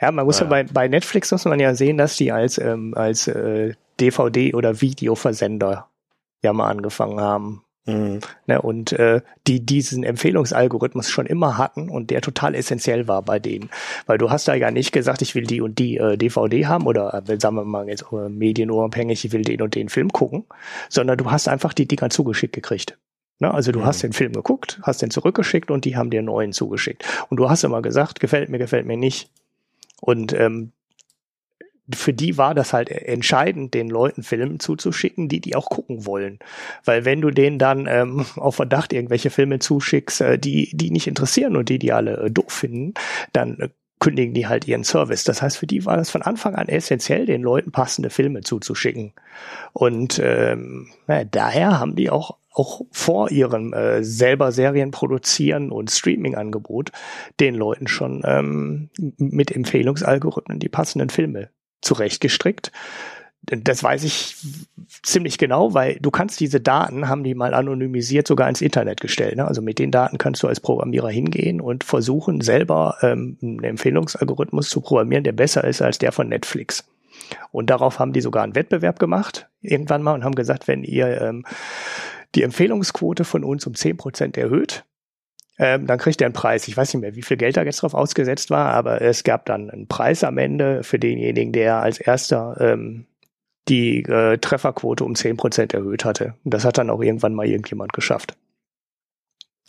Ja, 0.00 0.12
man 0.12 0.24
muss 0.24 0.38
ja, 0.38 0.44
ja 0.44 0.50
bei, 0.50 0.64
bei 0.64 0.88
Netflix 0.88 1.30
muss 1.30 1.44
man 1.44 1.60
ja 1.60 1.74
sehen, 1.74 1.98
dass 1.98 2.16
die 2.16 2.32
als, 2.32 2.56
ähm, 2.56 2.94
als 2.96 3.28
äh, 3.28 3.74
DVD- 4.00 4.54
oder 4.54 4.80
Videoversender 4.80 5.88
ja 6.42 6.52
mal 6.52 6.68
angefangen 6.68 7.20
haben. 7.20 7.64
Mhm. 7.88 8.20
Ne, 8.46 8.60
und 8.60 8.92
äh, 8.92 9.22
die 9.46 9.64
diesen 9.64 10.04
Empfehlungsalgorithmus 10.04 11.08
schon 11.08 11.24
immer 11.24 11.56
hatten 11.56 11.88
und 11.88 12.10
der 12.10 12.20
total 12.20 12.54
essentiell 12.54 13.08
war 13.08 13.22
bei 13.22 13.38
denen. 13.38 13.70
Weil 14.04 14.18
du 14.18 14.30
hast 14.30 14.46
da 14.46 14.54
ja 14.54 14.70
nicht 14.70 14.92
gesagt, 14.92 15.22
ich 15.22 15.34
will 15.34 15.44
die 15.44 15.62
und 15.62 15.78
die 15.78 15.96
äh, 15.96 16.18
DVD 16.18 16.66
haben 16.66 16.86
oder 16.86 17.14
äh, 17.26 17.40
sagen 17.40 17.56
wir 17.56 17.64
mal 17.64 17.88
jetzt 17.88 18.04
äh, 18.12 18.28
medienunabhängig, 18.28 19.24
ich 19.24 19.32
will 19.32 19.42
den 19.42 19.62
und 19.62 19.74
den 19.74 19.88
Film 19.88 20.10
gucken, 20.12 20.44
sondern 20.90 21.16
du 21.16 21.30
hast 21.30 21.48
einfach 21.48 21.72
die 21.72 21.88
Dinger 21.88 22.10
zugeschickt 22.10 22.54
gekriegt. 22.54 22.98
Ne, 23.38 23.54
also 23.54 23.72
du 23.72 23.80
mhm. 23.80 23.86
hast 23.86 24.02
den 24.02 24.12
Film 24.12 24.32
geguckt, 24.32 24.80
hast 24.82 25.00
den 25.00 25.10
zurückgeschickt 25.10 25.70
und 25.70 25.86
die 25.86 25.96
haben 25.96 26.10
dir 26.10 26.18
einen 26.18 26.26
neuen 26.26 26.52
zugeschickt. 26.52 27.04
Und 27.30 27.38
du 27.38 27.48
hast 27.48 27.64
immer 27.64 27.80
gesagt, 27.80 28.20
gefällt 28.20 28.50
mir, 28.50 28.58
gefällt 28.58 28.84
mir 28.84 28.98
nicht. 28.98 29.30
Und 30.00 30.34
ähm, 30.34 30.72
für 31.94 32.12
die 32.12 32.36
war 32.36 32.54
das 32.54 32.72
halt 32.72 32.90
entscheidend, 32.90 33.74
den 33.74 33.88
Leuten 33.88 34.22
Filme 34.22 34.58
zuzuschicken, 34.58 35.28
die 35.28 35.40
die 35.40 35.56
auch 35.56 35.68
gucken 35.68 36.06
wollen. 36.06 36.38
Weil 36.84 37.04
wenn 37.04 37.20
du 37.20 37.30
denen 37.30 37.58
dann 37.58 37.86
ähm, 37.86 38.26
auf 38.36 38.56
Verdacht 38.56 38.92
irgendwelche 38.92 39.30
Filme 39.30 39.58
zuschickst, 39.58 40.20
äh, 40.20 40.38
die 40.38 40.70
die 40.74 40.90
nicht 40.90 41.06
interessieren 41.06 41.56
und 41.56 41.68
die 41.68 41.78
die 41.78 41.92
alle 41.92 42.16
äh, 42.18 42.30
doof 42.30 42.52
finden, 42.52 42.94
dann 43.32 43.58
äh, 43.58 43.68
kündigen 44.00 44.34
die 44.34 44.46
halt 44.46 44.68
ihren 44.68 44.84
Service. 44.84 45.24
Das 45.24 45.42
heißt, 45.42 45.56
für 45.56 45.66
die 45.66 45.84
war 45.84 45.96
das 45.96 46.10
von 46.10 46.22
Anfang 46.22 46.54
an 46.54 46.68
essentiell, 46.68 47.26
den 47.26 47.42
Leuten 47.42 47.72
passende 47.72 48.10
Filme 48.10 48.42
zuzuschicken. 48.42 49.12
Und 49.72 50.20
ähm, 50.22 50.88
na, 51.06 51.24
daher 51.24 51.80
haben 51.80 51.96
die 51.96 52.10
auch 52.10 52.36
auch 52.52 52.82
vor 52.90 53.30
ihrem 53.30 53.72
äh, 53.72 54.02
selber 54.02 54.50
Serien 54.50 54.90
produzieren 54.90 55.70
und 55.70 55.92
Streaming-Angebot 55.92 56.90
den 57.38 57.54
Leuten 57.54 57.86
schon 57.86 58.22
ähm, 58.24 58.90
mit 59.16 59.54
Empfehlungsalgorithmen 59.54 60.58
die 60.58 60.68
passenden 60.68 61.08
Filme 61.08 61.50
zurechtgestrickt. 61.80 62.72
Das 63.42 63.82
weiß 63.82 64.04
ich 64.04 64.36
ziemlich 65.02 65.38
genau, 65.38 65.72
weil 65.72 65.96
du 66.00 66.10
kannst 66.10 66.38
diese 66.40 66.60
Daten, 66.60 67.08
haben 67.08 67.24
die 67.24 67.34
mal 67.34 67.54
anonymisiert, 67.54 68.26
sogar 68.26 68.48
ins 68.48 68.60
Internet 68.60 69.00
gestellt. 69.00 69.36
Ne? 69.36 69.46
Also 69.46 69.62
mit 69.62 69.78
den 69.78 69.90
Daten 69.90 70.18
kannst 70.18 70.42
du 70.42 70.48
als 70.48 70.60
Programmierer 70.60 71.08
hingehen 71.08 71.60
und 71.60 71.82
versuchen, 71.82 72.42
selber 72.42 72.96
ähm, 73.00 73.38
einen 73.40 73.64
Empfehlungsalgorithmus 73.64 74.68
zu 74.68 74.82
programmieren, 74.82 75.24
der 75.24 75.32
besser 75.32 75.64
ist 75.64 75.80
als 75.80 75.98
der 75.98 76.12
von 76.12 76.28
Netflix. 76.28 76.84
Und 77.50 77.70
darauf 77.70 77.98
haben 77.98 78.12
die 78.12 78.20
sogar 78.20 78.42
einen 78.42 78.54
Wettbewerb 78.54 78.98
gemacht, 78.98 79.48
irgendwann 79.62 80.02
mal, 80.02 80.14
und 80.14 80.24
haben 80.24 80.34
gesagt, 80.34 80.68
wenn 80.68 80.84
ihr 80.84 81.20
ähm, 81.20 81.44
die 82.34 82.42
Empfehlungsquote 82.42 83.24
von 83.24 83.44
uns 83.44 83.66
um 83.66 83.74
zehn 83.74 83.96
Prozent 83.96 84.36
erhöht, 84.36 84.84
ähm, 85.58 85.86
dann 85.86 85.98
kriegt 85.98 86.20
er 86.20 86.26
einen 86.26 86.34
Preis. 86.34 86.68
Ich 86.68 86.76
weiß 86.76 86.94
nicht 86.94 87.00
mehr, 87.00 87.16
wie 87.16 87.22
viel 87.22 87.36
Geld 87.36 87.56
da 87.56 87.64
jetzt 87.64 87.82
drauf 87.82 87.94
ausgesetzt 87.94 88.50
war, 88.50 88.72
aber 88.72 89.02
es 89.02 89.24
gab 89.24 89.44
dann 89.46 89.70
einen 89.70 89.88
Preis 89.88 90.22
am 90.24 90.38
Ende 90.38 90.84
für 90.84 90.98
denjenigen, 90.98 91.52
der 91.52 91.82
als 91.82 91.98
erster 91.98 92.56
ähm, 92.60 93.06
die 93.68 94.02
äh, 94.04 94.38
Trefferquote 94.38 95.04
um 95.04 95.14
zehn 95.14 95.36
Prozent 95.36 95.74
erhöht 95.74 96.04
hatte. 96.04 96.34
Und 96.44 96.54
das 96.54 96.64
hat 96.64 96.78
dann 96.78 96.90
auch 96.90 97.02
irgendwann 97.02 97.34
mal 97.34 97.46
irgendjemand 97.46 97.92
geschafft. 97.92 98.36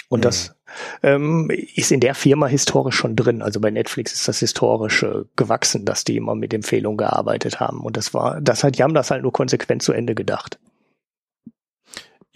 Und 0.10 0.20
mhm. 0.20 0.24
das 0.24 0.56
ähm, 1.04 1.52
ist 1.76 1.92
in 1.92 2.00
der 2.00 2.16
Firma 2.16 2.48
historisch 2.48 2.96
schon 2.96 3.16
drin. 3.16 3.42
Also 3.42 3.60
bei 3.60 3.72
Netflix 3.72 4.14
ist 4.14 4.28
das 4.28 4.40
historisch 4.40 5.04
äh, 5.04 5.24
gewachsen, 5.36 5.86
dass 5.86 6.04
die 6.04 6.18
immer 6.18 6.36
mit 6.36 6.54
Empfehlungen 6.54 6.98
gearbeitet 6.98 7.60
haben. 7.60 7.82
Und 7.82 7.98
das 7.98 8.14
war, 8.14 8.40
das 8.42 8.64
hat, 8.64 8.78
die 8.78 8.84
haben 8.84 8.94
das 8.94 9.12
halt 9.12 9.24
nur 9.24 9.34
konsequent 9.34 9.82
zu 9.82 9.92
Ende 9.94 10.16
gedacht. 10.16 10.60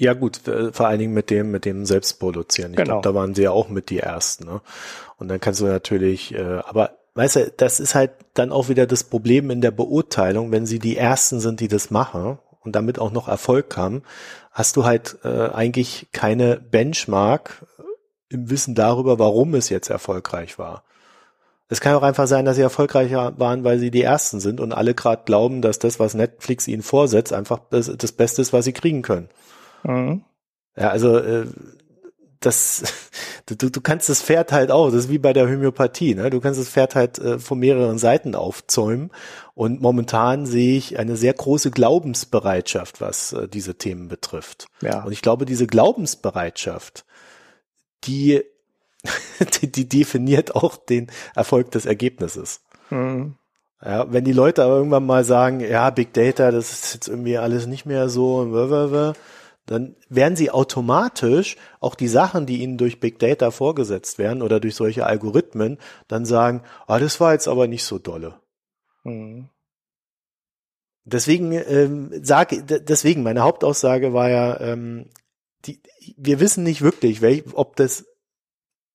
Ja 0.03 0.13
gut, 0.13 0.41
vor 0.73 0.87
allen 0.87 0.99
Dingen 0.99 1.13
mit 1.13 1.29
dem, 1.29 1.51
mit 1.51 1.65
dem 1.65 1.85
Selbstproduzieren. 1.85 2.71
Ich 2.71 2.77
genau. 2.77 3.01
glaube, 3.01 3.09
da 3.09 3.15
waren 3.15 3.33
sie 3.35 3.43
ja 3.43 3.51
auch 3.51 3.69
mit 3.69 3.89
die 3.89 3.99
Ersten. 3.99 4.45
Ne? 4.45 4.61
Und 5.17 5.29
dann 5.29 5.39
kannst 5.39 5.61
du 5.61 5.65
natürlich, 5.65 6.33
äh, 6.33 6.59
aber 6.65 6.97
weißt 7.15 7.35
du, 7.37 7.53
das 7.55 7.79
ist 7.79 7.95
halt 7.95 8.11
dann 8.33 8.51
auch 8.51 8.69
wieder 8.69 8.85
das 8.85 9.03
Problem 9.03 9.49
in 9.49 9.61
der 9.61 9.71
Beurteilung, 9.71 10.51
wenn 10.51 10.65
sie 10.65 10.79
die 10.79 10.97
Ersten 10.97 11.39
sind, 11.39 11.59
die 11.59 11.67
das 11.67 11.91
machen 11.91 12.39
und 12.61 12.75
damit 12.75 12.99
auch 12.99 13.11
noch 13.11 13.27
Erfolg 13.27 13.77
haben, 13.77 14.03
hast 14.51 14.75
du 14.75 14.85
halt 14.85 15.17
äh, 15.23 15.49
eigentlich 15.49 16.07
keine 16.11 16.57
Benchmark 16.57 17.65
im 18.29 18.49
Wissen 18.49 18.75
darüber, 18.75 19.19
warum 19.19 19.53
es 19.55 19.69
jetzt 19.69 19.89
erfolgreich 19.89 20.57
war. 20.57 20.83
Es 21.69 21.81
kann 21.81 21.95
auch 21.95 22.03
einfach 22.03 22.27
sein, 22.27 22.45
dass 22.45 22.55
sie 22.55 22.61
erfolgreicher 22.61 23.33
waren, 23.37 23.63
weil 23.63 23.79
sie 23.79 23.89
die 23.89 24.03
Ersten 24.03 24.39
sind 24.39 24.59
und 24.59 24.73
alle 24.73 24.93
gerade 24.93 25.23
glauben, 25.25 25.61
dass 25.61 25.79
das, 25.79 25.99
was 25.99 26.13
Netflix 26.13 26.67
ihnen 26.67 26.83
vorsetzt, 26.83 27.33
einfach 27.33 27.59
das, 27.69 27.91
das 27.97 28.11
Beste 28.11 28.41
ist, 28.41 28.53
was 28.53 28.65
sie 28.65 28.73
kriegen 28.73 29.01
können. 29.01 29.29
Mhm. 29.83 30.23
Ja, 30.75 30.89
also 30.89 31.17
äh, 31.17 31.45
das, 32.45 32.83
du, 33.45 33.55
du 33.55 33.81
kannst 33.81 34.09
das 34.09 34.21
Pferd 34.21 34.51
halt 34.51 34.71
auch, 34.71 34.87
das 34.87 35.05
ist 35.05 35.09
wie 35.09 35.19
bei 35.19 35.33
der 35.33 35.47
Homöopathie, 35.47 36.15
ne? 36.15 36.29
Du 36.29 36.39
kannst 36.39 36.59
das 36.59 36.69
Pferd 36.69 36.95
halt 36.95 37.19
äh, 37.19 37.39
von 37.39 37.59
mehreren 37.59 37.97
Seiten 37.97 38.35
aufzäumen. 38.35 39.11
Und 39.55 39.81
momentan 39.81 40.45
sehe 40.45 40.77
ich 40.77 40.97
eine 40.97 41.15
sehr 41.15 41.33
große 41.33 41.71
Glaubensbereitschaft, 41.71 43.01
was 43.01 43.33
äh, 43.33 43.47
diese 43.47 43.75
Themen 43.75 44.07
betrifft. 44.07 44.67
Ja. 44.81 45.03
Und 45.03 45.11
ich 45.11 45.21
glaube, 45.21 45.45
diese 45.45 45.67
Glaubensbereitschaft, 45.67 47.05
die, 48.03 48.43
die, 49.61 49.71
die 49.71 49.87
definiert 49.87 50.55
auch 50.55 50.77
den 50.77 51.07
Erfolg 51.35 51.71
des 51.71 51.85
Ergebnisses. 51.85 52.61
Mhm. 52.89 53.35
Ja, 53.85 54.11
wenn 54.11 54.23
die 54.23 54.31
Leute 54.31 54.63
aber 54.63 54.77
irgendwann 54.77 55.05
mal 55.05 55.25
sagen, 55.25 55.59
ja, 55.59 55.89
Big 55.89 56.13
Data, 56.13 56.51
das 56.51 56.71
ist 56.71 56.93
jetzt 56.93 57.07
irgendwie 57.09 57.37
alles 57.37 57.67
nicht 57.67 57.85
mehr 57.85 58.07
so, 58.07 58.47
dann 59.65 59.95
werden 60.09 60.35
sie 60.35 60.51
automatisch 60.51 61.55
auch 61.79 61.95
die 61.95 62.07
Sachen, 62.07 62.45
die 62.45 62.61
ihnen 62.61 62.77
durch 62.77 62.99
Big 62.99 63.19
Data 63.19 63.51
vorgesetzt 63.51 64.17
werden 64.17 64.41
oder 64.41 64.59
durch 64.59 64.75
solche 64.75 65.05
Algorithmen, 65.05 65.77
dann 66.07 66.25
sagen, 66.25 66.63
ah, 66.87 66.99
das 66.99 67.19
war 67.19 67.33
jetzt 67.33 67.47
aber 67.47 67.67
nicht 67.67 67.85
so 67.85 67.97
dolle. 67.97 68.39
Mhm. 69.03 69.49
Deswegen 71.05 71.51
ähm, 71.51 72.11
sage, 72.23 72.63
deswegen 72.63 73.23
meine 73.23 73.41
Hauptaussage 73.41 74.13
war 74.13 74.29
ja, 74.29 74.59
ähm, 74.61 75.09
die, 75.65 75.81
wir 76.17 76.39
wissen 76.39 76.63
nicht 76.63 76.81
wirklich, 76.81 77.21
welch, 77.21 77.43
ob 77.53 77.75
das, 77.75 78.05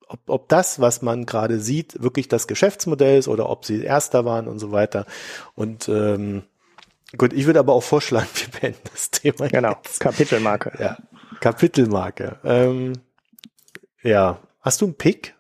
ob, 0.07 0.21
ob 0.27 0.49
das, 0.49 0.81
was 0.81 1.03
man 1.03 1.27
gerade 1.27 1.61
sieht, 1.61 2.03
wirklich 2.03 2.29
das 2.29 2.47
Geschäftsmodell 2.47 3.19
ist 3.19 3.29
oder 3.29 3.51
ob 3.51 3.65
sie 3.65 3.83
Erster 3.83 4.25
waren 4.25 4.49
und 4.49 4.59
so 4.59 4.73
weiter. 4.73 5.07
Und 5.55 5.89
ähm, 5.89 6.45
Gut, 7.17 7.33
ich 7.33 7.47
würde 7.47 7.59
aber 7.59 7.73
auch 7.73 7.83
vorschlagen, 7.83 8.29
wir 8.35 8.61
beenden 8.61 8.81
das 8.93 9.11
Thema. 9.11 9.49
Genau, 9.49 9.77
jetzt. 9.85 10.01
Kapitelmarke. 10.01 10.73
Ja, 10.79 10.99
Kapitelmarke. 11.41 12.39
Ähm, 12.45 12.93
ja, 14.03 14.39
hast 14.61 14.81
du 14.81 14.87
einen 14.87 14.95
Pick? 14.95 15.35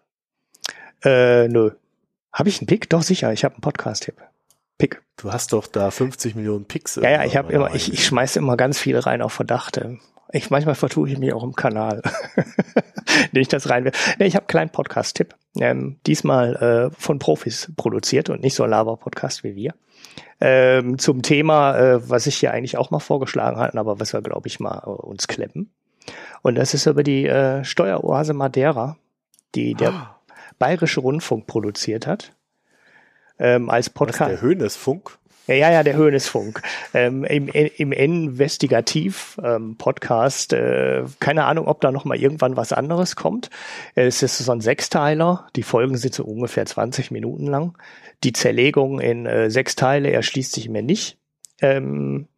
Äh, 1.04 1.48
nö. 1.48 1.72
Habe 2.32 2.48
ich 2.48 2.60
einen 2.60 2.66
Pick? 2.66 2.88
Doch, 2.88 3.02
sicher. 3.02 3.32
Ich 3.32 3.44
habe 3.44 3.54
einen 3.54 3.62
Podcast-Tipp. 3.62 4.16
Pick. 4.78 5.02
Du 5.16 5.32
hast 5.32 5.52
doch 5.52 5.66
da 5.66 5.90
50 5.90 6.36
Millionen 6.36 6.64
Picks. 6.64 6.96
Ja, 6.96 7.10
ja, 7.10 7.24
ich 7.24 7.36
habe 7.36 7.52
immer, 7.52 7.74
ich, 7.74 7.92
ich 7.92 8.04
schmeiße 8.04 8.38
immer 8.38 8.56
ganz 8.56 8.78
viele 8.78 9.04
rein 9.04 9.22
auf 9.22 9.32
Verdacht. 9.32 9.80
Ich 10.32 10.50
manchmal 10.50 10.76
vertue 10.76 11.08
ich 11.08 11.18
mich 11.18 11.32
auch 11.32 11.42
im 11.42 11.54
Kanal, 11.54 12.02
den 13.32 13.42
ich 13.42 13.48
das 13.48 13.68
rein 13.68 13.84
will. 13.84 13.92
Nee, 14.18 14.26
ich 14.26 14.36
habe 14.36 14.44
einen 14.44 14.48
kleinen 14.48 14.70
Podcast-Tipp. 14.70 15.34
Ähm, 15.58 15.98
diesmal 16.06 16.90
äh, 16.92 16.96
von 16.96 17.18
Profis 17.18 17.72
produziert 17.76 18.30
und 18.30 18.42
nicht 18.42 18.54
so 18.54 18.62
ein 18.62 18.70
Lava-Podcast 18.70 19.42
wie 19.42 19.56
wir 19.56 19.74
ähm, 20.40 20.98
zum 20.98 21.22
Thema, 21.22 21.76
äh, 21.76 22.09
was 22.09 22.26
ich 22.26 22.36
hier 22.36 22.52
eigentlich 22.52 22.76
auch 22.76 22.90
mal 22.90 23.01
vorgeschlagen 23.01 23.59
hatte, 23.59 23.78
aber 23.78 24.01
was 24.01 24.12
wir, 24.12 24.22
glaube 24.22 24.48
ich, 24.48 24.60
mal 24.60 24.82
äh, 24.85 24.89
uns 24.89 25.28
klemmen. 25.28 25.72
Und 26.43 26.55
das 26.55 26.74
ist 26.74 26.86
über 26.86 27.02
die 27.02 27.26
äh, 27.26 27.64
Steueroase 27.64 28.35
Madeira, 28.35 28.97
die 29.55 29.74
der 29.74 29.90
ah. 29.90 30.20
Bayerische 30.59 31.01
Rundfunk 31.01 31.47
produziert 31.47 32.06
hat. 32.06 32.32
Ähm, 33.39 33.70
als 33.70 33.90
Podcast. 33.90 34.30
Der 34.30 34.40
Höhnesfunk? 34.40 35.18
Ja, 35.48 35.54
ja, 35.54 35.72
ja, 35.72 35.82
der 35.82 35.96
Höhnesfunk. 35.96 36.60
Ähm, 36.92 37.24
Im 37.24 37.48
im 37.48 37.90
Investigativ-Podcast, 37.90 40.52
ähm, 40.52 40.58
äh, 40.58 41.04
keine 41.20 41.46
Ahnung, 41.46 41.68
ob 41.68 41.80
da 41.80 41.90
noch 41.90 42.04
mal 42.04 42.18
irgendwann 42.18 42.58
was 42.58 42.74
anderes 42.74 43.16
kommt. 43.16 43.48
Es 43.94 44.22
ist 44.22 44.36
so 44.36 44.52
ein 44.52 44.60
Sechsteiler. 44.60 45.46
Die 45.56 45.62
Folgen 45.62 45.96
sind 45.96 46.12
so 46.12 46.24
ungefähr 46.24 46.66
20 46.66 47.10
Minuten 47.10 47.46
lang. 47.46 47.78
Die 48.24 48.34
Zerlegung 48.34 49.00
in 49.00 49.24
äh, 49.24 49.50
sechs 49.50 49.74
Teile 49.74 50.12
erschließt 50.12 50.52
sich 50.52 50.68
mir 50.68 50.82
nicht. 50.82 51.16
Ähm, 51.62 52.28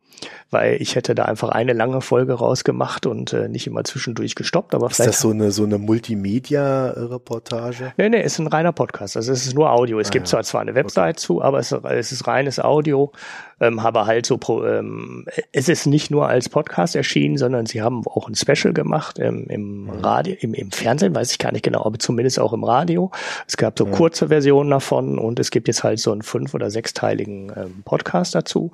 weil 0.51 0.83
ich 0.83 0.97
hätte 0.97 1.15
da 1.15 1.25
einfach 1.25 1.49
eine 1.51 1.73
lange 1.73 2.01
Folge 2.01 2.33
rausgemacht 2.35 3.07
und 3.07 3.33
äh, 3.33 3.49
nicht 3.49 3.67
immer 3.67 3.83
zwischendurch 3.85 4.35
gestoppt. 4.35 4.75
Aber 4.75 4.91
ist 4.91 5.01
das 5.01 5.21
so 5.21 5.31
eine 5.31 5.53
so 5.53 5.65
eine 5.65 5.79
Multimedia-Reportage? 5.79 7.93
Nee, 7.97 8.09
nee, 8.09 8.23
ist 8.23 8.39
ein 8.39 8.47
reiner 8.47 8.73
Podcast. 8.73 9.17
Also 9.17 9.33
es 9.33 9.47
ist 9.47 9.55
nur 9.55 9.71
Audio. 9.71 9.99
Es 10.01 10.09
ah, 10.09 10.11
gibt 10.11 10.27
ja. 10.27 10.31
zwar 10.31 10.43
zwar 10.45 10.61
eine 10.61 10.75
Website 10.75 11.17
okay. 11.17 11.27
zu, 11.27 11.41
aber 11.43 11.61
es, 11.61 11.73
es, 11.73 12.13
ist 12.13 12.27
reines 12.27 12.61
Audio. 12.61 13.13
Ähm, 13.61 13.79
aber 13.79 14.07
halt 14.07 14.25
so 14.25 14.39
pro, 14.39 14.65
ähm, 14.65 15.27
es 15.53 15.69
ist 15.69 15.87
nicht 15.87 16.11
nur 16.11 16.29
als 16.29 16.49
Podcast 16.49 16.97
erschienen, 16.97 17.37
sondern 17.37 17.67
sie 17.67 17.83
haben 17.83 18.07
auch 18.07 18.27
ein 18.27 18.35
Special 18.35 18.73
gemacht 18.73 19.19
ähm, 19.19 19.45
im 19.49 19.85
mhm. 19.85 19.91
Radio, 20.03 20.35
im, 20.41 20.55
im 20.55 20.73
Fernsehen, 20.73 21.15
weiß 21.15 21.31
ich 21.31 21.39
gar 21.39 21.53
nicht 21.53 21.65
genau, 21.65 21.85
aber 21.85 21.99
zumindest 21.99 22.41
auch 22.41 22.55
im 22.55 22.65
Radio. 22.65 23.11
Es 23.47 23.59
gab 23.59 23.79
so 23.79 23.85
mhm. 23.85 23.93
kurze 23.93 24.29
Versionen 24.29 24.71
davon 24.71 25.19
und 25.19 25.39
es 25.39 25.51
gibt 25.51 25.69
jetzt 25.69 25.85
halt 25.85 25.99
so 25.99 26.11
einen 26.11 26.23
fünf- 26.23 26.55
oder 26.55 26.71
sechsteiligen 26.71 27.53
ähm, 27.55 27.83
Podcast 27.85 28.35
dazu 28.35 28.73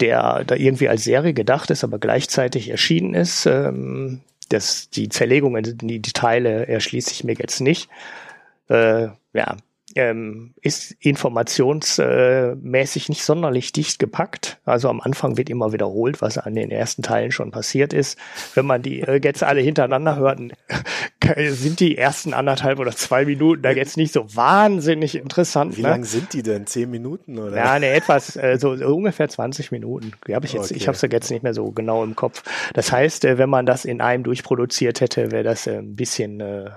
der 0.00 0.44
da 0.44 0.54
irgendwie 0.54 0.88
als 0.88 1.04
Serie 1.04 1.34
gedacht 1.34 1.70
ist, 1.70 1.84
aber 1.84 1.98
gleichzeitig 1.98 2.70
erschienen 2.70 3.14
ist. 3.14 3.46
Ähm, 3.46 4.20
das, 4.48 4.90
die 4.90 5.08
Zerlegung 5.08 5.56
in 5.56 5.78
die, 5.78 6.02
Teile 6.02 6.68
erschließt 6.68 7.08
sich 7.08 7.24
mir 7.24 7.34
jetzt 7.34 7.60
nicht. 7.60 7.88
Äh, 8.68 9.08
ja, 9.32 9.56
ähm, 9.96 10.54
ist 10.60 10.92
informationsmäßig 11.00 13.08
nicht 13.08 13.24
sonderlich 13.24 13.72
dicht 13.72 13.98
gepackt. 13.98 14.60
Also 14.64 14.88
am 14.88 15.00
Anfang 15.00 15.36
wird 15.36 15.50
immer 15.50 15.72
wiederholt, 15.72 16.22
was 16.22 16.38
an 16.38 16.54
den 16.54 16.70
ersten 16.70 17.02
Teilen 17.02 17.32
schon 17.32 17.50
passiert 17.50 17.92
ist. 17.92 18.16
Wenn 18.54 18.66
man 18.66 18.82
die 18.82 19.00
äh, 19.00 19.20
jetzt 19.22 19.42
alle 19.42 19.60
hintereinander 19.60 20.16
hört, 20.16 20.36
sind 21.48 21.80
die 21.80 21.96
ersten 21.96 22.34
anderthalb 22.34 22.78
oder 22.78 22.92
zwei 22.92 23.24
Minuten 23.24 23.62
da 23.62 23.70
jetzt 23.70 23.96
nicht 23.96 24.12
so 24.12 24.34
wahnsinnig 24.34 25.16
interessant. 25.16 25.76
Wie 25.76 25.82
ne? 25.82 25.88
lang 25.88 26.04
sind 26.04 26.32
die 26.32 26.42
denn? 26.42 26.66
Zehn 26.66 26.90
Minuten 26.90 27.38
oder? 27.38 27.56
Ja, 27.56 27.78
ne, 27.78 27.88
etwas, 27.88 28.36
äh, 28.36 28.58
so, 28.58 28.76
so 28.76 28.94
ungefähr 28.94 29.28
20 29.28 29.72
Minuten. 29.72 30.12
Hab 30.30 30.44
ich 30.44 30.52
jetzt, 30.52 30.70
okay. 30.70 30.76
ich 30.76 30.88
habe 30.88 30.96
sie 30.96 31.06
jetzt 31.06 31.30
nicht 31.30 31.42
mehr 31.42 31.54
so 31.54 31.70
genau 31.72 32.04
im 32.04 32.16
Kopf. 32.16 32.42
Das 32.74 32.92
heißt, 32.92 33.24
äh, 33.24 33.38
wenn 33.38 33.50
man 33.50 33.66
das 33.66 33.84
in 33.84 34.00
einem 34.00 34.24
durchproduziert 34.24 35.00
hätte, 35.00 35.30
wäre 35.30 35.44
das 35.44 35.66
äh, 35.66 35.78
ein 35.78 35.96
bisschen 35.96 36.40
äh, 36.40 36.70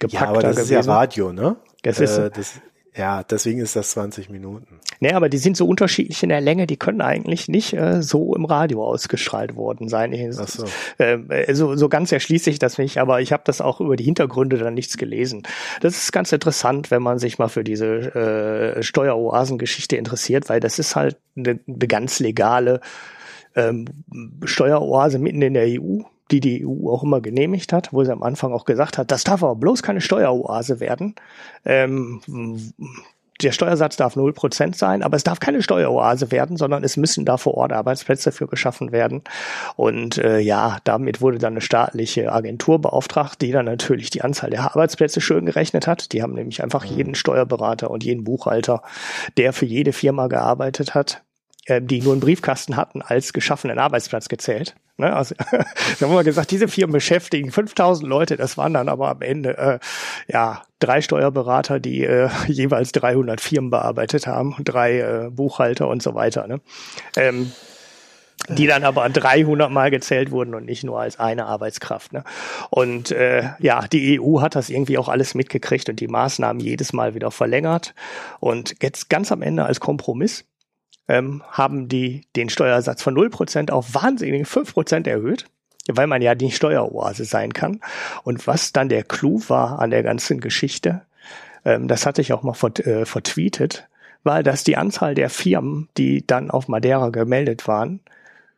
gepackter 0.00 0.24
Ja, 0.24 0.30
aber 0.30 0.42
das 0.42 0.56
gewesen. 0.56 0.78
ist 0.80 0.86
ja 0.86 0.92
Radio, 0.92 1.32
ne? 1.32 1.56
Das 1.82 2.00
ist, 2.00 2.18
äh, 2.18 2.30
das, 2.30 2.60
ja, 2.96 3.22
deswegen 3.22 3.60
ist 3.60 3.76
das 3.76 3.92
20 3.92 4.30
Minuten. 4.30 4.80
Nee, 4.98 5.12
aber 5.12 5.28
die 5.28 5.38
sind 5.38 5.56
so 5.56 5.66
unterschiedlich 5.66 6.22
in 6.24 6.28
der 6.28 6.40
Länge, 6.40 6.66
die 6.66 6.76
können 6.76 7.00
eigentlich 7.00 7.46
nicht 7.48 7.72
äh, 7.72 8.02
so 8.02 8.34
im 8.34 8.44
Radio 8.44 8.84
ausgestrahlt 8.84 9.54
worden 9.54 9.88
sein. 9.88 10.12
Ach 10.38 10.48
so. 10.48 10.66
Äh, 10.98 11.54
so, 11.54 11.76
so 11.76 11.88
ganz 11.88 12.10
erschließt 12.10 12.44
sich 12.44 12.58
das 12.58 12.78
nicht, 12.78 12.98
aber 12.98 13.20
ich 13.20 13.32
habe 13.32 13.44
das 13.46 13.60
auch 13.60 13.80
über 13.80 13.94
die 13.94 14.04
Hintergründe 14.04 14.58
dann 14.58 14.74
nichts 14.74 14.96
gelesen. 14.96 15.44
Das 15.80 15.96
ist 15.96 16.12
ganz 16.12 16.32
interessant, 16.32 16.90
wenn 16.90 17.02
man 17.02 17.18
sich 17.18 17.38
mal 17.38 17.48
für 17.48 17.62
diese 17.62 18.76
äh, 18.76 18.82
Steueroasengeschichte 18.82 19.96
interessiert, 19.96 20.48
weil 20.48 20.58
das 20.60 20.78
ist 20.80 20.96
halt 20.96 21.16
eine, 21.36 21.60
eine 21.66 21.86
ganz 21.86 22.18
legale 22.18 22.80
ähm, 23.54 23.84
Steueroase 24.44 25.18
mitten 25.20 25.42
in 25.42 25.54
der 25.54 25.66
EU 25.80 26.00
die 26.30 26.40
die 26.40 26.66
EU 26.66 26.90
auch 26.90 27.02
immer 27.02 27.20
genehmigt 27.20 27.72
hat, 27.72 27.92
wo 27.92 28.04
sie 28.04 28.12
am 28.12 28.22
Anfang 28.22 28.52
auch 28.52 28.64
gesagt 28.64 28.98
hat, 28.98 29.10
das 29.10 29.24
darf 29.24 29.42
aber 29.42 29.56
bloß 29.56 29.82
keine 29.82 30.00
Steueroase 30.00 30.80
werden. 30.80 31.14
Ähm, 31.64 32.20
der 33.42 33.52
Steuersatz 33.52 33.96
darf 33.96 34.16
0% 34.16 34.76
sein, 34.76 35.02
aber 35.02 35.16
es 35.16 35.24
darf 35.24 35.40
keine 35.40 35.62
Steueroase 35.62 36.30
werden, 36.30 36.56
sondern 36.56 36.84
es 36.84 36.96
müssen 36.96 37.24
da 37.24 37.36
vor 37.36 37.54
Ort 37.54 37.72
Arbeitsplätze 37.72 38.32
für 38.32 38.46
geschaffen 38.46 38.92
werden. 38.92 39.22
Und 39.76 40.18
äh, 40.18 40.40
ja, 40.40 40.78
damit 40.84 41.20
wurde 41.20 41.38
dann 41.38 41.54
eine 41.54 41.60
staatliche 41.60 42.32
Agentur 42.32 42.80
beauftragt, 42.80 43.40
die 43.40 43.52
dann 43.52 43.64
natürlich 43.64 44.10
die 44.10 44.22
Anzahl 44.22 44.50
der 44.50 44.64
Arbeitsplätze 44.64 45.20
schön 45.20 45.46
gerechnet 45.46 45.86
hat. 45.86 46.12
Die 46.12 46.22
haben 46.22 46.34
nämlich 46.34 46.62
einfach 46.62 46.84
jeden 46.84 47.14
Steuerberater 47.14 47.90
und 47.90 48.04
jeden 48.04 48.24
Buchhalter, 48.24 48.82
der 49.36 49.52
für 49.52 49.66
jede 49.66 49.92
Firma 49.92 50.26
gearbeitet 50.26 50.94
hat, 50.94 51.22
äh, 51.70 51.80
die 51.80 52.02
nur 52.02 52.12
einen 52.12 52.20
Briefkasten 52.20 52.76
hatten, 52.76 53.00
als 53.00 53.32
geschaffenen 53.32 53.78
Arbeitsplatz 53.78 54.28
gezählt. 54.28 54.74
Ne? 54.96 55.14
Also, 55.14 55.34
da 55.50 56.06
haben 56.06 56.12
wir 56.12 56.24
gesagt, 56.24 56.50
diese 56.50 56.66
Firmen 56.66 56.92
beschäftigen 56.92 57.52
5000 57.52 58.08
Leute, 58.08 58.36
das 58.36 58.58
waren 58.58 58.74
dann 58.74 58.88
aber 58.88 59.08
am 59.08 59.22
Ende 59.22 59.56
äh, 59.56 59.78
ja 60.26 60.62
drei 60.80 61.00
Steuerberater, 61.00 61.78
die 61.78 62.02
äh, 62.04 62.28
jeweils 62.48 62.92
300 62.92 63.40
Firmen 63.40 63.70
bearbeitet 63.70 64.26
haben, 64.26 64.56
drei 64.64 64.98
äh, 64.98 65.30
Buchhalter 65.30 65.88
und 65.88 66.02
so 66.02 66.14
weiter. 66.14 66.46
Ne? 66.48 66.60
Ähm, 67.16 67.52
die 68.48 68.66
dann 68.66 68.84
aber 68.84 69.08
300 69.08 69.70
Mal 69.70 69.90
gezählt 69.90 70.32
wurden 70.32 70.54
und 70.54 70.64
nicht 70.64 70.82
nur 70.82 70.98
als 70.98 71.20
eine 71.20 71.46
Arbeitskraft. 71.46 72.12
Ne? 72.12 72.24
Und 72.70 73.12
äh, 73.12 73.50
ja, 73.60 73.86
die 73.86 74.18
EU 74.18 74.40
hat 74.40 74.56
das 74.56 74.70
irgendwie 74.70 74.98
auch 74.98 75.08
alles 75.08 75.34
mitgekriegt 75.34 75.88
und 75.88 76.00
die 76.00 76.08
Maßnahmen 76.08 76.58
jedes 76.58 76.92
Mal 76.92 77.14
wieder 77.14 77.30
verlängert. 77.30 77.94
Und 78.40 78.74
jetzt 78.82 79.08
ganz 79.08 79.30
am 79.30 79.42
Ende 79.42 79.66
als 79.66 79.78
Kompromiss 79.78 80.46
ähm, 81.10 81.42
haben 81.50 81.88
die 81.88 82.22
den 82.36 82.48
Steuersatz 82.48 83.02
von 83.02 83.14
0% 83.14 83.70
auf 83.70 83.94
wahnsinnige 83.94 84.44
5% 84.44 85.08
erhöht 85.08 85.46
weil 85.92 86.06
man 86.06 86.22
ja 86.22 86.34
die 86.34 86.50
Steueroase 86.50 87.24
sein 87.24 87.52
kann. 87.52 87.80
Und 88.22 88.46
was 88.46 88.72
dann 88.72 88.88
der 88.88 89.02
Clou 89.02 89.40
war 89.48 89.80
an 89.80 89.90
der 89.90 90.02
ganzen 90.02 90.40
Geschichte, 90.40 91.02
ähm, 91.64 91.88
das 91.88 92.06
hatte 92.06 92.20
ich 92.20 92.32
auch 92.32 92.42
mal 92.42 92.54
vert, 92.54 92.86
äh, 92.86 93.06
vertweetet, 93.06 93.88
war, 94.22 94.42
dass 94.42 94.62
die 94.62 94.76
Anzahl 94.76 95.14
der 95.14 95.30
Firmen, 95.30 95.88
die 95.96 96.26
dann 96.26 96.50
auf 96.50 96.68
Madeira 96.68 97.08
gemeldet 97.08 97.66
waren, 97.66 98.00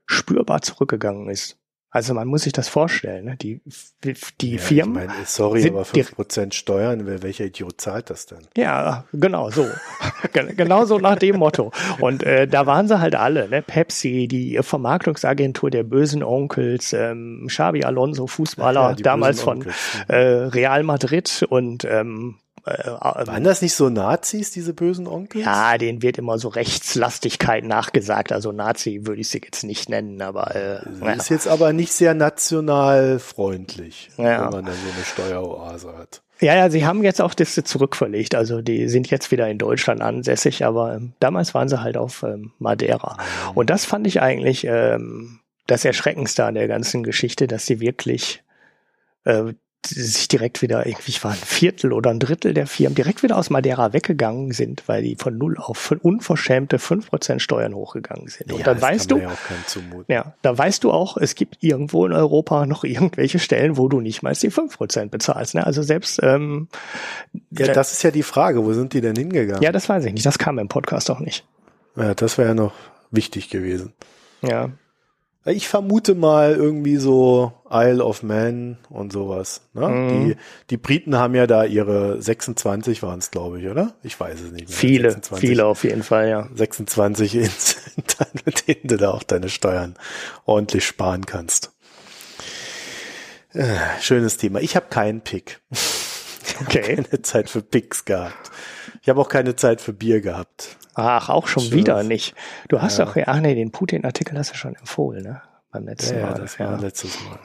spürbar 0.07 0.62
zurückgegangen 0.62 1.31
ist. 1.31 1.57
Also 1.94 2.14
man 2.14 2.27
muss 2.27 2.44
sich 2.44 2.55
das 2.55 2.69
vorstellen. 2.69 3.27
Ne? 3.27 3.36
Die, 3.36 3.60
die 4.40 4.52
ja, 4.52 4.59
Firmen. 4.59 5.02
Ich 5.02 5.09
meine, 5.09 5.24
sorry, 5.27 5.69
aber 5.69 5.85
fünf 5.85 6.14
Prozent 6.14 6.55
Steuern, 6.55 7.06
welcher 7.23 7.44
Idiot 7.44 7.82
zahlt 7.82 8.09
das 8.09 8.24
denn? 8.24 8.39
Ja, 8.56 9.05
genau 9.12 9.51
so. 9.51 9.69
genau 10.32 10.86
so 10.86 10.98
nach 10.98 11.19
dem 11.19 11.36
Motto. 11.36 11.70
Und 12.01 12.23
äh, 12.23 12.48
da 12.48 12.64
waren 12.64 12.89
sie 12.89 12.98
halt 12.98 13.14
alle, 13.14 13.47
ne? 13.51 13.60
Pepsi, 13.60 14.27
die 14.27 14.59
Vermarktungsagentur 14.62 15.69
der 15.69 15.82
bösen 15.82 16.23
Onkels, 16.23 16.94
ähm, 16.94 17.44
Xabi 17.48 17.85
Alonso, 17.85 18.27
Fußballer, 18.27 18.90
ja, 18.90 18.94
damals 18.94 19.43
von 19.43 19.66
äh, 20.09 20.16
Real 20.16 20.85
Madrid 20.85 21.44
und 21.51 21.85
ähm, 21.85 22.36
äh, 22.64 22.72
äh, 22.72 23.26
Waren 23.26 23.44
das 23.44 23.60
nicht 23.62 23.74
so 23.74 23.89
Nazis, 23.89 24.51
diese 24.52 24.72
bösen 24.72 25.06
Onkels? 25.09 25.44
Ja, 25.44 25.76
denen 25.78 26.02
wird 26.02 26.18
immer 26.18 26.39
so 26.39 26.48
Rechtslastigkeit 26.48 27.64
nachgesagt. 27.64 28.30
Also 28.32 28.52
Nazi 28.52 29.01
würde 29.05 29.20
ich 29.20 29.28
sie 29.28 29.40
jetzt 29.44 29.64
nicht 29.64 29.89
nennen, 29.89 30.22
aber 30.22 30.55
äh, 30.55 30.80
ja. 31.01 31.12
ist 31.12 31.28
jetzt 31.28 31.48
aber 31.48 31.72
nicht 31.72 31.93
sehr 31.93 32.14
nationalfreundlich, 32.14 34.10
ja. 34.16 34.44
wenn 34.44 34.51
man 34.51 34.64
dann 34.66 34.74
so 34.74 34.93
eine 34.94 35.05
Steueroase 35.05 35.97
hat. 35.97 36.22
Ja, 36.40 36.56
ja, 36.56 36.70
sie 36.70 36.84
haben 36.84 37.05
jetzt 37.05 37.20
auch 37.20 37.34
das 37.34 37.55
zurückverlegt. 37.55 38.34
Also 38.34 38.62
die 38.62 38.89
sind 38.89 39.10
jetzt 39.10 39.30
wieder 39.30 39.48
in 39.48 39.59
Deutschland 39.59 40.01
ansässig, 40.01 40.64
aber 40.64 40.94
ähm, 40.97 41.12
damals 41.20 41.55
waren 41.55 41.68
sie 41.68 41.80
halt 41.80 41.97
auf 41.97 42.24
ähm, 42.24 42.52
Madeira. 42.59 43.16
Mhm. 43.16 43.56
Und 43.56 43.70
das 43.70 43.84
fand 43.84 44.06
ich 44.09 44.20
eigentlich 44.20 44.64
ähm, 44.66 45.39
das 45.68 45.84
Erschreckendste 45.84 46.44
an 46.44 46.55
der 46.55 46.66
ganzen 46.66 47.05
Geschichte, 47.05 47.47
dass 47.47 47.66
sie 47.66 47.78
wirklich 47.78 48.43
äh, 49.24 49.52
sich 49.86 50.28
direkt 50.28 50.62
wieder, 50.62 50.86
irgendwie 50.86 51.12
war 51.22 51.32
ein 51.32 51.36
Viertel 51.36 51.92
oder 51.92 52.10
ein 52.10 52.20
Drittel 52.20 52.54
der 52.54 52.66
Firmen 52.66 52.94
direkt 52.94 53.22
wieder 53.22 53.36
aus 53.36 53.50
Madeira 53.50 53.92
weggegangen 53.92 54.52
sind, 54.52 54.84
weil 54.86 55.02
die 55.02 55.16
von 55.16 55.36
null 55.36 55.56
auf 55.59 55.94
unverschämte 56.02 56.78
fünf 56.78 57.09
Prozent 57.09 57.42
Steuern 57.42 57.74
hochgegangen 57.74 58.28
sind. 58.28 58.50
Ja, 58.50 58.56
und 58.56 58.66
dann 58.66 58.80
weißt 58.80 59.10
du, 59.10 59.18
ja, 59.18 59.32
ja, 60.09 60.34
da 60.42 60.56
weißt 60.56 60.84
du 60.84 60.92
auch, 60.92 61.16
es 61.16 61.34
gibt 61.34 61.59
irgendwo 61.60 62.06
in 62.06 62.12
Europa 62.12 62.66
noch 62.66 62.84
irgendwelche 62.84 63.38
Stellen, 63.38 63.76
wo 63.76 63.88
du 63.88 64.00
nicht 64.00 64.22
mal 64.22 64.32
die 64.34 64.50
fünf 64.50 64.76
Prozent 64.76 65.10
bezahlst. 65.10 65.54
Ne? 65.54 65.66
Also 65.66 65.82
selbst 65.82 66.20
ähm, 66.22 66.68
Ja, 67.50 67.72
das 67.72 67.92
ist 67.92 68.02
ja 68.02 68.10
die 68.10 68.22
Frage, 68.22 68.64
wo 68.64 68.72
sind 68.72 68.92
die 68.92 69.00
denn 69.00 69.16
hingegangen? 69.16 69.62
Ja, 69.62 69.72
das 69.72 69.88
weiß 69.88 70.04
ich 70.04 70.12
nicht. 70.12 70.26
Das 70.26 70.38
kam 70.38 70.59
im 70.59 70.68
Podcast 70.68 71.10
auch 71.10 71.20
nicht. 71.20 71.44
Ja, 71.96 72.14
das 72.14 72.38
wäre 72.38 72.48
ja 72.48 72.54
noch 72.54 72.72
wichtig 73.10 73.50
gewesen. 73.50 73.92
Ja, 74.42 74.70
ich 75.44 75.69
vermute 75.69 76.14
mal 76.14 76.55
irgendwie 76.55 76.97
so 76.97 77.52
Isle 77.70 78.05
of 78.05 78.23
Man 78.23 78.78
und 78.90 79.12
sowas. 79.12 79.62
Ne? 79.74 79.89
Mhm. 79.89 80.09
Die, 80.09 80.36
die 80.70 80.77
Briten 80.77 81.16
haben 81.16 81.35
ja 81.35 81.47
da 81.47 81.64
ihre 81.64 82.23
26 82.23 83.02
waren 83.02 83.19
es, 83.19 83.31
glaube 83.31 83.60
ich, 83.60 83.69
oder? 83.69 83.94
Ich 84.02 84.19
weiß 84.19 84.40
es 84.40 84.52
nicht 84.52 84.69
mehr. 84.69 84.77
Viele, 84.77 85.10
26, 85.10 85.48
viele 85.48 85.66
auf 85.66 85.82
jeden 85.82 86.05
Fall, 86.05 86.28
ja. 86.28 86.48
26 86.55 87.35
ins, 87.36 87.77
mit 88.44 88.69
denen 88.69 88.89
du 88.89 88.97
da 88.97 89.10
auch 89.10 89.24
deine 89.24 89.48
Steuern 89.48 89.94
ordentlich 90.47 90.86
sparen 90.86 91.27
kannst. 91.27 91.73
Äh, 93.52 93.77
schönes 94.01 94.36
Thema. 94.36 94.60
Ich 94.60 94.77
habe 94.77 94.86
keinen 94.89 95.20
Pick. 95.20 95.60
Okay. 96.60 96.97
keine 96.97 97.23
Zeit 97.23 97.51
für 97.51 97.62
Picks 97.62 98.05
gehabt. 98.05 98.51
Ich 99.01 99.09
habe 99.09 99.20
auch 99.20 99.28
keine 99.28 99.56
Zeit 99.56 99.81
für 99.81 99.93
Bier 99.93 100.20
gehabt. 100.20 100.77
Ach, 100.94 101.28
auch 101.28 101.47
schon 101.47 101.64
Schön. 101.64 101.78
wieder 101.78 102.02
nicht. 102.02 102.35
Du 102.69 102.82
hast 102.82 102.98
ja. 102.98 103.05
doch, 103.06 103.16
ach 103.24 103.40
nee, 103.40 103.55
den 103.55 103.70
Putin-Artikel 103.70 104.39
hast 104.39 104.52
du 104.52 104.56
schon 104.56 104.74
empfohlen, 104.77 105.23
ne? 105.23 105.43
Beim 105.70 105.86
letzten 105.86 106.16
ja, 106.16 106.23
Mal. 106.23 106.32
Ja, 106.32 106.39
das 106.39 106.59
war 106.59 106.73
ja. 106.73 106.77
letztes 106.78 107.19
Mal. 107.24 107.39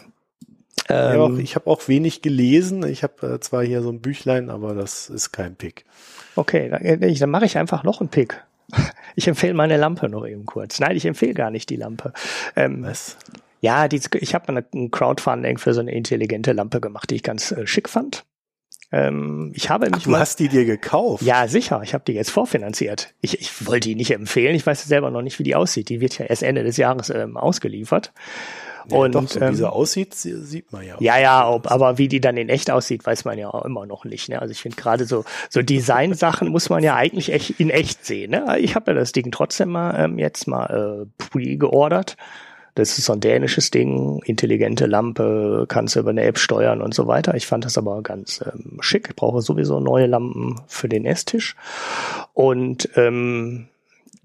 Ähm, 0.90 1.40
ich 1.40 1.56
habe 1.56 1.68
auch, 1.68 1.76
hab 1.76 1.82
auch 1.84 1.88
wenig 1.88 2.22
gelesen. 2.22 2.86
Ich 2.86 3.04
habe 3.04 3.36
äh, 3.36 3.40
zwar 3.40 3.64
hier 3.64 3.82
so 3.82 3.90
ein 3.90 4.02
Büchlein, 4.02 4.50
aber 4.50 4.74
das 4.74 5.10
ist 5.10 5.32
kein 5.32 5.56
Pick. 5.56 5.86
Okay, 6.36 6.70
dann, 6.70 6.82
äh, 6.82 7.14
dann 7.14 7.30
mache 7.30 7.46
ich 7.46 7.58
einfach 7.58 7.84
noch 7.84 8.02
einen 8.02 8.10
Pick. 8.10 8.44
Ich 9.20 9.28
empfehle 9.28 9.56
meine 9.56 9.78
Lampe 9.78 10.10
noch 10.10 10.28
eben 10.28 10.46
kurz. 10.46 10.80
Nein, 10.80 10.96
ich 10.96 11.04
empfehle 11.04 11.34
gar 11.34 11.50
nicht 11.50 11.72
die 11.72 11.76
Lampe. 11.76 12.14
Ähm, 12.56 12.84
Was? 12.84 13.18
Ja, 13.62 13.88
die, 13.88 14.00
ich 14.20 14.36
habe 14.36 14.64
ein 14.72 14.92
Crowdfunding 14.92 15.58
für 15.58 15.74
so 15.74 15.80
eine 15.80 15.92
intelligente 15.92 16.52
Lampe 16.52 16.80
gemacht, 16.80 17.10
die 17.10 17.16
ich 17.16 17.24
ganz 17.24 17.52
äh, 17.52 17.66
schick 17.66 17.90
fand. 17.90 18.26
Ähm, 18.92 19.52
ich 19.54 19.70
habe 19.70 19.88
mich 19.88 19.96
Ach, 20.00 20.04
du 20.04 20.10
mal, 20.12 20.20
hast 20.20 20.40
die 20.40 20.48
dir 20.48 20.66
gekauft? 20.66 21.24
Ja, 21.24 21.48
sicher. 21.48 21.82
Ich 21.84 21.94
habe 21.94 22.04
die 22.08 22.14
jetzt 22.14 22.32
vorfinanziert. 22.32 23.14
Ich, 23.22 23.42
ich 23.42 23.68
wollte 23.68 23.90
die 23.90 23.96
nicht 23.96 24.12
empfehlen. 24.12 24.56
Ich 24.56 24.66
weiß 24.66 24.86
selber 24.86 25.12
noch 25.12 25.22
nicht, 25.22 25.40
wie 25.40 25.44
die 25.44 25.56
aussieht. 25.56 25.90
Die 25.90 26.00
wird 26.00 26.18
ja 26.18 26.26
erst 26.26 26.44
Ende 26.44 26.64
des 26.64 26.78
Jahres 26.78 27.10
ähm, 27.10 27.36
ausgeliefert. 27.36 28.14
Ja, 28.90 28.98
und 28.98 29.16
doch, 29.16 29.28
so 29.28 29.42
ähm, 29.42 29.52
wie 29.52 29.56
sie 29.56 29.70
aussieht, 29.70 30.14
sieht 30.14 30.72
man 30.72 30.86
ja. 30.86 30.96
Auch 30.96 31.02
ja, 31.02 31.20
ja, 31.20 31.50
ob, 31.50 31.70
aber 31.70 31.98
wie 31.98 32.08
die 32.08 32.22
dann 32.22 32.38
in 32.38 32.48
echt 32.48 32.72
aussieht, 32.72 33.06
weiß 33.06 33.26
man 33.26 33.38
ja 33.38 33.50
auch 33.50 33.66
immer 33.66 33.86
noch 33.86 34.06
nicht. 34.06 34.30
Ne? 34.30 34.42
Also 34.42 34.54
ich 34.54 34.62
finde 34.62 34.78
gerade 34.78 35.06
so 35.06 35.26
so 35.50 35.62
Design-Sachen 35.62 36.48
muss 36.48 36.70
man 36.70 36.84
ja 36.84 36.96
eigentlich 36.96 37.34
echt 37.34 37.60
in 37.60 37.70
echt 37.70 38.06
sehen. 38.06 38.32
Ne? 38.32 38.58
Ich 38.60 38.76
habe 38.76 38.92
ja 38.92 38.96
das 38.96 39.12
Ding 39.12 39.32
trotzdem 39.32 39.70
mal 39.70 40.00
ähm, 40.00 40.18
jetzt 40.18 40.48
mal 40.48 41.06
äh, 41.06 41.06
pre-geordert 41.18 42.16
das 42.78 43.00
ist 43.00 43.06
so 43.06 43.14
ein 43.14 43.20
dänisches 43.20 43.72
Ding, 43.72 44.22
intelligente 44.26 44.86
Lampe, 44.86 45.66
kannst 45.68 45.96
du 45.96 46.00
über 46.00 46.12
eine 46.12 46.22
App 46.22 46.38
steuern 46.38 46.82
und 46.82 46.94
so 46.94 47.08
weiter. 47.08 47.34
Ich 47.34 47.48
fand 47.48 47.66
das 47.66 47.78
aber 47.78 48.04
ganz 48.04 48.44
ähm, 48.46 48.78
schick. 48.82 49.08
Ich 49.10 49.16
brauche 49.16 49.42
sowieso 49.42 49.80
neue 49.80 50.06
Lampen 50.06 50.62
für 50.68 50.88
den 50.88 51.06
Esstisch. 51.06 51.56
Und 52.34 52.90
ähm, 52.96 53.68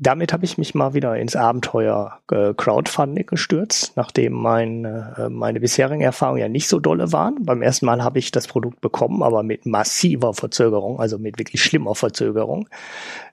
damit 0.02 0.32
habe 0.32 0.44
ich 0.44 0.58
mich 0.58 0.74
mal 0.74 0.94
wieder 0.94 1.16
ins 1.16 1.36
Abenteuer 1.36 2.18
äh, 2.30 2.54
Crowdfunding 2.54 3.26
gestürzt, 3.26 3.92
nachdem 3.96 4.32
mein, 4.32 4.84
äh, 4.84 5.28
meine 5.28 5.60
bisherigen 5.60 6.02
Erfahrungen 6.02 6.40
ja 6.40 6.48
nicht 6.48 6.68
so 6.68 6.80
dolle 6.80 7.12
waren. 7.12 7.36
Beim 7.44 7.62
ersten 7.62 7.86
Mal 7.86 8.02
habe 8.02 8.18
ich 8.18 8.32
das 8.32 8.48
Produkt 8.48 8.80
bekommen, 8.80 9.22
aber 9.22 9.42
mit 9.42 9.64
massiver 9.64 10.34
Verzögerung, 10.34 10.98
also 10.98 11.18
mit 11.18 11.38
wirklich 11.38 11.62
schlimmer 11.62 11.94
Verzögerung. 11.94 12.68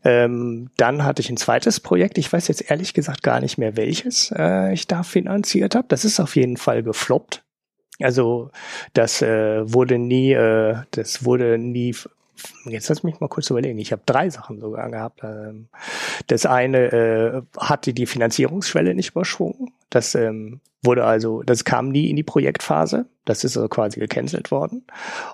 Ähm, 0.04 0.70
dann 0.78 1.04
hatte 1.04 1.22
ich 1.22 1.30
ein 1.30 1.38
zweites 1.38 1.80
Projekt. 1.80 2.18
Ich 2.18 2.32
weiß 2.32 2.48
jetzt 2.48 2.70
ehrlich 2.70 2.94
gesagt 2.94 3.24
gar 3.24 3.40
nicht 3.42 3.58
mehr, 3.58 3.76
welches 3.76 4.32
äh, 4.38 4.72
ich 4.72 4.86
da 4.86 5.04
finanziert 5.04 5.74
habe. 5.76 5.88
Das 5.88 6.06
ist 6.06 6.20
auf 6.20 6.36
jeden 6.36 6.58
Fall 6.58 6.84
gefloppt. 6.84 7.44
Also 8.02 8.52
das 8.94 9.22
äh, 9.22 9.62
wurde 9.74 9.98
nie, 9.98 10.34
äh, 10.34 10.76
das 10.92 11.26
wurde 11.26 11.58
nie 11.58 11.96
jetzt 12.66 12.90
lass 12.90 13.04
mich 13.04 13.20
mal 13.20 13.28
kurz 13.28 13.50
überlegen. 13.50 13.80
Ich 13.80 13.92
habe 13.92 14.02
drei 14.06 14.30
Sachen 14.30 14.60
sogar 14.60 14.90
gehabt. 14.90 15.22
Ähm, 15.24 15.68
das 16.28 16.46
eine 16.46 16.92
äh, 16.92 17.42
hatte 17.58 17.94
die 17.94 18.06
Finanzierungsschwelle 18.06 18.94
nicht 18.96 19.12
überschwungen. 19.12 19.72
Das 19.90 20.16
ähm, 20.16 20.60
wurde 20.84 21.06
also, 21.06 21.44
das 21.44 21.66
kam 21.66 21.90
nie 21.90 22.10
in 22.10 22.16
die 22.16 22.24
Projektphase. 22.24 23.06
Das 23.26 23.44
ist 23.44 23.58
also 23.58 23.68
quasi 23.68 24.00
gecancelt 24.00 24.52
worden. 24.52 24.86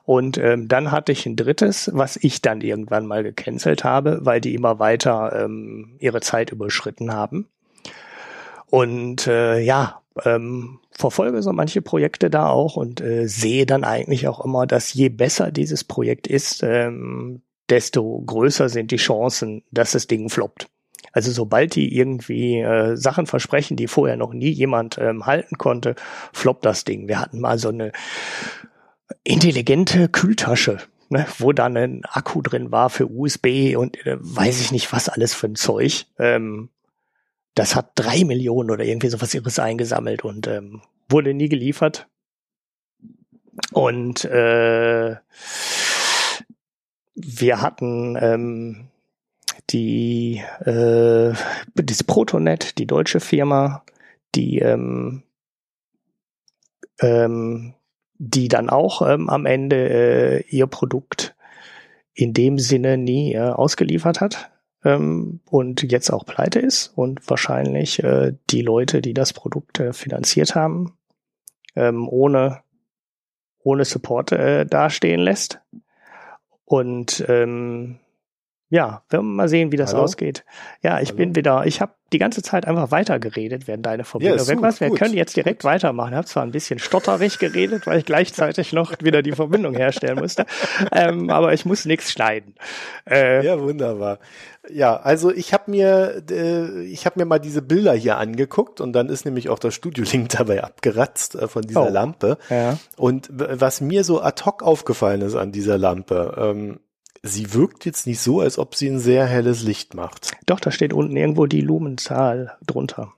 Und 0.04 0.38
ähm, 0.38 0.68
dann 0.68 0.92
hatte 0.92 1.12
ich 1.12 1.26
ein 1.26 1.36
drittes, 1.36 1.92
was 1.94 2.18
ich 2.18 2.42
dann 2.42 2.62
irgendwann 2.62 3.06
mal 3.06 3.24
gecancelt 3.24 3.84
habe, 3.84 4.20
weil 4.22 4.42
die 4.42 4.56
immer 4.56 4.80
weiter 4.80 5.46
ähm, 5.46 5.96
ihre 6.00 6.22
Zeit 6.22 6.52
überschritten 6.52 7.14
haben. 7.14 7.48
Und 8.68 9.28
äh, 9.28 9.60
ja, 9.60 10.02
ähm, 10.24 10.80
verfolge 10.98 11.42
so 11.42 11.52
manche 11.52 11.82
Projekte 11.82 12.30
da 12.30 12.50
auch 12.50 12.78
und 12.78 13.02
äh, 13.02 13.28
sehe 13.28 13.66
dann 13.66 13.84
eigentlich 13.84 14.28
auch 14.28 14.44
immer, 14.44 14.66
dass 14.66 14.94
je 14.94 15.10
besser 15.10 15.52
dieses 15.52 15.84
Projekt 15.84 16.28
ist, 16.28 16.64
ähm, 16.64 17.42
desto 17.70 18.22
größer 18.26 18.70
sind 18.70 18.92
die 18.92 18.98
Chancen, 18.98 19.64
dass 19.72 19.92
das 19.92 20.08
Ding 20.08 20.30
floppt. 20.30 20.68
Also 21.12 21.32
sobald 21.32 21.76
die 21.76 21.96
irgendwie 21.96 22.60
äh, 22.60 22.96
Sachen 22.96 23.26
versprechen, 23.26 23.78
die 23.78 23.88
vorher 23.88 24.18
noch 24.18 24.34
nie 24.34 24.50
jemand 24.50 24.98
ähm, 24.98 25.26
halten 25.26 25.58
konnte, 25.58 25.96
floppt 26.34 26.66
das 26.66 26.84
Ding. 26.84 27.08
Wir 27.08 27.20
hatten 27.20 27.40
mal 27.40 27.58
so 27.58 27.70
eine 27.70 27.92
intelligente 29.24 30.10
Kühltasche, 30.10 30.78
ne, 31.10 31.26
wo 31.38 31.52
dann 31.54 31.78
ein 31.78 32.02
Akku 32.06 32.42
drin 32.42 32.72
war 32.72 32.90
für 32.90 33.10
USB 33.10 33.76
und 33.78 34.06
äh, 34.06 34.18
weiß 34.20 34.62
ich 34.62 34.72
nicht 34.72 34.92
was 34.92 35.10
alles 35.10 35.34
für 35.34 35.48
ein 35.48 35.56
Zeug. 35.56 36.06
Ähm, 36.20 36.70
das 37.56 37.76
hat 37.76 37.92
drei 37.96 38.24
Millionen 38.26 38.70
oder 38.70 38.84
irgendwie 38.84 39.08
sowas 39.08 39.34
ihres 39.34 39.60
eingesammelt 39.60 40.24
und 40.24 40.46
ähm, 40.48 40.82
wurde 41.10 41.34
nie 41.34 41.50
geliefert. 41.50 42.08
Und 43.72 44.26
äh, 44.26 45.16
wir 47.16 47.62
hatten 47.62 48.18
ähm, 48.20 48.88
die 49.70 50.44
äh, 50.66 51.34
das 51.76 52.04
Protonet, 52.04 52.78
die 52.78 52.86
deutsche 52.86 53.22
Firma, 53.22 53.86
die 54.36 54.60
ähm, 54.60 55.24
ähm, 57.00 57.74
die 58.18 58.50
dann 58.50 58.70
auch 58.70 59.02
ähm, 59.02 59.30
am 59.30 59.46
Ende 59.46 59.90
äh, 59.90 60.44
ihr 60.50 60.68
Produkt 60.68 61.36
in 62.14 62.34
dem 62.34 62.60
Sinne 62.60 62.98
nie 62.98 63.34
äh, 63.34 63.40
ausgeliefert 63.40 64.20
hat 64.20 64.52
ähm, 64.86 65.42
und 65.50 65.84
jetzt 65.92 66.12
auch 66.12 66.26
pleite 66.26 66.60
ist 66.60 66.94
und 66.96 67.30
wahrscheinlich 67.30 68.02
äh, 68.04 68.34
die 68.50 68.62
Leute, 68.62 69.02
die 69.02 69.14
das 69.14 69.34
Produkt 69.34 69.80
äh, 69.80 69.92
finanziert 69.92 70.56
haben, 70.56 70.98
ähm, 71.76 72.08
ohne 72.08 72.64
ohne 73.66 73.84
Support 73.84 74.32
äh, 74.32 74.66
dastehen 74.66 75.20
lässt. 75.20 75.60
Und 76.66 77.26
ähm, 77.28 77.98
ja, 78.70 79.04
werden 79.10 79.28
wir 79.28 79.36
mal 79.36 79.50
sehen, 79.50 79.72
wie 79.72 79.78
das 79.78 79.94
Hallo? 79.94 80.04
ausgeht. 80.04 80.44
Ja, 80.82 81.00
ich 81.00 81.10
Hallo? 81.10 81.18
bin 81.18 81.36
wieder, 81.36 81.66
ich 81.66 81.82
habe 81.82 81.94
die 82.14 82.18
ganze 82.18 82.42
Zeit 82.42 82.68
einfach 82.68 82.92
weitergeredet, 82.92 83.68
während 83.68 83.86
deine 83.86 84.04
Verbindung 84.04 84.40
ja, 84.40 84.48
weg 84.48 84.62
war. 84.62 84.80
Wir 84.80 84.92
können 84.92 85.14
jetzt 85.14 85.36
direkt 85.36 85.62
gut. 85.62 85.72
weitermachen. 85.72 86.12
Ich 86.12 86.18
habe 86.18 86.28
zwar 86.28 86.44
ein 86.44 86.52
bisschen 86.52 86.80
stotterig 86.80 87.40
geredet, 87.40 87.86
weil 87.86 88.00
ich 88.00 88.06
gleichzeitig 88.06 88.74
noch 88.74 88.94
wieder 89.02 89.22
die 89.22 89.34
Verbindung 89.34 89.76
herstellen 89.76 90.20
musste, 90.20 90.46
ähm, 90.92 91.30
aber 91.30 91.54
ich 91.54 91.66
muss 91.66 91.86
nichts 91.86 92.12
schneiden. 92.12 92.56
Äh, 93.10 93.46
ja, 93.46 93.60
wunderbar. 93.60 94.20
Ja, 94.72 94.96
also 94.98 95.32
ich 95.32 95.54
habe 95.54 95.70
mir, 95.70 96.24
äh, 96.30 96.84
ich 96.86 97.06
habe 97.06 97.20
mir 97.20 97.26
mal 97.26 97.40
diese 97.40 97.62
Bilder 97.62 97.94
hier 97.94 98.18
angeguckt 98.18 98.82
und 98.82 98.94
dann 98.94 99.10
ist 99.10 99.26
nämlich 99.26 99.50
auch 99.50 99.60
das 99.60 99.76
Studio-Link 99.76 100.30
dabei 100.38 100.64
abgeratzt 100.64 101.36
äh, 101.36 101.48
von 101.48 101.64
dieser 101.64 101.88
oh, 101.88 101.92
Lampe. 101.92 102.38
Ja. 102.50 102.78
Und 102.98 103.30
was 103.32 103.82
mir 103.82 104.04
so 104.04 104.22
ad 104.22 104.44
hoc 104.46 104.64
aufgefallen 104.64 105.22
ist 105.22 105.36
an 105.36 105.52
dieser 105.52 105.78
Lampe, 105.78 106.36
ähm, 106.38 106.80
sie 107.26 107.54
wirkt 107.54 107.86
jetzt 107.86 108.08
nicht 108.08 108.20
so, 108.20 108.40
als 108.40 108.58
ob 108.58 108.76
sie 108.76 108.88
ein 108.88 109.00
sehr 109.00 109.26
helles 109.26 109.64
Licht 109.64 109.94
macht. 109.94 110.32
Doch, 110.46 110.60
da 110.60 110.72
steht 110.72 110.94
unten 110.94 111.18
irgendwo 111.18 111.46
die 111.48 111.62
Lumenzahl 111.62 112.58
drunter. 112.66 113.14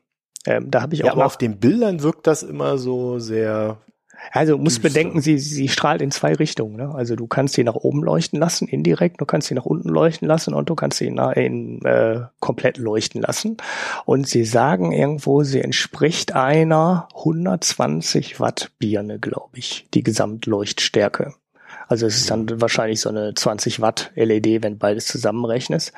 Ähm, 0.46 0.72
da 0.72 0.82
habe 0.82 0.96
ich 0.96 1.04
auch. 1.04 1.08
Ja, 1.08 1.14
aber 1.14 1.26
auf 1.26 1.38
den 1.38 1.60
Bildern 1.60 2.02
wirkt 2.02 2.26
das 2.26 2.44
immer 2.44 2.78
so 2.78 3.20
sehr. 3.20 3.78
Also 4.32 4.58
du 4.58 4.64
musst 4.64 4.82
bedenken, 4.82 5.22
sie, 5.22 5.38
sie 5.38 5.68
strahlt 5.68 6.02
in 6.02 6.10
zwei 6.10 6.34
Richtungen. 6.34 6.76
Ne? 6.76 6.94
Also 6.96 7.16
du 7.16 7.28
kannst 7.28 7.54
sie 7.54 7.64
nach 7.64 7.76
oben 7.76 8.02
leuchten 8.02 8.40
lassen, 8.40 8.68
indirekt, 8.68 9.22
du 9.22 9.26
kannst 9.26 9.48
sie 9.48 9.54
nach 9.54 9.66
unten 9.66 9.90
leuchten 9.90 10.28
lassen 10.28 10.56
und 10.56 10.70
du 10.70 10.76
kannst 10.76 10.98
sie 10.98 11.06
in, 11.06 11.86
äh, 11.86 12.22
komplett 12.40 12.78
leuchten 12.78 13.22
lassen. 13.22 13.58
Und 14.06 14.28
sie 14.28 14.44
sagen 14.44 14.92
irgendwo, 14.92 15.44
sie 15.44 15.62
entspricht 15.62 16.34
einer 16.34 17.10
120 17.14 18.40
Watt 18.40 18.72
Birne, 18.80 19.20
glaube 19.20 19.60
ich, 19.60 19.88
die 19.94 20.02
Gesamtleuchtstärke. 20.02 21.36
Also 21.88 22.06
es 22.06 22.18
ist 22.18 22.30
dann 22.30 22.62
wahrscheinlich 22.62 23.02
so 23.02 23.10
eine 23.10 23.34
20 23.34 23.82
Watt 23.82 24.12
LED, 24.16 24.64
wenn 24.64 24.78
beides 24.78 25.06
zusammenrechnest. 25.06 25.94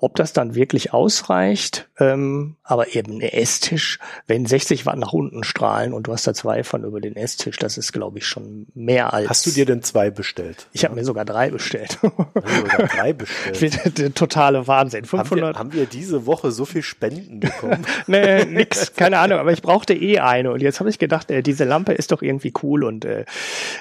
Ob 0.00 0.14
das 0.16 0.32
dann 0.32 0.54
wirklich 0.54 0.92
ausreicht, 0.92 1.88
ähm, 1.98 2.56
aber 2.62 2.94
eben 2.94 3.16
ein 3.16 3.20
Esstisch, 3.20 3.98
wenn 4.26 4.46
60 4.46 4.86
Watt 4.86 4.98
nach 4.98 5.12
unten 5.12 5.44
strahlen 5.44 5.92
und 5.92 6.06
du 6.06 6.12
hast 6.12 6.26
da 6.26 6.34
zwei 6.34 6.64
von 6.64 6.84
über 6.84 7.00
den 7.00 7.16
Esstisch, 7.16 7.58
das 7.58 7.76
ist 7.76 7.92
glaube 7.92 8.18
ich 8.18 8.26
schon 8.26 8.66
mehr 8.74 9.12
als. 9.12 9.28
Hast 9.28 9.46
du 9.46 9.50
dir 9.50 9.66
denn 9.66 9.82
zwei 9.82 10.10
bestellt? 10.10 10.68
Ich 10.72 10.82
ja. 10.82 10.88
habe 10.88 10.98
mir 10.98 11.04
sogar 11.04 11.24
drei 11.24 11.50
bestellt. 11.50 11.98
Sogar 12.00 12.88
drei 12.88 13.12
bestellt. 13.12 13.98
der 13.98 14.14
totale 14.14 14.66
Wahnsinn. 14.66 15.04
500. 15.04 15.30
Haben 15.30 15.40
wir, 15.40 15.58
haben 15.58 15.72
wir 15.72 15.86
diese 15.86 16.26
Woche 16.26 16.52
so 16.52 16.64
viel 16.64 16.82
Spenden 16.82 17.40
bekommen? 17.40 17.84
nee, 18.06 18.44
nix, 18.44 18.94
keine 18.94 19.18
Ahnung. 19.18 19.38
Aber 19.38 19.52
ich 19.52 19.62
brauchte 19.62 19.94
eh 19.94 20.20
eine 20.20 20.52
und 20.52 20.62
jetzt 20.62 20.80
habe 20.80 20.90
ich 20.90 20.98
gedacht, 20.98 21.30
äh, 21.30 21.42
diese 21.42 21.64
Lampe 21.64 21.92
ist 21.92 22.12
doch 22.12 22.22
irgendwie 22.22 22.52
cool 22.62 22.84
und 22.84 23.04
äh, 23.04 23.24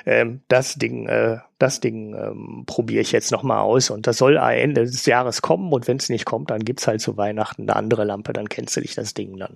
äh, 0.06 0.26
das 0.48 0.76
Ding. 0.76 1.08
Äh, 1.08 1.38
das 1.62 1.80
Ding 1.80 2.16
ähm, 2.16 2.64
probiere 2.66 3.02
ich 3.02 3.12
jetzt 3.12 3.32
nochmal 3.32 3.60
aus 3.60 3.90
und 3.90 4.08
das 4.08 4.18
soll 4.18 4.38
Ende 4.38 4.86
des 4.86 5.06
Jahres 5.06 5.42
kommen 5.42 5.72
und 5.72 5.88
wenn 5.88 5.98
es 5.98 6.10
nicht 6.10 6.26
kommt, 6.26 6.50
dann 6.50 6.64
gibt's 6.64 6.88
halt 6.88 7.02
zu 7.02 7.18
Weihnachten 7.18 7.64
eine 7.64 7.76
andere 7.76 8.04
Lampe, 8.04 8.34
dann 8.34 8.50
kennst 8.50 8.76
du 8.76 8.82
dich 8.82 8.96
das 8.96 9.14
Ding 9.14 9.38
dann. 9.38 9.56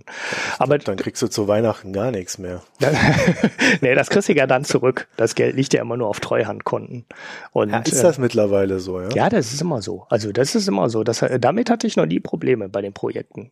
Aber 0.59 0.77
dann 0.77 0.97
kriegst 0.97 1.21
du 1.21 1.27
zu 1.27 1.47
Weihnachten 1.47 1.93
gar 1.93 2.11
nichts 2.11 2.37
mehr. 2.37 2.61
nee, 3.81 3.95
das 3.95 4.09
kriegst 4.09 4.29
du 4.29 4.33
ja 4.33 4.47
dann 4.47 4.65
zurück. 4.65 5.07
Das 5.17 5.35
Geld 5.35 5.55
liegt 5.55 5.73
ja 5.73 5.81
immer 5.81 5.97
nur 5.97 6.07
auf 6.07 6.19
Treuhandkonten. 6.19 7.05
Und, 7.51 7.71
ja, 7.71 7.79
ist 7.79 8.03
das 8.03 8.17
äh, 8.17 8.21
mittlerweile 8.21 8.79
so, 8.79 9.01
ja? 9.01 9.09
Ja, 9.09 9.29
das 9.29 9.53
ist 9.53 9.61
immer 9.61 9.81
so. 9.81 10.05
Also 10.09 10.31
das 10.31 10.55
ist 10.55 10.67
immer 10.67 10.89
so. 10.89 11.03
Das, 11.03 11.23
damit 11.39 11.69
hatte 11.69 11.87
ich 11.87 11.95
noch 11.95 12.05
nie 12.05 12.19
Probleme 12.19 12.69
bei 12.69 12.81
den 12.81 12.93
Projekten. 12.93 13.51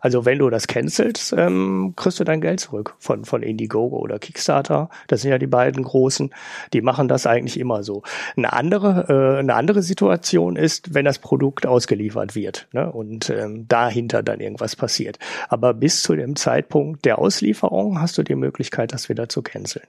Also 0.00 0.24
wenn 0.24 0.38
du 0.38 0.50
das 0.50 0.66
cancelst, 0.66 1.34
ähm, 1.36 1.94
kriegst 1.96 2.20
du 2.20 2.24
dein 2.24 2.40
Geld 2.40 2.60
zurück 2.60 2.94
von, 2.98 3.24
von 3.24 3.42
Indiegogo 3.42 3.96
oder 3.96 4.18
Kickstarter. 4.18 4.88
Das 5.06 5.22
sind 5.22 5.30
ja 5.30 5.38
die 5.38 5.46
beiden 5.46 5.82
großen. 5.82 6.30
Die 6.72 6.82
machen 6.82 7.08
das 7.08 7.26
eigentlich 7.26 7.58
immer 7.58 7.82
so. 7.82 8.02
Eine 8.36 8.52
andere, 8.52 9.06
äh, 9.08 9.38
eine 9.38 9.54
andere 9.54 9.82
Situation 9.82 10.56
ist, 10.56 10.94
wenn 10.94 11.04
das 11.04 11.18
Produkt 11.18 11.66
ausgeliefert 11.66 12.34
wird 12.34 12.68
ne, 12.72 12.90
und 12.90 13.30
ähm, 13.30 13.66
dahinter 13.68 14.22
dann 14.22 14.40
irgendwas 14.40 14.76
passiert. 14.76 15.18
Aber 15.48 15.74
bis 15.74 16.02
zu 16.02 16.14
dem 16.14 16.36
Zeitpunkt 16.36 17.04
der 17.04 17.18
Auslieferung 17.18 18.00
hast 18.00 18.18
du 18.18 18.22
die 18.22 18.34
Möglichkeit, 18.34 18.92
das 18.92 19.08
wieder 19.08 19.28
zu 19.28 19.42
canceln. 19.42 19.86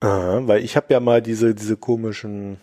Aha, 0.00 0.40
weil 0.46 0.64
ich 0.64 0.76
habe 0.76 0.86
ja 0.90 0.98
mal 0.98 1.22
diese, 1.22 1.54
diese 1.54 1.76
komischen 1.76 2.58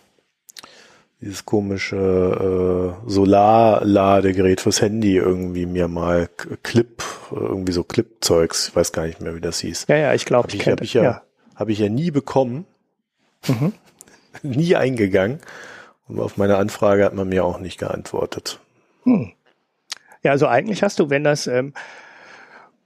dieses 1.20 1.44
komische 1.44 2.96
äh, 3.06 3.10
Solarladegerät 3.10 4.60
fürs 4.60 4.80
Handy 4.80 5.16
irgendwie 5.16 5.66
mir 5.66 5.88
mal 5.88 6.28
Clip, 6.62 7.02
irgendwie 7.30 7.72
so 7.72 7.84
Clip-Zeugs, 7.84 8.68
ich 8.68 8.76
weiß 8.76 8.92
gar 8.92 9.06
nicht 9.06 9.20
mehr, 9.20 9.34
wie 9.34 9.40
das 9.40 9.60
hieß. 9.60 9.86
Ja, 9.88 9.96
ja, 9.96 10.14
ich 10.14 10.24
glaube, 10.24 10.48
ich, 10.48 10.54
ich 10.54 10.68
habe 10.68 10.84
ich 10.84 10.94
ja, 10.94 11.02
ja. 11.02 11.22
habe 11.54 11.72
ich 11.72 11.78
ja 11.78 11.88
nie 11.88 12.10
bekommen, 12.10 12.64
mhm. 13.46 13.72
nie 14.42 14.76
eingegangen 14.76 15.40
und 16.08 16.20
auf 16.20 16.36
meine 16.38 16.56
Anfrage 16.56 17.04
hat 17.04 17.14
man 17.14 17.28
mir 17.28 17.44
auch 17.44 17.60
nicht 17.60 17.78
geantwortet. 17.78 18.58
Hm. 19.04 19.32
Ja, 20.22 20.32
also 20.32 20.46
eigentlich 20.46 20.82
hast 20.82 20.98
du, 20.98 21.08
wenn 21.10 21.24
das 21.24 21.46
ähm, 21.46 21.72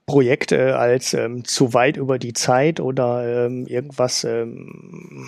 Projekt 0.07 0.51
äh, 0.51 0.71
als 0.71 1.15
ähm, 1.15 1.45
zu 1.45 1.73
weit 1.73 1.97
über 1.97 2.19
die 2.19 2.33
Zeit 2.33 2.79
oder 2.79 3.45
ähm, 3.45 3.65
irgendwas 3.65 4.23
ähm, 4.23 5.25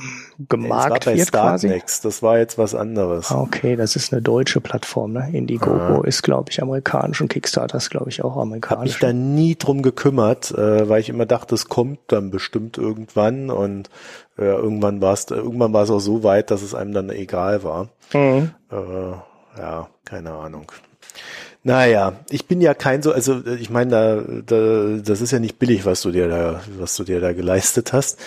gemarkt 0.48 1.08
nee, 1.08 1.18
das 1.18 1.34
war 1.34 1.44
bei 1.44 1.58
quasi. 1.58 1.82
Das 2.04 2.22
war 2.22 2.38
jetzt 2.38 2.60
was 2.60 2.76
anderes. 2.76 3.32
Ah, 3.32 3.42
okay, 3.42 3.76
das 3.76 3.96
ist 3.96 4.14
eine 4.14 4.22
deutsche 4.22 4.62
Plattform. 4.62 5.14
Ne? 5.14 5.30
Indiegogo 5.34 6.02
ah. 6.02 6.06
ist, 6.06 6.22
glaube 6.22 6.52
ich, 6.52 6.62
amerikanisch 6.62 7.22
und 7.22 7.30
Kickstarter 7.30 7.78
ist, 7.78 7.90
glaube 7.90 8.10
ich, 8.10 8.24
auch 8.24 8.38
amerikanisch. 8.38 8.80
Hab 8.80 8.84
mich 8.84 9.00
da 9.00 9.14
nie 9.14 9.56
drum 9.56 9.82
gekümmert, 9.82 10.52
äh, 10.52 10.88
weil 10.88 11.02
ich 11.02 11.10
immer 11.10 11.26
dachte, 11.26 11.56
es 11.56 11.70
kommt 11.70 12.00
dann 12.08 12.30
bestimmt 12.30 12.78
irgendwann 12.78 13.50
und 13.50 13.90
äh, 14.38 14.44
irgendwann 14.46 15.02
war 15.02 15.14
es 15.14 15.26
irgendwann 15.32 15.74
war 15.74 15.84
es 15.84 15.90
auch 15.90 16.00
so 16.00 16.24
weit, 16.24 16.52
dass 16.52 16.62
es 16.62 16.76
einem 16.76 16.94
dann 16.94 17.10
egal 17.10 17.64
war. 17.64 17.90
Mhm. 18.14 18.52
Äh, 18.72 19.60
ja, 19.60 19.90
keine 20.06 20.34
Ahnung. 20.34 20.72
Naja, 21.68 22.14
ich 22.30 22.46
bin 22.46 22.62
ja 22.62 22.74
kein 22.74 23.02
so, 23.02 23.12
also 23.12 23.46
ich 23.46 23.70
meine, 23.70 23.92
da, 23.92 24.24
da, 24.46 25.00
das 25.04 25.20
ist 25.20 25.32
ja 25.32 25.40
nicht 25.40 25.60
billig, 25.60 25.86
was 25.86 26.02
du 26.02 26.12
dir 26.12 26.30
da, 26.30 26.62
was 26.80 26.96
du 26.96 27.04
dir 27.04 27.20
da 27.20 27.34
geleistet 27.34 27.92
hast. 27.92 28.18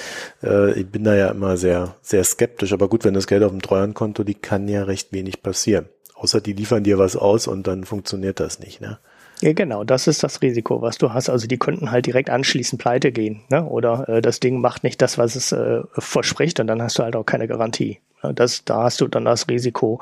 Äh, 0.42 0.78
ich 0.78 0.86
bin 0.86 1.04
da 1.04 1.14
ja 1.14 1.28
immer 1.28 1.56
sehr, 1.56 1.94
sehr 2.02 2.22
skeptisch. 2.22 2.74
Aber 2.74 2.90
gut, 2.90 3.02
wenn 3.02 3.14
das 3.14 3.26
Geld 3.26 3.42
auf 3.42 3.50
dem 3.50 3.62
Treuhandkonto 3.62 4.24
liegt, 4.24 4.42
kann 4.42 4.68
ja 4.68 4.84
recht 4.84 5.14
wenig 5.14 5.42
passieren. 5.42 5.86
Außer 6.16 6.42
die 6.42 6.52
liefern 6.52 6.84
dir 6.84 6.98
was 6.98 7.16
aus 7.16 7.46
und 7.46 7.66
dann 7.66 7.84
funktioniert 7.84 8.40
das 8.40 8.58
nicht, 8.58 8.82
ne? 8.82 8.98
Ja, 9.40 9.54
genau, 9.54 9.84
das 9.84 10.06
ist 10.06 10.22
das 10.22 10.42
Risiko, 10.42 10.82
was 10.82 10.98
du 10.98 11.14
hast. 11.14 11.30
Also 11.30 11.46
die 11.46 11.56
könnten 11.56 11.90
halt 11.90 12.04
direkt 12.04 12.28
anschließend 12.28 12.78
pleite 12.78 13.10
gehen, 13.10 13.40
ne? 13.48 13.64
Oder 13.64 14.06
äh, 14.06 14.20
das 14.20 14.40
Ding 14.40 14.60
macht 14.60 14.84
nicht 14.84 15.00
das, 15.00 15.16
was 15.16 15.34
es 15.34 15.50
äh, 15.52 15.80
verspricht, 15.92 16.60
und 16.60 16.66
dann 16.66 16.82
hast 16.82 16.98
du 16.98 17.04
halt 17.04 17.16
auch 17.16 17.24
keine 17.24 17.48
Garantie. 17.48 18.00
Das, 18.34 18.64
da 18.64 18.82
hast 18.84 19.00
du 19.00 19.08
dann 19.08 19.24
das 19.24 19.48
Risiko. 19.48 20.00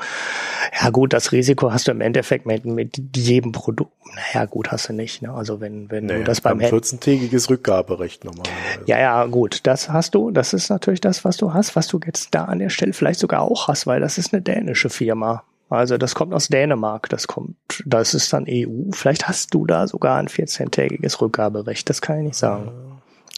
Ja 0.80 0.90
gut, 0.90 1.12
das 1.12 1.32
Risiko 1.32 1.72
hast 1.72 1.86
du 1.86 1.92
im 1.92 2.00
Endeffekt 2.00 2.46
mit, 2.46 2.64
mit 2.64 3.16
jedem 3.16 3.52
Produkt. 3.52 3.92
Naja, 4.14 4.46
gut, 4.46 4.72
hast 4.72 4.88
du 4.88 4.92
nicht. 4.92 5.22
Ne? 5.22 5.32
Also 5.32 5.60
wenn, 5.60 5.90
wenn 5.90 6.06
naja, 6.06 6.18
du 6.18 6.24
das 6.24 6.40
beim 6.40 6.58
14-tägiges 6.58 7.48
Rückgaberecht 7.50 8.24
nochmal. 8.24 8.46
Ja, 8.86 8.98
ja, 8.98 9.24
gut, 9.26 9.60
das 9.66 9.90
hast 9.90 10.14
du. 10.14 10.30
Das 10.30 10.52
ist 10.52 10.68
natürlich 10.68 11.00
das, 11.00 11.24
was 11.24 11.36
du 11.36 11.54
hast, 11.54 11.76
was 11.76 11.86
du 11.86 12.00
jetzt 12.04 12.34
da 12.34 12.46
an 12.46 12.58
der 12.58 12.70
Stelle 12.70 12.92
vielleicht 12.92 13.20
sogar 13.20 13.42
auch 13.42 13.68
hast, 13.68 13.86
weil 13.86 14.00
das 14.00 14.18
ist 14.18 14.32
eine 14.32 14.42
dänische 14.42 14.90
Firma. 14.90 15.44
Also 15.70 15.98
das 15.98 16.14
kommt 16.14 16.32
aus 16.32 16.48
Dänemark, 16.48 17.10
das 17.10 17.26
kommt, 17.26 17.54
das 17.84 18.14
ist 18.14 18.32
dann 18.32 18.46
EU. 18.48 18.90
Vielleicht 18.92 19.28
hast 19.28 19.52
du 19.52 19.66
da 19.66 19.86
sogar 19.86 20.18
ein 20.18 20.28
14-tägiges 20.28 21.20
Rückgaberecht, 21.20 21.88
das 21.90 22.00
kann 22.00 22.18
ich 22.18 22.24
nicht 22.24 22.36
sagen. 22.36 22.72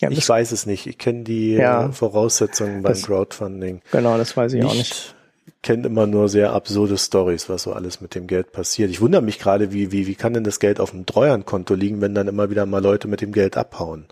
Ja, 0.01 0.11
ich 0.11 0.27
weiß 0.27 0.53
es 0.53 0.65
nicht. 0.65 0.87
Ich 0.87 0.97
kenne 0.97 1.25
die 1.25 1.53
ja, 1.53 1.93
Voraussetzungen 1.93 2.83
beim 2.83 2.93
das, 2.93 3.03
Crowdfunding. 3.03 3.83
Genau, 3.93 4.17
das 4.17 4.35
weiß 4.35 4.55
ich 4.55 4.63
nicht, 4.63 4.71
auch 4.71 4.75
nicht. 4.75 5.15
Kennt 5.63 5.85
immer 5.85 6.07
nur 6.07 6.31
sehr 6.31 6.55
absurde 6.55 6.97
Stories, 6.97 7.51
was 7.51 7.65
so 7.65 7.75
alles 7.75 8.01
mit 8.01 8.15
dem 8.15 8.27
Geld 8.27 8.51
passiert. 8.51 8.91
Ich 8.91 9.03
wundere 9.03 9.21
mich 9.21 9.39
gerade, 9.39 9.73
wie, 9.73 9.93
wie, 9.93 10.07
wie 10.07 10.15
kann 10.15 10.33
denn 10.33 10.45
das 10.45 10.59
Geld 10.59 10.81
auf 10.81 10.93
dem 10.93 11.05
Treuhandkonto 11.05 11.75
liegen, 11.75 12.01
wenn 12.01 12.15
dann 12.15 12.29
immer 12.29 12.49
wieder 12.49 12.65
mal 12.65 12.83
Leute 12.83 13.09
mit 13.09 13.21
dem 13.21 13.33
Geld 13.33 13.59
abhauen? 13.59 14.07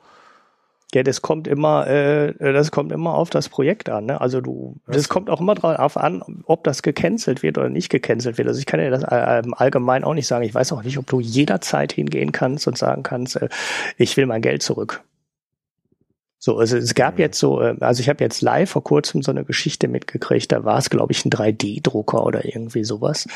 Ja, 0.94 1.02
das 1.02 1.20
kommt 1.20 1.46
immer, 1.46 1.86
äh, 1.86 2.32
das 2.38 2.70
kommt 2.70 2.92
immer 2.92 3.14
auf 3.14 3.28
das 3.28 3.48
Projekt 3.48 3.90
an. 3.90 4.06
Ne? 4.06 4.20
Also 4.20 4.40
du, 4.40 4.76
das 4.86 5.04
okay. 5.04 5.08
kommt 5.08 5.30
auch 5.30 5.40
immer 5.40 5.54
drauf 5.54 5.96
an, 5.98 6.22
ob 6.44 6.64
das 6.64 6.82
gecancelt 6.82 7.42
wird 7.42 7.58
oder 7.58 7.68
nicht 7.68 7.90
gecancelt 7.90 8.38
wird. 8.38 8.48
Also 8.48 8.58
ich 8.58 8.66
kann 8.66 8.80
ja 8.80 8.90
das 8.90 9.02
äh, 9.02 9.42
allgemein 9.52 10.04
auch 10.04 10.14
nicht 10.14 10.26
sagen. 10.26 10.44
Ich 10.44 10.54
weiß 10.54 10.72
auch 10.72 10.82
nicht, 10.82 10.96
ob 10.96 11.06
du 11.06 11.20
jederzeit 11.20 11.92
hingehen 11.92 12.32
kannst 12.32 12.66
und 12.66 12.78
sagen 12.78 13.02
kannst, 13.02 13.36
äh, 13.36 13.48
ich 13.98 14.16
will 14.16 14.24
mein 14.26 14.40
Geld 14.40 14.62
zurück. 14.62 15.02
So, 16.40 16.56
also 16.58 16.76
es 16.76 16.94
gab 16.94 17.14
mhm. 17.14 17.20
jetzt 17.20 17.38
so, 17.38 17.60
äh, 17.60 17.74
also 17.80 18.00
ich 18.00 18.08
habe 18.08 18.22
jetzt 18.22 18.42
live 18.42 18.70
vor 18.70 18.84
kurzem 18.84 19.22
so 19.22 19.30
eine 19.32 19.44
Geschichte 19.44 19.88
mitgekriegt, 19.88 20.52
da 20.52 20.64
war 20.64 20.78
es, 20.78 20.88
glaube 20.88 21.12
ich, 21.12 21.24
ein 21.24 21.30
3D-Drucker 21.30 22.24
oder 22.24 22.44
irgendwie 22.44 22.84
sowas. 22.84 23.26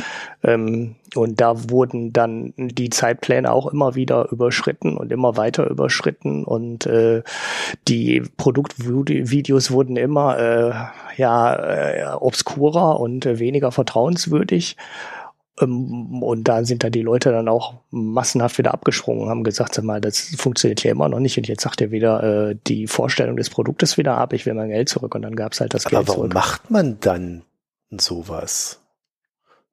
Ähm, 0.45 0.95
und 1.15 1.41
da 1.41 1.71
wurden 1.71 2.13
dann 2.13 2.55
die 2.57 2.91
Zeitpläne 2.91 3.53
auch 3.53 3.67
immer 3.67 3.95
wieder 3.97 4.31
überschritten 4.31 4.97
und 4.97 5.11
immer 5.11 5.37
weiter 5.37 5.69
überschritten 5.69 6.45
und 6.45 6.87
äh, 6.87 7.23
die 7.89 8.23
Produktvideos 8.37 9.71
wurden 9.71 9.97
immer 9.97 10.39
äh, 10.39 10.73
ja 11.21 11.55
äh, 11.55 12.07
obskurer 12.15 13.01
und 13.01 13.27
äh, 13.27 13.39
weniger 13.39 13.73
vertrauenswürdig. 13.73 14.77
Ähm, 15.61 16.23
und 16.23 16.45
da 16.45 16.65
sind 16.65 16.85
dann 16.85 16.93
die 16.93 17.03
Leute 17.03 17.31
dann 17.31 17.49
auch 17.49 17.75
massenhaft 17.91 18.59
wieder 18.59 18.73
abgesprungen, 18.73 19.29
haben 19.29 19.45
gesagt, 19.45 19.75
sag 19.75 19.85
mal, 19.85 20.01
das 20.01 20.35
funktioniert 20.37 20.83
ja 20.83 20.91
immer 20.91 21.09
noch 21.09 21.21
nicht. 21.21 21.37
Und 21.39 21.49
jetzt 21.49 21.63
sagt 21.63 21.81
er 21.81 21.91
wieder 21.91 22.51
äh, 22.51 22.57
die 22.67 22.87
Vorstellung 22.87 23.37
des 23.37 23.51
Produktes 23.51 23.99
wieder 23.99 24.17
ab, 24.17 24.33
ich 24.33 24.47
will 24.47 24.55
mein 24.55 24.71
Geld 24.71 24.89
zurück. 24.89 25.15
Und 25.15 25.23
dann 25.23 25.37
gab's 25.37 25.61
halt 25.61 25.75
das 25.75 25.87
Aber 25.87 25.99
Geld 25.99 26.09
warum 26.09 26.21
zurück. 26.23 26.35
macht 26.35 26.71
man 26.71 26.99
dann 27.01 27.43
sowas? 27.91 28.81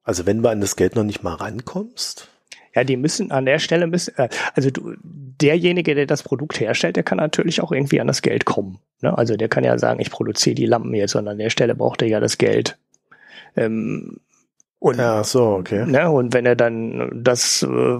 Also 0.02 0.26
wenn 0.26 0.42
du 0.42 0.48
an 0.48 0.60
das 0.60 0.76
Geld 0.76 0.96
noch 0.96 1.04
nicht 1.04 1.22
mal 1.22 1.34
rankommst? 1.34 2.28
Ja, 2.74 2.84
die 2.84 2.96
müssen 2.96 3.32
an 3.32 3.46
der 3.46 3.58
Stelle 3.58 3.86
müssen, 3.86 4.16
äh, 4.16 4.28
also 4.54 4.70
du, 4.70 4.94
derjenige, 5.02 5.94
der 5.94 6.06
das 6.06 6.22
Produkt 6.22 6.60
herstellt, 6.60 6.96
der 6.96 7.02
kann 7.02 7.18
natürlich 7.18 7.60
auch 7.60 7.72
irgendwie 7.72 8.00
an 8.00 8.06
das 8.06 8.22
Geld 8.22 8.44
kommen. 8.44 8.78
Ne? 9.00 9.16
Also 9.16 9.36
der 9.36 9.48
kann 9.48 9.64
ja 9.64 9.76
sagen, 9.78 10.00
ich 10.00 10.10
produziere 10.10 10.54
die 10.54 10.66
Lampen 10.66 10.94
jetzt, 10.94 11.14
und 11.14 11.26
an 11.26 11.38
der 11.38 11.50
Stelle 11.50 11.74
braucht 11.74 12.02
er 12.02 12.08
ja 12.08 12.20
das 12.20 12.38
Geld. 12.38 12.78
Ähm, 13.56 14.20
und, 14.82 14.96
ja, 14.96 15.22
so, 15.24 15.44
okay. 15.56 15.84
Ne, 15.84 16.10
und 16.10 16.32
wenn 16.32 16.46
er 16.46 16.56
dann 16.56 17.22
das 17.22 17.62
äh, 17.62 17.98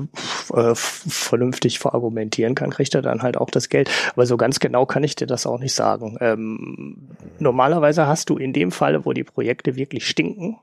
äh, 0.55 0.75
vernünftig 0.75 1.79
verargumentieren 1.79 2.55
kann, 2.55 2.71
kriegt 2.71 2.95
er 2.95 3.03
dann 3.03 3.21
halt 3.21 3.37
auch 3.37 3.51
das 3.51 3.69
Geld. 3.69 3.91
Aber 4.15 4.25
so 4.25 4.39
ganz 4.39 4.61
genau 4.61 4.87
kann 4.87 5.05
ich 5.05 5.15
dir 5.15 5.27
das 5.27 5.47
auch 5.47 5.59
nicht 5.59 5.75
sagen. 5.75 6.17
Ähm, 6.23 7.11
normalerweise 7.39 8.07
hast 8.07 8.31
du 8.31 8.39
in 8.39 8.55
dem 8.55 8.73
Falle, 8.73 9.05
wo 9.05 9.13
die 9.13 9.25
Projekte 9.25 9.77
wirklich 9.77 10.09
stinken, 10.09 10.59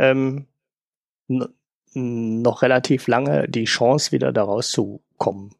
ähm, 0.00 0.46
noch 1.94 2.62
relativ 2.62 3.06
lange 3.06 3.48
die 3.48 3.66
Chance, 3.66 4.10
wieder 4.10 4.32
da 4.32 4.42
rauszukommen. 4.42 5.54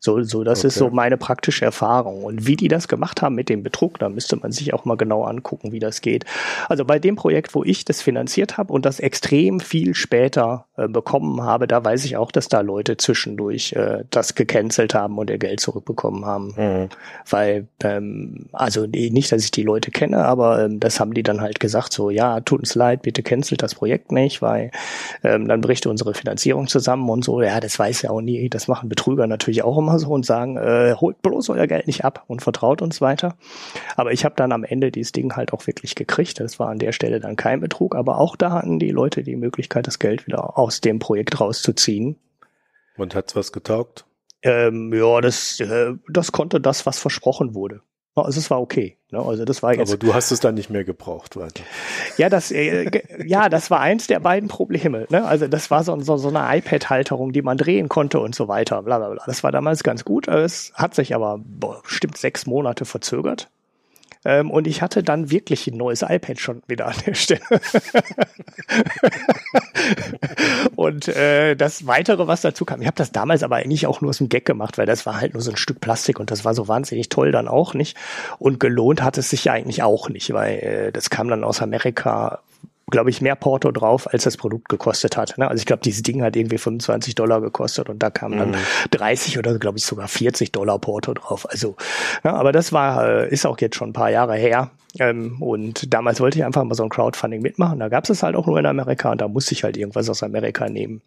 So, 0.00 0.22
so, 0.22 0.44
das 0.44 0.60
okay. 0.60 0.68
ist 0.68 0.74
so 0.76 0.90
meine 0.90 1.16
praktische 1.16 1.64
Erfahrung. 1.64 2.24
Und 2.24 2.46
wie 2.46 2.54
die 2.54 2.68
das 2.68 2.86
gemacht 2.86 3.20
haben 3.20 3.34
mit 3.34 3.48
dem 3.48 3.64
Betrug, 3.64 3.98
da 3.98 4.08
müsste 4.08 4.36
man 4.36 4.52
sich 4.52 4.72
auch 4.72 4.84
mal 4.84 4.96
genau 4.96 5.24
angucken, 5.24 5.72
wie 5.72 5.80
das 5.80 6.00
geht. 6.00 6.24
Also 6.68 6.84
bei 6.84 7.00
dem 7.00 7.16
Projekt, 7.16 7.54
wo 7.54 7.64
ich 7.64 7.84
das 7.84 8.00
finanziert 8.00 8.58
habe 8.58 8.72
und 8.72 8.86
das 8.86 9.00
extrem 9.00 9.58
viel 9.58 9.94
später 9.94 10.66
äh, 10.76 10.86
bekommen 10.86 11.42
habe, 11.42 11.66
da 11.66 11.84
weiß 11.84 12.04
ich 12.04 12.16
auch, 12.16 12.30
dass 12.30 12.48
da 12.48 12.60
Leute 12.60 12.96
zwischendurch 12.96 13.72
äh, 13.72 14.04
das 14.10 14.36
gecancelt 14.36 14.94
haben 14.94 15.18
und 15.18 15.30
ihr 15.30 15.38
Geld 15.38 15.58
zurückbekommen 15.60 16.24
haben. 16.24 16.54
Mhm. 16.56 16.88
Weil, 17.28 17.66
ähm, 17.82 18.46
also 18.52 18.86
nicht, 18.86 19.32
dass 19.32 19.42
ich 19.42 19.50
die 19.50 19.64
Leute 19.64 19.90
kenne, 19.90 20.24
aber 20.24 20.64
ähm, 20.64 20.78
das 20.78 21.00
haben 21.00 21.12
die 21.12 21.24
dann 21.24 21.40
halt 21.40 21.58
gesagt, 21.58 21.92
so, 21.92 22.10
ja, 22.10 22.40
tut 22.40 22.60
uns 22.60 22.76
leid, 22.76 23.02
bitte 23.02 23.24
cancelt 23.24 23.62
das 23.62 23.74
Projekt 23.74 24.12
nicht, 24.12 24.42
weil 24.42 24.70
ähm, 25.24 25.48
dann 25.48 25.60
bricht 25.60 25.86
unsere 25.86 26.14
Finanzierung 26.14 26.68
zusammen 26.68 27.08
und 27.10 27.24
so. 27.24 27.42
Ja, 27.42 27.58
das 27.58 27.76
weiß 27.78 28.02
ja 28.02 28.10
auch 28.10 28.20
nie. 28.20 28.48
Das 28.48 28.68
machen 28.68 28.88
Betrüger 28.88 29.26
natürlich 29.26 29.64
auch 29.64 29.76
immer 29.76 29.87
immer 29.88 29.98
so 29.98 30.08
und 30.08 30.26
sagen, 30.26 30.56
äh, 30.56 30.94
holt 30.94 31.22
bloß 31.22 31.50
euer 31.50 31.66
Geld 31.66 31.86
nicht 31.86 32.04
ab 32.04 32.24
und 32.26 32.42
vertraut 32.42 32.82
uns 32.82 33.00
weiter. 33.00 33.36
Aber 33.96 34.12
ich 34.12 34.24
habe 34.24 34.34
dann 34.36 34.52
am 34.52 34.64
Ende 34.64 34.90
dieses 34.90 35.12
Ding 35.12 35.34
halt 35.34 35.52
auch 35.52 35.66
wirklich 35.66 35.94
gekriegt. 35.94 36.40
Das 36.40 36.58
war 36.58 36.68
an 36.68 36.78
der 36.78 36.92
Stelle 36.92 37.20
dann 37.20 37.36
kein 37.36 37.60
Betrug, 37.60 37.94
aber 37.94 38.18
auch 38.18 38.36
da 38.36 38.52
hatten 38.52 38.78
die 38.78 38.90
Leute 38.90 39.22
die 39.22 39.36
Möglichkeit, 39.36 39.86
das 39.86 39.98
Geld 39.98 40.26
wieder 40.26 40.58
aus 40.58 40.80
dem 40.80 40.98
Projekt 40.98 41.40
rauszuziehen. 41.40 42.16
Und 42.96 43.14
hat's 43.14 43.34
was 43.34 43.52
getaugt? 43.52 44.04
Ähm, 44.42 44.92
ja, 44.92 45.20
das, 45.20 45.58
äh, 45.60 45.94
das 46.08 46.32
konnte 46.32 46.60
das, 46.60 46.86
was 46.86 46.98
versprochen 46.98 47.54
wurde. 47.54 47.80
Also 48.14 48.40
es 48.40 48.50
war 48.50 48.60
okay. 48.60 48.98
Ne? 49.10 49.20
Also 49.20 49.44
das 49.44 49.62
war 49.62 49.74
jetzt. 49.74 49.88
Aber 49.90 49.98
du 49.98 50.14
hast 50.14 50.30
es 50.30 50.40
dann 50.40 50.54
nicht 50.54 50.70
mehr 50.70 50.84
gebraucht 50.84 51.36
weiter. 51.36 51.62
Ja, 52.16 52.28
das, 52.28 52.50
äh, 52.50 52.90
ja, 53.24 53.48
das 53.48 53.70
war 53.70 53.80
eins 53.80 54.06
der 54.06 54.20
beiden 54.20 54.48
Probleme. 54.48 55.06
Ne? 55.10 55.24
Also 55.24 55.46
das 55.46 55.70
war 55.70 55.84
so, 55.84 55.98
so, 56.00 56.16
so 56.16 56.28
eine 56.28 56.58
iPad-Halterung, 56.58 57.32
die 57.32 57.42
man 57.42 57.56
drehen 57.56 57.88
konnte 57.88 58.20
und 58.20 58.34
so 58.34 58.48
weiter. 58.48 58.82
Bla, 58.82 58.98
bla, 58.98 59.10
bla. 59.10 59.22
Das 59.26 59.44
war 59.44 59.52
damals 59.52 59.82
ganz 59.82 60.04
gut. 60.04 60.28
Es 60.28 60.72
hat 60.74 60.94
sich 60.94 61.14
aber 61.14 61.40
boah, 61.42 61.80
bestimmt 61.82 62.16
sechs 62.18 62.46
Monate 62.46 62.84
verzögert. 62.84 63.48
Ähm, 64.24 64.50
und 64.50 64.66
ich 64.66 64.82
hatte 64.82 65.02
dann 65.02 65.30
wirklich 65.30 65.66
ein 65.66 65.76
neues 65.76 66.02
iPad 66.02 66.40
schon 66.40 66.62
wieder 66.66 66.86
an 66.86 66.94
der 67.06 67.14
Stelle. 67.14 67.40
und 70.76 71.08
äh, 71.08 71.54
das 71.54 71.86
Weitere, 71.86 72.26
was 72.26 72.40
dazu 72.40 72.64
kam, 72.64 72.80
ich 72.80 72.86
habe 72.86 72.96
das 72.96 73.12
damals 73.12 73.42
aber 73.42 73.56
eigentlich 73.56 73.86
auch 73.86 74.00
nur 74.00 74.10
aus 74.10 74.18
dem 74.18 74.28
Gag 74.28 74.44
gemacht, 74.44 74.78
weil 74.78 74.86
das 74.86 75.06
war 75.06 75.20
halt 75.20 75.34
nur 75.34 75.42
so 75.42 75.50
ein 75.50 75.56
Stück 75.56 75.80
Plastik 75.80 76.18
und 76.20 76.30
das 76.30 76.44
war 76.44 76.54
so 76.54 76.68
wahnsinnig 76.68 77.08
toll 77.08 77.32
dann 77.32 77.48
auch 77.48 77.74
nicht. 77.74 77.96
Und 78.38 78.60
gelohnt 78.60 79.02
hat 79.02 79.18
es 79.18 79.30
sich 79.30 79.44
ja 79.44 79.52
eigentlich 79.52 79.82
auch 79.82 80.08
nicht, 80.08 80.32
weil 80.32 80.58
äh, 80.58 80.92
das 80.92 81.10
kam 81.10 81.28
dann 81.28 81.44
aus 81.44 81.62
Amerika 81.62 82.40
glaube 82.90 83.10
ich, 83.10 83.20
mehr 83.20 83.36
Porto 83.36 83.70
drauf, 83.70 84.12
als 84.12 84.24
das 84.24 84.36
Produkt 84.36 84.68
gekostet 84.68 85.16
hat. 85.16 85.36
Ne? 85.38 85.48
Also 85.48 85.60
ich 85.60 85.66
glaube, 85.66 85.82
dieses 85.82 86.02
Ding 86.02 86.22
hat 86.22 86.36
irgendwie 86.36 86.58
25 86.58 87.14
Dollar 87.14 87.40
gekostet 87.40 87.88
und 87.88 88.02
da 88.02 88.10
kam 88.10 88.36
dann 88.36 88.50
mhm. 88.50 88.56
30 88.90 89.38
oder 89.38 89.58
glaube 89.58 89.78
ich 89.78 89.84
sogar 89.84 90.08
40 90.08 90.52
Dollar 90.52 90.78
Porto 90.78 91.14
drauf. 91.14 91.48
Also, 91.50 91.76
ja, 92.24 92.34
aber 92.34 92.52
das 92.52 92.72
war, 92.72 93.06
äh, 93.06 93.32
ist 93.32 93.46
auch 93.46 93.58
jetzt 93.60 93.76
schon 93.76 93.90
ein 93.90 93.94
paar 93.94 94.10
Jahre 94.10 94.36
her. 94.36 94.70
Ähm, 94.98 95.40
und 95.42 95.92
damals 95.92 96.20
wollte 96.20 96.38
ich 96.38 96.44
einfach 96.44 96.64
mal 96.64 96.74
so 96.74 96.82
ein 96.82 96.88
Crowdfunding 96.88 97.42
mitmachen. 97.42 97.78
Da 97.78 97.88
gab 97.88 98.04
es 98.04 98.10
es 98.10 98.22
halt 98.22 98.34
auch 98.36 98.46
nur 98.46 98.58
in 98.58 98.66
Amerika 98.66 99.12
und 99.12 99.20
da 99.20 99.28
musste 99.28 99.52
ich 99.52 99.64
halt 99.64 99.76
irgendwas 99.76 100.08
aus 100.08 100.22
Amerika 100.22 100.68
nehmen. 100.68 101.02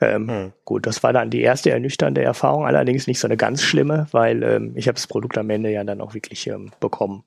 Ähm, 0.00 0.28
hm. 0.28 0.52
Gut, 0.64 0.86
das 0.86 1.02
war 1.02 1.12
dann 1.12 1.30
die 1.30 1.40
erste 1.40 1.70
ernüchternde 1.70 2.22
Erfahrung, 2.22 2.66
allerdings 2.66 3.06
nicht 3.06 3.20
so 3.20 3.28
eine 3.28 3.36
ganz 3.36 3.62
schlimme, 3.62 4.08
weil 4.10 4.42
ähm, 4.42 4.72
ich 4.74 4.88
habe 4.88 4.96
das 4.96 5.06
Produkt 5.06 5.38
am 5.38 5.48
Ende 5.48 5.70
ja 5.70 5.84
dann 5.84 6.00
auch 6.00 6.14
wirklich 6.14 6.46
ähm, 6.48 6.72
bekommen. 6.80 7.22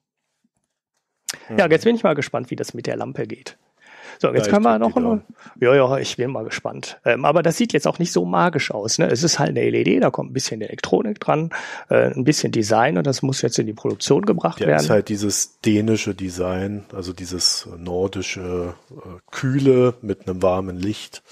Hm. 1.48 1.58
Ja, 1.58 1.70
jetzt 1.70 1.86
bin 1.86 1.96
ich 1.96 2.04
mal 2.04 2.16
gespannt, 2.16 2.52
wie 2.52 2.56
das 2.56 2.74
mit 2.74 2.86
der 2.86 2.98
Lampe 2.98 3.26
geht. 3.26 3.58
So, 4.20 4.34
jetzt 4.34 4.48
ja, 4.48 4.54
können 4.54 4.64
wir 4.64 4.80
noch 4.80 4.96
eine, 4.96 5.22
ja, 5.60 5.76
ja, 5.76 5.98
ich 5.98 6.18
bin 6.18 6.32
mal 6.32 6.44
gespannt. 6.44 7.00
Ähm, 7.06 7.26
aber 7.26 7.44
das 7.44 7.58
sieht 7.58 7.74
jetzt 7.74 7.88
auch 7.88 8.00
nicht 8.00 8.12
so 8.12 8.26
magisch 8.26 8.72
aus. 8.72 8.98
Ne? 8.98 9.08
Es 9.08 9.24
ist 9.24 9.40
halt 9.40 9.50
eine 9.50 9.70
LED, 9.70 10.04
da 10.04 10.10
kommt 10.10 10.32
ein 10.32 10.34
bisschen 10.34 10.62
Elektronik 10.62 11.20
dran, 11.20 11.52
äh, 11.90 12.12
ein 12.12 12.24
bisschen 12.24 12.52
Design 12.52 12.98
und 12.98 13.06
das 13.06 13.22
muss 13.22 13.42
jetzt 13.42 13.60
in 13.60 13.68
die 13.68 13.74
Produktion 13.74 14.26
gebracht 14.26 14.60
ja, 14.60 14.68
werden. 14.68 14.82
ist 14.82 14.90
halt 14.90 15.10
dieses 15.10 15.60
dänische 15.62 16.16
Design, 16.16 16.86
also 16.94 17.14
dieses 17.14 17.68
nordische 17.78 18.74
äh, 18.92 19.20
Kühle 19.32 19.96
mit 20.02 20.28
einem 20.28 20.42
warmen 20.42 20.78
Licht. 20.78 21.24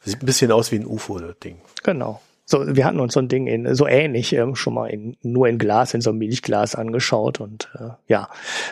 Sieht 0.00 0.22
ein 0.22 0.26
bisschen 0.26 0.52
aus 0.52 0.70
wie 0.70 0.76
ein 0.76 0.86
UFO, 0.86 1.18
das 1.18 1.38
Ding. 1.38 1.60
Genau. 1.82 2.20
So, 2.46 2.76
wir 2.76 2.84
hatten 2.84 3.00
uns 3.00 3.14
so 3.14 3.20
ein 3.20 3.28
Ding 3.28 3.46
in 3.46 3.74
so 3.74 3.86
ähnlich 3.86 4.34
ähm, 4.34 4.54
schon 4.54 4.74
mal 4.74 4.86
in 4.86 5.16
nur 5.22 5.48
in 5.48 5.58
Glas, 5.58 5.94
in 5.94 6.02
so 6.02 6.10
einem 6.10 6.18
Milchglas 6.18 6.74
angeschaut 6.74 7.40
und 7.40 7.70
äh, 7.78 7.90
ja, 8.06 8.28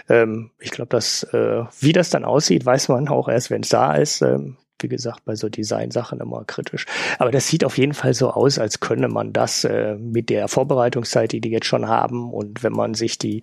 ähm, 0.09 0.51
ich 0.61 0.71
glaube, 0.71 0.91
dass 0.91 1.23
äh, 1.33 1.65
wie 1.81 1.93
das 1.93 2.11
dann 2.11 2.25
aussieht, 2.25 2.67
weiß 2.67 2.89
man 2.89 3.09
auch 3.09 3.29
erst, 3.29 3.51
wenn 3.51 3.63
es 3.63 3.71
da 3.71 3.95
ist. 3.95 4.21
Ähm, 4.23 4.57
wie 4.83 4.89
gesagt, 4.89 5.25
bei 5.25 5.37
so 5.37 5.49
Design-Sachen 5.49 6.21
immer 6.21 6.45
kritisch. 6.45 6.87
Aber 7.19 7.31
das 7.31 7.47
sieht 7.47 7.65
auf 7.65 7.79
jeden 7.79 7.95
Fall 7.95 8.15
so 8.15 8.31
aus, 8.31 8.59
als 8.59 8.81
könne 8.81 9.09
man 9.09 9.33
das 9.33 9.65
äh, 9.65 9.95
mit 9.95 10.29
der 10.29 10.49
Vorbereitungszeit, 10.49 11.33
die 11.33 11.41
die 11.41 11.51
jetzt 11.51 11.67
schon 11.67 11.87
haben 11.87 12.33
und 12.33 12.63
wenn 12.63 12.73
man 12.73 12.95
sich 12.95 13.17
die 13.17 13.43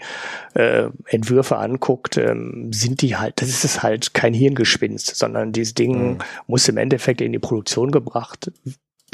äh, 0.53 0.89
Entwürfe 1.05 1.57
anguckt, 1.57 2.17
ähm, 2.17 2.71
sind 2.73 3.01
die 3.01 3.15
halt, 3.15 3.41
das 3.41 3.63
ist 3.63 3.83
halt 3.83 4.13
kein 4.13 4.33
Hirngespinst, 4.33 5.15
sondern 5.15 5.53
dieses 5.53 5.73
Ding 5.73 6.13
mhm. 6.13 6.17
muss 6.47 6.67
im 6.67 6.77
Endeffekt 6.77 7.21
in 7.21 7.31
die 7.31 7.39
Produktion 7.39 7.91
gebracht 7.91 8.51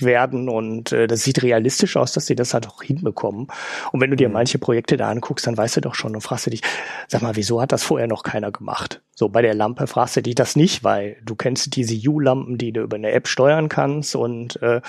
werden 0.02 0.50
und 0.50 0.92
äh, 0.92 1.08
das 1.08 1.24
sieht 1.24 1.44
realistisch 1.44 1.98
aus, 1.98 2.14
dass 2.14 2.26
sie 2.26 2.36
das 2.36 2.54
halt 2.54 2.68
auch 2.68 2.82
hinbekommen. 2.82 3.48
Und 3.92 4.02
wenn 4.02 4.10
du 4.10 4.16
dir 4.16 4.28
mhm. 4.28 4.34
manche 4.34 4.60
Projekte 4.60 4.98
da 4.98 5.10
anguckst, 5.10 5.48
dann 5.48 5.58
weißt 5.58 5.78
du 5.78 5.82
doch 5.82 5.96
schon 5.96 6.16
und 6.16 6.22
fragst 6.22 6.48
du 6.48 6.50
dich, 6.50 6.62
sag 7.08 7.22
mal, 7.22 7.36
wieso 7.36 7.62
hat 7.62 7.72
das 7.72 7.84
vorher 7.84 8.08
noch 8.08 8.24
keiner 8.24 8.52
gemacht? 8.52 9.02
So 9.14 9.30
bei 9.30 9.42
der 9.42 9.54
Lampe 9.54 9.88
fragst 9.88 10.18
du 10.18 10.22
dich 10.22 10.36
das 10.36 10.56
nicht, 10.56 10.84
weil 10.84 11.18
du 11.24 11.36
kennst 11.36 11.76
diese 11.76 11.96
U-Lampen, 12.10 12.58
die 12.58 12.74
du 12.74 12.82
über 12.82 12.98
eine 12.98 13.12
App 13.12 13.28
steuern 13.28 13.70
kannst 13.70 14.16
und 14.16 14.62
äh, 14.62 14.82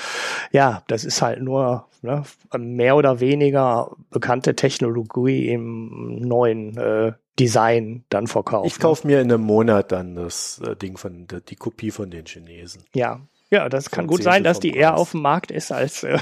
ja, 0.51 0.83
das 0.89 1.05
ist 1.05 1.23
halt 1.23 1.41
nur 1.41 1.87
ne, 2.03 2.25
mehr 2.59 2.97
oder 2.97 3.21
weniger 3.21 3.93
bekannte 4.11 4.57
Technologie 4.57 5.49
im 5.49 6.21
neuen 6.21 6.77
äh, 6.77 7.13
Design 7.39 8.05
dann 8.09 8.27
verkauft. 8.27 8.67
Ich 8.67 8.81
kaufe 8.81 9.07
mir 9.07 9.21
in 9.21 9.31
einem 9.31 9.43
Monat 9.43 9.93
dann 9.93 10.15
das 10.15 10.61
äh, 10.67 10.75
Ding 10.75 10.97
von 10.97 11.27
die 11.49 11.57
Kopie 11.57 11.91
von 11.91 12.11
den 12.11 12.25
Chinesen. 12.25 12.83
Ja, 12.95 13.21
ja, 13.51 13.69
das 13.69 13.91
kann 13.91 14.07
gut 14.07 14.23
sein, 14.23 14.43
dass 14.43 14.59
die 14.59 14.71
Preis. 14.71 14.81
eher 14.81 14.97
auf 14.97 15.13
dem 15.13 15.23
Markt 15.23 15.51
ist 15.51 15.71
als, 15.71 16.03
äh, 16.03 16.19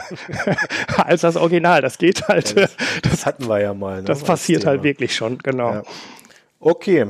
als 0.97 1.23
das 1.23 1.37
Original. 1.37 1.81
Das 1.81 1.99
geht 1.99 2.29
halt. 2.29 2.55
Ja, 2.55 2.63
das, 2.63 2.77
das, 3.03 3.27
hatten 3.27 3.49
wir 3.49 3.61
ja 3.61 3.73
mal. 3.73 3.99
Ne? 3.99 4.05
Das 4.05 4.23
passiert 4.23 4.67
halt 4.67 4.83
wirklich 4.83 5.15
schon, 5.15 5.39
genau. 5.39 5.73
Ja. 5.73 5.83
Okay, 6.61 7.07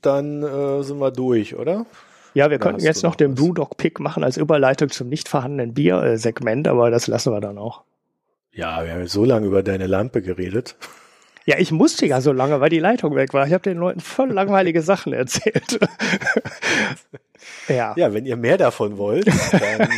dann 0.00 0.42
äh, 0.42 0.82
sind 0.82 0.98
wir 0.98 1.10
durch, 1.10 1.54
oder? 1.54 1.86
Ja, 2.34 2.50
wir 2.50 2.58
könnten 2.58 2.82
jetzt 2.82 3.02
noch, 3.02 3.12
noch 3.12 3.16
den 3.16 3.34
Brewdog-Pick 3.34 3.98
machen 3.98 4.22
als 4.22 4.36
Überleitung 4.36 4.90
zum 4.90 5.08
nicht 5.08 5.28
vorhandenen 5.28 5.72
Bier-Segment, 5.72 6.68
aber 6.68 6.90
das 6.90 7.06
lassen 7.06 7.32
wir 7.32 7.40
dann 7.40 7.56
auch. 7.56 7.82
Ja, 8.52 8.84
wir 8.84 8.92
haben 8.92 9.06
so 9.06 9.24
lange 9.24 9.46
über 9.46 9.62
deine 9.62 9.86
Lampe 9.86 10.22
geredet. 10.22 10.76
Ja, 11.46 11.58
ich 11.58 11.70
musste 11.70 12.06
ja 12.06 12.20
so 12.20 12.32
lange, 12.32 12.60
weil 12.60 12.70
die 12.70 12.80
Leitung 12.80 13.14
weg 13.14 13.32
war. 13.32 13.46
Ich 13.46 13.52
habe 13.52 13.62
den 13.62 13.78
Leuten 13.78 14.00
voll 14.00 14.32
langweilige 14.32 14.82
Sachen 14.82 15.12
erzählt. 15.12 15.78
ja. 17.68 17.94
Ja, 17.96 18.12
wenn 18.12 18.26
ihr 18.26 18.36
mehr 18.36 18.58
davon 18.58 18.98
wollt, 18.98 19.28
dann. 19.28 19.88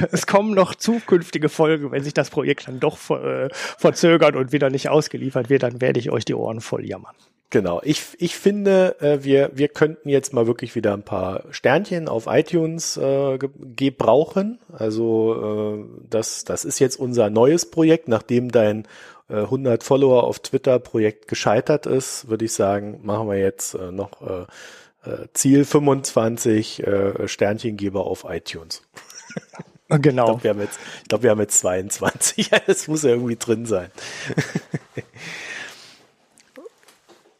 es 0.10 0.26
kommen 0.26 0.54
noch 0.54 0.74
zukünftige 0.74 1.50
Folgen, 1.50 1.92
wenn 1.92 2.02
sich 2.02 2.14
das 2.14 2.30
Projekt 2.30 2.66
dann 2.66 2.80
doch 2.80 2.98
äh, 3.10 3.50
verzögert 3.52 4.34
und 4.34 4.52
wieder 4.52 4.70
nicht 4.70 4.88
ausgeliefert 4.88 5.50
wird, 5.50 5.64
dann 5.64 5.82
werde 5.82 6.00
ich 6.00 6.10
euch 6.10 6.24
die 6.24 6.34
Ohren 6.34 6.62
voll 6.62 6.86
jammern. 6.86 7.14
Genau. 7.52 7.82
Ich, 7.84 8.02
ich 8.18 8.34
finde, 8.34 8.96
äh, 9.00 9.24
wir, 9.24 9.50
wir 9.52 9.68
könnten 9.68 10.08
jetzt 10.08 10.32
mal 10.32 10.46
wirklich 10.46 10.74
wieder 10.74 10.94
ein 10.94 11.02
paar 11.02 11.44
Sternchen 11.50 12.08
auf 12.08 12.26
iTunes 12.26 12.96
äh, 12.96 13.38
gebrauchen. 13.76 14.58
Also 14.72 15.84
äh, 15.84 16.06
das, 16.08 16.44
das 16.44 16.64
ist 16.64 16.78
jetzt 16.78 16.96
unser 16.98 17.28
neues 17.28 17.70
Projekt, 17.70 18.08
nachdem 18.08 18.50
dein 18.50 18.88
äh, 19.32 19.42
100 19.42 19.82
Follower 19.82 20.24
auf 20.24 20.40
Twitter 20.40 20.78
Projekt 20.78 21.28
gescheitert 21.28 21.86
ist, 21.86 22.28
würde 22.28 22.44
ich 22.44 22.52
sagen, 22.52 23.00
machen 23.02 23.28
wir 23.28 23.38
jetzt 23.38 23.74
äh, 23.74 23.90
noch 23.90 24.20
äh, 24.22 25.10
äh, 25.10 25.26
Ziel 25.32 25.64
25 25.64 26.86
äh, 26.86 27.28
Sternchengeber 27.28 28.04
auf 28.06 28.24
iTunes. 28.28 28.82
Genau. 30.00 30.36
Ich 30.36 30.40
glaube, 30.40 30.42
wir, 30.42 30.50
haben 30.50 30.60
jetzt, 30.60 30.80
ich 31.02 31.08
glaub, 31.08 31.22
wir 31.22 31.28
haben 31.28 31.40
jetzt 31.40 31.58
22. 31.58 32.50
Das 32.66 32.88
muss 32.88 33.02
ja 33.02 33.10
irgendwie 33.10 33.36
drin 33.36 33.66
sein. 33.66 33.90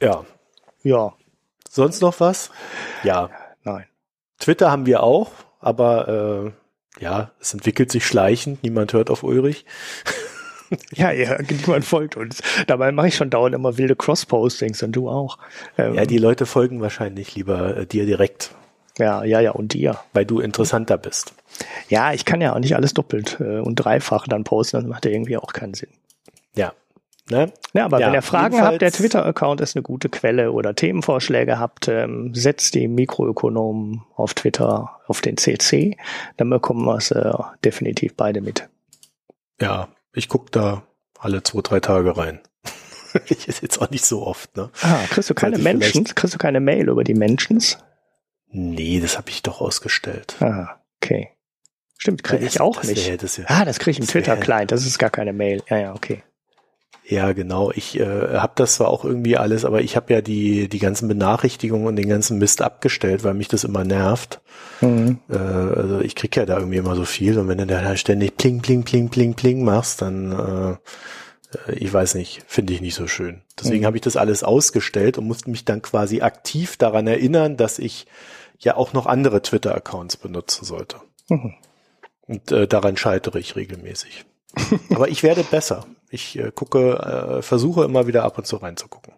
Ja. 0.02 0.26
Ja. 0.82 1.14
Sonst 1.70 2.02
noch 2.02 2.18
was? 2.18 2.50
Ja. 3.04 3.30
Nein. 3.62 3.86
Twitter 4.40 4.70
haben 4.70 4.84
wir 4.84 5.04
auch, 5.04 5.30
aber 5.60 6.52
äh, 6.98 7.02
ja, 7.02 7.30
es 7.40 7.54
entwickelt 7.54 7.92
sich 7.92 8.04
schleichend. 8.04 8.64
Niemand 8.64 8.92
hört 8.92 9.10
auf 9.10 9.22
Ulrich. 9.22 9.64
Ja, 10.94 11.10
ja, 11.10 11.38
niemand 11.42 11.84
folgt 11.84 12.16
uns. 12.16 12.42
Dabei 12.66 12.92
mache 12.92 13.08
ich 13.08 13.16
schon 13.16 13.30
dauernd 13.30 13.54
immer 13.54 13.78
wilde 13.78 13.96
Cross-Postings 13.96 14.82
und 14.82 14.92
du 14.92 15.08
auch. 15.08 15.38
Ähm, 15.78 15.94
ja, 15.94 16.04
die 16.04 16.18
Leute 16.18 16.46
folgen 16.46 16.80
wahrscheinlich 16.80 17.34
lieber 17.34 17.76
äh, 17.76 17.86
dir 17.86 18.06
direkt. 18.06 18.54
Ja, 18.98 19.24
ja, 19.24 19.40
ja, 19.40 19.52
und 19.52 19.72
dir. 19.72 19.98
Weil 20.12 20.26
du 20.26 20.40
interessanter 20.40 20.98
bist. 20.98 21.34
Ja, 21.88 22.12
ich 22.12 22.24
kann 22.24 22.40
ja 22.40 22.54
auch 22.54 22.58
nicht 22.58 22.76
alles 22.76 22.94
doppelt 22.94 23.38
äh, 23.40 23.60
und 23.60 23.76
dreifach 23.76 24.26
dann 24.26 24.44
posten, 24.44 24.78
das 24.78 24.86
macht 24.86 25.04
ja 25.04 25.10
irgendwie 25.10 25.36
auch 25.36 25.52
keinen 25.52 25.74
Sinn. 25.74 25.90
Ja, 26.54 26.72
Ne? 27.30 27.52
Ja, 27.72 27.84
aber 27.84 28.00
ja, 28.00 28.08
wenn 28.08 28.14
ihr 28.14 28.22
Fragen 28.22 28.60
habt, 28.60 28.82
der 28.82 28.90
Twitter-Account 28.90 29.60
ist 29.60 29.76
eine 29.76 29.82
gute 29.82 30.08
Quelle 30.08 30.52
oder 30.52 30.74
Themenvorschläge 30.74 31.58
habt, 31.58 31.86
ähm, 31.88 32.34
setzt 32.34 32.74
die 32.74 32.88
Mikroökonomen 32.88 34.02
auf 34.16 34.34
Twitter 34.34 34.98
auf 35.06 35.20
den 35.20 35.36
CC, 35.36 35.96
dann 36.36 36.50
bekommen 36.50 36.84
wir 36.84 36.96
es 36.96 37.12
äh, 37.12 37.32
definitiv 37.64 38.16
beide 38.16 38.40
mit. 38.40 38.68
Ja, 39.60 39.88
ich 40.14 40.28
guck 40.28 40.52
da 40.52 40.82
alle 41.18 41.42
zwei, 41.42 41.60
drei 41.62 41.80
Tage 41.80 42.16
rein. 42.16 42.40
ich 43.26 43.48
ist 43.48 43.62
jetzt 43.62 43.80
auch 43.80 43.90
nicht 43.90 44.04
so 44.04 44.26
oft, 44.26 44.56
ne? 44.56 44.70
Ah, 44.82 45.04
kriegst 45.10 45.30
du 45.30 45.34
keine 45.34 45.58
Menschen? 45.58 46.04
Kriegst 46.04 46.34
du 46.34 46.38
keine 46.38 46.60
Mail 46.60 46.88
über 46.88 47.04
die 47.04 47.14
Menschen? 47.14 47.62
Nee, 48.50 49.00
das 49.00 49.16
habe 49.16 49.30
ich 49.30 49.42
doch 49.42 49.60
ausgestellt. 49.60 50.36
Ah, 50.40 50.80
okay. 51.00 51.30
Stimmt, 51.96 52.24
kriege 52.24 52.44
ich 52.44 52.60
auch 52.60 52.82
nicht. 52.82 53.06
Wär, 53.06 53.16
das 53.16 53.38
wär, 53.38 53.50
ah, 53.50 53.64
das 53.64 53.78
kriege 53.78 53.92
ich 53.92 54.00
im 54.00 54.06
Twitter-Client, 54.06 54.72
das 54.72 54.84
ist 54.84 54.98
gar 54.98 55.10
keine 55.10 55.32
Mail. 55.32 55.62
Ja, 55.68 55.78
ja, 55.78 55.94
okay. 55.94 56.22
Ja, 57.04 57.32
genau. 57.32 57.72
Ich 57.72 57.98
äh, 57.98 58.38
habe 58.38 58.52
das 58.54 58.74
zwar 58.74 58.88
auch 58.88 59.04
irgendwie 59.04 59.36
alles, 59.36 59.64
aber 59.64 59.80
ich 59.80 59.96
habe 59.96 60.12
ja 60.12 60.20
die 60.20 60.68
die 60.68 60.78
ganzen 60.78 61.08
Benachrichtigungen 61.08 61.86
und 61.86 61.96
den 61.96 62.08
ganzen 62.08 62.38
Mist 62.38 62.62
abgestellt, 62.62 63.24
weil 63.24 63.34
mich 63.34 63.48
das 63.48 63.64
immer 63.64 63.84
nervt. 63.84 64.40
Mhm. 64.80 65.18
Äh, 65.28 65.36
also 65.36 66.00
ich 66.00 66.14
krieg 66.14 66.36
ja 66.36 66.46
da 66.46 66.58
irgendwie 66.58 66.76
immer 66.78 66.94
so 66.94 67.04
viel 67.04 67.38
und 67.38 67.48
wenn 67.48 67.58
du 67.58 67.66
da 67.66 67.96
ständig 67.96 68.36
pling 68.36 68.60
pling 68.60 68.84
pling 68.84 69.08
pling 69.08 69.34
pling 69.34 69.64
machst, 69.64 70.00
dann 70.00 70.32
äh, 70.32 70.76
ich 71.74 71.92
weiß 71.92 72.14
nicht, 72.14 72.42
finde 72.46 72.72
ich 72.72 72.80
nicht 72.80 72.94
so 72.94 73.06
schön. 73.06 73.42
Deswegen 73.58 73.80
mhm. 73.80 73.86
habe 73.86 73.96
ich 73.96 74.02
das 74.02 74.16
alles 74.16 74.42
ausgestellt 74.42 75.18
und 75.18 75.26
musste 75.26 75.50
mich 75.50 75.64
dann 75.64 75.82
quasi 75.82 76.22
aktiv 76.22 76.76
daran 76.76 77.06
erinnern, 77.06 77.56
dass 77.56 77.78
ich 77.78 78.06
ja 78.58 78.76
auch 78.76 78.92
noch 78.92 79.06
andere 79.06 79.42
Twitter-Accounts 79.42 80.16
benutzen 80.16 80.64
sollte. 80.64 80.96
Mhm. 81.28 81.54
Und 82.26 82.52
äh, 82.52 82.66
daran 82.66 82.96
scheitere 82.96 83.38
ich 83.38 83.56
regelmäßig. 83.56 84.24
Aber 84.90 85.08
ich 85.08 85.22
werde 85.22 85.42
besser. 85.42 85.84
Ich 86.12 86.38
äh, 86.38 86.52
gucke, 86.54 87.38
äh, 87.38 87.42
versuche 87.42 87.84
immer 87.84 88.06
wieder 88.06 88.22
ab 88.22 88.36
und 88.36 88.46
zu 88.46 88.56
reinzugucken. 88.56 89.14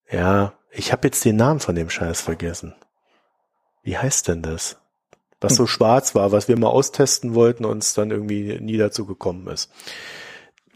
Ja, 0.10 0.54
ich 0.72 0.92
habe 0.92 1.08
jetzt 1.08 1.26
den 1.26 1.36
Namen 1.36 1.60
von 1.60 1.76
dem 1.76 1.90
Scheiß 1.90 2.22
vergessen. 2.22 2.76
Wie 3.82 3.98
heißt 3.98 4.28
denn 4.28 4.42
das? 4.42 4.78
Was 5.46 5.56
so 5.56 5.68
schwarz 5.68 6.16
war, 6.16 6.32
was 6.32 6.48
wir 6.48 6.58
mal 6.58 6.68
austesten 6.68 7.34
wollten 7.34 7.66
und 7.66 7.72
uns 7.72 7.94
dann 7.94 8.12
irgendwie 8.12 8.60
nie 8.60 8.78
dazu 8.78 9.06
gekommen 9.06 9.48
ist 9.48 9.70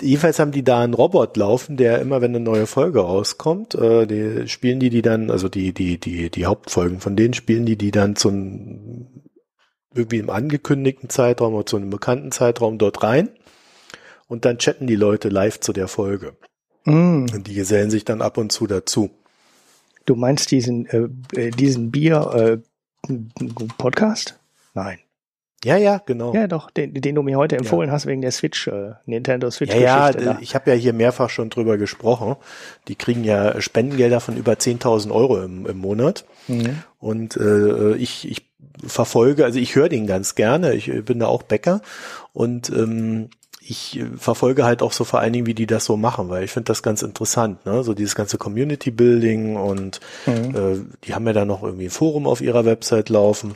jedenfalls 0.01 0.39
haben 0.39 0.51
die 0.51 0.63
da 0.63 0.81
einen 0.81 0.93
Robot 0.93 1.37
laufen, 1.37 1.77
der 1.77 1.99
immer, 1.99 2.21
wenn 2.21 2.35
eine 2.35 2.43
neue 2.43 2.67
Folge 2.67 2.99
rauskommt, 2.99 3.75
äh, 3.75 4.05
die 4.05 4.47
spielen 4.47 4.79
die 4.79 4.89
die 4.89 5.01
dann, 5.01 5.31
also 5.31 5.49
die 5.49 5.73
die 5.73 5.99
die 5.99 6.29
die 6.29 6.45
Hauptfolgen 6.45 6.99
von 6.99 7.15
denen 7.15 7.33
spielen 7.33 7.65
die 7.65 7.77
die 7.77 7.91
dann 7.91 8.15
zu 8.15 8.29
einem 8.29 9.07
irgendwie 9.93 10.17
im 10.17 10.29
angekündigten 10.29 11.09
Zeitraum 11.09 11.53
oder 11.53 11.65
zu 11.65 11.77
einem 11.77 11.89
bekannten 11.89 12.31
Zeitraum 12.31 12.77
dort 12.77 13.01
rein 13.03 13.29
und 14.27 14.45
dann 14.45 14.59
chatten 14.59 14.87
die 14.87 14.95
Leute 14.95 15.29
live 15.29 15.59
zu 15.59 15.73
der 15.73 15.87
Folge. 15.87 16.37
Mm. 16.85 17.25
Und 17.33 17.47
die 17.47 17.55
gesellen 17.55 17.89
sich 17.89 18.05
dann 18.05 18.21
ab 18.21 18.37
und 18.37 18.51
zu 18.51 18.67
dazu. 18.67 19.09
Du 20.05 20.15
meinst 20.15 20.51
diesen 20.51 20.85
äh, 20.85 21.09
äh 21.35 21.49
diesen 21.51 21.91
Bier 21.91 22.61
äh, 23.07 23.13
Podcast? 23.77 24.38
Nein. 24.73 24.99
Ja, 25.65 25.75
ja, 25.75 26.01
genau. 26.05 26.33
Ja, 26.33 26.47
doch, 26.47 26.71
den, 26.71 26.93
den 26.93 27.15
du 27.15 27.21
mir 27.21 27.37
heute 27.37 27.57
empfohlen 27.57 27.89
ja. 27.89 27.93
hast 27.93 28.05
wegen 28.05 28.21
der 28.21 28.31
Switch, 28.31 28.67
äh, 28.67 28.93
Nintendo 29.05 29.51
Switch. 29.51 29.73
Ja, 29.73 30.09
ja, 30.09 30.37
ich 30.39 30.55
habe 30.55 30.71
ja 30.71 30.77
hier 30.77 30.93
mehrfach 30.93 31.29
schon 31.29 31.49
drüber 31.49 31.77
gesprochen. 31.77 32.37
Die 32.87 32.95
kriegen 32.95 33.25
ja 33.25 33.59
Spendengelder 33.59 34.21
von 34.21 34.37
über 34.37 34.53
10.000 34.53 35.11
Euro 35.11 35.41
im, 35.43 35.65
im 35.65 35.77
Monat. 35.77 36.23
Mhm. 36.47 36.83
Und 36.97 37.35
äh, 37.35 37.95
ich, 37.95 38.29
ich 38.29 38.49
verfolge, 38.85 39.43
also 39.43 39.59
ich 39.59 39.75
höre 39.75 39.89
den 39.89 40.07
ganz 40.07 40.35
gerne. 40.35 40.73
Ich 40.75 40.89
bin 41.03 41.19
da 41.19 41.27
auch 41.27 41.43
Bäcker 41.43 41.81
und 42.31 42.69
ähm, 42.69 43.29
ich 43.61 44.01
verfolge 44.17 44.63
halt 44.63 44.81
auch 44.81 44.93
so 44.93 45.03
vor 45.03 45.19
allen 45.19 45.33
Dingen, 45.33 45.45
wie 45.45 45.53
die 45.53 45.67
das 45.67 45.85
so 45.85 45.95
machen, 45.95 46.29
weil 46.29 46.43
ich 46.43 46.51
finde 46.51 46.65
das 46.69 46.81
ganz 46.81 47.03
interessant, 47.03 47.65
ne? 47.65 47.83
So 47.83 47.93
dieses 47.93 48.15
ganze 48.15 48.37
Community 48.37 48.89
Building 48.89 49.57
und 49.57 49.99
mhm. 50.25 50.55
äh, 50.55 50.79
die 51.03 51.13
haben 51.13 51.27
ja 51.27 51.33
da 51.33 51.45
noch 51.45 51.61
irgendwie 51.61 51.85
ein 51.85 51.91
Forum 51.91 52.25
auf 52.25 52.41
ihrer 52.41 52.65
Website 52.65 53.09
laufen. 53.09 53.55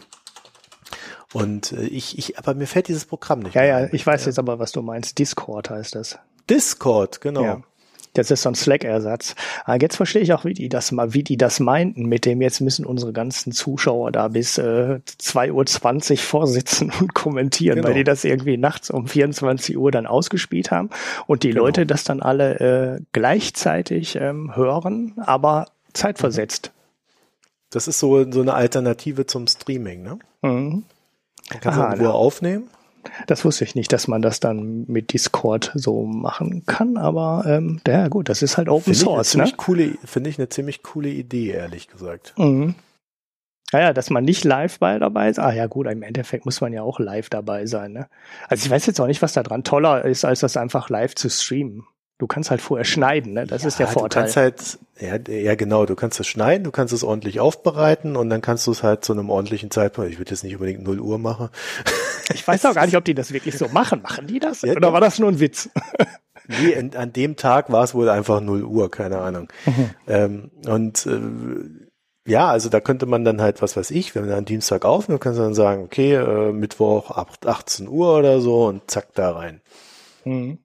Und 1.33 1.71
äh, 1.73 1.83
ich, 1.85 2.17
ich, 2.17 2.37
aber 2.37 2.53
mir 2.53 2.67
fällt 2.67 2.87
dieses 2.87 3.05
Programm 3.05 3.39
nicht. 3.39 3.55
Ja, 3.55 3.63
ja, 3.63 3.87
ich 3.91 4.05
weiß 4.05 4.21
ja. 4.21 4.27
jetzt 4.27 4.39
aber, 4.39 4.59
was 4.59 4.71
du 4.71 4.81
meinst. 4.81 5.17
Discord 5.19 5.69
heißt 5.69 5.95
das. 5.95 6.19
Discord, 6.49 7.21
genau. 7.21 7.43
Ja. 7.43 7.61
Das 8.13 8.29
ist 8.29 8.43
so 8.43 8.49
ein 8.49 8.55
Slack-Ersatz. 8.55 9.35
Aber 9.65 9.81
jetzt 9.81 9.95
verstehe 9.95 10.21
ich 10.21 10.33
auch, 10.33 10.45
wie 10.45 10.53
die 10.53 10.69
das 10.69 10.91
mal, 10.91 11.13
wie 11.15 11.23
die 11.23 11.37
das 11.37 11.59
meinten 11.59 12.05
mit 12.05 12.25
dem, 12.25 12.41
jetzt 12.41 12.61
müssen 12.61 12.85
unsere 12.85 13.11
ganzen 13.11 13.51
Zuschauer 13.51 14.11
da 14.11 14.27
bis 14.27 14.59
äh, 14.59 14.99
2.20 15.19 16.11
Uhr 16.11 16.17
vorsitzen 16.17 16.91
und 16.99 17.15
kommentieren, 17.15 17.77
genau. 17.77 17.87
weil 17.87 17.95
die 17.95 18.03
das 18.03 18.23
irgendwie 18.23 18.57
nachts 18.57 18.91
um 18.91 19.07
24 19.07 19.77
Uhr 19.77 19.91
dann 19.91 20.05
ausgespielt 20.05 20.69
haben 20.69 20.91
und 21.25 21.41
die 21.41 21.49
genau. 21.49 21.63
Leute 21.63 21.87
das 21.87 22.03
dann 22.03 22.21
alle 22.21 22.59
äh, 22.59 23.01
gleichzeitig 23.13 24.15
ähm, 24.15 24.55
hören, 24.55 25.13
aber 25.17 25.69
zeitversetzt. 25.93 26.71
Das 27.71 27.87
ist 27.87 27.97
so, 27.97 28.31
so 28.31 28.41
eine 28.41 28.53
Alternative 28.53 29.25
zum 29.25 29.47
Streaming, 29.47 30.03
ne? 30.03 30.19
Mhm. 30.43 30.83
Man 31.51 31.59
kann 31.59 31.73
Aha, 31.73 31.93
Ruhe 31.93 32.13
aufnehmen 32.13 32.69
das 33.27 33.45
wusste 33.45 33.63
ich 33.63 33.75
nicht, 33.75 33.91
dass 33.93 34.07
man 34.07 34.21
das 34.21 34.39
dann 34.39 34.85
mit 34.87 35.13
Discord 35.13 35.71
so 35.75 36.03
machen 36.03 36.65
kann, 36.65 36.97
aber 36.97 37.43
ähm, 37.47 37.81
ja 37.87 38.07
gut, 38.07 38.29
das 38.29 38.41
ist 38.41 38.57
halt 38.57 38.69
Open 38.69 38.93
Find 38.93 38.97
Source. 38.97 39.35
Ne? 39.35 39.51
Coole, 39.57 39.97
Finde 40.03 40.29
ich 40.29 40.39
eine 40.39 40.49
ziemlich 40.49 40.83
coole 40.83 41.09
Idee, 41.09 41.49
ehrlich 41.49 41.87
gesagt. 41.87 42.33
Mhm. 42.37 42.75
Naja, 43.71 43.91
dass 43.91 44.11
man 44.11 44.23
nicht 44.23 44.43
live 44.43 44.77
bei 44.77 44.99
dabei 44.99 45.29
ist. 45.29 45.39
Ah 45.39 45.51
ja 45.51 45.65
gut, 45.65 45.87
im 45.87 46.03
Endeffekt 46.03 46.45
muss 46.45 46.61
man 46.61 46.73
ja 46.73 46.83
auch 46.83 46.99
live 46.99 47.29
dabei 47.29 47.65
sein. 47.65 47.91
Ne? 47.91 48.07
Also 48.47 48.65
ich 48.65 48.71
weiß 48.71 48.85
jetzt 48.85 48.99
auch 48.99 49.07
nicht, 49.07 49.23
was 49.23 49.33
da 49.33 49.41
dran 49.41 49.63
toller 49.63 50.05
ist, 50.05 50.25
als 50.25 50.41
das 50.41 50.57
einfach 50.57 50.89
live 50.89 51.15
zu 51.15 51.29
streamen. 51.29 51.85
Du 52.23 52.27
kannst 52.27 52.51
halt 52.51 52.61
vorher 52.61 52.85
schneiden, 52.85 53.33
ne? 53.33 53.45
Das 53.45 53.63
ja, 53.63 53.67
ist 53.67 53.79
der 53.79 53.87
Vorteil. 53.89 54.23
Du 54.23 54.33
kannst 54.33 54.37
halt, 54.37 54.79
ja, 54.97 55.17
ja 55.29 55.55
genau, 55.55 55.85
du 55.85 55.93
kannst 55.93 56.21
es 56.21 56.25
schneiden, 56.25 56.63
du 56.63 56.71
kannst 56.71 56.93
es 56.93 57.03
ordentlich 57.03 57.41
aufbereiten 57.41 58.15
und 58.15 58.29
dann 58.29 58.39
kannst 58.39 58.65
du 58.65 58.71
es 58.71 58.81
halt 58.81 59.03
zu 59.03 59.11
einem 59.11 59.29
ordentlichen 59.29 59.71
Zeitpunkt, 59.71 60.09
ich 60.09 60.19
würde 60.19 60.31
jetzt 60.31 60.45
nicht 60.45 60.53
unbedingt 60.53 60.83
0 60.83 61.01
Uhr 61.01 61.19
machen. 61.19 61.49
Ich 62.33 62.47
weiß 62.47 62.65
auch 62.67 62.75
gar 62.75 62.85
nicht, 62.85 62.95
ob 62.95 63.03
die 63.03 63.13
das 63.13 63.33
wirklich 63.33 63.57
so 63.57 63.67
machen. 63.67 64.01
Machen 64.03 64.27
die 64.27 64.39
das? 64.39 64.61
Ja, 64.61 64.71
Oder 64.71 64.93
war 64.93 65.01
das 65.01 65.19
nur 65.19 65.27
ein 65.27 65.41
Witz? 65.41 65.69
Nee, 66.47 66.75
an, 66.75 67.13
dem 67.13 67.37
Tag 67.37 67.71
war 67.71 67.85
es 67.85 67.93
wohl 67.93 68.09
einfach 68.09 68.41
0 68.41 68.63
Uhr, 68.63 68.91
keine 68.91 69.19
Ahnung. 69.19 69.47
Mhm. 69.65 69.89
Ähm, 70.07 70.51
und 70.65 71.05
äh, 71.05 72.29
ja, 72.29 72.47
also 72.47 72.67
da 72.69 72.81
könnte 72.81 73.05
man 73.05 73.23
dann 73.23 73.41
halt, 73.41 73.61
was 73.61 73.77
weiß 73.77 73.91
ich, 73.91 74.13
wenn 74.13 74.23
man 74.23 74.31
dann 74.31 74.45
Dienstag 74.45 74.83
aufnimmt, 74.83 75.21
kannst 75.21 75.39
du 75.39 75.43
dann 75.43 75.53
sagen, 75.53 75.83
okay, 75.83 76.15
äh, 76.15 76.51
Mittwoch 76.51 77.11
ab 77.11 77.37
18 77.45 77.87
Uhr 77.87 78.17
oder 78.17 78.41
so 78.41 78.65
und 78.65 78.89
zack 78.91 79.13
da 79.13 79.31
rein. 79.31 79.61
Mhm. 80.25 80.59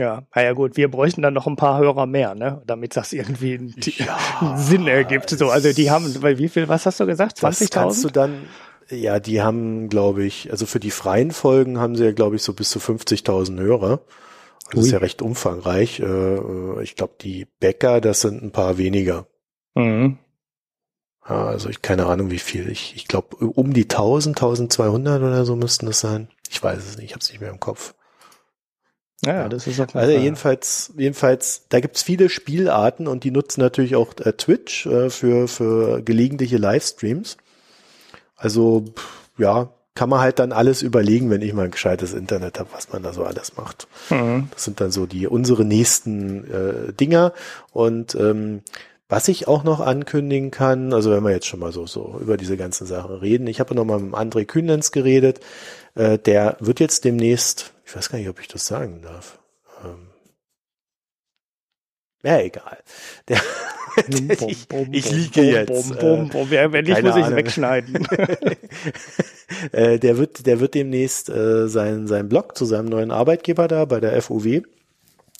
Ja, 0.00 0.22
naja 0.34 0.54
gut, 0.54 0.78
wir 0.78 0.90
bräuchten 0.90 1.20
dann 1.20 1.34
noch 1.34 1.46
ein 1.46 1.56
paar 1.56 1.78
Hörer 1.78 2.06
mehr, 2.06 2.34
ne? 2.34 2.62
Damit 2.64 2.96
das 2.96 3.12
irgendwie 3.12 3.58
einen, 3.58 3.74
ja, 3.98 4.18
Sinn 4.56 4.86
ergibt. 4.86 5.28
So, 5.28 5.50
also 5.50 5.74
die 5.74 5.90
haben, 5.90 6.22
weil 6.22 6.38
wie 6.38 6.48
viel, 6.48 6.68
was 6.68 6.86
hast 6.86 7.00
du 7.00 7.06
gesagt? 7.06 7.36
20.000? 7.36 7.70
kannst 7.70 8.04
du 8.04 8.08
dann, 8.08 8.46
ja, 8.88 9.20
die 9.20 9.42
haben, 9.42 9.90
glaube 9.90 10.24
ich, 10.24 10.50
also 10.50 10.64
für 10.64 10.80
die 10.80 10.90
freien 10.90 11.32
Folgen 11.32 11.78
haben 11.78 11.96
sie 11.96 12.04
ja, 12.04 12.12
glaube 12.12 12.36
ich, 12.36 12.42
so 12.42 12.54
bis 12.54 12.70
zu 12.70 12.78
50.000 12.78 13.60
Hörer. 13.60 14.00
Das 14.70 14.76
Ui. 14.76 14.86
ist 14.86 14.90
ja 14.90 14.98
recht 15.00 15.20
umfangreich. 15.20 16.00
Äh, 16.00 16.04
äh, 16.04 16.82
ich 16.82 16.96
glaube, 16.96 17.16
die 17.20 17.46
Bäcker, 17.58 18.00
das 18.00 18.22
sind 18.22 18.42
ein 18.42 18.52
paar 18.52 18.78
weniger. 18.78 19.26
Mhm. 19.74 20.16
Also 21.20 21.68
ich 21.68 21.82
keine 21.82 22.06
Ahnung, 22.06 22.30
wie 22.30 22.38
viel. 22.38 22.70
Ich, 22.70 22.96
ich 22.96 23.06
glaube, 23.06 23.36
um 23.36 23.74
die 23.74 23.82
1000, 23.82 24.34
1200 24.38 25.20
oder 25.20 25.44
so 25.44 25.56
müssten 25.56 25.84
das 25.84 26.00
sein. 26.00 26.28
Ich 26.48 26.62
weiß 26.62 26.78
es 26.78 26.96
nicht, 26.96 27.04
ich 27.08 27.12
habe 27.12 27.20
es 27.20 27.28
nicht 27.28 27.42
mehr 27.42 27.50
im 27.50 27.60
Kopf. 27.60 27.92
Ja, 29.24 29.48
das 29.48 29.66
ist 29.66 29.78
auch 29.80 29.94
Also 29.94 30.12
jedenfalls, 30.12 30.92
jedenfalls, 30.96 31.66
da 31.68 31.80
gibt's 31.80 32.02
viele 32.02 32.28
Spielarten 32.28 33.06
und 33.06 33.24
die 33.24 33.30
nutzen 33.30 33.60
natürlich 33.60 33.96
auch 33.96 34.14
äh, 34.18 34.32
Twitch 34.32 34.86
äh, 34.86 35.10
für, 35.10 35.46
für 35.46 36.02
gelegentliche 36.02 36.56
Livestreams. 36.56 37.36
Also, 38.36 38.86
ja, 39.36 39.68
kann 39.94 40.08
man 40.08 40.20
halt 40.20 40.38
dann 40.38 40.52
alles 40.52 40.80
überlegen, 40.80 41.28
wenn 41.28 41.42
ich 41.42 41.52
mal 41.52 41.64
ein 41.64 41.70
gescheites 41.70 42.14
Internet 42.14 42.58
habe, 42.58 42.70
was 42.72 42.90
man 42.90 43.02
da 43.02 43.12
so 43.12 43.24
alles 43.24 43.56
macht. 43.56 43.86
Mhm. 44.08 44.48
Das 44.52 44.64
sind 44.64 44.80
dann 44.80 44.90
so 44.90 45.04
die 45.04 45.26
unsere 45.26 45.64
nächsten 45.64 46.50
äh, 46.50 46.92
Dinger. 46.94 47.34
Und 47.72 48.14
ähm, 48.14 48.62
was 49.10 49.28
ich 49.28 49.48
auch 49.48 49.64
noch 49.64 49.80
ankündigen 49.80 50.50
kann, 50.50 50.94
also 50.94 51.10
wenn 51.10 51.24
wir 51.24 51.32
jetzt 51.32 51.46
schon 51.46 51.60
mal 51.60 51.72
so, 51.72 51.86
so 51.86 52.16
über 52.20 52.36
diese 52.36 52.56
ganzen 52.56 52.86
Sachen 52.86 53.16
reden, 53.16 53.48
ich 53.48 53.60
habe 53.60 53.74
noch 53.74 53.84
mal 53.84 53.98
mit 53.98 54.14
André 54.14 54.46
Kühnlenz 54.46 54.92
geredet, 54.92 55.40
äh, 55.96 56.16
der 56.16 56.56
wird 56.60 56.80
jetzt 56.80 57.04
demnächst 57.04 57.74
ich 57.90 57.96
weiß 57.96 58.08
gar 58.08 58.18
nicht, 58.18 58.28
ob 58.28 58.40
ich 58.40 58.46
das 58.46 58.66
sagen 58.66 59.02
darf. 59.02 59.40
Ähm, 59.84 60.10
ja, 62.22 62.38
egal. 62.38 62.78
Der, 63.28 63.40
der, 64.06 64.48
ich, 64.48 64.68
ich 64.92 65.10
liege 65.10 65.42
jetzt. 65.42 65.98
Bum, 65.98 66.28
bum, 66.28 66.52
äh, 66.52 66.72
Wenn 66.72 66.84
nicht, 66.84 67.02
muss 67.02 67.16
ich 67.16 67.28
wegschneiden. 67.34 68.06
äh, 69.72 69.98
der 69.98 70.16
wird, 70.16 70.46
der 70.46 70.60
wird 70.60 70.74
demnächst 70.74 71.28
äh, 71.28 71.66
seinen, 71.68 72.06
seinen 72.06 72.28
Blog 72.28 72.56
zu 72.56 72.66
seinem 72.66 72.86
neuen 72.86 73.10
Arbeitgeber 73.10 73.66
da 73.66 73.84
bei 73.86 73.98
der 73.98 74.22
FUW 74.22 74.62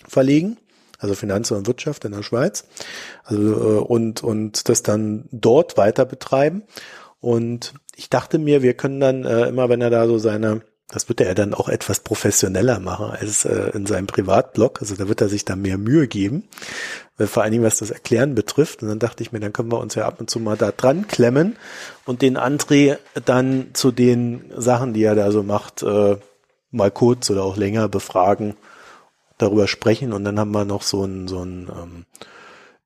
verlegen. 0.09 0.57
Also 0.99 1.15
Finanzen 1.15 1.57
und 1.57 1.69
Wirtschaft 1.69 2.05
in 2.05 2.11
der 2.11 2.25
Schweiz. 2.25 2.67
Also, 3.23 3.43
äh, 3.43 3.81
und, 3.85 4.25
und 4.25 4.69
das 4.69 4.83
dann 4.83 5.29
dort 5.31 5.77
weiter 5.77 6.05
betreiben. 6.05 6.65
Und 7.21 7.75
ich 7.95 8.11
dachte 8.11 8.41
mir, 8.41 8.63
wir 8.63 8.75
können 8.75 8.99
dann 8.99 9.25
äh, 9.25 9.47
immer, 9.47 9.69
wenn 9.69 9.81
er 9.81 9.91
da 9.91 10.09
so 10.09 10.19
seine 10.19 10.63
das 10.91 11.09
wird 11.09 11.21
er 11.21 11.35
dann 11.35 11.55
auch 11.55 11.69
etwas 11.69 12.01
professioneller 12.01 12.81
machen 12.81 13.11
als 13.11 13.45
äh, 13.45 13.71
in 13.75 13.87
seinem 13.87 14.07
Privatblog. 14.07 14.81
Also 14.81 14.97
da 14.97 15.09
wird 15.09 15.21
er 15.21 15.29
sich 15.29 15.45
da 15.45 15.55
mehr 15.55 15.79
Mühe 15.79 16.09
geben, 16.09 16.49
äh, 17.19 17.27
vor 17.27 17.43
allen 17.43 17.53
Dingen 17.53 17.65
was 17.65 17.79
das 17.79 17.91
Erklären 17.91 18.35
betrifft. 18.35 18.83
Und 18.83 18.89
dann 18.89 18.99
dachte 18.99 19.23
ich 19.23 19.31
mir, 19.31 19.41
dann 19.41 19.53
können 19.53 19.71
wir 19.71 19.79
uns 19.79 19.95
ja 19.95 20.07
ab 20.07 20.21
und 20.21 20.31
zu 20.31 20.41
mal 20.41 20.57
da 20.57 20.73
dran 20.73 21.07
klemmen 21.07 21.57
und 22.07 22.23
den 22.23 22.37
André 22.37 22.99
dann 23.25 23.69
zu 23.73 23.93
den 23.93 24.51
Sachen, 24.57 24.93
die 24.93 25.05
er 25.05 25.15
da 25.15 25.31
so 25.31 25.45
macht, 25.45 25.83
äh, 25.83 26.17
mal 26.73 26.91
kurz 26.91 27.31
oder 27.31 27.45
auch 27.45 27.57
länger 27.57 27.89
befragen, 27.89 28.57
darüber 29.39 29.69
sprechen. 29.69 30.13
Und 30.13 30.25
dann 30.25 30.41
haben 30.41 30.53
wir 30.53 30.65
noch 30.65 30.83
so 30.83 31.05
einen, 31.05 31.29
so 31.29 31.41
einen 31.41 31.69
ähm, 31.69 32.05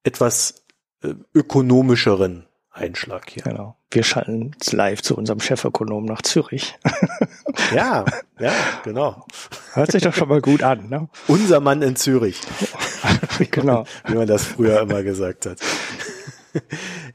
etwas 0.02 0.66
äh, 1.02 1.14
ökonomischeren 1.35 2.44
Einschlag 2.75 3.31
hier. 3.31 3.45
Genau. 3.45 3.77
Wir 3.91 4.03
schalten 4.03 4.51
live 4.73 5.01
zu 5.01 5.17
unserem 5.17 5.39
Chefökonom 5.39 6.05
nach 6.05 6.23
Zürich. 6.23 6.77
ja, 7.75 8.05
ja, 8.41 8.53
genau. 8.83 9.25
Hört 9.75 9.93
sich 9.93 10.03
doch 10.03 10.13
schon 10.13 10.29
mal 10.29 10.41
gut 10.41 10.65
an, 10.65 10.89
ne? 10.89 11.09
Unser 11.29 11.61
Mann 11.61 11.83
in 11.83 11.95
Zürich. 11.95 12.41
genau. 13.53 13.85
Wie 14.07 14.17
man 14.17 14.27
das 14.27 14.45
früher 14.45 14.81
immer 14.81 15.05
gesagt 15.05 15.47
hat. 15.47 15.59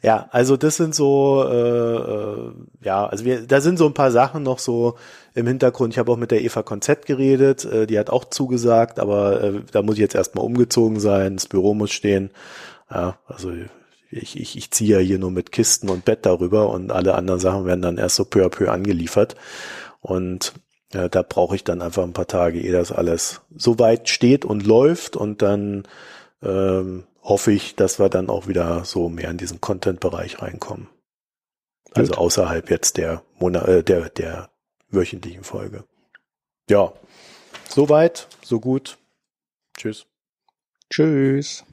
ja, 0.01 0.29
also 0.31 0.55
das 0.55 0.77
sind 0.77 0.95
so, 0.95 1.45
äh, 1.45 1.55
äh, 1.55 2.51
ja, 2.81 3.05
also 3.05 3.25
wir, 3.25 3.45
da 3.45 3.59
sind 3.59 3.77
so 3.77 3.85
ein 3.85 3.93
paar 3.93 4.11
Sachen 4.11 4.43
noch 4.43 4.59
so 4.59 4.95
im 5.33 5.45
Hintergrund. 5.45 5.93
Ich 5.93 5.99
habe 5.99 6.11
auch 6.13 6.17
mit 6.17 6.31
der 6.31 6.41
Eva 6.41 6.63
Konzett 6.63 7.05
geredet, 7.05 7.65
äh, 7.65 7.85
die 7.85 7.99
hat 7.99 8.09
auch 8.09 8.23
zugesagt, 8.23 8.99
aber 8.99 9.43
äh, 9.43 9.53
da 9.71 9.81
muss 9.81 9.95
ich 9.95 10.01
jetzt 10.01 10.15
erstmal 10.15 10.45
umgezogen 10.45 11.01
sein, 11.01 11.35
das 11.35 11.47
Büro 11.47 11.73
muss 11.73 11.91
stehen. 11.91 12.31
Ja, 12.89 13.17
also 13.27 13.51
ich, 14.11 14.39
ich, 14.39 14.57
ich 14.57 14.71
ziehe 14.71 14.97
ja 14.97 14.99
hier 14.99 15.19
nur 15.19 15.31
mit 15.31 15.51
Kisten 15.51 15.89
und 15.89 16.05
Bett 16.05 16.25
darüber 16.25 16.69
und 16.69 16.91
alle 16.91 17.15
anderen 17.15 17.39
Sachen 17.39 17.65
werden 17.65 17.81
dann 17.81 17.97
erst 17.97 18.15
so 18.15 18.25
peu 18.25 18.45
à 18.45 18.49
peu 18.49 18.69
angeliefert. 18.69 19.35
Und 20.01 20.53
ja, 20.93 21.07
da 21.07 21.21
brauche 21.21 21.55
ich 21.55 21.63
dann 21.63 21.81
einfach 21.81 22.03
ein 22.03 22.13
paar 22.13 22.27
Tage, 22.27 22.59
ehe 22.59 22.71
das 22.71 22.91
alles 22.91 23.41
so 23.55 23.77
weit 23.77 24.09
steht 24.09 24.45
und 24.45 24.65
läuft 24.65 25.15
und 25.15 25.41
dann 25.41 25.87
ähm, 26.41 27.05
hoffe 27.21 27.51
ich, 27.51 27.75
dass 27.75 27.99
wir 27.99 28.09
dann 28.09 28.29
auch 28.29 28.47
wieder 28.47 28.85
so 28.85 29.09
mehr 29.09 29.29
in 29.29 29.37
diesen 29.37 29.61
Content-Bereich 29.61 30.41
reinkommen. 30.41 30.87
Gut. 31.85 31.97
Also 31.97 32.13
außerhalb 32.13 32.69
jetzt 32.69 32.97
der 32.97 33.23
Monat, 33.37 33.67
äh, 33.67 33.83
der, 33.83 34.09
der 34.09 34.49
wöchentlichen 34.89 35.43
Folge. 35.43 35.83
Ja, 36.69 36.93
soweit, 37.67 38.27
so 38.43 38.59
gut. 38.59 38.97
Tschüss. 39.77 40.07
Tschüss. 40.89 41.63